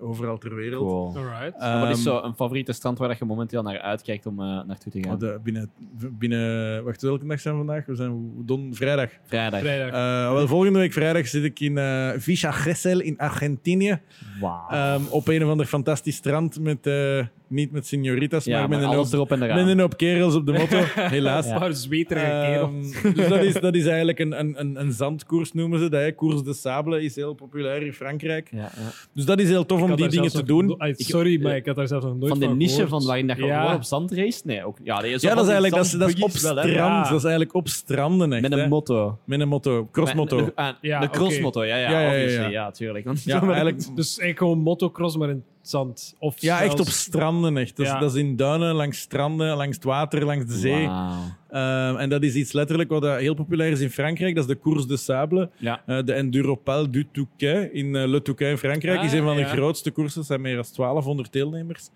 overal 0.00 0.38
ter 0.38 0.54
wereld. 0.54 0.86
Cool. 0.88 1.16
Alright. 1.16 1.58
En 1.60 1.80
wat 1.80 1.88
is 1.90 1.94
Ehm, 1.94 2.02
zo 2.16 2.20
een 2.22 2.34
favoriete 2.34 2.72
strand 2.72 2.98
waar 2.98 3.08
dat 3.08 3.18
je 3.18 3.24
momenteel 3.24 3.62
naar 3.62 3.80
uitkijkt 3.80 4.26
om 4.26 4.40
eh, 4.40 4.46
naartoe 4.66 4.92
te 4.92 5.02
gaan? 5.02 5.12
oh, 5.12 5.18
de- 5.18 5.40
binnen, 5.42 5.70
binnen, 6.18 6.84
wacht, 6.84 7.02
welke 7.02 7.26
dag 7.26 7.40
zijn 7.40 7.58
we 7.58 7.64
vandaag? 7.64 7.86
We 7.86 7.94
zijn 7.94 8.32
don, 8.46 8.74
vrijdag. 8.74 9.10
Vrijdag. 9.24 9.60
Vrijdag. 9.60 9.88
Eh, 9.88 10.32
wel, 10.32 10.46
volgende 10.48 10.78
week 10.78 10.92
vrijdag 10.92 11.26
zit 11.26 11.44
ik 11.44 11.60
in 11.60 11.78
eh 11.78 12.10
Villa 12.16 12.50
Gesell 12.50 12.98
in 12.98 13.18
Argentinië. 13.18 14.00
Wauw. 14.40 14.68
Ehm, 14.70 15.02
op 15.10 15.28
een 15.28 15.44
of 15.44 15.50
ander 15.50 15.66
fantastisch 15.66 16.16
strand 16.16 16.60
met, 16.60 16.86
eh, 16.86 17.26
niet 17.48 17.70
met 17.72 17.86
senoritas, 17.86 18.44
ja, 18.44 18.52
maar 18.58 18.68
maar 18.68 18.78
met 18.78 18.88
een, 18.88 18.94
alles 18.94 19.04
hoop, 19.12 19.14
erop 19.14 19.30
en 19.32 19.42
eraan. 19.42 19.56
met 19.64 19.66
een 19.74 19.80
hoop 19.80 19.96
kerels 19.96 20.34
op 20.34 20.46
de 20.46 20.52
moto. 20.52 20.78
Helaas. 21.16 21.46
Een 21.46 21.58
paar 21.58 21.74
zweterige 21.74 22.26
kerels. 22.26 22.92
Ehm, 23.02 23.12
dus 23.16 23.28
dat 23.28 23.42
is, 23.42 23.54
dat 23.54 23.74
is 23.74 23.86
eigenlijk 23.86 24.18
een, 24.18 24.38
een, 24.40 24.60
een, 24.60 24.80
een 24.80 24.92
zandkoers, 24.92 25.52
noemen 25.52 25.78
ze 25.78 25.88
dat. 25.88 26.00
Hè. 26.00 26.12
Koers 26.12 26.42
de 26.42 26.54
Sable 26.54 27.02
is 27.02 27.14
heel 27.16 27.34
populair 27.34 27.82
in 27.82 27.92
Frankrijk. 27.92 28.48
Ja, 28.50 28.58
ja. 28.58 28.70
Dus 29.14 29.24
dat 29.24 29.38
is 29.40 29.48
heel 29.48 29.66
tof 29.66 29.78
Ik 29.78 29.84
om 29.84 29.96
die 29.96 30.08
dingen 30.08 30.30
te 30.30 30.42
doen. 30.42 30.76
sorry, 30.96 31.42
maar 31.42 31.56
ik 31.56 31.66
had 31.66 31.76
daar 31.76 31.86
zelfs 31.88 32.04
nog 32.04 32.16
nooit 32.16 32.28
Van 32.30 32.38
de 32.40 32.46
van 32.46 32.56
niche 32.56 32.70
gehoord. 32.72 32.90
van 32.90 33.04
waarin 33.06 33.26
dat 33.26 33.36
je 33.36 33.44
Ja. 33.44 33.60
gewoon 33.60 33.74
op 33.76 33.82
zand 33.82 34.12
race? 34.12 34.40
Nee, 34.44 34.64
ook, 34.64 34.78
ja, 34.82 35.00
zo 35.00 35.06
Ja, 35.06 35.18
van 35.18 35.20
dat 35.20 35.20
is 35.22 35.26
die 35.28 35.36
eigenlijk 35.52 35.74
dat 35.74 35.84
is, 35.84 35.90
dat 35.90 36.08
is 36.08 36.14
op 36.14 36.18
zandbuggies 36.20 36.42
wel, 36.42 36.56
hè. 36.56 36.68
strand. 36.68 37.04
Ja. 37.04 37.10
Dat 37.10 37.18
is 37.18 37.22
eigenlijk 37.24 37.54
op 37.54 37.68
stranden 37.68 38.32
echt. 38.32 38.42
Met 38.42 38.52
hè. 38.52 38.62
een 38.62 38.68
motto. 38.68 39.18
Met 39.24 39.40
een 39.40 39.48
motto. 39.48 39.88
Crossmotto. 39.92 40.36
Met- 40.44 40.54
ah, 40.56 40.68
Ja, 40.80 41.00
de 41.00 41.06
oké. 41.06 41.18
crossmotto, 41.18 41.64
ja, 41.64 41.76
ja, 41.76 41.90
Ja, 41.90 42.00
ja, 42.00 42.00
ja, 42.00 42.08
obviously, 42.22 42.50
ja. 42.50 42.70
tuurlijk. 42.70 43.04
Want 43.04 43.22
Ja, 43.24 43.40
eigenlijk, 43.42 43.76
Dus 43.96 44.08
eigenlijk 44.18 44.38
gewoon 44.38 44.58
motocross, 44.58 45.16
maar 45.16 45.28
in 45.28 45.42
zand. 45.68 46.14
Of 46.18 46.40
ja, 46.40 46.62
echt 46.62 46.80
op 46.80 46.88
stranden. 46.88 47.56
Echt. 47.56 47.76
Dat, 47.76 47.86
is, 47.86 47.92
Ja. 47.92 47.98
dat 47.98 48.14
is 48.14 48.20
in 48.20 48.36
duinen, 48.36 48.74
langs 48.74 48.98
stranden, 48.98 49.56
langs 49.56 49.76
het 49.76 49.84
water, 49.84 50.24
langs 50.24 50.46
de 50.46 50.58
zee. 50.58 50.88
Ehm, 51.48 51.96
en 51.96 52.08
dat 52.08 52.22
is 52.22 52.34
iets 52.34 52.52
letterlijk 52.52 52.90
wat 52.90 53.02
dat 53.02 53.18
heel 53.18 53.34
populair 53.34 53.72
is 53.72 53.80
in 53.80 53.90
Frankrijk. 53.90 54.34
Dat 54.34 54.48
is 54.48 54.54
de 54.54 54.60
Course 54.60 54.86
de 54.86 54.96
Sable. 54.96 55.50
Ja. 55.56 55.82
Eh, 55.86 56.04
de 56.04 56.12
Enduropel 56.12 56.90
du 56.90 57.06
Touquet 57.12 57.72
in 57.72 57.96
eh, 57.96 58.08
Le 58.08 58.22
Touquet 58.22 58.50
in 58.50 58.58
Frankrijk. 58.58 58.98
Ah, 58.98 59.04
is 59.04 59.12
een 59.12 59.22
van 59.22 59.34
de 59.34 59.40
ja. 59.40 59.48
grootste 59.48 59.90
koersen. 59.90 60.20
Er 60.20 60.26
zijn 60.26 60.40
meer 60.40 60.54
dan 60.54 60.64
1200 60.76 61.32
deelnemers. 61.32 61.88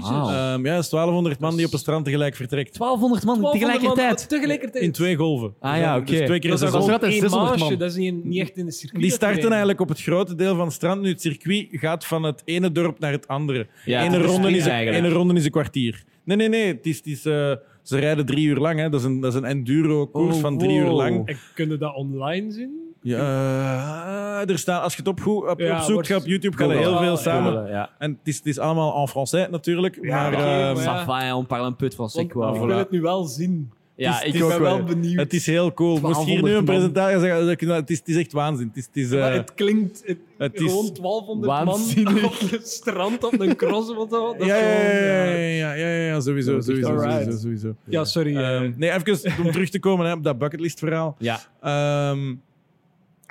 Wauw. 0.00 0.28
Ehm, 0.28 0.66
ja, 0.66 0.74
dat 0.74 0.84
is 0.84 0.88
1200 0.88 1.40
man 1.40 1.56
die 1.56 1.66
op 1.66 1.72
een 1.72 1.78
strand 1.78 2.04
tegelijk 2.04 2.36
vertrekt. 2.36 2.74
1200 2.74 3.24
man 3.24 3.40
1200 3.40 3.96
man 3.96 4.16
Tegelijkertijd. 4.28 4.84
In 4.84 4.92
twee 4.92 5.16
golven. 5.16 5.54
Ah 5.60 5.76
ja, 5.76 5.96
oké. 5.96 6.04
Dus 6.04 6.26
twee 6.26 6.38
keer 6.38 6.50
dat 6.50 6.62
is 6.62 6.70
dat 6.70 6.74
golf. 6.74 6.82
is 6.82 6.94
gewoon 6.94 7.00
net 7.00 7.10
één 7.10 7.20
600 7.20 7.50
maasje. 7.50 7.70
man. 7.70 7.78
Dat 7.78 7.90
is 7.90 7.96
niet, 7.96 8.24
niet 8.24 8.40
echt 8.40 8.56
in 8.56 8.66
de 8.66 8.72
circuit. 8.72 9.02
Die 9.02 9.12
starten 9.12 9.48
eigenlijk 9.48 9.80
op 9.80 9.88
het 9.88 10.02
grote 10.02 10.34
deel 10.34 10.54
van 10.54 10.64
het 10.64 10.74
strand. 10.74 11.02
Nu, 11.02 11.08
het 11.08 11.20
circuit 11.20 11.68
gaat 11.70 12.06
van 12.06 12.22
het 12.22 12.42
ene 12.44 12.72
dorp 12.72 12.98
naar 12.98 13.12
het 13.12 13.28
andere. 13.28 13.66
Ja, 13.84 14.02
is 14.02 14.26
ronde 14.26 14.50
is, 14.50 14.66
eigenlijk. 14.66 15.04
ene 15.04 15.14
ronde 15.14 15.34
is 15.34 15.44
een 15.44 15.50
kwartier. 15.50 16.04
Nee, 16.24 16.36
nee, 16.36 16.48
nee. 16.48 16.66
Het 16.66 16.86
is, 16.86 16.96
het 16.96 17.06
is, 17.06 17.24
eh, 17.24 17.52
ze 17.90 17.98
rijden 17.98 18.26
drie 18.26 18.46
uur 18.46 18.56
lang. 18.56 18.78
Hè. 18.78 18.88
Dat, 18.88 19.00
is 19.00 19.06
een, 19.06 19.20
dat 19.20 19.32
is 19.32 19.38
een 19.38 19.44
enduro-koers 19.44 20.34
Oh, 20.36 20.40
van 20.40 20.58
drie 20.58 20.78
uur 20.78 20.88
lang. 20.90 21.28
En 21.28 21.36
kunnen 21.54 21.78
dat 21.78 21.94
online 21.94 22.50
zien? 22.52 22.70
Ja, 23.02 24.44
er 24.46 24.58
staan, 24.58 24.82
als 24.82 24.92
je 24.96 24.98
het 24.98 25.08
op, 25.08 25.26
op, 25.26 25.48
op 25.48 25.60
Ja, 25.60 25.80
zoekt 25.82 25.92
wordt- 26.08 26.14
op 26.22 26.26
YouTube, 26.26 26.56
gaan 26.56 26.70
er 26.70 26.76
heel 26.78 26.98
veel 26.98 27.16
samen. 27.16 27.68
Ja. 27.68 27.90
En 27.98 28.10
het 28.10 28.28
is, 28.28 28.36
het 28.36 28.46
is 28.46 28.58
allemaal 28.58 29.00
en 29.02 29.08
français 29.08 29.50
natuurlijk. 29.50 29.98
Ja, 30.02 30.22
maar 30.22 30.32
oké, 30.32 30.42
ehm, 30.42 30.74
maar 30.74 30.82
ja. 30.84 31.02
Ça 31.02 31.06
va, 31.06 31.36
on 31.36 31.46
parle 31.46 31.66
un 31.66 31.76
peu 31.76 31.88
de 31.88 31.94
français, 31.94 32.14
Want 32.14 32.32
quoi. 32.32 32.48
ik 32.54 32.56
voilà. 32.60 32.66
wil 32.66 32.76
het 32.78 32.90
nu 32.90 33.00
wel 33.00 33.24
zien. 33.24 33.70
Ja, 34.00 34.22
is- 34.22 34.32
ik 34.32 34.38
ben 34.40 34.48
wel 34.48 34.60
wel. 34.60 34.84
benieuwd. 34.84 35.16
het 35.18 35.32
is 35.32 35.46
heel 35.46 35.72
cool. 35.72 35.90
Moest 36.00 36.02
hier 36.24 36.42
nu 36.42 36.50
1200 36.50 36.56
een 36.58 36.64
presentatie 36.64 37.20
zeggen, 37.20 37.66
nou, 37.66 37.80
het 37.80 37.90
is, 37.90 37.98
het 37.98 38.08
is 38.08 38.16
echt 38.16 38.32
waanzin. 38.32 38.66
Het 38.66 38.76
is, 38.76 38.86
het 38.86 38.96
is, 38.96 39.10
eh, 39.12 39.32
het 39.32 39.54
klinkt 39.54 40.02
het, 40.06 40.18
het 40.38 40.54
is 40.60 40.70
gewoon 40.70 40.92
1200 40.92 41.52
waanzinnig. 41.52 42.14
man 42.14 42.24
op 42.24 42.50
het 42.50 42.68
strand 42.68 43.24
op 43.24 43.40
een 43.40 43.56
cross 43.56 43.90
of 43.96 44.08
zo. 44.10 44.32
Is 44.38 44.46
ja, 44.46 44.56
ja, 44.56 44.62
gewoon, 44.62 45.04
ja, 45.04 45.34
ja. 45.34 45.72
ja, 45.72 45.88
ja, 45.88 46.20
sowieso, 46.20 46.60
sowieso, 46.60 46.98
sowieso, 46.98 47.38
sowieso. 47.38 47.74
Ja, 47.84 48.04
sorry. 48.04 48.36
eh, 48.36 48.56
Ehm, 48.56 48.72
nee, 48.76 48.90
even 48.90 49.44
om 49.44 49.50
terug 49.52 49.68
te 49.70 49.78
komen 49.78 50.06
hè, 50.06 50.12
op 50.12 50.24
dat 50.24 50.38
bucketlist-verhaal. 50.38 51.16
Ja. 51.18 51.40
Ehm, 51.60 52.34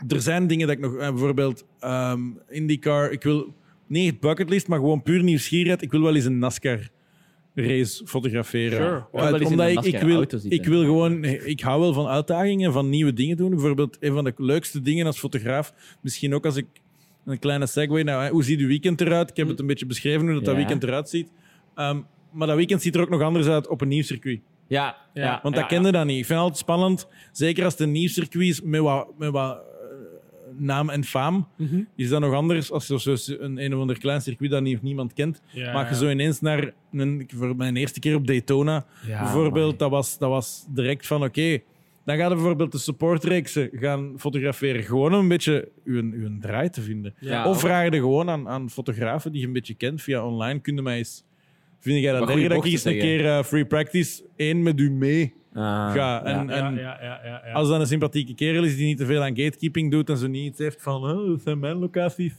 er 0.08 0.22
zijn 0.22 0.48
dingen 0.48 0.68
dat 0.68 0.76
ik 0.76 0.82
nog... 0.84 0.94
eh, 0.96 1.10
bijvoorbeeld 1.10 1.66
ehm 1.80 2.20
IndyCar. 2.50 3.12
Ik 3.12 3.24
wil 3.24 3.54
niet 3.88 4.12
echt 4.12 4.20
bucketlist, 4.20 4.68
maar 4.68 4.80
gewoon 4.80 5.02
puur 5.02 5.24
nieuwsgierigheid. 5.24 5.82
Ik 5.82 5.92
wil 5.92 6.02
wel 6.02 6.16
eens 6.16 6.26
een 6.26 6.40
NASCAR-race 7.62 8.06
fotograferen. 8.06 8.78
Sure. 9.12 9.24
Uit- 9.26 9.46
omdat 9.46 9.70
ik, 9.70 9.80
ik, 9.84 10.02
wil, 10.02 10.26
ik 10.44 10.66
wil 10.66 10.82
gewoon... 10.84 11.24
Ik 11.24 11.60
hou 11.62 11.80
wel 11.82 11.94
van 11.94 12.08
uitdagingen, 12.08 12.74
van 12.74 12.90
nieuwe 12.90 13.14
dingen 13.14 13.38
doen. 13.38 13.50
Bijvoorbeeld, 13.50 13.98
een 14.00 14.14
van 14.14 14.24
de 14.24 14.34
leukste 14.38 14.82
dingen 14.82 15.06
als 15.06 15.20
fotograaf, 15.20 15.74
misschien 16.02 16.34
ook 16.34 16.46
als 16.46 16.56
ik 16.56 16.66
een 17.26 17.40
kleine 17.40 17.68
segue 17.68 18.04
naar 18.04 18.24
hè, 18.24 18.30
hoe 18.30 18.44
ziet 18.44 18.60
uw 18.60 18.68
weekend 18.68 19.02
eruit? 19.02 19.30
Ik 19.30 19.38
heb 19.38 19.48
het 19.48 19.60
een 19.60 19.68
beetje 19.68 19.86
beschreven 19.86 20.22
hoe 20.22 20.34
dat, 20.34 20.46
dat 20.46 20.54
Ja. 20.54 20.60
weekend 20.60 20.84
eruit 20.84 21.10
ziet. 21.10 21.30
Ehm, 21.76 22.00
maar 22.32 22.48
dat 22.48 22.56
weekend 22.56 22.82
ziet 22.82 22.96
er 22.96 23.02
ook 23.02 23.10
nog 23.10 23.22
anders 23.22 23.48
uit 23.48 23.68
op 23.68 23.82
een 23.82 23.88
nieuw 23.88 24.04
circuit. 24.04 24.40
Ja, 24.68 24.96
ja. 25.14 25.24
Ja, 25.24 25.40
Want 25.44 25.56
ja, 25.56 25.62
dat 25.62 25.70
kende 25.70 25.92
dat 25.92 26.06
niet. 26.06 26.18
Ik 26.18 26.26
vind 26.26 26.30
het 26.30 26.40
altijd 26.40 26.58
spannend, 26.58 27.08
zeker 27.32 27.64
als 27.64 27.74
het 27.74 27.82
een 27.82 27.92
nieuw 27.92 28.08
circuit 28.08 28.48
is 28.48 28.62
met 28.62 28.82
wat, 28.82 29.08
met 29.18 29.32
wat 29.32 29.58
naam 30.60 30.90
en 30.90 31.04
faam. 31.04 31.48
mhm. 31.58 31.82
Is 31.96 32.10
dat 32.10 32.20
nog 32.22 32.34
anders 32.34 32.72
als 32.72 32.86
zo- 32.86 32.98
zo 32.98 33.16
een, 33.40 33.64
een 33.64 33.74
of 33.76 33.82
ander 33.82 34.00
klein 34.00 34.22
circuit 34.22 34.52
dat 34.52 34.62
niet, 34.62 34.82
niemand 34.82 35.14
kent? 35.14 35.42
Ja, 35.52 35.74
maar 35.74 35.84
je 35.86 35.90
ja. 35.92 35.96
zo 35.98 36.10
ineens 36.10 36.42
naar 36.42 36.72
een, 36.92 37.30
voor 37.36 37.56
mijn 37.56 37.76
eerste 37.76 38.00
keer 38.00 38.16
op 38.16 38.28
Daytona, 38.28 38.86
Ja, 39.08 39.22
bijvoorbeeld, 39.24 39.80
dat 39.80 39.90
was, 39.90 40.18
dat 40.18 40.30
was 40.30 40.66
direct 40.70 41.08
van 41.08 41.24
oké. 41.24 41.60
dan 42.06 42.18
gaan 42.18 42.30
we 42.30 42.36
bijvoorbeeld 42.36 42.72
de 42.72 42.78
supportreeksen 42.78 43.70
gaan 43.74 44.14
fotograferen. 44.18 44.84
Gewoon 44.84 45.14
om 45.14 45.20
een 45.20 45.28
beetje 45.28 45.70
uw, 45.86 46.12
uw 46.12 46.38
draai 46.40 46.70
te 46.70 46.82
vinden. 46.82 47.14
Ja, 47.20 47.46
of 47.50 47.60
vraag 47.60 47.84
je 47.84 47.92
gewoon 47.92 48.30
aan, 48.30 48.48
aan 48.48 48.70
fotografen 48.70 49.32
die 49.32 49.42
je 49.42 49.48
een 49.48 49.54
beetje 49.54 49.74
kent 49.74 50.02
via 50.02 50.26
online. 50.26 50.60
Kun 50.60 50.76
je 50.76 50.82
mij 50.82 50.98
eens... 50.98 51.24
Vind 51.80 52.02
jij 52.02 52.12
dat 52.12 52.30
erg 52.30 52.48
dat 52.48 52.66
ik 52.66 52.72
eens 52.72 52.84
een 52.86 53.00
keer 53.00 53.26
eh, 53.26 53.44
free 53.44 53.66
practice 53.66 54.24
één 54.36 54.64
met 54.64 54.80
u 54.80 54.92
mee 54.92 55.34
ga? 55.54 56.24
En, 56.24 56.48
ja. 56.48 56.56
en 56.68 56.76
ja, 56.76 56.82
ja, 56.82 56.98
ja, 57.02 57.20
ja, 57.24 57.42
ja. 57.46 57.52
als 57.54 57.68
dat 57.70 57.80
een 57.80 57.88
sympathieke 57.88 58.34
kerel 58.36 58.64
is 58.64 58.76
die 58.76 58.86
niet 58.86 58.98
te 58.98 59.06
veel 59.06 59.22
aan 59.22 59.36
gatekeeping 59.38 59.92
doet 59.92 60.10
en 60.10 60.18
zo 60.18 60.28
niet 60.28 60.46
iets 60.46 60.60
heeft 60.60 60.82
van 60.82 61.04
oh, 61.04 61.28
dat 61.28 61.42
zijn 61.42 61.60
mijn 61.60 61.76
locaties, 61.76 62.34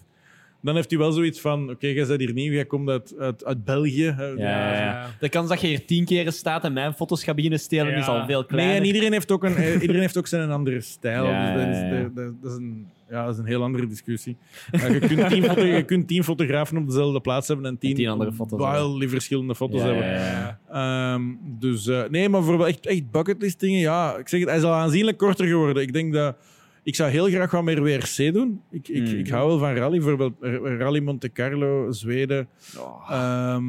dan 0.63 0.75
heeft 0.75 0.91
hij 0.91 0.99
wel 0.99 1.13
zoiets 1.13 1.41
van 1.41 1.71
oké, 1.71 1.87
jij 1.87 2.07
bent 2.07 2.21
hier 2.21 2.33
nieuw, 2.33 2.53
jij 2.53 2.65
komt 2.65 2.89
uit, 2.89 3.15
uit, 3.19 3.45
uit 3.45 3.65
België. 3.65 4.05
hè. 4.17 4.25
Ja, 4.27 4.75
ja. 4.75 5.07
De 5.21 5.29
kans 5.29 5.49
dat 5.49 5.61
je 5.61 5.67
hier 5.67 5.85
tien 5.87 6.05
keer 6.05 6.33
staat 6.33 6.65
en 6.65 6.73
mijn 6.73 6.93
foto's 6.95 7.25
gaat 7.25 7.35
beginnen 7.35 7.61
stelen 7.61 7.93
Ja. 7.93 7.99
is 7.99 8.07
al 8.07 8.27
veel 8.27 8.39
Nee, 8.39 8.47
kleiner. 8.49 8.77
en 8.77 8.85
iedereen 8.85 9.13
heeft 9.13 9.31
ook, 9.33 9.45
een, 9.45 9.57
eh, 9.57 9.73
iedereen 9.81 10.01
heeft 10.01 10.19
ook 10.19 10.27
zijn 10.27 10.51
andere 10.51 10.81
stijl. 10.81 11.25
Ja, 11.31 11.55
dus 11.55 11.65
dat, 11.81 12.25
is, 12.25 12.35
dat 12.41 12.51
is 12.53 12.57
een, 12.59 12.87
ja, 13.11 13.25
dat 13.25 13.35
is 13.35 13.41
een 13.41 13.47
heel 13.47 13.63
andere 13.63 13.87
discussie. 13.87 14.37
Je, 14.73 14.99
kunt 14.99 15.29
tien 15.31 15.43
foto- 15.45 15.65
je 15.65 15.85
kunt 15.85 16.09
tien 16.09 16.25
fotografen 16.25 16.77
op 16.77 16.87
dezelfde 16.87 17.21
plaats 17.21 17.49
hebben 17.49 17.67
en 17.67 17.79
tien, 17.79 17.95
tien 17.95 18.09
andere 18.09 18.33
foto's 18.33 18.59
wildly 18.73 19.09
verschillende 19.09 19.55
foto's 19.55 19.81
Ja, 19.81 19.87
hebben. 19.87 20.05
ja, 20.07 20.59
ja. 20.71 21.13
Ehm, 21.15 21.23
dus 21.59 21.87
eh, 21.87 22.03
nee, 22.11 22.29
maar 22.29 22.43
voor 22.43 22.67
echt, 22.67 22.87
echt 22.87 23.11
bucketlist 23.11 23.61
dingen, 23.61 23.81
ja, 23.81 24.17
ik 24.17 24.29
zeg 24.29 24.41
het, 24.41 24.49
hij 24.49 24.59
is 24.59 24.65
al 24.65 24.73
aanzienlijk 24.73 25.19
korter 25.19 25.47
geworden. 25.47 25.83
Ik 25.83 25.93
denk 25.93 26.13
dat 26.13 26.37
ik 26.83 26.95
zou 26.95 27.11
heel 27.11 27.29
graag 27.29 27.51
wat 27.51 27.63
meer 27.65 27.83
WRC 27.83 28.33
doen. 28.33 28.61
Ik, 28.71 28.89
ik, 28.89 29.03
Mm. 29.09 29.19
ik 29.19 29.29
hou 29.29 29.49
wel 29.49 29.59
van 29.59 29.75
rally, 29.75 29.99
bijvoorbeeld 29.99 30.35
R- 30.41 30.47
Rally 30.79 31.01
Monte 31.01 31.33
Carlo, 31.33 31.93
Zweden. 31.93 32.49
Oh. 32.79 33.11
Ehm, 33.11 33.65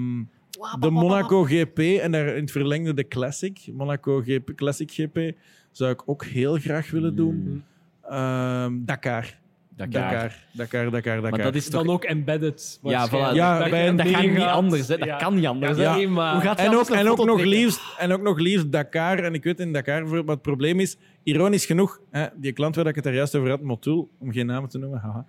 de 0.80 0.90
Monaco 0.90 1.44
GP 1.44 1.80
en 1.80 2.12
daar 2.12 2.28
in 2.28 2.42
het 2.42 2.52
verlengde 2.52 2.94
de 2.94 3.08
Classic, 3.08 3.60
Monaco 3.74 4.22
GP, 4.22 4.52
Classic 4.56 4.92
GP, 4.92 5.32
zou 5.72 5.92
ik 5.92 6.02
ook 6.06 6.26
heel 6.26 6.56
graag 6.58 6.92
willen 6.92 7.16
doen. 7.16 7.64
Ehm, 8.12 8.74
Dakar. 8.86 9.40
Dakar. 9.76 10.02
Dakar, 10.02 10.32
Dakar, 10.52 10.92
Dakar, 10.92 11.16
Dakar. 11.16 11.30
Maar 11.30 11.42
dat 11.42 11.56
is 11.56 11.70
toch... 11.70 11.84
Dan 11.86 11.94
ook 11.94 12.04
embedded. 12.04 12.80
Ja, 12.84 13.10
voilà. 13.10 13.34
Ja, 13.34 13.60
dat, 13.60 13.70
bij 13.70 13.88
een 13.88 13.96
dat 13.96 14.08
gaat 14.08 14.22
niet 14.26 14.40
anders, 14.40 14.88
hè. 14.88 14.98
Dat 14.98 15.08
ja. 15.08 15.18
kan 15.18 15.36
niet 15.36 15.46
anders. 15.46 15.78
Ja, 15.78 16.10
maar... 16.10 16.34
Hoe 16.34 16.42
gaat 16.42 16.60
En 16.60 16.76
ook, 16.76 16.90
en, 16.90 17.10
ook 17.10 17.26
nog 17.26 17.44
liefst, 17.44 17.82
en 17.98 18.12
ook 18.12 18.22
nog 18.22 18.40
liefst 18.40 18.72
Dakar. 18.72 19.20
En 19.20 19.34
ik 19.34 19.44
weet 19.44 19.60
in 19.60 19.74
Dakar, 19.74 20.10
wat 20.10 20.28
het 20.28 20.42
probleem 20.42 20.80
is, 20.80 20.98
ironisch 21.24 21.66
genoeg, 21.66 22.00
hè, 22.12 22.26
die 22.36 22.52
klant 22.52 22.76
waar 22.76 22.88
ik 22.88 22.96
het 22.96 23.04
daar 23.04 23.14
juist 23.14 23.36
over 23.36 23.50
had, 23.50 23.62
Motul, 23.62 24.10
om 24.20 24.32
geen 24.32 24.46
namen 24.46 24.70
te 24.70 24.78
noemen, 24.78 25.00
haha, 25.00 25.26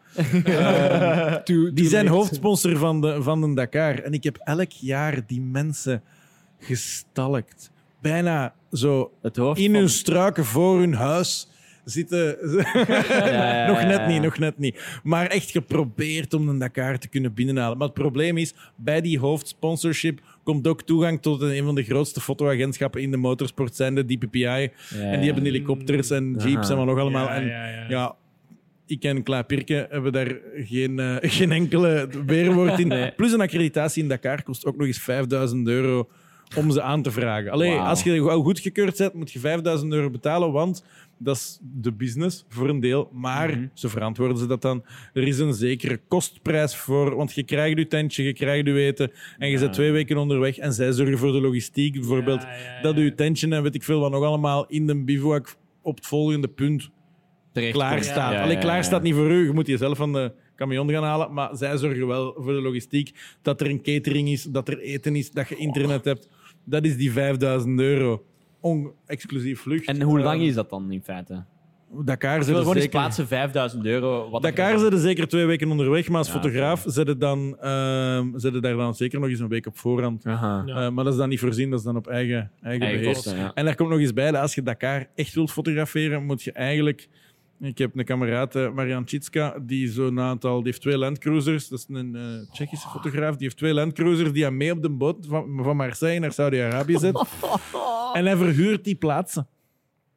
Too- 1.44 1.72
die 1.72 1.88
zijn 1.88 2.08
hoofdsponsor 2.08 2.76
van 2.76 3.00
de, 3.00 3.22
van 3.22 3.40
de 3.40 3.54
Dakar. 3.54 3.98
En 3.98 4.12
ik 4.12 4.24
heb 4.24 4.36
elk 4.44 4.70
jaar 4.70 5.26
die 5.26 5.40
mensen 5.40 6.02
gestalkt. 6.58 7.70
Bijna 8.00 8.54
zo 8.72 9.12
Het 9.22 9.36
hoofd 9.36 9.60
in 9.60 9.70
van- 9.70 9.74
hun 9.80 9.88
struiken 9.88 10.44
voor 10.44 10.78
hun 10.78 10.94
huis 10.94 11.48
zitten. 11.84 12.36
ja, 13.32 13.66
nog 13.66 13.82
net 13.82 14.06
niet, 14.06 14.22
nog 14.22 14.38
net 14.38 14.58
niet. 14.58 15.00
Maar 15.02 15.26
echt 15.26 15.50
geprobeerd 15.50 16.34
om 16.34 16.46
de 16.46 16.58
Dakar 16.58 16.98
te 16.98 17.08
kunnen 17.08 17.34
binnenhalen. 17.34 17.78
Maar 17.78 17.86
het 17.86 17.96
probleem 17.96 18.36
is, 18.36 18.54
bij 18.76 19.00
die 19.00 19.18
hoofdsponsorship 19.18 20.20
komt 20.42 20.66
ook 20.66 20.82
toegang 20.82 21.22
tot 21.22 21.40
een 21.40 21.64
van 21.64 21.74
de 21.74 21.82
grootste 21.82 22.20
fotoagentschappen 22.20 23.00
in 23.00 23.10
de 23.10 23.16
motorsport, 23.16 23.76
zijn 23.76 23.94
de 23.94 24.04
DPPI. 24.04 24.70
En 24.94 25.16
die 25.16 25.24
hebben 25.24 25.44
helikopters 25.44 26.10
en 26.10 26.36
jeeps 26.38 26.70
en 26.70 26.76
wat 26.76 26.86
nog 26.86 26.98
allemaal. 26.98 27.26
Ja, 27.26 27.34
en 27.34 27.88
ja, 27.88 28.16
ik 28.86 29.04
en 29.04 29.22
Klaas 29.22 29.44
Pirke 29.46 29.86
hebben 29.90 30.12
daar 30.12 30.36
geen, 30.54 30.98
eh, 30.98 31.16
geen 31.38 31.52
enkele 31.52 32.08
weerwoord 32.26 32.78
in. 32.78 32.88
Nee. 32.88 33.12
Plus 33.12 33.32
een 33.32 33.40
accreditatie 33.40 34.02
in 34.02 34.08
Dakar 34.08 34.42
kost 34.42 34.64
ook 34.66 34.76
nog 34.76 34.86
eens 34.86 34.98
5000 34.98 35.68
euro 35.68 36.08
om 36.56 36.70
ze 36.70 36.82
aan 36.82 37.02
te 37.02 37.10
vragen. 37.10 37.50
Alleen 37.50 37.78
als 37.78 38.02
je 38.02 38.20
al 38.20 38.42
goedgekeurd 38.42 38.96
bent, 38.96 39.14
moet 39.14 39.32
je 39.32 39.38
5000 39.38 39.92
euro 39.92 40.10
betalen, 40.10 40.52
want 40.52 40.84
dat 41.22 41.36
is 41.36 41.58
de 41.62 41.92
business 41.92 42.44
voor 42.48 42.68
een 42.68 42.80
deel. 42.80 43.10
Maar, 43.12 43.50
Mhm. 43.50 43.66
zo 43.74 43.88
verantwoorden 43.88 44.36
ze 44.38 44.46
dat 44.46 44.62
dan, 44.62 44.84
er 45.12 45.22
is 45.26 45.38
een 45.38 45.54
zekere 45.54 46.00
kostprijs 46.08 46.76
voor, 46.76 47.14
want 47.16 47.32
je 47.32 47.42
krijgt 47.42 47.78
je 47.78 47.86
tentje, 47.86 48.22
je 48.22 48.32
krijgt 48.32 48.66
je 48.66 48.78
eten 48.86 49.12
en 49.38 49.48
je 49.48 49.54
Ja. 49.54 49.60
bent 49.60 49.72
twee 49.72 49.90
weken 49.92 50.16
onderweg 50.16 50.58
en 50.58 50.72
zij 50.72 50.92
zorgen 50.92 51.18
voor 51.18 51.32
de 51.32 51.40
logistiek. 51.40 51.92
Bijvoorbeeld 51.92 52.42
Ja, 52.42 52.82
dat 52.82 52.96
je 52.96 53.14
tentje 53.14 53.48
en 53.48 53.62
weet 53.62 53.74
ik 53.74 53.82
veel 53.82 54.00
wat 54.00 54.10
nog 54.10 54.24
allemaal 54.24 54.66
in 54.66 54.86
de 54.86 55.04
bivouac 55.04 55.56
op 55.82 55.96
het 55.96 56.06
volgende 56.06 56.48
punt 56.48 56.90
Terecht 57.52 57.72
klaar 57.72 58.04
staat. 58.04 58.42
Alleen 58.42 58.58
klaar 58.58 58.84
staat 58.84 59.02
niet 59.02 59.14
voor 59.14 59.30
u. 59.30 59.44
Je 59.46 59.52
moet 59.52 59.66
jezelf 59.66 59.96
van 59.96 60.12
de 60.12 60.32
camion 60.56 60.90
gaan 60.90 61.02
halen. 61.04 61.32
Maar 61.32 61.56
zij 61.56 61.76
zorgen 61.76 62.06
wel 62.06 62.32
voor 62.36 62.52
de 62.52 62.60
logistiek. 62.62 63.12
Dat 63.42 63.60
er 63.60 63.70
een 63.70 63.82
catering 63.82 64.28
is, 64.28 64.42
dat 64.42 64.68
er 64.68 64.78
eten 64.78 65.16
is, 65.16 65.30
dat 65.30 65.48
je 65.48 65.56
internet 65.56 66.04
hebt. 66.04 66.28
Dat 66.64 66.84
is 66.84 66.96
die 66.96 67.12
5000 67.12 67.80
euro. 67.80 68.24
Exclusief 69.06 69.60
vlucht. 69.60 69.84
En 69.86 70.02
hoe 70.02 70.20
lang 70.20 70.40
Eh, 70.40 70.46
is 70.46 70.54
dat 70.54 70.70
dan 70.70 70.92
in 70.92 71.02
feite? 71.02 71.44
Dakar 72.04 72.36
zitten 72.36 72.56
gewoon 72.56 72.74
eens 72.74 72.82
zeker... 72.84 72.98
plaatsen 73.00 73.26
5000 73.26 73.84
euro. 73.86 74.30
Wat 74.30 74.42
Dakar 74.42 74.78
zitten 74.78 75.00
zeker 75.00 75.28
twee 75.28 75.44
weken 75.46 75.70
onderweg, 75.70 76.08
maar 76.08 76.18
als 76.18 76.26
Ja, 76.26 76.32
fotograaf 76.34 76.84
zitten 76.86 77.18
dan, 77.18 77.56
ehm 77.60 78.38
zitten 78.38 78.62
daar 78.62 78.76
dan 78.76 78.94
zeker 78.94 79.20
nog 79.20 79.28
eens 79.28 79.40
een 79.40 79.48
week 79.48 79.66
op 79.66 79.78
voorhand. 79.78 80.26
Aha. 80.26 80.62
Ja. 80.66 80.74
Eh, 80.86 80.90
maar 80.90 81.04
dat 81.04 81.12
is 81.12 81.18
dan 81.18 81.28
niet 81.28 81.40
voorzien, 81.40 81.70
dat 81.70 81.78
is 81.78 81.84
dan 81.84 81.96
op 81.96 82.06
eigen, 82.06 82.50
eigen, 82.62 82.82
Eigen 82.82 83.00
beheer. 83.00 83.14
kosten, 83.14 83.36
ja. 83.36 83.50
En 83.54 83.64
daar 83.64 83.74
komt 83.74 83.88
nog 83.90 83.98
eens 83.98 84.12
bij 84.12 84.30
dat 84.30 84.40
als 84.40 84.54
je 84.54 84.62
Dakar 84.62 85.06
echt 85.14 85.34
wilt 85.34 85.50
fotograferen, 85.52 86.24
moet 86.24 86.42
je 86.42 86.52
eigenlijk. 86.52 87.08
Ik 87.62 87.78
heb 87.78 87.98
een 87.98 88.04
kameraad, 88.04 88.54
eh, 88.54 88.72
Marian 88.72 89.08
Chitska, 89.08 89.58
die 89.62 89.88
zo'n 89.92 90.20
aantal. 90.20 90.56
Die 90.56 90.66
heeft 90.66 90.80
twee 90.80 90.98
landcruisers. 90.98 91.68
Dat 91.68 91.78
is 91.78 91.86
een 91.88 92.16
eh, 92.16 92.52
Tsjechische 92.52 92.88
fotograaf. 92.88 93.32
Die 93.32 93.42
heeft 93.42 93.56
twee 93.56 93.74
landcruisers 93.74 94.32
die 94.32 94.42
hij 94.42 94.52
mee 94.52 94.72
op 94.72 94.82
de 94.82 94.90
boot 94.90 95.26
van, 95.28 95.60
van 95.62 95.76
Marseille 95.76 96.20
naar 96.20 96.32
Saudi-Arabië 96.32 96.98
zet. 96.98 97.24
en 98.16 98.26
hij 98.26 98.36
verhuurt 98.36 98.84
die 98.84 98.94
plaatsen. 98.94 99.48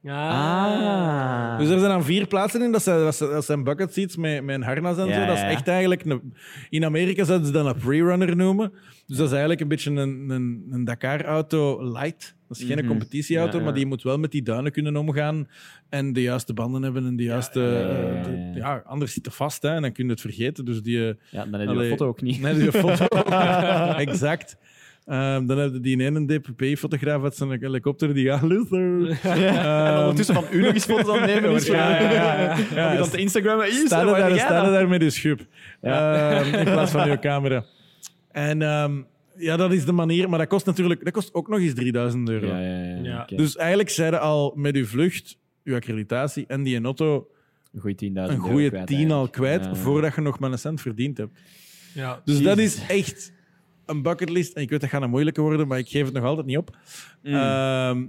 Ah. 0.08 1.58
Dus 1.60 1.70
er 1.70 1.80
zijn 1.80 1.91
dan 1.91 2.03
vier 2.03 2.28
plaatsen 2.28 2.62
in. 2.62 2.72
Dat 2.72 2.84
zijn, 2.84 2.99
dat 2.99 3.16
zijn, 3.16 3.30
dat 3.30 3.45
zijn 3.45 3.64
bucket 3.64 3.93
seats 3.93 4.16
met, 4.18 4.43
met 4.43 4.56
een 4.56 4.64
harnas 4.64 4.97
en 4.97 5.08
Ja, 5.08 5.14
zo. 5.20 5.26
Dat 5.26 5.36
is 5.36 5.41
ja. 5.41 5.49
echt 5.49 5.68
eigenlijk... 5.68 6.06
Een, 6.06 6.34
in 6.70 6.86
Amerika 6.86 7.24
zouden 7.24 7.47
ze 7.47 7.53
dat 7.53 7.66
een 7.66 7.76
pre-runner 7.82 8.36
noemen. 8.36 8.72
Dus 9.06 9.16
dat 9.18 9.26
is 9.26 9.32
eigenlijk 9.32 9.62
een 9.62 9.68
beetje 9.68 9.91
een, 9.91 10.30
een, 10.30 10.68
een 10.72 10.84
Dakar-auto 10.84 11.91
light. 11.91 12.36
Dat 12.47 12.58
is 12.58 12.64
geen 12.64 12.78
Mhm. 12.78 12.88
competitieauto, 12.88 13.58
Ja, 13.58 13.64
maar 13.64 13.74
die 13.74 13.86
moet 13.86 14.03
wel 14.03 14.18
met 14.18 14.32
die 14.32 14.43
duinen 14.43 14.72
kunnen 14.72 14.95
omgaan 14.95 15.47
en 15.89 16.14
de 16.14 16.22
juiste 16.22 16.53
banden 16.53 16.84
hebben 16.84 17.06
en 17.06 17.16
de 17.16 17.24
juiste... 17.24 17.60
eh, 17.62 18.24
de- 18.24 18.51
ja. 18.60 18.82
anders 18.86 19.14
zit 19.14 19.26
er 19.26 19.32
vast 19.32 19.62
hè, 19.62 19.70
en 19.70 19.82
dan 19.82 19.91
kun 19.91 20.06
je 20.06 20.12
het 20.12 20.22
vergeten. 20.22 20.66
Dus 20.66 20.82
die... 20.82 20.99
Ja, 20.99 21.45
dan 21.45 21.60
heb 21.60 21.70
je 21.70 21.76
de 21.78 21.89
foto 21.89 22.08
ook 22.08 22.22
niet. 22.22 22.41
Nee, 22.41 22.53
die 22.53 22.72
foto. 22.72 23.06
exact. 24.06 24.58
Ehm, 25.06 25.45
dan 25.45 25.58
hebben 25.58 25.82
die 25.82 25.99
ene 26.01 26.26
DPP-fotograaf 26.26 27.24
uit 27.24 27.36
zijn 27.36 27.49
helikopter 27.60 28.14
die 28.14 28.26
gaat 28.28 28.41
Luther. 28.41 29.20
en 29.24 29.97
ondertussen 29.99 30.36
van 30.36 30.45
u 30.51 30.62
nog 30.62 30.74
eens 30.74 30.86
foto's 30.86 31.16
aan 31.16 31.22
het 31.22 31.34
nemen 31.34 31.56
is. 31.56 31.66
Ja, 31.68 31.99
ja, 31.99 32.12
ja, 32.12 32.12
ja. 32.41 32.58
Ja, 32.58 32.66
Ja, 32.76 32.91
je 32.91 32.97
dan 32.97 33.10
te 33.10 33.18
Instagrammen. 33.18 33.66
Hier, 33.66 33.86
Staan 33.86 34.06
daar, 34.08 34.39
staan 34.39 34.72
daar 34.72 34.88
met 34.88 35.01
je 35.01 35.10
schub. 35.10 35.45
Ehm, 35.82 36.53
in 36.53 36.64
plaats 36.64 36.91
van 36.91 37.10
je 37.10 37.20
camera. 37.20 37.66
En 38.32 38.62
ehm, 38.62 39.01
ja, 39.38 39.58
dat 39.58 39.72
is 39.72 39.86
de 39.86 39.91
manier. 39.91 40.30
Maar 40.30 40.39
dat 40.39 40.47
kost 40.47 40.66
natuurlijk 40.66 41.03
dat 41.03 41.14
kost 41.14 41.34
ook 41.34 41.47
nog 41.47 41.60
eens 41.60 41.74
3000 41.74 42.30
euro. 42.30 42.47
Ja, 42.47 42.60
ja, 42.60 42.84
ja. 43.03 43.26
Ja. 43.28 43.38
Dus 43.38 43.56
eigenlijk 43.56 43.89
zeiden 43.89 44.20
al 44.22 44.53
met 44.56 44.76
uw 44.76 44.86
vlucht, 44.86 45.38
uw 45.64 45.76
accreditatie 45.76 46.45
en 46.47 46.64
die 46.64 46.84
auto 46.84 47.28
een 47.74 47.82
goede 47.82 48.06
10.000 48.06 48.12
een 48.12 48.18
euro 48.30 48.41
goede 48.41 48.70
kwijt 48.70 48.88
10 48.88 49.12
al 49.12 49.30
kwijt 49.30 49.64
Ja, 49.64 49.70
ja. 49.70 49.76
voordat 49.76 50.16
je 50.16 50.22
nog 50.22 50.39
maar 50.39 50.51
een 50.51 50.58
cent 50.60 50.82
verdiend 50.82 51.18
hebt. 51.18 51.39
Ja. 51.93 52.22
Dus 52.26 52.41
dat 52.41 52.58
is 52.58 52.86
echt 52.88 53.34
een 53.86 54.02
bucketlist. 54.02 54.54
En 54.54 54.62
ik 54.62 54.70
weet 54.70 54.82
dat 54.82 54.90
gaat 54.90 55.02
een 55.02 55.10
moeilijke 55.10 55.42
worden, 55.42 55.68
maar 55.68 55.78
ik 55.78 55.88
geef 55.90 56.06
het 56.06 56.14
nog 56.14 56.24
altijd 56.24 56.46
niet 56.46 56.58
op. 56.58 56.78
Mm. 57.24 57.34
Ehm, 57.34 58.04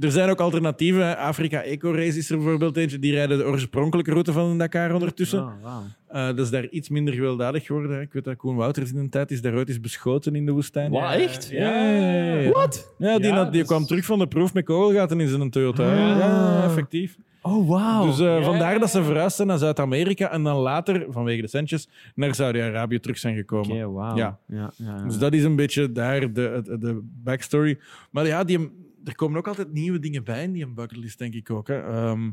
er 0.00 0.10
zijn 0.10 0.30
ook 0.30 0.40
alternatieven. 0.40 1.16
Afrika 1.16 1.62
Eco 1.62 1.92
Race 1.92 2.18
is 2.18 2.30
er 2.30 2.36
bijvoorbeeld 2.36 2.76
eentje. 2.76 2.98
Die 2.98 3.12
rijden 3.12 3.38
de 3.38 3.44
oorspronkelijke 3.44 4.10
route 4.10 4.32
van 4.32 4.50
de 4.52 4.56
Dakar 4.58 4.92
ondertussen. 4.94 5.42
Oh. 5.42 5.76
Eh, 6.08 6.26
dat 6.26 6.38
is 6.38 6.50
daar 6.50 6.68
iets 6.68 6.88
minder 6.88 7.14
gewelddadig 7.14 7.66
geworden. 7.66 8.00
Ik 8.00 8.12
weet 8.12 8.24
dat 8.24 8.36
Koen 8.36 8.56
Wouters 8.56 8.90
in 8.92 8.98
een 8.98 9.10
tijd 9.10 9.30
is 9.30 9.40
daar 9.42 9.54
ooit 9.54 9.68
eens 9.68 9.80
beschoten 9.80 10.34
in 10.34 10.46
de 10.46 10.52
woestijn. 10.52 10.90
Wat, 10.90 11.12
echt? 11.12 11.48
Ja, 11.50 11.90
ja, 11.90 12.34
ja. 12.34 12.50
Wat? 12.50 12.94
Ja, 12.98 13.18
die, 13.18 13.26
Ja, 13.28 13.34
had- 13.36 13.50
die 13.52 13.58
dus- 13.60 13.68
kwam 13.70 13.84
terug 13.86 14.04
van 14.04 14.18
de 14.18 14.26
proef 14.26 14.54
met 14.54 14.64
kogelgaten 14.64 15.20
in 15.20 15.28
zijn 15.28 15.50
Toyota. 15.50 15.82
Ah. 15.90 16.18
Ja, 16.18 16.64
effectief. 16.64 17.16
Oh, 17.42 17.68
wauw. 17.68 18.06
Dus 18.06 18.20
eh, 18.20 18.44
vandaar 18.44 18.78
dat 18.78 18.90
ze 18.90 19.04
verhuisd 19.04 19.36
zijn 19.36 19.48
naar 19.48 19.58
Zuid-Amerika 19.58 20.30
en 20.30 20.42
dan 20.42 20.56
later, 20.56 21.06
vanwege 21.08 21.40
de 21.40 21.48
centjes, 21.48 21.88
naar 22.14 22.34
Saudi-Arabië 22.34 23.00
terug 23.00 23.18
zijn 23.18 23.36
gekomen. 23.36 23.76
Oké, 23.76 23.90
wauw. 23.90 24.16
Ja. 24.16 24.38
Ja, 24.46 24.70
ja, 24.76 25.02
Dus 25.02 25.18
dat 25.18 25.32
is 25.32 25.44
een 25.44 25.56
beetje 25.56 25.92
daar 25.92 26.20
de, 26.20 26.30
de, 26.32 26.78
de 26.78 27.00
backstory. 27.02 27.78
Maar 28.10 28.26
ja, 28.26 28.44
die, 28.44 28.58
er 29.04 29.14
komen 29.14 29.38
ook 29.38 29.48
altijd 29.48 29.72
nieuwe 29.72 29.98
dingen 29.98 30.24
bij 30.24 30.42
in 30.42 30.52
die 30.52 30.66
bucketlist, 30.66 31.18
denk 31.18 31.34
ik 31.34 31.50
ook. 31.50 31.68
Hè. 31.68 31.80
Ehm, 31.80 32.30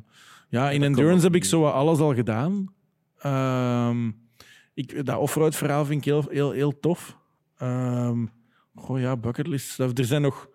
ja, 0.49 0.71
in 0.71 0.79
dat 0.79 0.89
endurance 0.89 1.25
heb 1.25 1.35
ik 1.35 1.43
zo 1.45 1.61
wat 1.61 1.73
alles 1.73 1.99
al 1.99 2.13
gedaan. 2.13 2.73
Ehm, 3.17 4.11
ik, 4.73 5.05
dat 5.05 5.17
offroad 5.17 5.55
verhaal 5.55 5.85
vind 5.85 5.99
ik 5.99 6.05
heel, 6.05 6.25
heel, 6.29 6.51
heel 6.51 6.79
tof. 6.79 7.17
Ehm 7.57 8.25
goh, 8.75 8.99
ja, 8.99 9.17
bucketlist. 9.17 9.79
Er 9.79 10.05
zijn 10.05 10.21
nog 10.21 10.49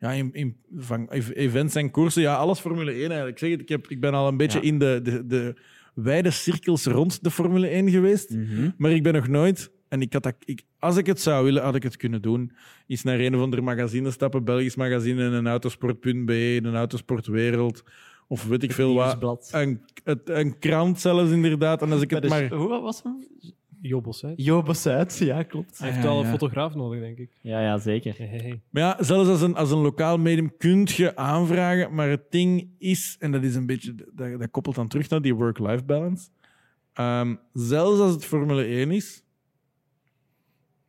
ja, 0.00 0.10
in, 0.12 0.30
in, 0.32 0.56
van 0.76 1.06
ev- 1.10 1.30
events 1.34 1.74
en 1.74 1.90
koersen. 1.90 2.22
Ja, 2.22 2.34
alles 2.34 2.58
Formule 2.60 2.90
1 2.90 3.00
eigenlijk. 3.00 3.30
Ik, 3.30 3.38
zeg 3.38 3.50
het, 3.50 3.60
ik, 3.60 3.68
heb, 3.68 3.88
ik 3.88 4.00
ben 4.00 4.14
al 4.14 4.28
een 4.28 4.36
beetje 4.36 4.58
Ja. 4.58 4.64
in 4.66 4.78
de, 4.78 5.00
de, 5.02 5.26
de 5.26 5.54
wijde 5.94 6.30
cirkels 6.30 6.84
rond 6.84 7.22
de 7.24 7.30
Formule 7.30 7.66
1 7.68 7.90
geweest. 7.90 8.30
Mhm. 8.30 8.70
Maar 8.76 8.90
ik 8.90 9.02
ben 9.02 9.12
nog 9.14 9.28
nooit, 9.28 9.70
en 9.88 10.00
ik 10.00 10.12
had 10.12 10.22
dat, 10.22 10.34
ik, 10.44 10.62
als 10.78 10.96
ik 10.96 11.06
het 11.06 11.20
zou 11.20 11.44
willen, 11.44 11.62
had 11.62 11.74
ik 11.74 11.82
het 11.82 11.96
kunnen 11.96 12.22
doen. 12.22 12.52
Is 12.86 13.02
naar 13.02 13.18
een 13.20 13.34
of 13.36 13.42
ander 13.42 13.62
magazine 13.62 14.10
stappen, 14.10 14.44
Belgisch 14.44 14.76
magazine, 14.76 15.22
een 15.22 15.46
autosport.be, 15.46 16.60
een 16.62 16.76
autosportwereld, 16.76 17.82
of 18.28 18.46
weet 18.46 18.62
ik 18.62 18.72
veel 18.72 18.94
wat. 18.94 19.48
Een, 19.52 19.80
een 20.24 20.58
krant 20.58 21.00
zelfs, 21.00 21.30
inderdaad. 21.30 21.82
En 21.82 21.92
als 21.92 22.02
ik 22.02 22.10
het 22.10 22.28
Maar 22.28 22.48
Hoe 22.52 22.80
was 22.80 23.02
hem? 23.02 23.24
Jobos, 23.82 24.86
uit, 24.86 25.18
ja, 25.18 25.42
klopt. 25.42 25.78
Hij 25.78 25.90
heeft 25.90 26.02
ja, 26.02 26.08
wel 26.08 26.20
een 26.20 26.30
fotograaf 26.30 26.74
nodig, 26.74 27.00
denk 27.00 27.18
ik. 27.18 27.30
Ja, 27.40 27.60
ja, 27.60 27.78
zeker. 27.78 28.14
Hey, 28.16 28.26
hey, 28.26 28.38
hey. 28.38 28.60
Maar 28.70 28.82
ja, 28.82 28.96
zelfs 29.02 29.28
als 29.28 29.40
een, 29.40 29.54
als 29.54 29.70
een 29.70 29.78
lokaal 29.78 30.18
medium 30.18 30.56
kun 30.56 30.88
je 30.96 31.16
aanvragen, 31.16 31.94
maar 31.94 32.08
het 32.08 32.30
ding 32.30 32.68
is, 32.78 33.16
en 33.18 33.32
dat 33.32 33.42
is 33.42 33.54
een 33.54 33.66
beetje, 33.66 33.94
dat, 33.94 34.38
dat 34.38 34.50
koppelt 34.50 34.74
dan 34.74 34.88
terug 34.88 35.08
naar 35.08 35.22
die 35.22 35.34
work-life 35.34 35.84
balance. 35.84 36.28
Ehm, 36.92 37.34
zelfs 37.52 38.00
als 38.00 38.12
het 38.12 38.24
Formule 38.24 38.64
1 38.64 38.90
is, 38.90 39.24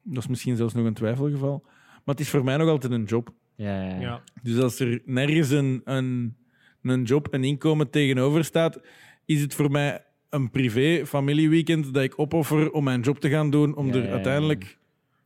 dat 0.03 0.23
is 0.23 0.29
misschien 0.29 0.55
zelfs 0.55 0.73
nog 0.73 0.85
een 0.85 0.93
twijfelgeval, 0.93 1.61
maar 1.65 2.15
het 2.15 2.19
is 2.19 2.29
voor 2.29 2.43
mij 2.43 2.57
nog 2.57 2.69
altijd 2.69 2.91
een 2.91 3.03
job. 3.03 3.33
Ja, 3.55 3.83
ja, 3.83 3.89
ja. 3.89 3.99
Ja. 3.99 4.23
Dus 4.43 4.59
als 4.59 4.79
er 4.79 5.01
nergens 5.05 5.49
een, 5.49 5.81
een, 5.83 6.35
een 6.81 7.03
job, 7.03 7.33
een 7.33 7.43
inkomen 7.43 7.89
tegenover 7.89 8.43
staat, 8.45 8.79
is 9.25 9.41
het 9.41 9.53
voor 9.53 9.71
mij 9.71 10.05
een 10.31 10.49
privé 10.49 11.05
familieweekend 11.05 11.93
dat 11.93 12.03
ik 12.03 12.19
opoffer 12.19 12.71
om 12.71 12.83
mijn 12.83 13.01
job 13.01 13.19
te 13.19 13.29
gaan 13.29 13.49
doen, 13.49 13.75
om 13.75 13.87
Ja, 13.87 13.93
er 13.93 14.03
ja, 14.03 14.09
uiteindelijk 14.09 14.79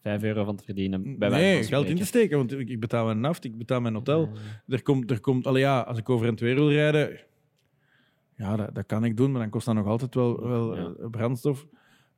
Vijf 0.06 0.24
euro 0.24 0.44
van 0.44 0.56
te 0.56 0.64
verdienen. 0.64 1.18
Bij 1.18 1.30
nee, 1.30 1.64
geld 1.64 1.88
in 1.88 1.96
te 1.96 2.06
steken. 2.06 2.38
Want 2.38 2.52
ik, 2.52 2.80
betaal 2.80 3.06
mijn 3.06 3.20
naft, 3.20 3.44
ik 3.44 3.58
betaal 3.58 3.82
mijn 3.82 3.94
hotel. 3.94 4.30
Er 4.68 4.82
komt, 4.84 5.12
er 5.12 5.20
komt, 5.20 5.48
allee, 5.48 5.62
ja, 5.62 5.80
als 5.80 5.98
ik 5.98 6.10
over 6.10 6.28
en 6.28 6.36
weer 6.36 6.56
wil 6.56 6.72
rijden, 6.72 7.20
ja, 8.38 8.56
dat, 8.56 8.76
dat 8.76 8.86
kan 8.86 9.04
ik 9.04 9.18
doen, 9.18 9.32
maar 9.32 9.42
dan 9.42 9.50
kost 9.50 9.66
dat 9.66 9.76
nog 9.76 9.88
altijd 9.88 10.16
wel, 10.16 10.48
wel 10.48 10.78
eh, 10.78 11.10
brandstof. 11.12 11.66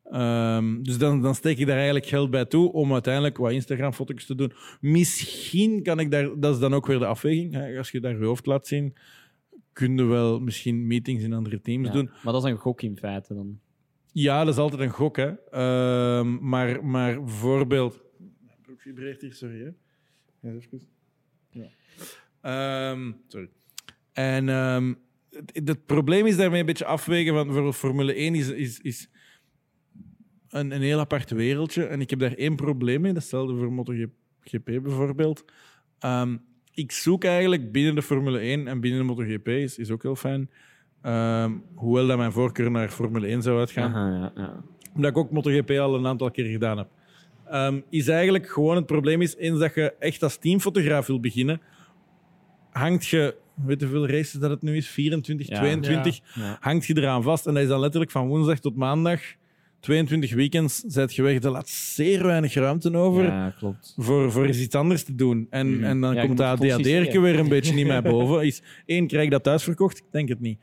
Ehm, 0.04 0.82
dus 0.82 0.98
dan, 0.98 1.22
dan 1.22 1.36
steek 1.36 1.58
ik 1.58 1.66
daar 1.66 1.76
eigenlijk 1.76 2.06
geld 2.06 2.30
bij 2.30 2.46
toe 2.46 2.72
om 2.72 2.94
uiteindelijk 2.94 3.38
wat 3.38 3.52
Instagram-foto's 3.52 4.26
te 4.26 4.36
doen. 4.36 4.54
Misschien 4.82 5.84
kan 5.84 6.00
ik 6.00 6.12
daar, 6.12 6.40
dat 6.40 6.54
is 6.54 6.60
dan 6.60 6.74
ook 6.74 6.86
weer 6.86 7.00
de 7.00 7.06
afweging. 7.06 7.54
Hè, 7.54 7.78
als 7.78 7.92
je 7.92 8.00
daar 8.00 8.20
je 8.20 8.26
hoofd 8.26 8.46
laat 8.46 8.68
zien, 8.68 8.96
kun 9.78 9.98
je 9.98 10.04
wel 10.04 10.40
misschien 10.40 10.88
meetings 10.88 11.24
in 11.24 11.34
andere 11.34 11.62
teams 11.62 11.88
Ja, 11.88 11.94
doen. 11.94 12.10
Maar 12.24 12.34
dat 12.34 12.46
is 12.46 12.52
een 12.52 12.58
gok 12.58 12.82
in 12.82 12.98
feite 12.98 13.34
dan. 13.34 13.60
Ja, 14.12 14.44
dat 14.44 14.54
is 14.54 14.60
altijd 14.60 14.82
een 14.82 14.90
gok, 14.90 15.16
hè. 15.16 15.34
Ehm, 15.50 16.50
maar, 16.50 16.86
maar 16.86 17.24
bijvoorbeeld... 17.24 18.04
Mijn 18.46 18.58
broek 18.62 18.82
vibreert 18.82 19.22
hier, 19.22 19.34
sorry, 19.34 19.60
hè. 19.60 19.70
Ja, 20.50 20.56
even. 20.56 20.82
Ja. 21.50 21.68
Ehm, 22.42 23.12
sorry. 23.28 23.50
En 24.14 24.50
ehm, 24.50 24.94
het, 25.30 25.68
het 25.68 25.86
probleem 25.86 26.26
is 26.26 26.38
daarmee 26.38 26.60
een 26.60 26.66
beetje 26.66 26.86
afwegen, 26.86 27.34
want 27.34 27.52
voor 27.52 27.74
Formule 27.74 28.14
1 28.14 28.36
is, 28.36 28.50
is, 28.50 28.80
is 28.80 29.10
een, 30.50 30.72
een 30.72 30.82
heel 30.82 31.00
apart 31.00 31.30
wereldje. 31.30 31.86
En 31.86 32.02
ik 32.02 32.10
heb 32.10 32.20
daar 32.20 32.34
één 32.34 32.56
probleem 32.56 33.02
mee, 33.02 33.14
datzelfde 33.14 33.56
voor 33.56 33.72
MotoGP 33.72 34.66
bijvoorbeeld. 34.66 35.46
Ik 36.78 36.92
zoek 36.92 37.24
eigenlijk 37.24 37.72
binnen 37.72 37.96
de 37.96 38.02
Formule 38.02 38.40
1 38.40 38.68
en 38.68 38.80
binnen 38.80 39.00
de 39.00 39.06
MotoGP, 39.06 39.48
is, 39.48 39.78
is 39.78 39.92
ook 39.92 40.04
heel 40.04 40.16
fijn, 40.16 40.50
Ehm, 41.02 41.52
hoewel 41.76 42.08
dat 42.08 42.18
mijn 42.18 42.32
voorkeur 42.32 42.72
naar 42.72 42.90
Formule 42.90 43.28
1 43.28 43.42
zou 43.42 43.60
uitgaan 43.60 43.96
Aha, 43.96 44.10
ja, 44.10 44.32
ja. 44.42 44.64
omdat 44.96 45.12
ik 45.12 45.18
ook 45.18 45.32
MotoGP 45.32 45.70
al 45.72 45.96
een 45.96 46.08
aantal 46.08 46.32
keer 46.32 46.46
gedaan 46.46 46.78
heb. 46.78 46.88
Ehm, 47.46 47.80
is 47.90 48.08
eigenlijk 48.08 48.50
gewoon 48.50 48.76
het 48.76 48.86
probleem 48.86 49.22
is, 49.22 49.36
eens 49.36 49.60
dat 49.60 49.74
je 49.76 49.94
echt 50.00 50.24
als 50.24 50.38
teamfotograaf 50.38 51.08
wil 51.08 51.20
beginnen, 51.20 51.62
hangt 52.72 53.08
je, 53.08 53.36
weet 53.66 53.80
je 53.80 53.86
hoeveel 53.86 54.08
races 54.08 54.32
dat 54.40 54.50
het 54.50 54.62
nu 54.62 54.76
is, 54.76 54.88
24, 54.88 55.48
Ja. 55.48 55.58
22, 55.58 56.20
Ja. 56.34 56.58
hangt 56.60 56.86
je 56.86 56.98
eraan 56.98 57.24
vast. 57.24 57.48
En 57.48 57.54
dat 57.54 57.64
is 57.64 57.70
dan 57.70 57.80
letterlijk 57.80 58.12
van 58.12 58.28
woensdag 58.28 58.60
tot 58.60 58.76
maandag, 58.76 59.22
22 59.80 60.34
weekends, 60.34 60.84
zet 60.88 61.16
je 61.16 61.22
weg. 61.22 61.44
Er 61.44 61.50
laat 61.52 61.70
zeer 61.70 62.24
weinig 62.26 62.54
ruimte 62.54 62.98
over 62.98 63.24
Ja, 63.24 63.54
klopt. 63.58 63.94
voor, 63.98 64.32
voor 64.32 64.46
eens 64.46 64.60
iets 64.60 64.76
anders 64.76 65.04
te 65.04 65.16
doen. 65.16 65.48
En, 65.50 65.76
Mhm. 65.76 65.84
en 65.84 66.02
dan 66.02 66.14
Ja, 66.16 66.26
komt 66.26 66.38
dat 66.38 66.48
ADHD'erke 66.48 67.20
weer 67.20 67.40
een 67.40 67.50
beetje 67.50 67.74
niet 67.74 67.88
meer 67.88 68.02
boven. 68.12 68.46
Is, 68.46 68.62
één, 68.86 69.08
krijg 69.08 69.24
ik 69.26 69.32
dat 69.32 69.44
thuis 69.44 69.64
verkocht? 69.64 69.98
Ik 69.98 70.04
denk 70.12 70.30
het 70.30 70.40
niet. 70.40 70.60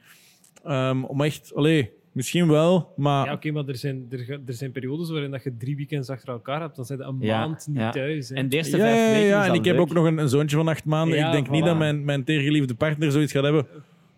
Ehm, 0.65 1.05
om 1.05 1.21
echt, 1.23 1.53
allee, 1.55 1.91
misschien 2.13 2.49
wel, 2.49 2.93
maar... 2.97 3.27
Ja, 3.27 3.33
oké, 3.33 3.51
maar 3.51 3.67
er 3.67 3.77
zijn, 3.77 4.07
er, 4.11 4.41
er 4.47 4.53
zijn 4.55 4.73
periodes 4.73 5.11
waarin 5.11 5.31
dat 5.31 5.43
je 5.43 5.57
drie 5.57 5.77
weekends 5.77 6.09
achter 6.11 6.29
elkaar 6.29 6.61
hebt. 6.61 6.77
Dan 6.77 6.85
zijn 6.85 6.99
je 6.99 7.05
een 7.05 7.17
Ja, 7.21 7.47
maand 7.47 7.67
niet 7.69 7.77
ja. 7.79 7.91
thuis. 7.91 8.29
Hè. 8.29 8.35
En 8.35 8.49
de 8.49 8.57
eerste 8.57 8.77
Ja, 8.77 8.83
vijf 8.83 8.97
ja, 9.07 9.13
weken 9.13 9.27
ja, 9.29 9.47
en 9.47 9.55
ik 9.55 9.65
heb 9.65 9.79
ook 9.79 9.93
nog 9.93 10.05
een, 10.05 10.19
een 10.19 10.29
zoontje 10.29 10.57
van 10.57 10.69
acht 10.69 10.85
maanden. 10.85 11.19
Ja, 11.19 11.27
ik 11.27 11.33
denk 11.33 11.51
niet 11.51 11.65
dat 11.65 11.79
mijn, 11.79 12.05
mijn 12.05 12.25
teergeliefde 12.25 12.75
partner 12.75 13.11
zoiets 13.13 13.33
gaat 13.33 13.43
hebben. 13.45 13.67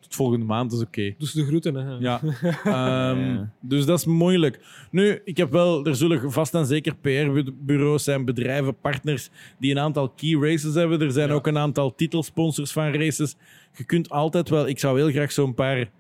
Tot 0.07 0.15
volgende 0.15 0.45
maand 0.47 0.73
is 0.73 0.81
oké. 0.81 1.15
Dus 1.19 1.33
de 1.33 1.45
groeten. 1.45 1.75
Hè. 1.75 1.97
Ja. 1.99 2.21
Ehm, 2.65 3.21
Ja. 3.21 3.51
Dus 3.61 3.87
dat 3.87 3.99
is 3.99 4.05
moeilijk. 4.05 4.61
Nu, 4.91 5.21
ik 5.25 5.37
heb 5.37 5.51
wel, 5.51 5.87
er 5.87 5.97
zullen 5.97 6.33
vast 6.33 6.55
en 6.55 6.67
zeker 6.67 6.97
PR-bureaus 6.97 8.05
zijn, 8.05 8.25
bedrijven, 8.25 8.77
partners 8.81 9.31
die 9.59 9.71
een 9.71 9.79
aantal 9.79 10.09
key 10.09 10.35
races 10.41 10.75
hebben. 10.75 11.01
Er 11.01 11.11
zijn 11.13 11.29
Ja. 11.29 11.35
ook 11.35 11.47
een 11.47 11.59
aantal 11.59 11.95
titelsponsors 11.95 12.73
van 12.73 12.93
races. 12.93 13.37
Je 13.77 13.85
kunt 13.85 14.11
altijd 14.11 14.49
wel, 14.49 14.69
ik 14.69 14.79
zou 14.79 14.99
heel 14.99 15.11
graag 15.11 15.33
zo'n 15.33 15.55
paar. 15.55 15.91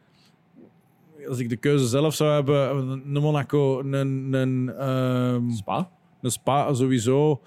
Als 1.28 1.38
ik 1.38 1.48
de 1.48 1.56
keuze 1.56 1.86
zelf 1.86 2.14
zou 2.14 2.30
hebben, 2.32 2.88
een 2.88 3.20
Monaco, 3.22 3.80
een, 3.80 4.32
een, 4.32 4.72
ehm, 4.78 5.50
Spa? 5.50 5.90
een 6.22 6.30
Spa 6.30 6.74
sowieso. 6.74 7.40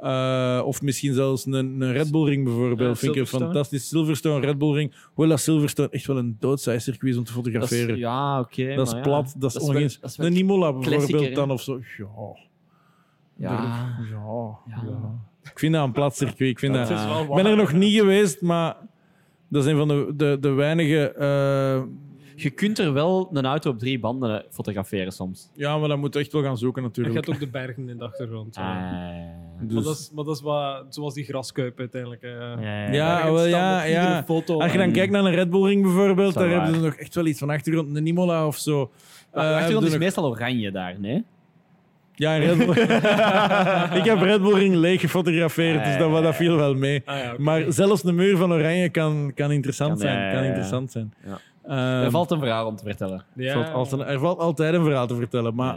Eh, 0.00 0.62
of 0.64 0.82
misschien 0.82 1.12
zelfs 1.14 1.46
een, 1.46 1.52
een 1.52 1.92
Red 1.92 2.10
Bull 2.10 2.24
Ring 2.28 2.44
bijvoorbeeld. 2.44 2.80
Ja, 2.88 2.94
vind 2.94 3.14
ik 3.14 3.20
een 3.20 3.26
fantastisch. 3.26 3.88
Silverstone, 3.88 4.46
Red 4.46 4.58
Bull 4.58 4.72
Ring. 4.74 4.94
Hoewel 5.14 5.28
dat 5.36 5.40
Silverstone 5.40 5.88
echt 5.90 6.06
wel 6.06 6.16
een 6.18 6.36
doodsaai-circuit 6.40 7.12
is 7.12 7.18
om 7.18 7.24
te 7.24 7.32
Dat 7.32 7.42
fotograferen. 7.42 7.94
is, 7.94 8.00
ja, 8.00 8.40
oké. 8.40 8.74
Dat 8.74 8.86
is 8.86 8.92
maar 8.92 9.02
plat, 9.02 9.30
ja. 9.34 9.40
dat 9.40 9.54
is 9.54 9.98
dat 10.00 10.16
wel- 10.16 10.26
Een 10.26 10.36
Imola 10.36 10.70
klassieker, 10.72 10.98
bijvoorbeeld 10.98 11.34
dan 11.34 11.50
of 11.50 11.62
zo. 11.62 11.80
Ja. 11.98 12.06
Ja. 13.36 13.50
Ja. 14.10 14.58
Ja. 14.66 14.82
ja. 14.86 15.50
Ik 15.50 15.58
vind 15.58 15.74
dat 15.74 15.84
een 15.84 15.92
plat 15.92 16.16
circuit. 16.16 16.50
Ik, 16.50 16.58
vind 16.58 16.74
Dat 16.74 16.88
dat... 16.88 16.98
is 16.98 17.04
wel 17.04 17.22
ik 17.22 17.34
ben 17.34 17.46
er 17.46 17.56
nog 17.56 17.72
niet 17.72 17.98
geweest, 17.98 18.40
maar 18.40 18.76
Dat 19.48 19.64
is 19.64 19.70
een 19.70 19.76
van 19.76 19.88
de, 19.88 20.12
de, 20.16 20.36
de 20.40 20.48
weinige... 20.50 21.12
eh, 21.12 21.82
Je 22.42 22.50
kunt 22.50 22.78
er 22.78 22.92
wel 22.92 23.28
een 23.32 23.46
auto 23.46 23.70
op 23.70 23.78
drie 23.78 23.98
banden 24.00 24.44
fotograferen 24.50 25.12
soms. 25.12 25.50
ja, 25.54 25.78
maar 25.78 25.88
dan 25.88 25.98
moet 26.00 26.14
je 26.14 26.20
echt 26.20 26.32
wel 26.32 26.42
gaan 26.42 26.58
zoeken 26.58 26.82
Je 26.82 26.88
natuurlijk. 26.88 27.16
gaat 27.16 27.34
ook 27.34 27.40
de 27.40 27.48
bergen 27.48 27.88
in 27.88 27.98
de 27.98 28.04
achtergrond. 28.04 28.54
zo. 28.54 28.60
Dus- 29.60 29.74
Maar, 29.74 29.82
dat 29.84 29.96
is, 29.98 30.10
maar 30.14 30.24
dat 30.24 30.34
is 30.36 30.42
wat, 30.42 30.84
zoals 30.88 31.14
die 31.14 31.24
graskuip 31.24 31.78
uiteindelijk. 31.78 32.22
eh. 32.22 32.30
ja, 32.60 32.92
Ja, 32.92 33.14
Bergen 33.14 33.32
wel, 33.32 33.46
ja, 33.46 33.82
ja. 33.82 34.24
Foto 34.24 34.60
Als 34.60 34.72
je 34.72 34.78
dan 34.78 34.92
kijkt 34.92 35.12
naar 35.12 35.24
een 35.24 35.34
Red 35.34 35.50
Bull 35.50 35.66
Ring 35.66 35.82
bijvoorbeeld, 35.82 36.34
daar 36.34 36.48
hebben 36.48 36.74
ze 36.74 36.80
nog 36.80 36.94
echt 36.94 37.14
wel 37.14 37.26
iets 37.26 37.38
van 37.38 37.50
achtergrond. 37.50 37.96
Een 37.96 38.06
Imola 38.06 38.46
of 38.46 38.56
zo. 38.56 38.90
De 39.32 39.38
Eh, 39.40 39.54
achtergrond 39.54 39.84
is 39.84 39.90
nog- 39.90 40.00
meestal 40.00 40.24
oranje 40.30 40.70
daar, 40.70 41.00
nee? 41.00 41.24
Ja, 42.14 42.36
een 42.36 42.40
Red 42.42 42.56
Bull. 42.58 42.68
ik 44.00 44.04
heb 44.04 44.20
Red 44.20 44.42
Bull 44.42 44.54
Ring 44.54 44.74
leeg 44.74 45.00
gefotografeerd, 45.00 45.84
dus 45.84 45.98
dat, 45.98 46.22
dat 46.22 46.34
viel 46.36 46.56
wel 46.56 46.74
mee. 46.74 47.02
Ah, 47.04 47.18
ja. 47.18 47.34
Maar 47.38 47.64
zelfs 47.68 48.02
de 48.02 48.12
muur 48.12 48.36
van 48.36 48.52
Oranje 48.52 48.88
kan, 48.88 49.32
kan 49.34 49.50
interessant 49.52 49.90
Kan, 49.90 49.98
zijn. 50.00 50.18
ja, 50.18 50.24
Kan 50.24 50.34
ja, 50.36 50.40
ja. 50.42 50.46
interessant 50.48 50.90
zijn. 50.92 51.14
Ja. 51.26 51.38
Ehm, 51.64 52.04
er 52.04 52.10
valt 52.10 52.30
een 52.30 52.38
verhaal 52.38 52.66
om 52.66 52.76
te 52.76 52.84
vertellen. 52.84 53.24
Ja. 53.34 53.52
valt 53.52 53.72
altijd, 53.90 54.08
er 54.10 54.18
valt 54.18 54.38
altijd 54.38 54.74
een 54.74 54.84
verhaal 54.84 55.06
te 55.06 55.14
vertellen, 55.16 55.54
maar 55.54 55.76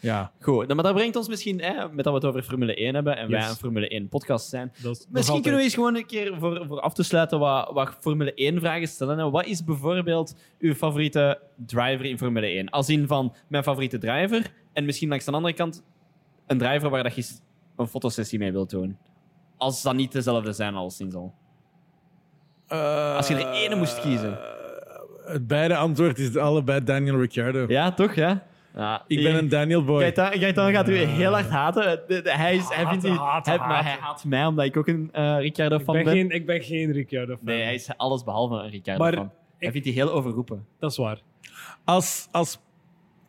Ja. 0.00 0.32
Goed, 0.40 0.62
nou, 0.62 0.74
maar 0.74 0.84
dat 0.84 0.94
brengt 0.94 1.16
ons 1.16 1.28
misschien, 1.28 1.60
hè, 1.60 1.88
met 1.88 2.04
dat 2.04 2.12
we 2.12 2.18
het 2.18 2.24
over 2.24 2.42
Formule 2.42 2.74
1 2.74 2.94
hebben 2.94 3.16
en 3.16 3.30
wij 3.30 3.48
een 3.48 3.54
Formule 3.54 3.88
1 3.88 4.08
podcast 4.08 4.48
zijn, 4.48 4.72
Dat 4.82 4.96
is 4.96 5.04
nog 5.04 5.12
Misschien 5.12 5.42
kunnen 5.42 5.58
we 5.60 5.64
eens 5.66 5.74
gewoon 5.74 5.96
een 5.96 6.06
keer 6.06 6.36
voor, 6.38 6.66
voor 6.66 6.80
af 6.80 6.94
te 6.94 7.02
sluiten 7.02 7.38
wat, 7.38 7.70
wat 7.72 7.96
Formule 8.00 8.34
1 8.34 8.60
vragen 8.60 8.88
stellen. 8.88 9.18
hè. 9.18 9.30
Wat 9.30 9.46
is 9.46 9.64
bijvoorbeeld 9.64 10.34
uw 10.58 10.74
favoriete 10.74 11.40
driver 11.66 12.04
in 12.04 12.18
Formule 12.18 12.46
1? 12.46 12.68
Als 12.70 12.88
in 12.88 13.06
van 13.06 13.34
mijn 13.48 13.62
favoriete 13.62 13.98
driver 13.98 14.52
en 14.72 14.84
misschien 14.84 15.08
langs 15.08 15.24
de 15.24 15.32
andere 15.32 15.54
kant 15.54 15.82
een 16.46 16.58
driver 16.58 16.90
waar 16.90 17.02
dat 17.02 17.14
je 17.14 17.24
een 17.76 17.86
fotosessie 17.86 18.38
mee 18.38 18.52
wilt 18.52 18.70
doen. 18.70 18.98
Als 19.56 19.82
dat 19.82 19.94
niet 19.94 20.12
dezelfde 20.12 20.52
zijn 20.52 20.74
als 20.74 20.96
sinds 20.96 21.14
al. 21.14 21.34
Als 23.16 23.28
je 23.28 23.34
er 23.34 23.52
ene 23.52 23.74
moest 23.74 24.00
kiezen. 24.00 24.38
Het 25.24 25.46
beide 25.46 25.76
antwoord 25.76 26.18
is 26.18 26.36
allebei 26.36 26.84
Daniel 26.84 27.20
Ricciardo. 27.20 27.64
Ja, 27.68 27.92
toch? 27.92 28.14
Ja? 28.14 28.46
Ja. 28.78 29.04
Ik 29.06 29.22
ben 29.22 29.34
een 29.36 29.48
Daniel 29.48 29.84
boy. 29.84 30.02
Gaetan, 30.02 30.40
Gaetan 30.40 30.72
gaat 30.72 30.88
u 30.88 30.96
heel 30.96 31.32
hard 31.32 31.48
haten. 31.50 32.00
De- 32.08 32.22
de- 32.22 32.32
hij, 32.32 32.56
is, 32.56 32.68
hij, 32.68 32.86
vindt 32.86 33.06
haten, 33.18 33.50
hij, 33.52 33.58
maar 33.60 33.68
haten. 33.68 33.90
hij 33.90 33.98
haat 34.00 34.24
mij 34.24 34.46
omdat 34.46 34.64
ik 34.64 34.76
ook 34.76 34.86
een 34.88 35.08
eh 35.12 35.36
Ricciardo 35.38 35.76
ik 35.76 35.84
fan 35.84 35.94
ben, 35.94 36.04
ben. 36.04 36.12
geen, 36.12 36.30
ik 36.30 36.46
ben 36.46 36.62
geen 36.62 36.92
Ricciardo 36.92 37.34
fan. 37.36 37.44
Nee, 37.44 37.62
hij 37.62 37.74
is 37.74 37.90
alles 37.96 38.24
behalve 38.24 38.54
een 38.54 38.70
Ricciardo 38.70 39.02
Maar 39.04 39.12
fan. 39.12 39.30
Hij 39.58 39.66
ik- 39.66 39.70
vindt 39.72 39.86
die 39.86 39.94
heel 39.96 40.10
overroepen. 40.12 40.66
Dat 40.78 40.90
is 40.90 40.96
waar. 40.96 41.20
Als, 41.84 42.28
als, 42.30 42.58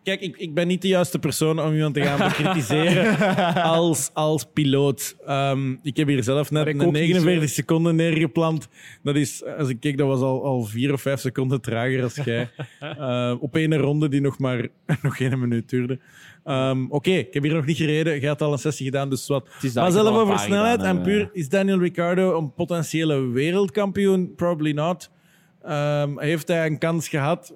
kijk, 0.09 0.21
ik, 0.21 0.37
ik 0.37 0.53
ben 0.53 0.67
niet 0.67 0.81
de 0.81 0.87
juiste 0.87 1.19
persoon 1.19 1.61
om 1.61 1.73
iemand 1.73 1.93
te 1.93 2.01
gaan 2.01 2.17
bekritiseren 2.29 3.17
als, 3.63 4.09
als 4.13 4.45
piloot. 4.53 5.15
Ehm, 5.25 5.75
ik 5.83 5.97
heb 5.97 6.07
hier 6.07 6.23
zelf 6.23 6.51
net 6.51 6.63
Maar 6.63 6.73
ik 6.73 6.79
een 6.79 6.87
ook 6.87 6.93
niet, 6.93 7.01
49 7.01 7.49
seconden 7.49 7.95
neergeplant. 7.95 8.67
Dat 9.03 9.15
is, 9.15 9.43
als 9.57 9.69
ik 9.69 9.79
keek, 9.79 9.97
dat 9.97 10.07
was 10.07 10.19
al, 10.21 10.43
al 10.43 10.63
vier 10.63 10.93
of 10.93 11.01
vijf 11.01 11.19
seconden 11.19 11.61
trager 11.61 12.03
als 12.03 12.15
jij. 12.15 12.49
Eh, 12.79 13.35
op 13.39 13.55
één 13.55 13.77
ronde 13.77 14.09
die 14.09 14.21
nog 14.21 14.39
maar 14.39 14.67
nog 15.01 15.17
geen 15.17 15.39
minuut 15.39 15.69
duurde. 15.69 15.99
Ehm, 16.43 16.85
Oké, 16.89 17.11
ik 17.11 17.33
heb 17.33 17.43
hier 17.43 17.53
nog 17.53 17.65
niet 17.65 17.77
gereden. 17.77 18.19
Jij 18.19 18.29
had 18.29 18.41
al 18.41 18.51
een 18.51 18.59
sessie 18.59 18.85
gedaan, 18.85 19.09
dus 19.09 19.27
wat. 19.27 19.47
Het 19.53 19.63
is 19.63 19.73
dat 19.73 19.83
Maar 19.83 19.91
zelf 19.91 20.17
over 20.17 20.39
snelheid 20.39 20.81
en 20.81 21.01
puur, 21.01 21.29
is 21.33 21.49
Daniel 21.49 21.79
Ricciardo 21.79 22.37
een 22.37 22.53
potentiële 22.53 23.27
wereldkampioen? 23.27 24.33
Probably 24.35 24.71
not. 24.71 25.09
Ehm, 25.63 26.19
heeft 26.19 26.47
hij 26.47 26.65
een 26.65 26.77
kans 26.77 27.07
gehad 27.09 27.53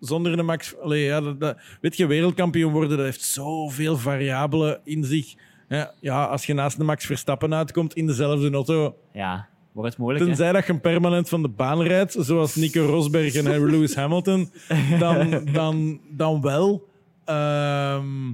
zonder 0.00 0.36
de 0.36 0.42
Max? 0.42 0.74
Allee, 0.82 1.04
ja, 1.04 1.20
dat, 1.20 1.40
dat- 1.40 1.56
weet 1.80 1.96
je, 1.96 2.06
wereldkampioen 2.06 2.72
worden, 2.72 2.96
dat 2.96 3.06
heeft 3.06 3.22
zoveel 3.22 3.96
variabelen 3.96 4.80
in 4.84 5.04
zich. 5.04 5.34
Ja, 5.68 5.92
ja, 6.00 6.24
als 6.24 6.46
je 6.46 6.54
naast 6.54 6.78
de 6.78 6.84
Max 6.84 7.06
Verstappen 7.06 7.54
uitkomt 7.54 7.94
in 7.94 8.06
dezelfde 8.06 8.50
auto, 8.50 8.96
Ja, 9.12 9.48
wordt 9.72 9.90
het 9.90 9.98
moeilijk. 9.98 10.24
hè? 10.24 10.30
tenzij 10.30 10.52
dat 10.52 10.66
je 10.66 10.72
hem 10.72 10.80
permanent 10.80 11.28
van 11.28 11.42
de 11.42 11.48
baan 11.48 11.82
rijdt, 11.82 12.16
zoals 12.18 12.54
Nico 12.54 12.84
Rosberg 12.86 13.34
en 13.34 13.44
Lewis 13.70 13.94
Hamilton, 13.94 14.50
dan, 14.98 15.44
dan, 15.52 16.00
dan 16.10 16.40
wel. 16.40 16.88
Ehm, 17.24 18.32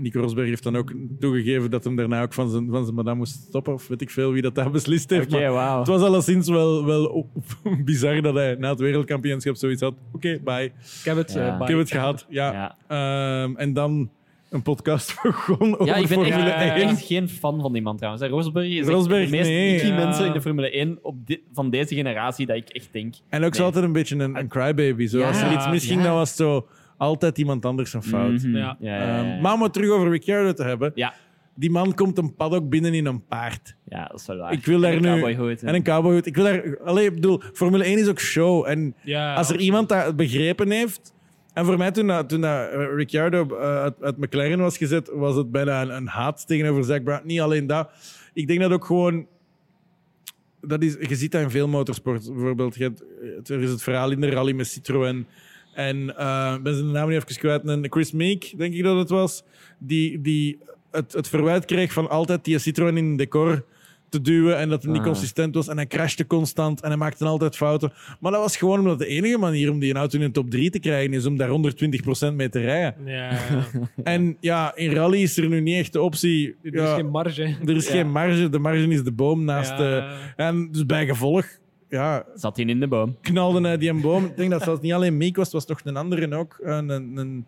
Nico 0.00 0.20
Rosberg 0.20 0.48
heeft 0.48 0.62
dan 0.62 0.76
ook 0.76 0.92
toegegeven 1.20 1.70
dat 1.70 1.84
hem 1.84 1.96
daarna 1.96 2.22
ook 2.22 2.32
van 2.32 2.50
zijn, 2.50 2.68
van 2.70 2.82
zijn 2.84 2.94
madame 2.96 3.16
moest 3.18 3.32
stoppen, 3.48 3.72
of 3.72 3.88
weet 3.88 4.00
ik 4.00 4.10
veel 4.10 4.32
wie 4.32 4.42
dat 4.42 4.54
daar 4.54 4.70
beslist 4.70 5.10
heeft. 5.10 5.32
Oké, 5.34 5.42
maar 5.42 5.52
wauw. 5.52 5.78
Het 5.78 5.88
was 5.88 6.02
alleszins 6.02 6.48
wel, 6.48 6.84
wel 6.84 7.30
bizar 7.84 8.22
dat 8.22 8.34
hij 8.34 8.54
na 8.58 8.70
het 8.70 8.80
wereldkampioenschap 8.80 9.56
zoiets 9.56 9.82
had. 9.82 9.94
Oké, 10.12 10.38
bye. 10.44 10.64
Ik 10.64 10.72
heb 11.04 11.16
het, 11.16 11.32
Ja. 11.32 11.54
eh, 11.54 11.60
Ik 11.62 11.68
heb 11.68 11.78
het 11.78 11.90
gehad. 11.90 12.26
Ja. 12.28 12.52
Ja. 12.88 13.42
Ehm, 13.42 13.56
en 13.56 13.72
dan 13.72 14.10
een 14.50 14.62
podcast 14.62 15.16
begonnen 15.22 15.78
over 15.80 15.86
Ja, 15.94 16.00
ik 16.00 16.08
ben 16.08 16.18
echt, 16.18 16.28
Formule 16.28 16.48
ja. 16.50 16.74
1. 16.76 16.88
echt 16.88 17.04
geen 17.06 17.28
fan 17.28 17.60
van 17.60 17.72
die 17.72 17.82
man 17.82 17.96
trouwens. 17.96 18.24
Rosberg 18.26 18.66
is 18.66 18.78
echt 18.78 18.88
Rosberg, 18.88 19.24
de 19.24 19.30
meest 19.36 19.48
nee. 19.48 19.74
icky 19.74 19.86
Ja. 19.86 19.94
mensen 19.94 20.26
in 20.26 20.32
de 20.32 20.40
Formule 20.40 20.70
1 20.70 20.98
op 21.02 21.26
di- 21.26 21.42
van 21.52 21.70
deze 21.70 21.94
generatie 21.94 22.46
dat 22.46 22.56
ik 22.56 22.68
echt 22.68 22.88
denk. 22.92 23.14
En 23.28 23.44
ook 23.44 23.54
zo 23.54 23.64
altijd 23.64 23.84
een 23.84 23.92
beetje 23.92 24.16
een, 24.16 24.36
een 24.38 24.48
crybaby. 24.48 25.06
Zo. 25.06 25.18
Ja, 25.18 25.26
Als 25.28 25.40
er 25.40 25.52
iets 25.52 25.68
misging, 25.68 25.98
ja. 26.00 26.06
dan 26.06 26.14
was 26.14 26.28
het 26.28 26.38
zo 26.38 26.66
altijd 27.00 27.38
iemand 27.38 27.64
anders 27.64 27.92
een 27.94 28.02
fout. 28.02 28.42
Mhm. 28.42 28.56
Ja. 28.56 28.76
Ja, 28.80 28.96
ja, 28.96 29.06
ja, 29.24 29.32
Ehm, 29.32 29.40
maar 29.42 29.52
om 29.52 29.62
het 29.62 29.72
terug 29.72 29.90
over 29.90 30.10
Ricciardo 30.10 30.52
te 30.52 30.62
hebben. 30.64 30.92
ja. 30.94 31.14
Die 31.54 31.70
man 31.70 31.94
komt 31.94 32.18
een 32.18 32.34
paddock 32.34 32.68
binnen 32.68 32.94
in 32.94 33.06
een 33.06 33.26
paard. 33.26 33.76
ja, 33.88 34.04
dat 34.04 34.20
is 34.20 34.26
wel 34.26 34.36
waar. 34.36 34.52
Ik 34.52 34.64
wil 34.66 34.80
daar 34.80 34.92
En 34.92 35.02
nu... 35.02 35.08
een 35.08 35.14
cowboyhoed, 35.14 35.62
en 35.62 35.74
een 35.74 35.82
cowboyhoed. 35.82 36.26
Ik 36.26 36.34
wil 36.36 36.44
daar... 36.44 36.78
Allee, 36.84 37.06
ik 37.06 37.14
bedoel, 37.14 37.42
Formule 37.52 37.84
1 37.84 37.98
is 37.98 38.08
ook 38.08 38.20
show. 38.20 38.66
En 38.68 38.94
Ja, 39.02 39.22
als 39.24 39.32
er 39.32 39.38
absoluut. 39.38 39.60
iemand 39.62 39.88
dat 39.88 40.16
begrepen 40.16 40.70
heeft... 40.70 41.14
En 41.52 41.64
voor 41.64 41.78
mij, 41.78 41.90
toen, 41.90 42.06
dat- 42.06 42.28
toen 42.28 42.40
dat 42.40 42.68
eh, 42.70 42.94
Ricciardo 42.94 43.46
eh, 43.56 43.60
uit, 43.82 44.02
uit 44.02 44.16
McLaren 44.18 44.58
was 44.58 44.76
gezet, 44.76 45.10
was 45.14 45.36
het 45.36 45.50
bijna 45.50 45.82
een, 45.82 45.90
een 45.96 46.06
haat 46.06 46.46
tegenover 46.46 46.84
Zack 46.84 47.04
Brown. 47.04 47.26
Niet 47.26 47.40
alleen 47.40 47.66
dat. 47.66 47.90
Ik 48.32 48.46
denk 48.46 48.60
dat 48.60 48.72
ook 48.72 48.84
gewoon... 48.84 49.26
Dat 50.60 50.82
is, 50.82 50.96
je 51.08 51.14
ziet 51.16 51.32
dat 51.32 51.42
in 51.42 51.50
veel 51.50 51.68
motorsport. 51.68 52.32
Bijvoorbeeld, 52.32 52.74
je 52.76 52.82
hebt- 52.82 53.50
er 53.50 53.60
is 53.62 53.70
het 53.70 53.82
verhaal 53.82 54.10
in 54.10 54.20
de 54.20 54.30
rally 54.30 54.52
met 54.52 54.66
Citroën. 54.66 55.26
En 55.74 56.16
eh, 56.16 56.56
ben 56.62 56.74
zijn 56.74 56.90
naam 56.90 57.08
niet 57.08 57.22
even 57.24 57.40
kwijt. 57.40 57.64
En 57.68 57.86
Chris 57.90 58.12
Meek, 58.12 58.54
denk 58.58 58.74
ik 58.74 58.82
dat 58.82 58.98
het 58.98 59.10
was, 59.10 59.42
die, 59.78 60.20
die 60.20 60.58
het, 60.90 61.12
het 61.12 61.28
verwijt 61.28 61.64
kreeg 61.64 61.92
van 61.92 62.08
altijd 62.10 62.44
die 62.44 62.58
Citroën 62.58 62.96
in 62.96 63.04
een 63.04 63.16
decor 63.16 63.64
te 64.08 64.20
duwen 64.20 64.58
en 64.58 64.68
dat 64.68 64.82
het 64.82 64.90
niet 64.90 65.00
Ah. 65.00 65.06
consistent 65.06 65.54
was. 65.54 65.68
En 65.68 65.76
hij 65.76 65.86
crashte 65.86 66.26
constant 66.26 66.80
en 66.80 66.88
hij 66.88 66.96
maakte 66.96 67.24
altijd 67.24 67.56
fouten. 67.56 67.92
Maar 68.20 68.32
dat 68.32 68.40
was 68.40 68.56
gewoon 68.56 68.78
omdat 68.78 68.98
de 68.98 69.06
enige 69.06 69.38
manier 69.38 69.70
om 69.70 69.78
die 69.78 69.94
auto 69.94 70.18
in 70.18 70.24
de 70.24 70.30
top 70.30 70.50
3 70.50 70.70
te 70.70 70.78
krijgen 70.78 71.12
is 71.12 71.26
om 71.26 71.36
daar 71.36 71.48
120% 71.48 72.34
mee 72.34 72.48
te 72.48 72.60
rijden. 72.60 72.94
Ja, 73.04 73.38
En 74.02 74.36
ja, 74.40 74.76
in 74.76 74.92
rally 74.92 75.22
is 75.22 75.36
er 75.36 75.48
nu 75.48 75.60
niet 75.60 75.76
echt 75.78 75.92
de 75.92 76.00
optie. 76.00 76.56
er 76.62 76.72
ja, 76.74 76.84
is 76.90 76.94
geen 76.94 77.10
marge. 77.10 77.56
er 77.66 77.76
is 77.76 77.86
Ja. 77.86 77.92
geen 77.92 78.10
marge. 78.10 78.48
De 78.48 78.58
marge 78.58 78.88
is 78.88 79.02
de 79.02 79.12
boom 79.12 79.44
naast 79.44 79.70
Ja. 79.70 79.76
de... 79.76 80.16
En 80.36 80.68
dus 80.72 80.86
bij 80.86 81.06
gevolg 81.06 81.46
ja, 81.90 82.24
Zat 82.34 82.56
hij 82.56 82.64
in 82.64 82.80
de 82.80 82.88
boom. 82.88 83.16
knalde 83.20 83.60
hij 83.60 83.78
die 83.78 84.00
boom. 84.00 84.24
Ik 84.24 84.36
denk 84.36 84.50
dat 84.50 84.62
zelfs 84.62 84.80
niet 84.80 84.92
alleen 84.92 85.16
Meek 85.16 85.36
was, 85.36 85.44
het 85.44 85.54
was 85.54 85.66
nog 85.66 85.80
een 85.84 85.96
andere 85.96 86.36
ook. 86.36 86.58
Een, 86.62 86.88
een, 86.88 87.16
een, 87.16 87.44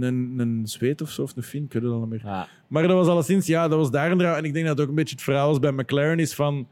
een, 0.00 0.34
een 0.38 0.60
Zweed 0.66 1.02
of 1.02 1.10
zo, 1.10 1.22
of 1.22 1.36
een 1.36 1.42
Fin, 1.42 1.64
ik 1.64 1.72
weet 1.72 1.82
het 1.82 1.92
al 1.92 1.98
niet 2.00 2.08
meer. 2.08 2.20
Maar 2.68 2.82
dat 2.82 2.96
was 2.96 3.06
alleszins, 3.06 3.46
ja, 3.46 3.68
dat 3.68 3.78
was 3.78 3.90
daar 3.90 4.10
een 4.10 4.18
draai. 4.18 4.38
En 4.38 4.44
ik 4.44 4.52
denk 4.52 4.66
dat 4.66 4.74
het 4.74 4.84
ook 4.84 4.90
een 4.90 4.96
beetje 4.98 5.14
het 5.14 5.24
verhaal 5.24 5.48
was 5.48 5.58
bij 5.58 5.72
McLaren 5.72 6.18
is 6.18 6.34
van... 6.34 6.68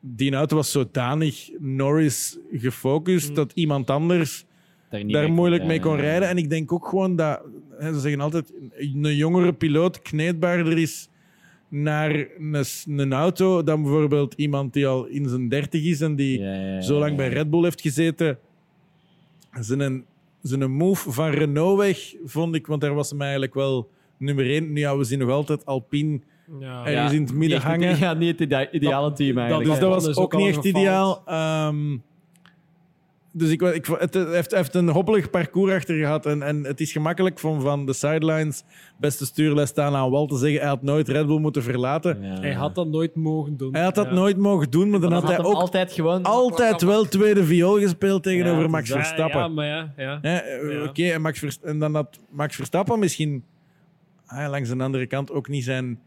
Die 0.00 0.34
auto 0.34 0.56
was 0.56 0.70
zodanig 0.70 1.50
Norris 1.58 2.38
gefocust 2.52 3.34
dat 3.34 3.52
iemand 3.54 3.90
anders 3.90 4.44
Daar, 4.90 5.04
niet 5.04 5.12
daar 5.12 5.22
mee 5.22 5.32
moeilijk 5.32 5.60
kon- 5.60 5.70
mee 5.70 5.80
kon 5.80 5.96
rijden. 5.96 6.28
En 6.28 6.36
ik 6.36 6.50
denk 6.50 6.72
ook 6.72 6.86
gewoon 6.88 7.16
dat... 7.16 7.40
hè, 7.78 7.92
Ze 7.92 8.00
zeggen 8.00 8.20
altijd, 8.20 8.52
een 8.78 9.16
jongere 9.16 9.52
piloot 9.52 10.02
kneedbaarder 10.02 10.78
is 10.78 11.08
naar 11.68 12.26
een, 12.38 12.64
een 12.98 13.12
auto 13.12 13.62
dan 13.62 13.82
bijvoorbeeld 13.82 14.34
iemand 14.34 14.72
die 14.72 14.86
al 14.86 15.04
in 15.06 15.28
zijn 15.28 15.48
dertig 15.48 15.84
is 15.84 16.00
en 16.00 16.16
die 16.16 16.40
Ja, 16.40 16.54
ja, 16.54 16.74
ja, 16.74 16.80
zo 16.80 16.98
lang 16.98 17.16
bij 17.16 17.28
Red 17.28 17.50
Bull 17.50 17.62
heeft 17.62 17.80
gezeten. 17.80 18.38
Zijn, 19.60 20.04
zijn 20.42 20.70
move 20.70 21.12
van 21.12 21.30
Renault 21.30 21.78
weg, 21.78 22.14
vond 22.24 22.54
ik, 22.54 22.66
want 22.66 22.80
daar 22.80 22.94
was 22.94 23.10
hem 23.10 23.20
eigenlijk 23.22 23.54
wel 23.54 23.90
nummer 24.16 24.50
één. 24.50 24.72
Nu 24.72 24.80
ja, 24.80 24.96
we 24.96 25.04
zien 25.04 25.18
nog 25.18 25.30
altijd 25.30 25.66
Alpine 25.66 26.20
Ja. 26.60 26.86
ergens 26.86 27.12
in 27.12 27.22
het 27.22 27.34
midden 27.34 27.60
hangen. 27.60 27.98
Ja, 27.98 28.14
niet 28.14 28.28
het 28.38 28.40
ide- 28.40 28.68
ideale 28.72 29.12
team 29.12 29.38
eigenlijk. 29.38 29.70
Dus 29.70 29.78
dat 29.78 29.88
was 29.88 30.06
is 30.06 30.16
ook, 30.16 30.36
niet 30.36 30.46
echt 30.56 30.64
ideaal. 30.64 31.22
Ehm, 31.26 31.96
dus 33.38 33.50
ik, 33.50 33.62
ik, 33.62 33.86
het 33.86 34.14
heeft, 34.14 34.50
hij 34.50 34.58
heeft 34.60 34.74
een 34.74 34.88
hoppelig 34.88 35.30
parcours 35.30 35.72
achter 35.72 35.96
gehad. 35.96 36.26
En, 36.26 36.42
en 36.42 36.64
het 36.64 36.80
is 36.80 36.92
gemakkelijk 36.92 37.38
van, 37.38 37.60
van 37.60 37.86
de 37.86 37.92
sidelines 37.92 38.64
beste 38.98 39.26
stuurles 39.26 39.68
staan 39.68 39.94
aan 39.94 40.10
wal 40.10 40.26
te 40.26 40.36
zeggen. 40.36 40.60
Hij 40.60 40.68
had 40.68 40.82
nooit 40.82 41.08
Red 41.08 41.26
Bull 41.26 41.38
moeten 41.38 41.62
verlaten. 41.62 42.22
Ja. 42.22 42.40
Hij 42.40 42.52
had 42.52 42.74
dat 42.74 42.86
nooit 42.88 43.14
mogen 43.14 43.56
doen. 43.56 43.72
Hij 43.74 43.82
had 43.82 43.94
dat 43.94 44.06
Ja. 44.06 44.12
nooit 44.12 44.36
mogen 44.36 44.70
doen, 44.70 44.90
maar 44.90 45.00
dan 45.00 45.10
Dan 45.10 45.20
had 45.20 45.28
hij 45.36 45.44
ook 45.44 45.54
altijd 45.54 45.92
gewoon... 45.92 46.22
altijd 46.22 46.82
wel 46.82 47.04
tweede 47.04 47.44
viool 47.44 47.78
gespeeld 47.78 48.22
tegenover 48.22 48.62
Ja, 48.62 48.68
Max 48.68 48.90
Verstappen. 48.90 49.40
Ja, 49.40 49.48
maar 49.48 49.66
ja. 49.66 49.92
ja. 49.96 50.22
Eh, 50.22 50.72
Ja. 50.72 50.84
Oké, 50.84 51.02
en, 51.04 51.20
Max 51.20 51.38
Verst- 51.38 51.62
en 51.62 51.78
dan 51.78 51.94
had 51.94 52.18
Max 52.30 52.56
Verstappen 52.56 52.98
misschien 52.98 53.44
ah, 54.26 54.50
langs 54.50 54.68
de 54.68 54.82
andere 54.82 55.06
kant 55.06 55.30
ook 55.32 55.48
niet 55.48 55.64
zijn. 55.64 56.00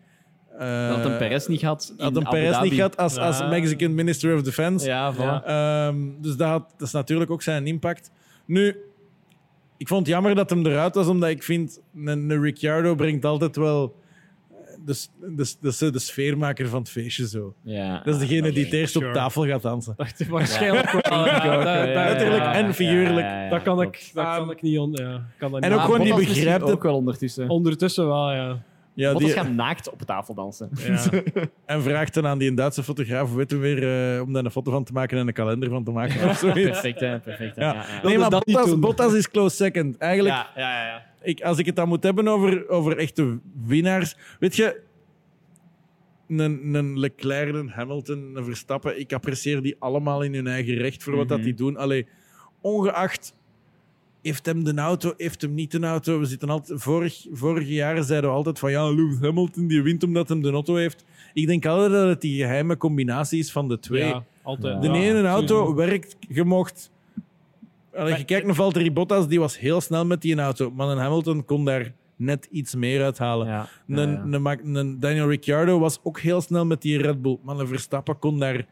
Dat 0.68 1.06
een 1.06 1.18
Perez 1.18 1.48
niet 1.48 1.62
had. 1.62 1.94
had 1.98 2.16
een 2.16 2.24
Perez 2.30 2.60
niet 2.62 2.74
gehad 2.74 2.98
als, 2.98 3.18
als. 3.18 3.48
Mexican 3.50 3.94
Minister 3.96 4.36
of 4.36 4.42
Defense. 4.42 4.86
Ja, 4.88 5.14
voilà. 5.16 5.46
Ehm, 5.46 5.96
dus 6.20 6.36
dat, 6.36 6.48
had- 6.48 6.74
dat 6.78 6.88
is 6.88 6.94
natuurlijk 6.94 7.32
ook 7.32 7.42
zijn 7.42 7.68
impact. 7.68 8.12
Nu, 8.46 8.76
ik 9.78 9.88
vond 9.88 10.00
het 10.00 10.10
jammer 10.10 10.36
dat 10.36 10.50
hem 10.50 10.66
eruit 10.66 10.96
was, 10.96 11.08
omdat 11.08 11.30
ik 11.30 11.44
vind, 11.44 11.80
een, 11.96 12.08
een 12.30 12.42
Ricciardo 12.42 12.96
brengt 12.96 13.26
altijd 13.26 13.56
wel 13.56 13.96
de, 14.86 15.06
de, 15.60 15.92
de, 15.92 16.00
sfeermaker 16.00 16.68
van 16.68 16.80
het 16.80 16.90
feestje 16.90 17.28
zo. 17.28 17.54
Ja. 17.64 18.02
Dat 18.04 18.14
is 18.14 18.20
degene 18.20 18.52
die 18.52 18.64
het 18.64 18.74
eerst 18.74 18.96
op 18.96 19.04
tafel 19.14 19.46
gaat 19.46 19.62
dansen. 19.62 19.96
Waarschijnlijk 20.30 20.92
wel. 20.92 21.02
Ja, 21.26 21.46
ja, 21.46 21.94
letterlijk 21.94 22.44
en 22.44 22.74
figuurlijk. 22.74 23.28
ja, 23.28 23.36
ja, 23.36 23.44
ja, 23.44 23.50
Dat 23.50 23.62
kan 23.62 23.82
ik, 23.82 24.12
dat 24.14 24.26
kan 24.36 24.52
ik 24.52 24.62
niet 24.62 24.80
on, 24.80 24.92
ja, 24.94 25.26
kan 25.38 25.52
dat 25.52 25.62
en 25.62 25.70
niet. 25.70 25.80
ook 25.80 25.86
gewoon 25.86 26.02
die 26.02 26.16
begrijpt 26.16 26.62
het- 26.62 26.72
ook 26.72 26.84
wel 26.84 26.96
ondertussen. 26.96 27.50
Ondertussen 27.50 28.08
wel, 28.08 28.32
ja. 28.32 28.62
Ja, 28.94 29.12
Bottas 29.12 29.34
die, 29.34 29.40
gaat 29.40 29.52
naakt 29.54 29.90
op 29.90 30.02
tafel 30.02 30.34
dansen. 30.34 30.70
ja. 30.78 31.04
en 31.66 31.82
vraagt 31.82 32.14
dan 32.14 32.28
aan 32.28 32.38
die 32.38 32.54
Duitse 32.54 32.84
fotograaf, 32.84 33.34
weet 33.34 33.52
u 33.52 33.58
weer, 33.58 34.16
eh, 34.16 34.22
om 34.22 34.34
daar 34.34 34.46
een 34.46 34.52
foto 34.52 34.72
van 34.72 34.84
te 34.84 34.94
maken 34.94 35.18
en 35.18 35.28
een 35.28 35.34
kalender 35.34 35.70
van 35.70 35.84
te 35.84 35.92
maken 35.92 36.30
of 36.30 36.38
zoiets. 36.38 36.62
Perfect, 36.70 37.00
hè? 37.00 37.20
Perfect. 37.20 37.56
hè. 37.56 37.62
Ja. 37.62 37.74
Ja, 37.74 37.86
ja. 37.88 38.08
Nee, 38.08 38.18
maar 38.18 38.30
dat 38.30 38.46
Bottas. 38.46 38.80
Bottas 38.80 39.14
is 39.14 39.30
close 39.30 39.56
second. 39.56 39.98
Eigenlijk, 39.98 40.36
Ja, 40.36 40.50
ja, 40.56 40.82
ja, 40.82 40.88
ja. 40.88 41.06
ik, 41.22 41.42
als 41.42 41.58
ik 41.58 41.66
het 41.66 41.76
dan 41.76 41.88
moet 41.88 42.04
hebben 42.04 42.28
over, 42.28 42.70
over 42.70 42.98
echte 42.98 43.40
winnaars. 43.66 44.16
Weet 44.40 44.56
je, 44.56 44.82
een, 46.28 46.74
een 46.76 47.00
Leclerc, 47.00 47.54
een 47.56 47.70
Hamilton, 47.70 48.32
een 48.36 48.44
Verstappen, 48.46 49.00
ik 49.00 49.14
apprecieer 49.14 49.62
die 49.62 49.76
allemaal 49.80 50.22
in 50.22 50.34
hun 50.34 50.48
eigen 50.48 50.74
recht 50.76 51.04
voor 51.04 51.16
wat 51.16 51.28
dat 51.28 51.38
Mhm. 51.38 51.46
die 51.48 51.56
doen. 51.56 51.78
Allee, 51.78 52.08
ongeacht, 52.62 53.34
heeft 54.22 54.46
hem 54.46 54.64
de 54.64 54.74
auto, 54.76 55.14
heeft 55.18 55.42
hem 55.42 55.54
niet 55.54 55.72
de 55.72 55.80
auto. 55.86 56.20
We 56.20 56.26
zitten 56.26 56.50
altijd, 56.50 56.82
vorig, 56.82 57.26
vorige 57.32 57.74
jaren 57.74 58.04
zeiden 58.04 58.30
we 58.30 58.36
altijd 58.36 58.60
van 58.60 58.72
ja, 58.72 58.90
Lewis 58.90 59.20
Hamilton 59.20 59.68
die 59.68 59.82
wint 59.82 60.04
omdat 60.04 60.30
hem 60.30 60.42
de 60.42 60.52
auto 60.52 60.76
heeft. 60.76 61.06
Ik 61.34 61.48
denk 61.48 61.66
altijd 61.66 61.92
dat 61.92 62.08
het 62.08 62.22
die 62.22 62.42
geheime 62.42 62.78
combinatie 62.78 63.40
is 63.40 63.52
van 63.52 63.68
de 63.68 63.80
twee. 63.80 64.06
Ja, 64.08 64.24
altijd. 64.42 64.82
De 64.82 64.88
Ja, 64.88 64.94
ene 64.94 65.28
auto 65.28 65.56
sowieso. 65.56 65.76
werkt, 65.76 66.16
je 66.20 66.44
mocht... 66.44 66.92
Allee, 67.96 68.18
je 68.18 68.24
kijkt 68.24 68.46
naar 68.46 68.56
Valtteri 68.56 68.92
Bottas, 68.92 69.28
die 69.28 69.40
was 69.40 69.60
heel 69.60 69.82
snel 69.82 70.06
met 70.06 70.22
die 70.22 70.36
auto. 70.40 70.72
Maar 70.72 70.88
een 70.88 70.98
Hamilton 70.98 71.46
kon 71.46 71.66
daar 71.66 71.94
net 72.16 72.48
iets 72.52 72.76
meer 72.76 73.04
uithalen. 73.04 73.48
Ja, 73.48 73.68
Een, 73.88 75.00
Daniel 75.00 75.30
Ricciardo 75.30 75.80
was 75.80 76.00
ook 76.04 76.20
heel 76.20 76.42
snel 76.42 76.66
met 76.66 76.82
die 76.82 77.02
Red 77.02 77.22
Bull. 77.22 77.38
Maar 77.44 77.60
een 77.60 77.68
Verstappen 77.68 78.20
kon 78.20 78.40
daar... 78.40 78.66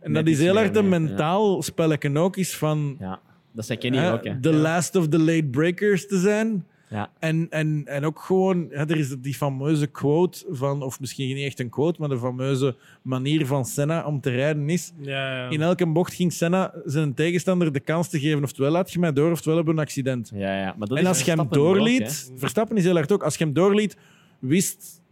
En 0.00 0.12
Net 0.12 0.24
dat 0.24 0.34
is 0.34 0.40
heel 0.40 0.54
hard 0.54 0.76
een 0.76 0.88
mentaal 0.88 1.62
spelletje 1.62 2.18
ook 2.18 2.36
is 2.36 2.56
van... 2.56 2.96
Ja, 2.98 3.20
dat 3.56 3.66
zei 3.66 3.78
Kenny 3.78 3.98
hè, 3.98 4.12
ook. 4.12 4.24
Hè. 4.24 4.40
the 4.40 4.52
last 4.52 4.96
of 4.96 5.08
the 5.08 5.18
late 5.18 5.48
breakers 5.50 6.06
te 6.06 6.18
zijn. 6.18 6.64
Ja. 6.88 7.10
En, 7.18 7.46
en, 7.50 7.82
en 7.84 8.04
ook 8.04 8.20
gewoon, 8.20 8.66
hè, 8.70 8.90
er 8.90 8.96
is 8.96 9.16
die 9.18 9.34
fameuze 9.34 9.86
quote 9.86 10.44
van, 10.50 10.82
of 10.82 11.00
misschien 11.00 11.34
niet 11.34 11.46
echt 11.46 11.60
een 11.60 11.70
quote, 11.70 12.00
maar 12.00 12.08
de 12.08 12.18
fameuze 12.18 12.76
manier 13.02 13.46
van 13.46 13.64
Senna 13.64 14.04
om 14.04 14.20
te 14.20 14.30
rijden 14.30 14.68
is. 14.68 14.92
Ja, 15.00 15.36
ja. 15.36 15.50
In 15.50 15.62
elke 15.62 15.86
bocht 15.86 16.14
ging 16.14 16.32
Senna 16.32 16.74
zijn 16.84 17.14
tegenstander 17.14 17.72
de 17.72 17.80
kans 17.80 18.08
te 18.08 18.20
geven. 18.20 18.42
Oftewel 18.42 18.70
laat 18.70 18.92
je 18.92 18.98
mij 18.98 19.12
door, 19.12 19.30
oftewel 19.30 19.56
hebben 19.56 19.74
we 19.74 19.80
een 19.80 19.86
accident. 19.86 20.30
Ja, 20.34 20.60
ja. 20.60 20.74
Maar 20.78 20.88
dat 20.88 20.96
en 20.96 21.02
is 21.02 21.08
als 21.08 21.22
je 21.22 21.30
hem 21.30 21.40
ook, 21.40 21.52
doorliet, 21.52 22.32
Verstappen 22.36 22.76
is 22.76 22.84
heel 22.84 22.94
hard 22.94 23.12
ook, 23.12 23.22
als 23.22 23.36
je 23.36 23.44
hem 23.44 23.52
doorliet, 23.52 23.96
wist, 24.38 25.02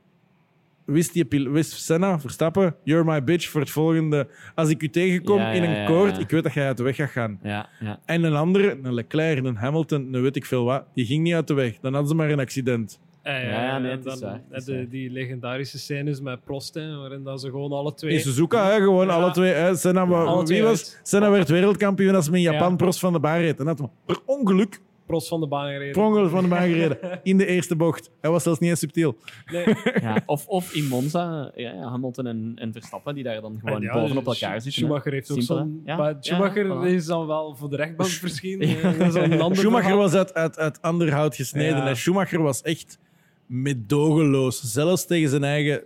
wist, 0.85 1.13
die, 1.13 1.25
pil- 1.25 1.51
wist 1.51 1.73
Senna, 1.73 2.21
Verstappen, 2.21 2.77
you're 2.83 3.05
my 3.13 3.25
bitch 3.25 3.49
voor 3.49 3.61
het 3.61 3.71
volgende. 3.71 4.29
Als 4.55 4.69
ik 4.69 4.83
u 4.83 4.89
tegenkom 4.91 5.39
Ja, 5.39 5.51
in 5.51 5.63
een 5.63 5.71
ja, 5.81 5.87
koord, 5.87 6.17
ja. 6.17 6.23
ik 6.23 6.31
weet 6.31 6.43
dat 6.43 6.53
jij 6.53 6.67
uit 6.67 6.77
de 6.77 6.83
weg 6.83 6.97
gaat 6.97 7.11
gaan. 7.11 7.39
hè. 7.43 7.49
Ja, 7.49 7.69
ja. 7.81 8.01
En 8.05 8.23
een 8.25 8.35
andere, 8.35 8.79
een 8.83 8.95
Leclerc, 8.95 9.45
een 9.45 9.57
Hamilton, 9.57 10.15
een 10.15 10.23
weet 10.23 10.37
ik 10.37 10.45
veel 10.47 10.65
wat, 10.65 10.85
die 10.95 11.05
ging 11.07 11.23
niet 11.23 11.35
uit 11.35 11.47
de 11.49 11.55
weg. 11.55 11.79
Dan 11.81 11.93
hadden 11.93 12.11
ze 12.11 12.17
maar 12.17 12.31
een 12.31 12.41
accident. 12.41 13.01
Ja, 13.23 13.37
ja, 13.39 13.49
Ja, 13.65 13.79
nee, 13.79 13.99
dan 13.99 14.19
waar, 14.21 14.41
de- 14.65 14.87
die 14.91 15.11
legendarische 15.11 15.79
scènes 15.79 16.21
met 16.21 16.45
Prost, 16.45 16.75
hè, 16.75 16.97
waarin 16.97 17.23
dat 17.23 17.41
ze 17.41 17.51
gewoon 17.51 17.73
alle 17.73 17.95
twee... 17.95 18.13
In 18.13 18.21
Suzuka, 18.21 18.71
hè, 18.71 18.77
gewoon 18.77 19.07
Ja. 19.07 19.13
alle 19.13 19.31
twee. 19.33 19.53
Hè. 19.53 19.75
Senna, 19.77 20.01
Alle 20.03 20.37
wie 20.37 20.45
twee 20.45 20.63
was? 20.63 20.71
uit. 20.95 21.01
Senna 21.03 21.31
werd 21.31 21.49
wereldkampioen 21.49 22.15
als 22.15 22.25
ze 22.25 22.33
in 22.33 22.41
Japan 22.41 22.71
Ja. 22.71 22.77
Prost 22.77 22.99
van 22.99 23.13
de 23.13 23.21
baan 23.21 23.39
reed. 23.39 23.59
En 23.59 23.65
dat 23.65 23.81
per 24.07 24.19
ongeluk 24.27 24.81
Prost 25.07 25.29
van 25.29 25.41
de 25.41 25.47
baan 25.47 25.69
gereden. 25.69 26.31
van 26.31 26.43
de 26.43 26.49
baan 26.49 26.69
gereden. 26.73 27.21
In 27.23 27.37
de 27.37 27.47
eerste 27.47 27.77
bocht. 27.77 28.11
Hij 28.21 28.31
was 28.31 28.43
zelfs 28.43 28.59
niet 28.59 28.71
eens 28.71 28.79
subtiel. 28.79 29.17
Nee. 29.53 29.65
ja. 30.01 30.23
Of, 30.27 30.47
of 30.47 30.75
in 30.75 30.89
Monza, 30.89 31.53
ja, 31.55 31.73
ja, 31.73 31.89
Hamilton 31.89 32.27
en, 32.27 32.53
en 32.55 32.73
Verstappen, 32.73 33.15
die 33.15 33.25
daar 33.25 33.41
dan 33.41 33.59
gewoon 33.65 33.81
Ja, 33.83 33.93
bovenop 33.93 34.23
Sch- 34.35 34.43
elkaar 34.43 34.61
zitten. 34.61 34.73
Schumacher 34.73 35.13
heeft 35.13 35.31
ook 35.31 35.43
zo'n... 35.43 35.83
Ja, 35.85 35.97
maar 35.97 36.11
ja, 36.11 36.17
Schumacher 36.21 36.67
voilà. 36.67 36.93
is 36.93 37.07
dan 37.07 37.27
wel 37.27 37.55
voor 37.55 37.71
de 37.71 37.77
rechtbank 37.77 38.11
verschenen. 38.11 38.69
eh, 38.83 38.99
dat 38.99 39.07
is 39.07 39.15
een 39.15 39.41
ander 39.41 39.59
Schumacher 39.59 39.83
verhaal. 39.85 40.03
was 40.03 40.15
uit, 40.15 40.35
uit, 40.35 40.59
uit 40.59 40.83
ander 40.83 41.13
hout 41.13 41.37
gesneden. 41.37 41.77
Ja. 41.77 41.87
En 41.87 41.97
Schumacher 41.97 42.43
was 42.43 42.63
echt 42.63 42.99
medogeloos. 43.47 44.61
Zelfs 44.61 45.07
tegen 45.07 45.29
zijn 45.29 45.45
eigen 45.45 45.85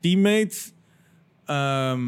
teammates. 0.00 0.72
Ehm, 1.44 2.00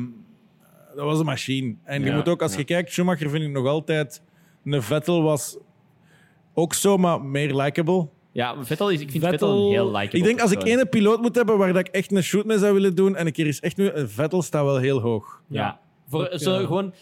dat 0.95 1.05
was 1.05 1.19
een 1.19 1.25
machine. 1.27 1.77
En 1.85 2.05
je 2.05 2.13
moet 2.13 2.29
ook, 2.29 2.43
als 2.43 2.53
ja. 2.53 2.59
je 2.59 2.65
kijkt, 2.65 2.93
Schumacher 2.93 3.31
vind 3.31 3.45
ik 3.45 3.51
nog 3.51 3.67
altijd... 3.67 4.23
Een 4.65 4.83
Vettel 4.83 5.23
was 5.23 5.59
ook 6.55 6.75
zo, 6.75 6.97
maar 6.97 7.21
meer 7.23 7.55
likable. 7.55 8.09
Ja, 8.33 8.65
Vettel 8.65 8.91
is, 8.91 9.01
ik 9.01 9.11
vind 9.11 9.25
Vettel- 9.25 9.49
Vettel, 9.49 9.65
een 9.67 9.73
heel 9.73 9.91
likable 9.91 10.19
Ik 10.19 10.25
denk 10.25 10.41
als 10.41 10.51
ik 10.51 10.59
persoon. 10.59 10.79
één 10.79 10.89
piloot 10.89 11.21
moet 11.21 11.35
hebben 11.35 11.59
waar 11.59 11.73
dat 11.73 11.87
ik 11.87 11.95
echt 11.95 12.13
een 12.13 12.23
shoot 12.23 12.45
mee 12.45 12.59
zou 12.59 12.75
willen 12.75 12.95
doen 12.95 13.17
en 13.17 13.27
een 13.27 13.33
keer 13.33 13.47
is 13.47 13.61
echt 13.61 13.77
nu, 13.77 13.91
een 13.91 14.09
Vettel 14.09 14.43
staat 14.43 14.65
wel 14.65 14.77
heel 14.79 15.01
hoog. 15.01 15.41
Ja. 15.49 15.81
Voor, 16.09 16.31
zo, 16.35 16.53
ja. 16.61 16.67
gewoon, 16.67 16.93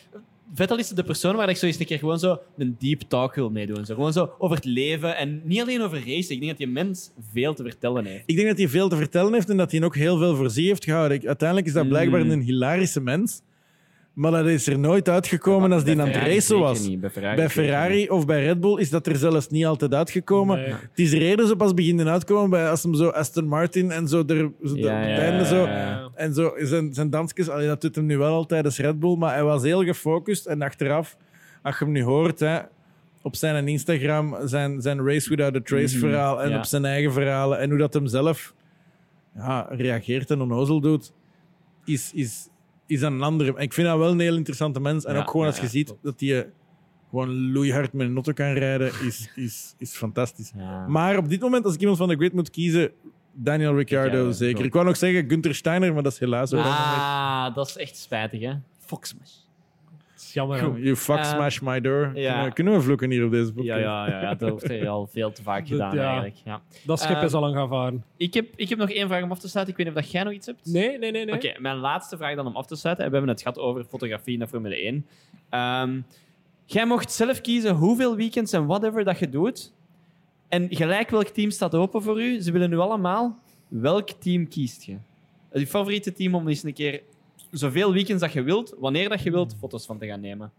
Vettel 0.55 0.79
is 0.79 0.89
de 0.89 1.03
persoon 1.03 1.37
waar 1.37 1.49
ik 1.49 1.57
zo 1.57 1.67
eens 1.67 1.79
een 1.79 1.87
keer 1.87 1.99
gewoon 1.99 2.19
zo 2.19 2.39
een 2.59 2.77
deep 2.79 3.01
talk 3.09 3.35
wil 3.35 3.51
meedoen. 3.51 3.85
Zo, 3.85 3.95
gewoon 3.95 4.13
zo 4.13 4.31
over 4.39 4.57
het 4.57 4.65
leven 4.65 5.17
en 5.17 5.41
niet 5.45 5.61
alleen 5.61 5.83
over 5.83 5.99
racen. 5.99 6.35
Ik 6.35 6.41
denk 6.41 6.47
dat 6.47 6.57
die 6.57 6.67
mens 6.69 7.11
veel 7.33 7.55
te 7.55 7.63
vertellen 7.63 8.05
heeft. 8.05 8.23
Ik 8.27 8.37
denk 8.37 8.49
dat 8.49 8.59
hij 8.59 8.69
veel 8.69 8.89
te 8.89 8.97
vertellen 8.97 9.33
heeft 9.33 9.51
en 9.51 9.57
dat 9.57 9.71
hij 9.71 9.83
ook 9.85 9.97
heel 9.97 10.19
veel 10.19 10.37
voor 10.37 10.51
zich 10.51 10.67
heeft 10.67 10.85
gehouden. 10.85 11.17
Ik- 11.17 11.27
uiteindelijk 11.27 11.69
is 11.69 11.75
dat 11.75 11.89
blijkbaar 11.89 12.25
Mm. 12.25 12.31
een 12.31 12.41
hilarische 12.41 13.01
mens, 13.01 13.43
maar 14.13 14.31
dat 14.31 14.47
is 14.47 14.67
er 14.67 14.79
nooit 14.79 15.09
uitgekomen 15.09 15.73
als 15.73 15.85
die 15.85 16.01
aan 16.01 16.07
het 16.09 16.17
racen 16.17 16.59
was. 16.59 16.87
niet, 16.89 17.01
Bij 17.01 17.11
Ferrari, 17.11 17.37
Bij 17.37 17.49
zeker 17.49 17.63
Ferrari 17.65 18.09
of 18.09 18.27
bij 18.27 18.45
Red 18.45 18.61
Bull 18.61 18.79
is 18.79 18.91
dat 18.91 19.07
er 19.07 19.17
zelfs 19.17 19.49
niet 19.49 19.67
altijd 19.67 19.95
uitgekomen. 19.95 20.57
Nee. 20.59 20.69
Het 20.69 20.91
is 20.99 21.13
er 21.13 21.21
eerder 21.21 21.47
zo 21.47 21.55
pas 21.55 21.75
beginnen 21.75 22.09
uitkomen 22.09 22.51
bij 22.51 22.71
als 22.71 22.83
hem 22.83 22.95
zo 22.95 23.09
Aston 23.09 23.47
Martin 23.47 23.91
en 23.91 24.09
zo 24.09 24.23
er 24.27 24.51
zo 24.65 24.75
de- 24.75 24.81
Ja, 24.81 25.03
ja, 25.07 25.45
zo. 25.45 25.69
En 26.15 26.35
zo 26.35 26.53
zijn, 26.59 26.95
zijn 26.95 27.11
dansjes, 27.11 27.49
allee, 27.49 27.67
dat 27.67 27.81
doet 27.81 27.95
hem 27.95 28.07
nu 28.07 28.19
wel 28.19 28.35
al 28.35 28.47
tijdens 28.47 28.79
Red 28.79 28.99
Bull, 29.01 29.17
maar 29.17 29.35
hij 29.35 29.45
was 29.45 29.63
heel 29.63 29.85
gefocust. 29.85 30.47
En 30.47 30.63
achteraf, 30.63 31.17
als 31.63 31.79
je 31.79 31.85
hem 31.85 31.93
nu 31.93 32.03
hoort, 32.03 32.41
hè, 32.41 32.59
op 33.23 33.37
zijn 33.37 33.69
Instagram, 33.69 34.37
zijn, 34.45 34.81
zijn 34.81 35.07
Race 35.07 35.29
Without 35.29 35.57
a 35.57 35.61
Trace 35.65 35.97
Mhm, 35.97 36.07
verhaal 36.07 36.43
en 36.43 36.51
ja. 36.51 36.57
op 36.59 36.65
zijn 36.65 36.85
eigen 36.85 37.13
verhalen 37.13 37.59
en 37.59 37.69
hoe 37.71 37.79
dat 37.79 37.95
hem 37.95 38.07
zelf 38.07 38.55
ja, 39.35 39.67
reageert 39.71 40.31
en 40.31 40.41
onnozel 40.41 40.81
doet, 40.81 41.13
is, 41.85 42.11
is, 42.15 42.49
is 42.91 43.03
een 43.03 43.23
andere. 43.23 43.55
Ik 43.57 43.73
vind 43.73 43.87
dat 43.89 43.99
wel 43.99 44.11
een 44.11 44.21
heel 44.21 44.37
interessante 44.37 44.81
mens. 44.81 45.05
En 45.05 45.15
Ja, 45.15 45.21
ook 45.21 45.31
gewoon 45.31 45.47
ja, 45.47 45.53
als 45.53 45.61
je 45.61 45.65
ja, 45.67 45.71
ziet 45.71 45.95
dat 46.03 46.21
hij 46.21 46.51
gewoon 47.11 47.53
loeihard 47.53 47.93
met 47.93 48.07
een 48.07 48.15
auto 48.15 48.33
kan 48.33 48.53
rijden, 48.53 48.93
is, 49.07 49.31
is, 49.35 49.75
is 49.79 49.93
fantastisch. 49.93 50.53
Ja. 50.57 50.87
Maar 50.87 51.17
op 51.17 51.29
dit 51.29 51.41
moment, 51.41 51.65
als 51.65 51.75
ik 51.75 51.81
iemand 51.81 51.99
van 51.99 52.09
de 52.09 52.17
grid 52.17 52.33
moet 52.33 52.51
kiezen, 52.51 52.91
Daniel 53.33 53.77
Ricciardo 53.77 54.31
zeker. 54.31 54.53
klopt. 54.53 54.67
Ik 54.67 54.73
wou 54.73 54.87
nog 54.87 54.97
zeggen 54.97 55.29
Gunther 55.29 55.55
Steiner, 55.55 55.95
maar 55.95 56.03
dat 56.03 56.13
is 56.13 56.19
helaas 56.19 56.53
ook. 56.53 56.65
Ah, 56.65 57.55
dat 57.55 57.69
is 57.69 57.77
echt 57.77 57.97
spijtig, 57.97 58.41
hè? 58.41 58.53
Foxsmash. 58.79 59.31
Is 60.31 60.37
jammer. 60.37 60.81
You 60.81 60.97
fuck 60.97 61.17
Eh, 61.17 61.25
smash 61.25 61.61
my 61.61 61.81
door. 61.81 62.11
ja. 62.15 62.31
Kunnen, 62.31 62.45
we, 62.45 62.53
kunnen 62.53 62.75
we 62.75 62.81
vloeken 62.81 63.11
hier 63.11 63.25
op 63.25 63.31
deze 63.31 63.53
podcast? 63.53 63.67
Ja, 63.67 63.77
ja, 63.77 64.09
ja, 64.09 64.21
ja, 64.23 64.35
dat 64.35 64.51
wordt 64.51 64.87
al 64.87 65.07
veel 65.07 65.33
te 65.33 65.43
vaak 65.43 65.59
Dat- 65.61 65.69
gedaan, 65.69 65.95
ja. 65.95 66.03
eigenlijk. 66.05 66.37
Ja. 66.45 66.61
Dat 66.85 67.01
schip 67.01 67.17
Ehm, 67.17 67.25
is 67.25 67.33
al 67.33 67.41
lang 67.41 67.55
gaan 67.55 67.69
varen. 67.69 68.05
Ik, 68.17 68.35
heb, 68.35 68.47
ik 68.57 68.69
heb 68.69 68.79
nog 68.79 68.91
één 68.91 69.09
vraag 69.09 69.23
om 69.23 69.31
af 69.31 69.39
te 69.39 69.49
sluiten. 69.49 69.77
Ik 69.77 69.85
weet 69.85 69.95
niet 69.95 69.97
of 69.97 70.03
dat 70.03 70.13
jij 70.13 70.23
nog 70.25 70.33
iets 70.33 70.47
hebt. 70.47 70.61
Nee, 70.65 70.99
nee, 70.99 71.11
nee. 71.11 71.25
nee. 71.25 71.35
Oké, 71.35 71.53
mijn 71.61 71.77
laatste 71.77 72.17
vraag 72.17 72.35
dan 72.37 72.47
om 72.47 72.57
af 72.57 72.67
te 72.67 72.77
sluiten. 72.77 73.05
We 73.07 73.11
hebben 73.13 73.31
het 73.31 73.43
gehad 73.43 73.59
over 73.59 73.85
fotografie 73.85 74.39
naar 74.39 74.49
Formule 74.49 74.77
1. 74.83 75.07
Ehm, 75.51 76.01
jij 76.65 76.87
mocht 76.87 77.13
zelf 77.13 77.41
kiezen 77.41 77.75
hoeveel 77.75 78.17
weekends 78.17 78.53
en 78.53 78.67
whatever 78.67 79.05
dat 79.05 79.19
je 79.19 79.29
doet. 79.29 79.73
En 80.49 80.67
gelijk 80.71 81.11
welk 81.11 81.27
team 81.29 81.51
staat 81.51 81.75
open 81.75 82.03
voor 82.03 82.23
u. 82.23 82.41
Ze 82.41 82.53
willen 82.53 82.71
nu 82.71 82.79
allemaal. 82.79 83.39
Welk 83.69 84.09
team 84.11 84.49
kiest 84.49 84.83
je? 84.83 84.97
Je 85.53 85.67
favoriete 85.67 86.13
team 86.13 86.35
om 86.35 86.49
eens 86.49 86.63
een 86.63 86.73
keer 86.73 87.03
zoveel 87.51 87.93
weekends 87.93 88.23
dat 88.23 88.33
je 88.33 88.43
wilt, 88.43 88.75
wanneer 88.79 89.09
dat 89.09 89.23
je 89.23 89.31
wilt, 89.31 89.57
foto's 89.59 89.87
van 89.87 89.99
te 89.99 90.07
gaan 90.07 90.21
nemen. 90.21 90.53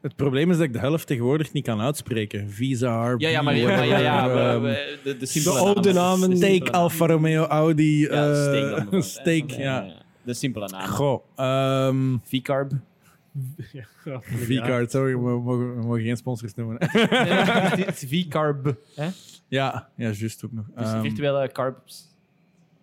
Het 0.00 0.16
probleem 0.16 0.50
is 0.50 0.56
dat 0.56 0.66
ik 0.66 0.72
de 0.72 0.78
helft 0.78 1.06
tegenwoordig 1.06 1.52
niet 1.52 1.64
kan 1.64 1.80
uitspreken. 1.80 2.50
Visa, 2.50 3.10
RB, 3.12 3.20
Ja, 3.20 3.28
ja, 3.28 3.42
maar, 3.42 3.56
ja, 3.56 3.66
maar 3.76 3.86
ja, 3.86 3.98
ja, 3.98 4.28
we- 4.34 4.40
ehm, 4.40 4.60
we- 4.62 4.98
de, 5.04 5.16
de 5.16 5.26
simpele 5.26 5.54
de 5.54 5.60
oude 5.64 5.92
namen. 5.92 6.36
Steak, 6.36 6.68
Alfa 6.68 7.06
Romeo, 7.06 7.44
Audi. 7.44 8.00
Ja, 8.00 8.08
eh, 8.30 8.42
steak 8.42 8.76
dan. 8.76 8.86
hè. 8.90 9.02
steak, 9.02 9.50
ja. 9.50 9.94
De 10.22 10.34
simpele 10.34 10.68
namen. 10.68 10.88
Goh, 10.88 11.24
ehm 11.36 12.16
V-carb. 12.22 12.72
Sorry, 14.90 15.12
we 15.14 15.20
mogen, 15.40 15.76
we 15.76 15.82
mogen 15.86 16.02
geen 16.02 16.16
sponsors 16.16 16.54
noemen. 16.54 16.76
Het 16.80 18.02
is 18.02 18.08
V-carb. 18.08 18.76
hè? 18.94 19.08
ja, 19.48 19.88
ja, 19.96 20.10
juist 20.10 20.44
ook 20.44 20.52
nog. 20.52 20.64
Dus 20.76 20.90
virtuele 21.00 21.52
carbs. 21.52 22.06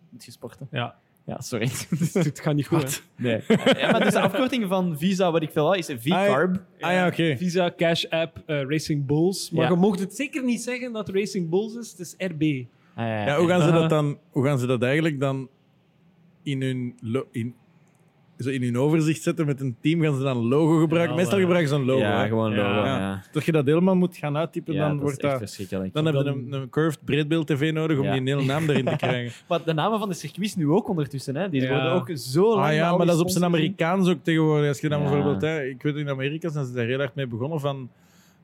Moet 0.09 0.25
je 0.25 0.31
sporten? 0.31 0.67
Ja, 0.71 0.95
Ja, 1.25 1.41
sorry. 1.41 1.69
het 2.13 2.39
gaat 2.39 2.55
niet 2.55 2.67
goed. 2.67 3.03
Nee. 3.17 3.41
Ja, 3.77 3.91
maar 3.91 4.03
dus 4.03 4.13
de 4.13 4.19
afkorting 4.19 4.67
van 4.67 4.97
Visa, 4.97 5.31
wat 5.31 5.41
ik 5.41 5.49
veel 5.51 5.73
is 5.73 5.85
V-carb. 5.85 6.61
ah 6.79 6.91
ja, 6.91 7.07
oké. 7.07 7.37
Visa 7.37 7.73
Cash 7.77 8.05
App 8.05 8.41
eh, 8.45 8.61
Racing 8.67 9.05
Bulls. 9.05 9.49
Maar 9.51 9.63
Ja. 9.63 9.69
je 9.69 9.75
mocht 9.75 9.99
het 9.99 10.15
zeker 10.15 10.43
niet 10.43 10.61
zeggen 10.61 10.91
dat 10.93 11.09
Racing 11.09 11.49
Bulls 11.49 11.75
is. 11.75 11.91
Het 11.91 11.99
is 11.99 12.13
RB. 12.17 12.41
Ah, 12.95 13.05
ja, 13.05 13.25
Ja, 13.25 13.37
hoe 13.37 13.47
gaan 13.47 13.61
ze 13.61 13.67
Aha. 13.67 13.79
dat 13.79 13.89
dan? 13.89 14.17
Hoe 14.29 14.45
gaan 14.45 14.59
ze 14.59 14.65
dat 14.65 14.81
eigenlijk 14.83 15.19
dan 15.19 15.49
in 16.43 16.61
hun 16.61 16.95
in 17.31 17.55
zo 18.39 18.49
in 18.49 18.63
hun 18.63 18.77
overzicht 18.77 19.21
zetten 19.21 19.45
met 19.45 19.61
een 19.61 19.75
team, 19.81 20.01
gaan 20.01 20.15
ze 20.17 20.23
dan 20.23 20.37
een 20.37 20.47
logo 20.47 20.79
gebruiken. 20.79 21.15
Ja, 21.15 21.21
Meestal 21.21 21.39
gebruiken 21.39 21.69
ze 21.69 21.75
een 21.75 21.85
logo. 21.85 21.99
ja, 22.01 22.21
hè. 22.21 22.27
gewoon 22.27 22.51
Ja. 22.51 22.57
logo. 22.57 22.85
Ja. 22.87 22.97
Ja, 22.97 23.21
Dat 23.31 23.45
je 23.45 23.51
dat 23.51 23.65
helemaal 23.65 23.95
moet 23.95 24.17
gaan 24.17 24.37
uittypen, 24.37 24.73
Ja, 24.73 24.87
dan 24.87 24.99
wordt 24.99 25.21
dat... 25.21 25.37
verschrikkelijk. 25.37 25.93
Dan 25.93 26.05
heb 26.05 26.13
je 26.15 26.19
een, 26.25 26.51
een 26.53 26.69
curved 26.69 26.99
breedbeeld-tv 27.05 27.71
nodig 27.73 27.97
om 27.99 28.11
die 28.11 28.21
hele 28.35 28.45
naam 28.53 28.69
erin 28.69 28.85
te 28.85 28.95
krijgen. 28.95 29.31
Maar 29.47 29.63
de 29.65 29.73
namen 29.73 29.99
van 29.99 30.09
de 30.09 30.15
circuits 30.15 30.55
nu 30.55 30.67
ook 30.69 30.89
ondertussen. 30.89 31.35
Hè. 31.35 31.49
Die 31.49 31.61
Ja. 31.61 31.69
worden 31.69 31.91
ook 31.91 32.09
zo 32.17 32.49
lang 32.55 32.65
Ah 32.65 32.73
ja, 32.73 32.97
maar 32.97 33.05
dat 33.05 33.15
is 33.15 33.21
op 33.21 33.29
zijn 33.29 33.43
Amerikaans 33.43 34.09
ook 34.09 34.23
tegenwoordig. 34.23 34.67
Als 34.67 34.79
je 34.79 34.89
dan 34.89 35.01
Ja. 35.01 35.05
bijvoorbeeld, 35.09 35.41
hè, 35.41 35.63
ik 35.65 35.81
weet 35.81 35.95
in 35.95 36.09
Amerika 36.09 36.49
zijn 36.49 36.65
ze 36.65 36.73
daar 36.73 36.85
heel 36.85 36.99
erg 36.99 37.11
mee 37.15 37.27
begonnen 37.27 37.59
van 37.59 37.89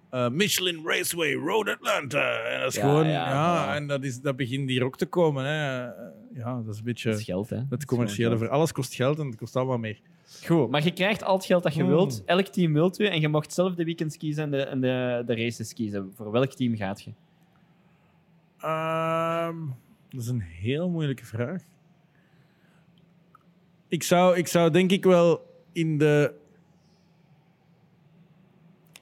eh, 0.09 0.30
Michelin 0.30 0.81
Raceway 0.85 1.34
Road 1.34 1.69
Atlanta. 1.69 2.31
En 2.43 2.59
dat 2.59 2.69
is 2.69 2.76
Ja, 2.76 2.81
gewoon, 2.81 3.07
ja, 3.07 3.76
en 3.76 3.88
dat, 3.88 4.03
is, 4.03 4.22
dat 4.22 4.35
begint 4.35 4.69
hier 4.69 4.84
ook 4.84 4.97
te 4.97 5.05
komen. 5.05 5.45
Hè. 5.45 5.88
Ja, 6.34 6.62
dat 6.62 6.74
is 6.74 6.78
een 6.78 6.84
beetje. 6.86 7.10
Dat 7.10 7.20
is 7.20 7.26
geld, 7.26 7.49
hè. 7.49 7.56
Dat 7.56 7.66
het 7.70 7.86
commerciële. 7.86 8.38
Voor 8.38 8.49
alles 8.49 8.72
kost 8.72 8.94
geld 8.94 9.20
en 9.20 9.26
het 9.26 9.36
kost 9.36 9.56
allemaal 9.56 9.78
meer. 9.78 9.99
Goed, 10.45 10.70
maar 10.70 10.84
je 10.84 10.94
krijgt 10.94 11.24
al 11.24 11.36
het 11.36 11.45
geld 11.45 11.64
dat 11.64 11.74
je 11.74 11.82
Hmm. 11.82 11.90
wilt. 11.90 12.24
Elk 12.26 12.45
team 12.48 12.74
wilt 12.74 12.99
u. 12.99 13.06
En 13.06 13.22
je 13.22 13.28
mag 13.28 13.52
zelf 13.52 13.76
de 13.76 13.84
weekends 13.84 14.18
kiezen 14.18 14.44
en 14.44 14.52
de, 14.52 14.62
en 14.64 14.82
de, 14.82 15.24
de 15.26 15.36
races 15.36 15.74
kiezen. 15.74 16.12
Voor 16.16 16.32
welk 16.32 16.53
team 16.53 16.76
gaat 16.76 17.02
je? 17.02 17.12
Ehm, 18.60 19.56
dat 20.10 20.22
is 20.22 20.28
een 20.28 20.41
heel 20.41 20.90
moeilijke 20.90 21.26
vraag. 21.26 21.64
Ik 23.88 24.03
zou, 24.03 24.38
ik 24.38 24.48
zou 24.48 24.72
denk 24.72 24.91
ik 24.91 25.03
wel 25.03 25.45
in 25.72 25.98
de, 25.98 26.34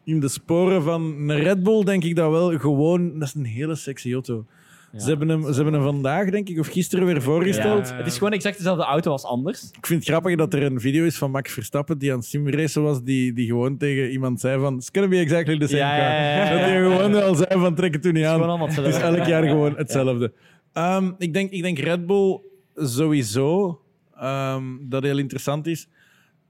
in 0.03 0.19
de 0.19 0.27
sporen 0.27 0.83
van 0.83 1.01
een 1.01 1.39
Red 1.39 1.63
Bull, 1.63 1.83
denk 1.83 2.03
ik 2.03 2.15
dat 2.15 2.31
wel 2.31 2.59
gewoon. 2.59 3.19
Dat 3.19 3.27
is 3.27 3.33
een 3.33 3.45
hele 3.45 3.75
sexy 3.75 4.13
auto. 4.13 4.45
Ja. 4.91 4.99
Ze, 4.99 5.09
hebben 5.09 5.29
hem, 5.29 5.41
ze 5.41 5.53
hebben 5.53 5.73
hem 5.73 5.83
vandaag, 5.83 6.29
denk 6.29 6.49
ik, 6.49 6.59
of 6.59 6.67
gisteren 6.67 7.05
weer 7.05 7.21
voorgesteld. 7.21 7.87
Ja, 7.87 7.95
het 7.95 8.07
is 8.07 8.17
gewoon 8.17 8.33
exact 8.33 8.57
dezelfde 8.57 8.83
auto 8.83 9.11
als 9.11 9.23
anders. 9.23 9.63
Ik 9.71 9.85
vind 9.85 9.99
het 9.99 10.09
grappig 10.09 10.35
dat 10.35 10.53
er 10.53 10.63
een 10.63 10.79
video 10.79 11.05
is 11.05 11.17
van 11.17 11.31
Max 11.31 11.53
Verstappen 11.53 11.97
die 11.97 12.11
aan 12.11 12.17
het 12.17 12.27
simracen 12.27 12.83
was, 12.83 13.03
die, 13.03 13.33
die 13.33 13.47
gewoon 13.47 13.77
tegen 13.77 14.11
iemand 14.11 14.39
zei 14.39 14.59
van 14.59 14.75
it's 14.75 14.89
gonna 14.91 15.07
be 15.07 15.17
exactly 15.17 15.57
the 15.59 15.67
same 15.67 15.81
car. 15.81 16.49
Dat 16.49 16.59
hij 16.59 16.81
gewoon 16.81 17.11
wel 17.11 17.35
zei 17.35 17.59
van 17.59 17.75
trek 17.75 17.93
het 17.93 18.01
toen 18.01 18.13
niet 18.13 18.25
aan. 18.25 18.61
Het 18.61 18.77
is 18.77 18.97
elk 18.97 19.25
jaar 19.25 19.43
gewoon 19.43 19.75
hetzelfde. 19.75 20.33
Ehm, 20.73 21.11
ik, 21.17 21.33
denk, 21.33 21.51
ik 21.51 21.61
denk 21.61 21.79
Red 21.79 22.05
Bull 22.05 22.39
sowieso, 22.75 23.81
ehm, 24.15 24.63
dat 24.81 25.03
heel 25.03 25.17
interessant 25.17 25.67
is. 25.67 25.87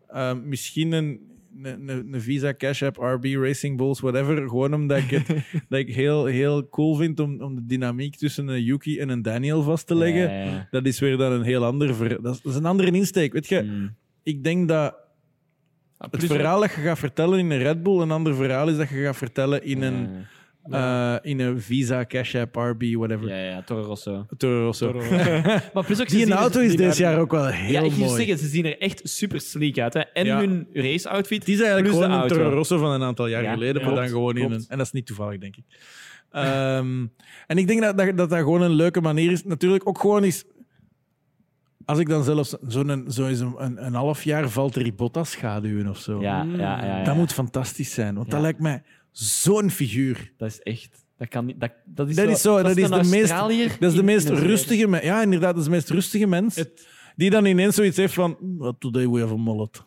Ehm, 0.07 0.47
misschien 0.47 0.91
een, 0.91 1.28
een, 1.63 2.21
Visa 2.21 2.53
Cash 2.53 2.83
App, 2.83 2.97
RB 2.97 3.25
Racing 3.25 3.77
Bulls, 3.77 3.99
whatever. 3.99 4.37
Gewoon 4.49 4.73
omdat 4.73 4.97
ik 4.97 5.09
het 5.09 5.27
dat 5.69 5.79
ik 5.79 5.93
heel, 5.95 6.25
heel 6.25 6.69
cool 6.69 6.95
vind 6.95 7.19
om, 7.19 7.41
om 7.41 7.55
de 7.55 7.65
dynamiek 7.65 8.15
tussen 8.15 8.47
een 8.47 8.63
Yuki 8.63 8.99
en 8.99 9.09
een 9.09 9.21
Daniel 9.21 9.61
vast 9.63 9.87
te 9.87 9.95
leggen. 9.95 10.21
Ja, 10.21 10.43
ja, 10.43 10.43
ja. 10.51 10.67
Dat 10.71 10.85
is 10.85 10.99
weer 10.99 11.17
dan 11.17 11.31
een 11.31 11.43
heel 11.43 11.65
ander... 11.65 11.95
ver- 11.95 12.21
Dat 12.21 12.35
is, 12.35 12.41
dat 12.41 12.51
is 12.51 12.57
een 12.57 12.65
andere 12.65 12.91
insteek. 12.91 13.33
Weet 13.33 13.47
je, 13.47 13.61
Mm. 13.61 13.95
ik 14.23 14.43
denk 14.43 14.67
dat 14.67 14.95
het 15.97 16.09
plus- 16.09 16.25
verhaal 16.25 16.59
dat 16.59 16.71
je 16.73 16.81
gaat 16.81 16.99
vertellen 16.99 17.39
in 17.39 17.51
een 17.51 17.57
Red 17.61 17.83
Bull 17.83 17.99
een 18.01 18.11
ander 18.11 18.35
verhaal 18.35 18.69
is 18.69 18.77
dat 18.77 18.89
je 18.89 18.95
gaat 19.03 19.17
vertellen 19.17 19.63
in 19.63 19.81
een, 19.81 20.09
eh, 20.71 21.15
in 21.21 21.39
een 21.39 21.61
Visa, 21.61 22.05
Cash 22.05 22.35
App, 22.35 22.55
RB, 22.55 22.83
whatever. 22.95 23.27
Ja, 23.27 23.35
ja, 23.43 23.61
Toro 23.61 23.81
Rosso. 23.81 24.25
Toro 24.37 24.65
Rosso. 24.65 24.93
Maar 25.73 25.85
plus 25.85 26.01
ook, 26.01 26.09
ze 26.09 26.15
Die 26.15 26.23
zien 26.25 26.31
een 26.31 26.37
auto 26.37 26.59
is 26.59 26.69
die 26.69 26.77
dit 26.77 26.97
jaar 26.97 27.19
ook 27.19 27.31
wel 27.31 27.45
heel 27.47 27.71
Ja, 27.71 27.79
ik 27.81 27.89
moet 27.91 27.99
mooi. 27.99 28.15
zeggen, 28.17 28.37
ze 28.37 28.47
zien 28.47 28.65
er 28.65 28.77
echt 28.79 29.01
super 29.03 29.41
sleek 29.41 29.79
uit. 29.79 29.93
Hè. 29.93 29.99
En 29.99 30.25
Ja. 30.25 30.37
hun 30.39 30.67
race-outfit. 30.73 31.39
het 31.39 31.47
is 31.49 31.59
eigenlijk 31.61 31.93
gewoon 31.93 32.11
een 32.11 32.19
auto. 32.19 32.35
Toro 32.35 32.49
Rosso 32.49 32.77
van 32.77 32.91
een 32.91 33.03
aantal 33.03 33.27
jaar 33.27 33.43
Ja, 33.43 33.53
geleden, 33.53 33.75
maar 33.75 33.83
klopt, 33.83 33.97
dan 33.99 34.07
gewoon 34.09 34.37
in 34.37 34.51
een... 34.51 34.65
En 34.67 34.77
dat 34.77 34.85
is 34.85 34.91
niet 34.91 35.05
toevallig, 35.05 35.39
denk 35.39 35.55
ik. 35.55 35.63
Ehm, 36.31 37.05
en 37.47 37.57
ik 37.57 37.67
denk 37.67 37.81
dat 37.81 37.97
dat, 37.97 38.17
dat 38.17 38.29
dat 38.29 38.39
gewoon 38.39 38.61
een 38.61 38.71
leuke 38.71 39.01
manier 39.01 39.31
is. 39.31 39.43
Natuurlijk 39.45 39.87
ook 39.87 39.99
gewoon 39.99 40.23
is... 40.23 40.45
Als 41.85 41.99
ik 41.99 42.09
dan 42.09 42.23
zelfs 42.23 42.55
zo'n 42.67 43.05
zo 43.07 43.25
is 43.25 43.39
een, 43.39 43.53
een, 43.57 43.85
een 43.85 43.93
half 43.93 44.23
jaar 44.23 44.49
Valtteri 44.49 44.93
Bottas 44.93 45.31
schaduwen 45.31 45.87
of 45.87 45.97
zo. 45.97 46.21
Ja, 46.21 46.43
ja, 46.43 46.57
ja, 46.85 46.97
ja. 46.97 47.03
Dat 47.03 47.15
moet 47.15 47.33
fantastisch 47.33 47.93
zijn, 47.93 48.15
want 48.15 48.31
dat 48.31 48.41
lijkt 48.41 48.59
mij 48.59 48.81
zo'n 49.11 49.69
figuur. 49.69 50.33
Dat 50.37 50.49
is 50.49 50.59
echt... 50.59 51.05
Dat 51.17 51.27
kan 51.27 51.45
niet... 51.45 51.59
Dat, 51.59 51.71
dat 51.85 52.09
is, 52.09 52.15
Dat 52.15 52.27
is 52.29 52.41
zo, 52.41 52.55
dat 52.63 52.77
is 52.77 52.89
de 52.89 53.03
meest, 53.09 53.29
dat 53.79 53.89
is 53.91 53.93
de 53.95 54.03
meest 54.03 54.29
rustige 54.29 54.87
mens. 54.87 55.03
Ja, 55.03 55.21
inderdaad, 55.21 55.49
dat 55.49 55.57
is 55.59 55.63
de 55.63 55.69
meest 55.69 55.89
rustige 55.89 56.27
mens. 56.27 56.55
Het- 56.55 56.87
Die 57.15 57.29
dan 57.29 57.45
ineens 57.45 57.75
zoiets 57.75 57.97
heeft 57.97 58.13
van, 58.13 58.37
"Well, 58.57 58.73
today 58.79 59.07
we 59.09 59.19
have 59.19 59.33
a 59.33 59.37
mullet. 59.37 59.83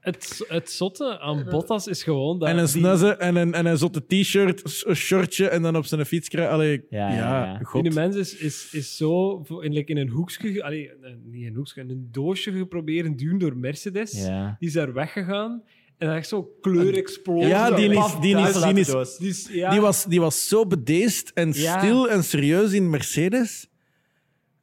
Het, 0.00 0.44
het 0.48 0.70
zotte 0.70 1.18
aan 1.20 1.44
Bottas 1.50 1.86
is 1.86 2.02
gewoon 2.02 2.38
dat 2.38 2.48
En 2.48 2.54
een 2.58 2.64
die- 2.64 2.72
snuzze 2.74 3.16
en 3.16 3.36
een, 3.36 3.54
en 3.54 3.66
een 3.66 3.78
zotte 3.78 4.04
t-shirt, 4.06 4.84
een 4.86 4.96
shortje 4.96 5.48
en 5.48 5.62
dan 5.62 5.76
op 5.76 5.84
zijn 5.86 6.06
fiets 6.06 6.28
krijgen. 6.28 6.52
Allee, 6.52 6.84
Ja, 6.90 7.08
ja, 7.14 7.58
ja. 7.72 7.80
Die 7.82 7.92
mens 7.92 8.16
is, 8.16 8.36
is, 8.36 8.68
is 8.72 8.96
zo 8.96 9.36
in, 9.60 9.72
like 9.72 9.90
in 9.92 9.96
een 9.98 10.08
hoekje, 10.08 10.64
allee, 10.64 10.88
eh, 10.90 11.12
niet 11.24 11.42
in 11.42 11.46
een 11.48 11.54
hoekje, 11.54 11.80
in 11.80 11.90
een 11.90 12.08
doosje 12.10 12.52
geprobeerd 12.52 13.18
duwen 13.18 13.38
door 13.38 13.56
Mercedes. 13.56 14.12
Ja. 14.26 14.56
Die 14.58 14.68
is 14.68 14.74
daar 14.74 14.92
weggegaan 14.92 15.62
en 15.98 16.06
dan 16.06 16.16
echt 16.16 16.28
zo 16.28 16.48
kleurexplosie. 16.60 17.48
Ja, 17.48 17.70
die 17.70 17.88
is- 17.88 18.14
die 18.20 18.36
is- 18.36 18.62
die 18.62 18.78
is-. 18.78 19.16
Die 19.18 19.28
is, 19.28 19.48
ja, 19.52 19.70
Die, 19.70 19.80
was, 19.80 20.04
die 20.04 20.20
was 20.20 20.48
zo 20.48 20.66
bedeesd 20.66 21.30
en 21.34 21.52
Ja. 21.54 21.78
stil 21.78 22.10
en 22.10 22.24
serieus 22.24 22.72
in 22.72 22.90
Mercedes. 22.90 23.68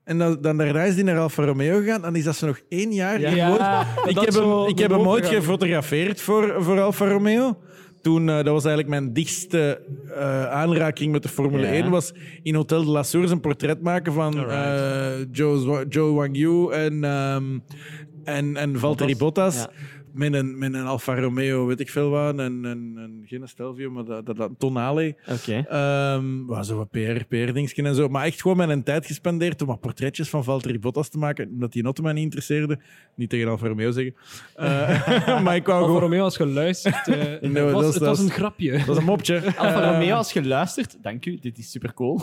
En 0.03 0.17
dan, 0.17 0.41
dan 0.41 0.57
daarna 0.57 0.83
is 0.83 0.95
die 0.95 1.03
naar 1.03 1.17
Alfa 1.19 1.43
Romeo 1.45 1.79
gegaan. 1.79 2.01
Dan 2.01 2.15
is 2.15 2.23
dat 2.23 2.35
ze 2.35 2.45
nog 2.45 2.59
één 2.69 2.93
jaar 2.93 3.19
Ja. 3.19 3.29
hier 3.29 3.43
gewoond. 3.43 3.59
Ja, 3.59 3.81
Ik 4.05 4.19
heb 4.19 4.33
hem, 4.33 4.67
ik 4.67 4.79
heb 4.79 4.91
hem 4.91 5.07
ooit 5.07 5.25
gefotografeerd 5.25 6.21
voor, 6.21 6.63
voor 6.63 6.81
Alfa 6.81 7.07
Romeo. 7.07 7.57
Toen, 8.01 8.29
eh, 8.29 8.35
dat 8.35 8.45
was 8.47 8.65
eigenlijk 8.65 8.87
mijn 8.87 9.13
dichtste 9.13 9.81
eh, 10.15 10.45
aanraking 10.45 11.11
met 11.11 11.23
de 11.23 11.29
Formule 11.29 11.65
Ja. 11.67 11.73
1. 11.73 11.89
Was 11.89 12.13
in 12.43 12.55
Hotel 12.55 12.83
de 12.83 12.89
La 12.89 13.03
Source 13.03 13.33
een 13.33 13.39
portret 13.41 13.81
maken 13.81 14.13
van 14.13 14.49
eh, 14.49 15.11
Joe, 15.31 15.85
Joe 15.89 16.13
Wang 16.13 16.37
Yu 16.37 16.71
en, 16.71 17.03
ehm, 17.03 17.59
en, 18.23 18.55
en 18.57 18.79
Valtteri 18.79 19.15
Bottas. 19.17 19.55
Ja. 19.55 19.69
Met, 20.13 20.33
een, 20.33 20.57
met 20.57 20.73
een 20.73 20.85
Alfa 20.85 21.19
Romeo, 21.19 21.65
weet 21.65 21.79
ik 21.79 21.89
veel 21.89 22.09
wat. 22.09 22.39
En, 22.39 22.65
en, 22.65 22.93
en, 22.97 23.21
geen 23.25 23.47
Stelvio, 23.47 23.91
maar 23.91 24.05
dat, 24.05 24.25
dat, 24.25 24.37
dat 24.37 24.51
Tonale. 24.57 25.15
Oké. 25.27 25.65
Ehm 25.69 26.45
was 26.45 26.67
zo 26.67 26.77
wat 26.77 26.89
PR, 26.89 27.23
PR-dingetje 27.27 27.83
en 27.83 27.95
zo. 27.95 28.07
Maar 28.07 28.25
echt 28.25 28.41
gewoon 28.41 28.57
mijn 28.57 28.83
tijd 28.83 29.05
gespendeerd 29.05 29.61
om 29.61 29.67
wat 29.67 29.79
portretjes 29.79 30.29
van 30.29 30.43
Valtteri 30.43 30.79
Bottas 30.79 31.09
te 31.09 31.17
maken. 31.17 31.49
Omdat 31.49 31.71
die 31.71 31.83
auto 31.83 32.03
mij 32.03 32.13
niet 32.13 32.23
interesseerde. 32.23 32.79
Niet 33.15 33.29
tegen 33.29 33.47
Alfa 33.47 33.67
Romeo 33.67 33.91
zeggen. 33.91 34.15
Eh, 34.55 35.41
maar 35.43 35.55
ik 35.55 35.65
wou 35.65 35.77
Alfa 35.77 35.85
gewoon... 35.85 36.01
Romeo 36.01 36.23
als 36.23 36.35
geluisterd. 36.35 37.07
eh, 37.07 37.15
het 37.41 37.53
dat 37.53 37.71
was, 37.71 37.93
het 37.93 38.03
was 38.03 38.19
een 38.19 38.29
grapje. 38.29 38.71
Dat 38.71 38.89
is 38.89 38.97
een 38.97 39.03
mopje. 39.03 39.35
Alfa 39.57 39.81
Eh, 39.81 39.91
Romeo, 39.91 40.15
als 40.15 40.33
je 40.33 40.45
luistert, 40.45 40.97
dank 41.01 41.25
u, 41.25 41.37
dit 41.39 41.57
is 41.57 41.71
super 41.71 41.93
cool. 41.93 42.21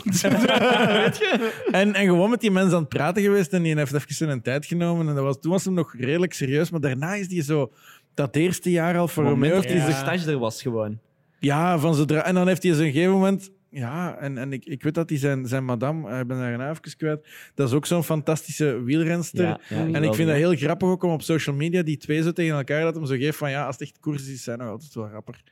en, 1.70 1.94
en 1.94 2.06
gewoon 2.06 2.30
met 2.30 2.40
die 2.40 2.50
mensen 2.50 2.74
aan 2.74 2.80
het 2.80 2.88
praten 2.88 3.22
geweest. 3.22 3.52
En 3.52 3.62
die 3.62 3.76
heeft 3.76 3.92
even 3.92 4.14
zijn 4.14 4.42
tijd 4.42 4.66
genomen. 4.66 5.08
En 5.08 5.14
dat 5.14 5.24
was, 5.24 5.40
toen 5.40 5.50
was 5.52 5.64
hem 5.64 5.74
nog 5.74 5.94
redelijk 5.98 6.32
serieus. 6.32 6.70
Maar 6.70 6.80
daarna 6.80 7.14
is 7.14 7.28
die 7.28 7.42
zo... 7.42 7.72
Dat 8.18 8.36
eerste 8.36 8.70
jaar 8.70 8.98
Alfa 8.98 9.22
Romeo 9.22 9.54
heeft 9.54 9.68
hij 9.68 9.80
zich 9.84 9.96
stage 9.96 10.30
er 10.30 10.38
was 10.38 10.62
gewoon. 10.62 10.98
Ja, 11.38 11.78
van 11.78 11.94
zodra... 11.94 12.24
En 12.24 12.34
dan 12.34 12.46
heeft 12.46 12.62
hij 12.62 12.72
op 12.72 12.78
een 12.78 12.84
gegeven 12.84 13.12
moment... 13.12 13.50
Ja, 13.70 14.16
en, 14.16 14.38
en 14.38 14.52
ik, 14.52 14.64
ik 14.64 14.82
weet 14.82 14.94
dat 14.94 15.08
hij 15.08 15.18
zijn, 15.18 15.46
zijn 15.46 15.64
madame... 15.64 16.08
eh, 16.10 16.20
Ik 16.20 16.26
ben 16.26 16.38
daar 16.38 16.52
een 16.52 16.70
even 16.70 16.96
kwijt. 16.96 17.28
Dat 17.54 17.68
is 17.68 17.74
ook 17.74 17.86
zo'n 17.86 18.04
fantastische 18.04 18.82
wielrenster. 18.82 19.44
Ja, 19.44 19.60
ja, 19.68 19.76
en 19.92 20.02
ik 20.02 20.14
vind 20.14 20.28
dat 20.28 20.36
heel 20.36 20.54
grappig 20.56 20.88
ook 20.88 21.02
om 21.02 21.10
op 21.10 21.22
social 21.22 21.56
media 21.56 21.82
die 21.82 21.96
twee 21.96 22.22
zo 22.22 22.32
tegen 22.32 22.56
elkaar 22.56 22.82
dat 22.82 22.94
hem 22.94 23.06
zo 23.06 23.14
geeft 23.14 23.38
van 23.38 23.50
ja, 23.50 23.66
als 23.66 23.74
het 23.74 23.82
echt 23.88 23.98
koers 24.00 24.28
is, 24.28 24.42
zijn 24.42 24.58
nog 24.58 24.68
altijd 24.68 24.94
wel 24.94 25.08
rapper. 25.08 25.42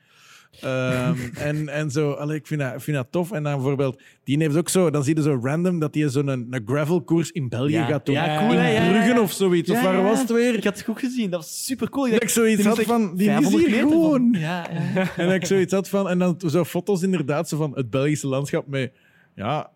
Ehm, 0.60 1.16
en, 1.48 1.68
en 1.68 1.90
zo, 1.90 2.12
allee, 2.12 2.36
ik 2.36 2.46
vind 2.46 2.60
dat, 2.60 2.74
ik 2.74 2.80
vind 2.80 2.96
dat 2.96 3.06
tof. 3.10 3.32
En 3.32 3.42
dan 3.42 3.54
bijvoorbeeld, 3.54 4.02
die 4.24 4.38
heeft 4.38 4.56
ook 4.56 4.68
zo, 4.68 4.90
dan 4.90 5.04
zie 5.04 5.16
je 5.16 5.22
zo 5.22 5.38
random 5.42 5.78
dat 5.78 5.94
hij 5.94 6.08
zo'n 6.08 6.28
een, 6.28 6.46
een 6.50 6.62
gravelkoers 6.66 7.30
in 7.30 7.48
België 7.48 7.72
Ja. 7.72 7.86
gaat 7.86 8.06
doen. 8.06 8.14
Ja, 8.14 8.38
cool, 8.38 8.50
in? 8.50 8.56
Ja, 8.56 8.66
ja, 8.66 8.82
ja. 8.82 8.90
Bruggen 8.90 9.22
of 9.22 9.32
zoiets. 9.32 9.70
of 9.70 9.82
waar 9.82 9.94
ja. 9.96 10.02
was 10.02 10.20
het 10.20 10.30
weer? 10.30 10.54
Ik 10.54 10.64
had 10.64 10.74
het 10.74 10.84
goed 10.84 10.98
gezien, 10.98 11.30
dat 11.30 11.40
was 11.40 11.64
super 11.64 11.90
cool. 11.90 12.10
Dat 12.10 12.22
ik 12.22 12.28
zoiets 12.28 12.64
had 12.64 12.82
van, 12.82 13.16
die 13.16 13.28
is 13.28 13.34
500 13.34 13.66
hier 13.66 13.80
gewoon. 13.80 14.36
Ja, 14.38 14.66
ja. 14.94 15.06
En 15.16 15.26
dat 15.26 15.34
ik 15.34 15.46
zoiets 15.46 15.72
had 15.72 15.88
van... 15.88 16.08
En 16.08 16.18
dan 16.18 16.40
zo 16.46 16.64
foto's 16.64 17.02
inderdaad 17.02 17.48
zo 17.48 17.56
van 17.56 17.72
het 17.74 17.90
Belgische 17.90 18.26
landschap 18.26 18.66
met... 18.66 18.92
Ja, 19.34 19.70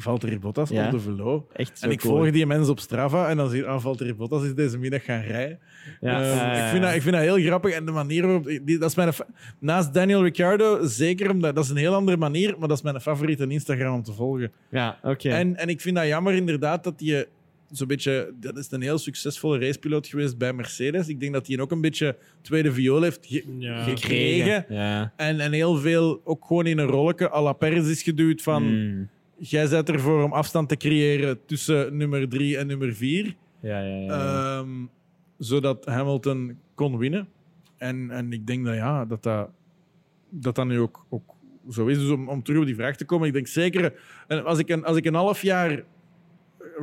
Valtteri 0.00 0.38
Bottas 0.38 0.68
Ja. 0.70 0.84
op 0.86 0.90
de 0.90 1.00
velo. 1.00 1.46
Echt 1.52 1.78
zo 1.78 1.86
En 1.86 1.92
ik 1.92 1.98
cool. 2.00 2.16
volg 2.16 2.30
die 2.30 2.46
mensen 2.46 2.70
op 2.70 2.80
Strava 2.80 3.28
en 3.28 3.36
dan 3.36 3.48
zie 3.48 3.58
je... 3.58 3.66
Ah, 3.66 3.80
Valtteri 3.80 4.14
Bottas 4.14 4.44
is 4.44 4.54
deze 4.54 4.78
middag 4.78 5.04
gaan 5.04 5.20
rijden. 5.20 5.58
Ja, 6.00 6.22
Ehm, 6.22 6.36
ja, 6.36 6.52
ik, 6.64 6.70
vind 6.70 6.82
dat, 6.82 6.94
ik 6.94 7.02
vind 7.02 7.14
dat 7.14 7.24
heel 7.24 7.36
grappig. 7.46 7.72
En 7.74 7.84
de 7.86 7.92
manier 7.92 8.22
waarop... 8.26 8.44
Die, 8.44 8.78
dat 8.78 8.90
is 8.90 8.96
mijn, 8.96 9.12
naast 9.58 9.94
Daniel 9.94 10.22
Ricciardo, 10.22 10.78
zeker 10.86 11.30
omdat... 11.30 11.54
Dat 11.54 11.64
is 11.64 11.70
een 11.70 11.76
heel 11.76 11.94
andere 11.94 12.16
manier, 12.16 12.54
maar 12.58 12.68
dat 12.68 12.76
is 12.76 12.82
mijn 12.82 13.00
favoriete 13.00 13.46
Instagram 13.48 13.94
om 13.94 14.02
te 14.02 14.12
volgen. 14.12 14.52
Ja, 14.70 14.98
oké. 15.02 15.28
En, 15.28 15.56
en 15.56 15.68
ik 15.68 15.80
vind 15.80 15.96
dat 15.96 16.06
jammer 16.06 16.34
inderdaad 16.34 16.84
dat 16.84 16.94
je 16.96 17.28
zo'n 17.70 17.86
beetje... 17.86 18.32
Dat 18.40 18.56
is 18.58 18.70
een 18.70 18.82
heel 18.82 18.98
succesvolle 18.98 19.58
racepiloot 19.58 20.06
geweest 20.06 20.38
bij 20.38 20.52
Mercedes. 20.52 21.08
Ik 21.08 21.20
denk 21.20 21.32
dat 21.32 21.46
hij 21.46 21.60
ook 21.60 21.70
een 21.70 21.80
beetje 21.80 22.16
tweede 22.42 22.72
viool 22.72 23.02
heeft 23.02 23.26
ge- 23.26 23.44
Ja. 23.58 23.82
gekregen. 23.82 24.64
Ja. 24.68 25.12
En, 25.16 25.40
en 25.40 25.52
heel 25.52 25.76
veel 25.76 26.20
ook 26.24 26.44
gewoon 26.44 26.66
in 26.66 26.78
een 26.78 26.86
rolletje 26.86 27.32
à 27.32 27.42
la 27.42 27.52
Perez 27.52 27.88
is 27.88 28.02
geduwd 28.02 28.42
van... 28.42 28.62
Mm. 28.62 29.08
Jij 29.38 29.66
zet 29.66 29.88
ervoor 29.88 30.22
om 30.22 30.32
afstand 30.32 30.68
te 30.68 30.76
creëren 30.76 31.44
tussen 31.46 31.96
nummer 31.96 32.28
drie 32.28 32.58
en 32.58 32.66
nummer 32.66 32.94
vier. 32.94 33.36
Ja, 33.60 33.80
ja, 33.80 33.96
ja. 33.96 34.58
Ehm, 34.58 34.86
zodat 35.38 35.84
Hamilton 35.84 36.58
kon 36.74 36.98
winnen. 36.98 37.28
En, 37.76 38.10
en 38.10 38.32
ik 38.32 38.46
denk 38.46 38.64
dat 38.64 38.74
ja, 38.74 39.04
dat, 39.04 39.22
dat, 39.22 39.50
dat, 40.28 40.54
dat 40.54 40.66
nu 40.66 40.80
ook, 40.80 41.06
ook 41.08 41.34
zo 41.70 41.86
is. 41.86 41.98
Dus 41.98 42.10
om, 42.10 42.28
om 42.28 42.42
terug 42.42 42.60
op 42.60 42.66
die 42.66 42.74
vraag 42.74 42.96
te 42.96 43.04
komen, 43.04 43.26
ik 43.26 43.32
denk 43.32 43.46
zeker... 43.46 43.92
En 44.26 44.44
als, 44.44 44.58
ik 44.58 44.68
een, 44.68 44.84
als 44.84 44.96
ik 44.96 45.04
een 45.04 45.14
half 45.14 45.42
jaar 45.42 45.82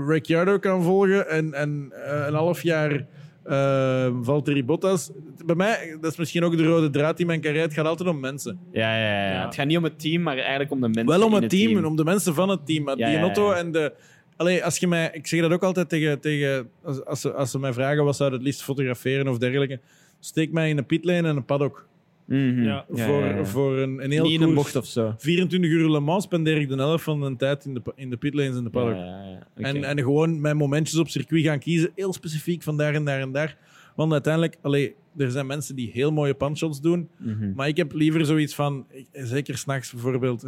Ricciardo 0.08 0.60
kan 0.60 0.84
volgen 0.84 1.30
en, 1.30 1.54
en 1.54 1.92
eh, 1.92 2.26
een 2.28 2.34
half 2.34 2.62
jaar 2.62 3.06
eh 3.46 4.14
Valtteri 4.22 4.64
Bottas. 4.64 5.12
Bij 5.46 5.56
mij, 5.56 5.98
dat 6.02 6.12
is 6.12 6.18
misschien 6.18 6.44
ook 6.44 6.58
de 6.58 6.64
rode 6.64 6.90
draad 6.90 7.20
in 7.20 7.28
mijn 7.28 7.42
carrière. 7.42 7.64
Het 7.66 7.74
gaat 7.74 7.86
altijd 7.86 8.10
om 8.10 8.20
mensen. 8.20 8.60
Ja, 8.72 8.98
ja, 8.98 9.24
ja, 9.24 9.32
Ja. 9.32 9.46
Het 9.46 9.56
gaat 9.56 9.66
niet 9.66 9.78
om 9.78 9.84
het 9.84 10.00
team, 10.00 10.22
maar 10.22 10.38
eigenlijk 10.38 10.72
om 10.72 10.82
de 10.82 10.88
mensen. 10.88 11.20
Wel 11.20 11.28
om 11.28 11.36
in 11.36 11.42
het 11.42 11.50
team, 11.50 11.66
team. 11.66 11.78
en 11.78 11.86
om 11.86 11.96
de 11.96 12.04
mensen 12.04 12.34
van 12.34 12.50
het 12.50 12.66
team. 12.66 12.84
Maar 12.84 12.98
Ja, 12.98 13.06
die 13.06 13.16
ja, 13.16 13.22
ja. 13.22 13.28
Otto 13.28 13.52
en 13.52 13.72
de. 13.72 13.94
Allee, 14.38 14.64
als 14.64 14.78
je 14.78 14.88
mij, 14.88 15.10
ik 15.14 15.28
zeg 15.28 15.42
dat 15.42 15.52
ook 15.52 15.64
altijd 15.64 15.90
tegen, 15.90 16.20
tegen 16.20 16.70
als, 16.84 17.06
als, 17.06 17.22
ze, 17.22 17.34
als 17.34 17.52
ze 17.52 17.60
mij 17.60 17.74
vragen 17.74 18.04
wat 18.04 18.16
zou 18.16 18.30
je 18.30 18.36
het 18.36 18.46
liefst 18.46 18.64
fotograferen 18.64 19.28
of 19.28 19.38
dergelijke. 19.38 19.80
Steek 20.20 20.52
mij 20.52 20.70
in 20.70 20.78
een 20.78 20.86
pitlane 20.86 21.28
en 21.28 21.36
een 21.36 21.46
paddock. 21.46 21.88
Mhm. 22.26 22.64
Ja. 22.64 22.86
Ja, 22.94 23.06
voor, 23.06 23.20
ja, 23.20 23.36
ja. 23.36 23.46
voor 23.46 23.78
een, 23.78 24.04
een 24.04 24.12
heel 24.12 24.24
Niet 24.24 24.34
in 24.34 24.42
een 24.42 24.54
koers. 24.54 24.62
bocht 24.62 24.76
of 24.76 24.86
zo. 24.86 25.14
24 25.18 25.70
uur 25.72 25.90
Le 25.90 26.00
Mans 26.00 26.24
spendeer 26.24 26.58
ik 26.62 26.70
de 26.70 26.76
helft 26.76 27.04
van 27.04 27.20
de 27.22 27.36
tijd 27.36 27.66
in 27.66 27.74
de, 27.74 27.82
in 27.96 28.10
de 28.10 28.18
pitlanes 28.18 28.58
en 28.58 28.64
de 28.64 28.70
paddock. 28.70 28.96
Ja, 28.96 29.06
ja, 29.06 29.24
ja. 29.30 29.48
Oké. 29.58 29.68
En, 29.68 29.84
en 29.84 29.98
gewoon 30.00 30.42
mijn 30.42 30.58
momentjes 30.58 31.00
op 31.00 31.08
circuit 31.10 31.44
gaan 31.46 31.60
kiezen. 31.60 31.92
Heel 31.96 32.14
specifiek 32.14 32.64
van 32.64 32.78
daar 32.78 32.94
en 32.94 33.06
daar 33.06 33.20
en 33.20 33.32
daar. 33.32 33.58
Want 33.96 34.12
uiteindelijk, 34.12 34.58
allee, 34.62 34.96
er 35.18 35.32
zijn 35.32 35.46
mensen 35.46 35.76
die 35.76 35.90
heel 35.94 36.12
mooie 36.12 36.34
panshots 36.34 36.82
doen. 36.82 37.10
Mhm. 37.18 37.54
Maar 37.56 37.68
ik 37.68 37.78
heb 37.78 37.94
liever 37.94 38.26
zoiets 38.26 38.56
van, 38.56 38.86
zeker 39.12 39.58
s'nachts 39.58 39.92
bijvoorbeeld, 39.94 40.46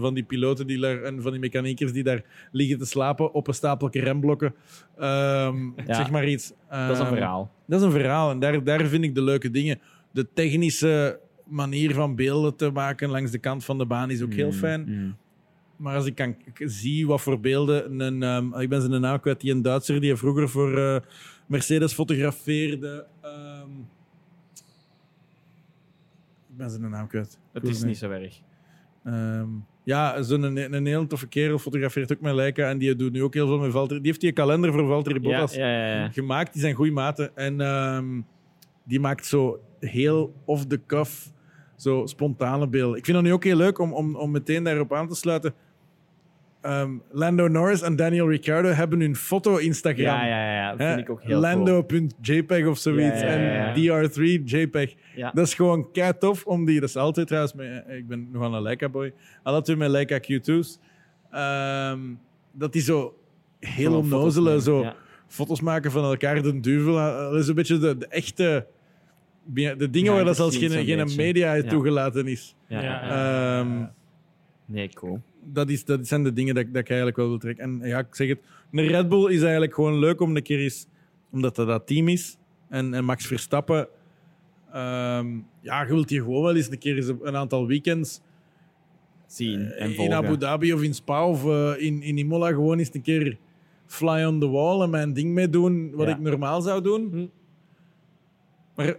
van 0.00 0.14
die 0.14 0.22
piloten 0.22 0.66
die 0.66 0.78
daar, 0.80 1.02
en 1.02 1.22
van 1.22 1.30
die 1.30 1.40
mechaniekers 1.40 1.92
die 1.92 2.02
daar 2.02 2.22
liggen 2.52 2.78
te 2.78 2.86
slapen 2.86 3.32
op 3.34 3.48
een 3.48 3.54
stapelje 3.54 4.00
remblokken. 4.00 4.54
Ehm, 4.98 5.56
Ja. 5.86 5.94
Zeg 5.94 6.10
maar 6.10 6.28
iets. 6.28 6.52
Dat 6.70 6.90
is 6.90 6.98
een 6.98 7.04
Ehm, 7.04 7.14
verhaal. 7.14 7.50
Dat 7.66 7.80
is 7.80 7.86
een 7.86 7.92
verhaal 7.92 8.30
en 8.30 8.38
daar, 8.38 8.64
daar 8.64 8.86
vind 8.86 9.04
ik 9.04 9.14
de 9.14 9.22
leuke 9.22 9.50
dingen. 9.50 9.78
De 10.10 10.26
technische 10.34 11.20
manier 11.44 11.94
van 11.94 12.14
beelden 12.14 12.56
te 12.56 12.70
maken 12.70 13.08
langs 13.10 13.30
de 13.30 13.38
kant 13.38 13.64
van 13.64 13.78
de 13.78 13.86
baan 13.86 14.10
is 14.10 14.22
ook 14.22 14.32
heel 14.32 14.48
Mhm. 14.48 14.56
fijn. 14.58 14.82
Mhm. 14.82 15.10
Maar 15.76 15.94
als 15.96 16.06
ik 16.06 16.14
kan 16.14 16.36
zie 16.54 17.06
wat 17.06 17.20
voor 17.20 17.40
beelden. 17.40 18.00
Een, 18.00 18.22
ehm, 18.22 18.60
ik 18.60 18.68
ben 18.68 18.80
zijn 18.80 19.00
naam 19.00 19.20
kwijt, 19.20 19.40
die 19.40 19.52
een 19.52 19.62
Duitser 19.62 20.00
die 20.00 20.16
vroeger 20.16 20.48
voor 20.48 20.78
eh, 20.78 20.96
Mercedes 21.46 21.92
fotografeerde. 21.92 23.06
ehm, 23.22 23.70
ik 26.50 26.56
ben 26.56 26.70
zijn 26.70 26.90
naam 26.90 27.06
kwijt. 27.08 27.38
Het 27.52 27.68
is 27.68 27.82
niet 27.82 27.98
zo 27.98 28.10
erg. 28.10 28.40
Ehm, 29.04 29.48
ja, 29.84 30.22
zo'n 30.22 30.42
een, 30.42 30.74
een 30.74 30.86
heel 30.86 31.06
toffe 31.06 31.26
kerel 31.28 31.58
fotografeert 31.58 32.12
ook 32.12 32.20
met 32.20 32.34
Leica. 32.34 32.68
En 32.68 32.78
die 32.78 32.96
doet 32.96 33.12
nu 33.12 33.22
ook 33.22 33.34
heel 33.34 33.46
veel 33.46 33.58
met 33.58 33.72
Valtteri. 33.72 33.98
Die 34.00 34.08
heeft 34.08 34.20
die 34.20 34.32
kalender 34.32 34.72
voor 34.72 34.86
Valtteri 34.86 35.20
Bottas 35.20 35.54
ja, 35.54 35.66
ja, 35.70 35.94
ja. 36.00 36.10
gemaakt. 36.10 36.52
Die 36.52 36.62
zijn 36.62 36.74
goede 36.74 36.92
maten. 36.92 37.36
En 37.36 37.60
die 38.88 39.00
maakt 39.00 39.26
zo 39.26 39.60
heel 39.80 40.34
off 40.44 40.66
the 40.66 40.80
cuff, 40.86 41.32
zo 41.76 42.06
spontane 42.06 42.68
beelden. 42.68 42.98
Ik 42.98 43.04
vind 43.04 43.16
dat 43.16 43.26
nu 43.26 43.32
ook 43.32 43.44
heel 43.44 43.56
leuk 43.56 43.78
om, 43.78 43.92
om, 43.92 44.16
om 44.16 44.30
meteen 44.30 44.64
daarop 44.64 44.92
aan 44.92 45.08
te 45.08 45.14
sluiten. 45.14 45.54
Ehm, 46.60 46.90
Lando 47.10 47.48
Norris 47.48 47.82
en 47.82 47.96
Daniel 47.96 48.30
Ricciardo 48.30 48.68
hebben 48.68 49.00
hun 49.00 49.16
foto-Instagram. 49.16 50.04
Ja, 50.04 50.26
ja, 50.26 50.44
ja, 50.44 50.54
ja. 50.54 50.74
Dat 50.76 50.86
vind 50.86 51.00
ik 51.00 51.10
ook 51.10 51.22
heel 51.22 51.40
cool. 51.40 51.40
Lando.jpg 51.40 52.66
of 52.66 52.78
zoiets. 52.78 53.20
Ja, 53.20 53.26
ja, 53.32 53.38
ja, 53.40 53.74
ja. 53.74 53.74
En 53.74 54.10
DR3 54.10 54.42
JPEG. 54.44 54.94
Ja. 55.14 55.30
Dat 55.34 55.46
is 55.46 55.54
gewoon 55.54 55.92
kei 55.92 56.12
tof 56.18 56.44
om 56.46 56.64
die. 56.64 56.80
Dat 56.80 56.88
is 56.88 56.96
altijd 56.96 57.26
trouwens. 57.26 57.54
Met, 57.54 57.84
ik 57.88 58.06
ben 58.08 58.28
nogal 58.32 58.54
een 58.54 58.62
Leica 58.62 58.88
boy. 58.88 59.12
Alle 59.42 59.62
twee 59.62 59.76
met 59.76 59.90
Leica 59.90 60.20
Q2's. 60.22 60.78
Ehm, 61.30 61.98
dat 62.52 62.72
die 62.72 62.82
zo 62.82 63.14
heel 63.60 63.96
onnozele 63.96 64.60
zo 64.60 64.92
foto's 65.26 65.60
maken 65.60 65.90
van 65.90 66.04
elkaar, 66.04 66.42
de 66.42 66.60
duvel. 66.60 66.98
eh, 66.98 67.30
Dat 67.30 67.34
is 67.34 67.48
een 67.48 67.54
beetje 67.54 67.78
de, 67.78 67.98
de 67.98 68.06
echte. 68.06 68.66
De 69.54 69.90
dingen 69.90 70.12
waar 70.12 70.24
dat 70.24 70.36
zelfs 70.36 70.56
geen, 70.56 70.70
geen 70.70 71.16
media 71.16 71.54
Ja. 71.54 71.62
toegelaten 71.62 72.26
is. 72.26 72.54
Ehm, 72.68 73.84
Nee, 74.66 74.88
cool. 74.88 75.20
dat, 75.44 75.70
is, 75.70 75.84
dat 75.84 76.06
zijn 76.06 76.22
de 76.22 76.32
dingen 76.32 76.54
dat, 76.54 76.64
ik- 76.64 76.72
dat 76.72 76.80
ik 76.82 76.88
eigenlijk 76.88 77.18
wel 77.18 77.28
wil 77.28 77.38
trekken. 77.38 77.64
En 77.64 77.88
ja, 77.88 77.98
ik 77.98 78.06
zeg 78.14 78.28
het, 78.28 78.38
een 78.72 78.86
Red 78.86 79.08
Bull 79.08 79.32
is 79.32 79.42
eigenlijk 79.42 79.74
gewoon 79.74 79.98
leuk 79.98 80.20
om 80.20 80.36
een 80.36 80.42
keer 80.42 80.58
eens, 80.58 80.86
omdat 81.30 81.56
dat 81.56 81.66
dat 81.66 81.86
team 81.86 82.08
is. 82.08 82.36
En, 82.68 82.94
en 82.94 83.04
Max 83.04 83.26
Verstappen, 83.26 83.88
ehm, 84.72 85.26
ja, 85.60 85.82
je 85.82 85.88
wilt 85.92 86.10
hier 86.10 86.22
gewoon 86.22 86.42
wel 86.42 86.56
eens 86.56 86.70
een 86.70 86.78
keer 86.78 86.96
eens 86.96 87.08
een 87.22 87.36
aantal 87.36 87.66
weekends 87.66 88.20
Zien 89.26 89.60
en 89.72 89.90
Eh, 89.90 89.98
in. 89.98 90.12
Abu 90.12 90.36
Dhabi 90.36 90.72
of 90.72 90.82
in 90.82 90.94
Spa 90.94 91.26
of 91.26 91.44
eh, 91.44 91.72
in, 91.78 92.02
in 92.02 92.18
Imola 92.18 92.48
gewoon 92.48 92.78
eens 92.78 92.94
een 92.94 93.02
keer 93.02 93.36
fly 93.86 94.24
on 94.24 94.40
the 94.40 94.48
wall 94.48 94.82
en 94.82 94.90
mijn 94.90 95.12
ding 95.12 95.32
mee 95.34 95.50
doen, 95.50 95.90
wat 95.94 96.06
Ja. 96.06 96.14
ik 96.14 96.20
normaal 96.20 96.60
zou 96.62 96.82
doen. 96.82 97.08
Hm. 97.10 97.26
Maar 98.76 98.96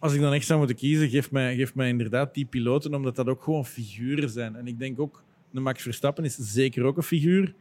als 0.00 0.14
ik 0.14 0.20
dan 0.20 0.32
echt 0.32 0.46
zou 0.46 0.58
moeten 0.58 0.76
kiezen, 0.76 1.08
geef 1.08 1.30
mij, 1.30 1.56
geef 1.56 1.74
mij 1.74 1.88
inderdaad 1.88 2.34
die 2.34 2.44
piloten, 2.44 2.94
omdat 2.94 3.16
dat 3.16 3.28
ook 3.28 3.42
gewoon 3.42 3.66
figuren 3.66 4.30
zijn. 4.30 4.56
En 4.56 4.66
ik 4.66 4.78
denk 4.78 5.00
ook, 5.00 5.22
de 5.50 5.60
Max 5.60 5.82
Verstappen 5.82 6.24
is 6.24 6.36
zeker 6.36 6.84
ook 6.84 6.96
een 6.96 7.02
figuur. 7.02 7.54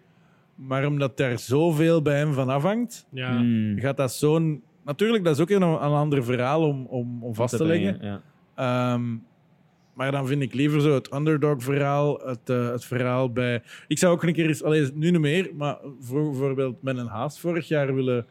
Maar 0.55 0.85
omdat 0.85 1.17
daar 1.17 1.39
zoveel 1.39 2.01
bij 2.01 2.17
hem 2.17 2.33
van 2.33 2.49
afhangt, 2.49 3.07
Ja. 3.11 3.41
Mm. 3.41 3.79
gaat 3.79 3.97
dat 3.97 4.13
zo'n... 4.13 4.63
Natuurlijk, 4.83 5.23
dat 5.23 5.35
is 5.35 5.41
ook 5.41 5.49
een, 5.49 5.61
een 5.61 5.77
ander 5.77 6.23
verhaal 6.23 6.67
om, 6.67 6.85
om, 6.85 7.23
om 7.23 7.35
vast 7.35 7.57
te 7.57 7.65
leggen. 7.65 7.97
Ja. 8.01 8.21
Ehm, 8.55 9.15
maar 9.93 10.11
dan 10.11 10.27
vind 10.27 10.41
ik 10.41 10.53
liever 10.53 10.81
zo 10.81 10.93
het 10.93 11.13
underdog-verhaal, 11.13 12.19
het, 12.19 12.49
eh, 12.49 12.69
het 12.69 12.85
verhaal 12.85 13.31
bij... 13.31 13.63
Ik 13.87 13.97
zou 13.97 14.13
ook 14.13 14.23
een 14.23 14.33
keer 14.33 14.47
eens, 14.47 14.63
allee, 14.63 14.89
nu 14.93 15.11
niet 15.11 15.21
meer, 15.21 15.51
maar 15.55 15.77
voor, 15.99 16.29
bijvoorbeeld 16.29 16.81
met 16.81 16.97
een 16.97 17.07
haast 17.07 17.39
vorig 17.39 17.67
jaar 17.67 17.95
willen, 17.95 18.25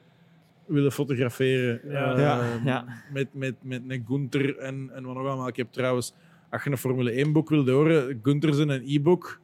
willen 0.68 0.92
fotograferen. 0.92 1.80
Ja. 1.84 2.10
Ehm, 2.10 2.20
Ja, 2.20 2.60
ja. 2.64 2.84
Met, 3.12 3.28
met, 3.32 3.54
met 3.62 3.82
een 3.88 4.04
Gunther 4.08 4.58
en, 4.58 4.90
en 4.94 5.04
wat 5.04 5.14
nog 5.14 5.26
allemaal. 5.26 5.48
Ik 5.48 5.56
heb 5.56 5.72
trouwens, 5.72 6.14
als 6.50 6.64
je 6.64 6.70
een 6.70 6.78
Formule 6.78 7.26
1-boek 7.26 7.48
wilde 7.48 7.72
horen, 7.72 8.20
Gunther 8.22 8.54
zijn 8.54 8.68
een 8.68 8.82
e-book. 8.86 9.40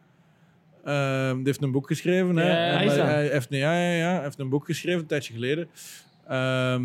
Ehm, 0.84 1.36
die 1.36 1.44
heeft 1.44 1.62
een 1.62 1.70
boek 1.70 1.86
geschreven. 1.86 2.36
Hè? 2.36 2.72
Ja, 2.72 2.84
dat? 2.84 2.96
hij, 2.96 3.28
heeft, 3.28 3.46
ja, 3.50 3.78
ja, 3.78 3.96
ja, 3.96 4.12
hij 4.14 4.22
heeft 4.22 4.38
een 4.38 4.48
boek 4.48 4.64
geschreven, 4.64 5.00
een 5.00 5.06
tijdje 5.06 5.32
geleden. 5.32 5.68
Ehm, 6.28 6.84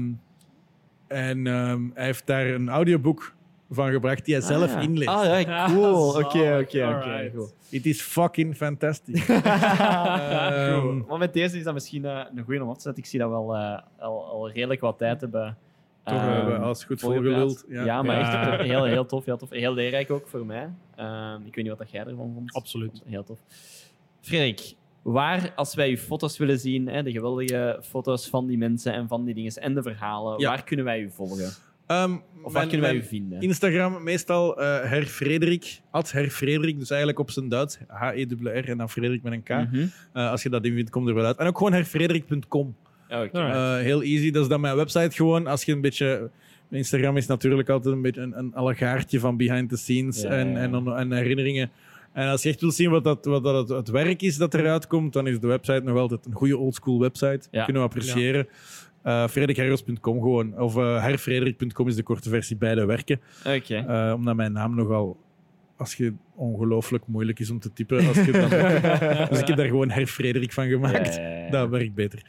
en 1.07 1.47
ehm, 1.47 1.81
hij 1.93 2.05
heeft 2.05 2.27
daar 2.27 2.47
een 2.47 2.69
audioboek 2.69 3.33
van 3.69 3.91
gebracht 3.91 4.25
die 4.25 4.33
hij 4.35 4.43
zelf 4.43 4.63
Ah, 4.69 4.69
ja. 4.75 4.79
inleest. 4.79 5.09
Ah, 5.09 5.23
ja, 5.25 5.37
Ja, 5.37 5.65
cool. 5.67 6.07
Oké, 6.09 6.57
oké, 6.61 6.95
oké. 6.95 7.31
Het 7.69 7.85
is 7.85 8.01
fucking 8.01 8.55
fantastisch. 8.55 9.25
Goed. 9.25 9.43
Ehm, 9.43 10.97
Maar 11.07 11.17
met 11.17 11.33
deze 11.33 11.57
is 11.57 11.63
dat 11.63 11.73
misschien 11.73 12.05
eh, 12.05 12.19
een 12.35 12.43
goede 12.43 12.63
om 12.63 12.69
af 12.69 12.75
te 12.75 12.81
zetten. 12.81 13.03
Ik 13.03 13.09
zie 13.09 13.19
dat 13.19 13.29
we 13.29 13.35
al, 13.35 13.55
eh, 13.55 13.79
al, 13.99 14.25
al 14.25 14.49
redelijk 14.51 14.81
wat 14.81 14.97
tijd 14.97 15.21
hebben. 15.21 15.57
Toch 16.03 16.17
ehm, 16.17 16.27
hebben 16.29 16.53
we 16.53 16.59
alles 16.65 16.83
goed 16.83 16.99
volgeluld. 16.99 17.65
Ja, 17.69 17.83
Ja. 17.85 18.01
maar 18.01 18.19
Ja. 18.19 18.51
echt 18.51 18.61
heel, 18.61 18.83
heel 18.83 19.05
tof, 19.05 19.25
heel 19.25 19.37
tof. 19.37 19.49
Heel 19.49 19.73
leerrijk 19.73 20.11
ook 20.11 20.27
voor 20.27 20.45
mij. 20.45 20.69
Ehm, 20.95 21.35
ik 21.45 21.55
weet 21.55 21.63
niet 21.63 21.67
wat 21.67 21.77
dat 21.77 21.91
jij 21.91 22.05
ervan 22.05 22.31
vond. 22.33 22.53
Absoluut. 22.53 23.01
Heel 23.05 23.23
tof. 23.23 23.37
Frederik, 24.21 24.73
waar, 25.01 25.53
als 25.55 25.75
wij 25.75 25.89
je 25.89 25.97
foto's 25.97 26.37
willen 26.37 26.59
zien, 26.59 26.87
hè, 26.87 27.03
de 27.03 27.11
geweldige 27.11 27.79
foto's 27.83 28.27
van 28.29 28.47
die 28.47 28.57
mensen 28.57 28.93
en 28.93 29.07
van 29.07 29.25
die 29.25 29.33
dingen 29.33 29.53
en 29.53 29.73
de 29.73 29.81
verhalen, 29.81 30.39
Ja. 30.39 30.49
waar 30.49 30.63
kunnen 30.63 30.85
wij 30.85 30.99
u 30.99 31.09
volgen? 31.11 31.49
Ehm, 31.89 32.15
Of 32.43 32.53
waar 32.53 32.67
kunnen 32.67 32.81
wij 32.81 32.95
u 32.95 33.03
vinden? 33.03 33.41
Instagram 33.41 34.03
meestal 34.03 34.61
eh 34.61 34.89
Her 34.89 35.05
Frederik, 35.05 35.81
at 35.91 36.11
Her 36.11 36.29
Frederik, 36.29 36.79
dus 36.79 36.89
eigenlijk 36.89 37.19
op 37.19 37.31
zijn 37.31 37.49
Duits, 37.49 37.79
H-E-R-R 37.87 38.69
en 38.69 38.77
dan 38.77 38.89
Frederik 38.89 39.23
met 39.23 39.33
een 39.33 39.43
K. 39.43 39.49
Mhm. 39.49 39.85
Eh, 40.13 40.29
als 40.31 40.43
je 40.43 40.49
dat 40.49 40.65
invindt, 40.65 40.89
komt 40.89 41.07
er 41.07 41.13
wel 41.13 41.25
uit. 41.25 41.37
En 41.37 41.47
ook 41.47 41.57
gewoon 41.57 41.73
herfrederik.com. 41.73 42.75
Eh, 43.07 43.77
heel 43.77 44.01
easy, 44.01 44.31
dat 44.31 44.43
is 44.43 44.49
dan 44.49 44.61
mijn 44.61 44.75
website 44.75 45.15
gewoon. 45.15 45.47
Als 45.47 45.63
je 45.63 45.71
een 45.71 45.81
beetje... 45.81 46.29
Instagram 46.71 47.17
is 47.17 47.27
natuurlijk 47.27 47.69
altijd 47.69 47.95
een 47.95 48.01
beetje 48.01 48.21
een, 48.21 48.37
een 48.37 48.53
allegaartje 48.53 49.19
van 49.19 49.37
behind 49.37 49.69
the 49.69 49.77
scenes 49.77 50.21
Ja, 50.21 50.29
en, 50.29 50.51
ja. 50.51 50.57
En, 50.57 50.87
en 50.95 51.11
herinneringen. 51.11 51.71
En 52.13 52.27
als 52.27 52.43
je 52.43 52.49
echt 52.49 52.61
wil 52.61 52.71
zien 52.71 52.89
wat, 52.89 53.03
dat, 53.03 53.25
wat 53.25 53.43
dat 53.43 53.69
het, 53.69 53.77
het 53.77 53.89
werk 53.89 54.21
is 54.21 54.37
dat 54.37 54.53
eruit 54.53 54.87
komt, 54.87 55.13
dan 55.13 55.27
is 55.27 55.39
de 55.39 55.47
website 55.47 55.81
nog 55.83 55.97
altijd 55.97 56.25
een 56.25 56.33
goede 56.33 56.57
oldschool 56.57 56.99
website. 56.99 57.47
Ja. 57.51 57.63
Kunnen 57.63 57.81
we 57.81 57.87
appreciëren. 57.87 58.47
Frederickherros.com 59.03 60.21
gewoon. 60.21 60.59
Of 60.59 60.77
eh 60.77 61.03
herfrederik.com 61.03 61.87
is 61.87 61.95
de 61.95 62.03
korte 62.03 62.29
versie, 62.29 62.57
beide 62.57 62.85
werken. 62.85 63.19
Oké. 63.47 63.75
Eh, 63.75 64.13
omdat 64.15 64.35
mijn 64.35 64.51
naam 64.51 64.75
nogal, 64.75 65.17
als 65.77 65.95
je 65.95 66.13
ongelooflijk 66.35 67.07
moeilijk 67.07 67.39
is 67.39 67.49
om 67.49 67.59
te 67.59 67.73
typen. 67.73 68.07
Als 68.07 68.17
je 68.25 68.31
dan, 68.31 68.49
dus 69.29 69.39
ik 69.39 69.47
heb 69.47 69.57
daar 69.57 69.67
gewoon 69.67 69.89
Her 69.89 70.07
Frederik 70.07 70.51
van 70.53 70.67
gemaakt. 70.67 71.15
Ja, 71.15 71.21
ja, 71.21 71.43
ja. 71.43 71.49
Dat 71.49 71.69
werkt 71.69 71.93
beter. 71.93 72.21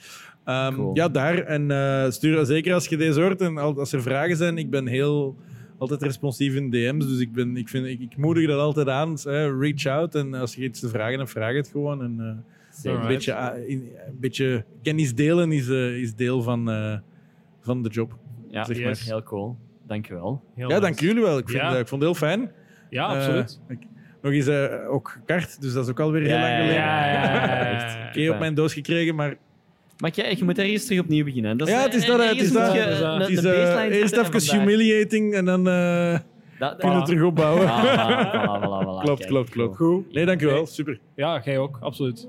Cool. 0.45 0.91
Ja, 0.97 1.09
daar. 1.09 1.39
En 1.39 1.71
eh, 1.71 2.11
stuur 2.11 2.45
zeker 2.45 2.75
als 2.75 2.87
je 2.87 2.97
deze 2.97 3.21
hoort 3.21 3.41
en 3.41 3.59
al- 3.59 3.79
als 3.79 3.93
er 3.93 4.03
vragen 4.03 4.37
zijn. 4.37 4.59
Ik 4.59 4.71
ben 4.71 4.87
heel 4.87 5.37
altijd 5.79 6.03
responsief 6.03 6.55
in 6.55 6.71
DM's. 6.71 7.07
Dus 7.09 7.19
ik, 7.21 7.33
ben, 7.33 7.57
ik, 7.57 7.69
vind, 7.69 7.87
ik, 7.87 8.01
ik 8.01 8.17
moedig 8.17 8.47
dat 8.49 8.59
altijd 8.59 8.89
aan. 8.89 9.17
reach 9.61 9.87
out. 9.87 10.15
En 10.15 10.35
als 10.35 10.55
je 10.55 10.63
iets 10.63 10.81
te 10.81 10.89
vragen 10.89 11.19
hebt, 11.19 11.31
vraag 11.31 11.55
het 11.55 11.69
gewoon. 11.69 12.03
En. 12.03 12.45
Een, 12.85 12.91
Alright. 12.91 13.09
beetje, 13.09 13.35
ah, 13.35 13.69
in- 13.69 13.91
een 14.07 14.19
beetje 14.21 14.65
kennis 14.83 15.15
delen 15.15 15.53
is, 15.53 15.69
eh, 15.69 15.97
is 15.97 16.15
deel 16.15 16.43
van, 16.43 16.71
eh, 16.71 16.99
van 17.61 17.83
de 17.83 17.89
job. 17.89 18.17
Ja, 18.49 18.65
zeg 18.65 18.83
maar. 18.85 19.01
heel 19.05 19.23
cool. 19.23 19.57
Dankjewel. 19.87 20.43
Heel 20.55 20.69
ja, 20.69 20.75
nice. 20.75 20.81
dank 20.81 21.01
jullie 21.01 21.23
wel. 21.23 21.39
Ik, 21.39 21.49
vind, 21.49 21.63
Ja. 21.63 21.73
eh, 21.75 21.79
ik 21.79 21.89
vond 21.89 22.03
het 22.03 22.11
heel 22.11 22.29
fijn. 22.29 22.51
Ja, 22.91 23.05
absoluut. 23.07 23.61
Ik- 23.69 23.87
nog 24.23 24.33
eens 24.33 24.47
eh, 24.47 24.93
ook 24.93 25.19
kart, 25.27 25.61
dus 25.61 25.73
dat 25.73 25.85
is 25.85 25.91
ook 25.91 26.01
alweer 26.01 26.21
heel 26.23 26.31
Ja, 26.31 26.41
lang 26.41 26.53
ja, 26.53 26.57
geleden. 26.59 26.75
ja, 26.83 27.07
ja, 27.13 27.71
ja, 28.05 28.11
keer 28.13 28.33
op 28.33 28.39
mijn 28.39 28.55
doos 28.55 28.73
gekregen, 28.73 29.15
maar 29.15 29.37
Maar 29.99 30.11
je, 30.15 30.37
je 30.37 30.45
moet 30.45 30.59
ergens 30.59 30.87
terug 30.87 31.01
opnieuw 31.03 31.25
beginnen. 31.25 31.57
Dat 31.57 31.69
Ja, 31.69 31.83
het 31.83 31.95
is 31.95 32.07
dat, 32.07 32.19
hè, 32.19 32.27
het 32.27 32.41
is 32.41 32.53
dat. 32.53 32.73
je 32.73 32.79
Het 32.79 32.91
is 32.91 32.99
dat. 33.01 33.21
het 33.21 33.29
is 33.31 33.45
eh, 33.45 33.85
eerst 34.01 34.17
even 34.17 34.59
humiliating 34.61 35.35
en 35.35 35.45
dan 35.45 35.69
eh, 35.69 36.19
Dat- 36.59 36.77
kunnen 36.77 36.99
we 36.99 37.05
terug 37.05 37.23
opbouwen. 37.23 37.67
Ah, 37.69 37.85
voilà, 37.85 37.85
voilà, 37.85 38.63
voilà, 38.63 38.87
voilà. 38.87 39.03
klopt, 39.05 39.19
Kijk, 39.19 39.31
klopt, 39.31 39.51
klopt. 39.51 39.77
cool. 39.77 40.05
Nee, 40.13 40.27
dankjewel. 40.27 40.67
Super. 40.67 41.01
Ja, 41.17 41.41
jij 41.45 41.59
ook, 41.59 41.79
absoluut. 41.81 42.29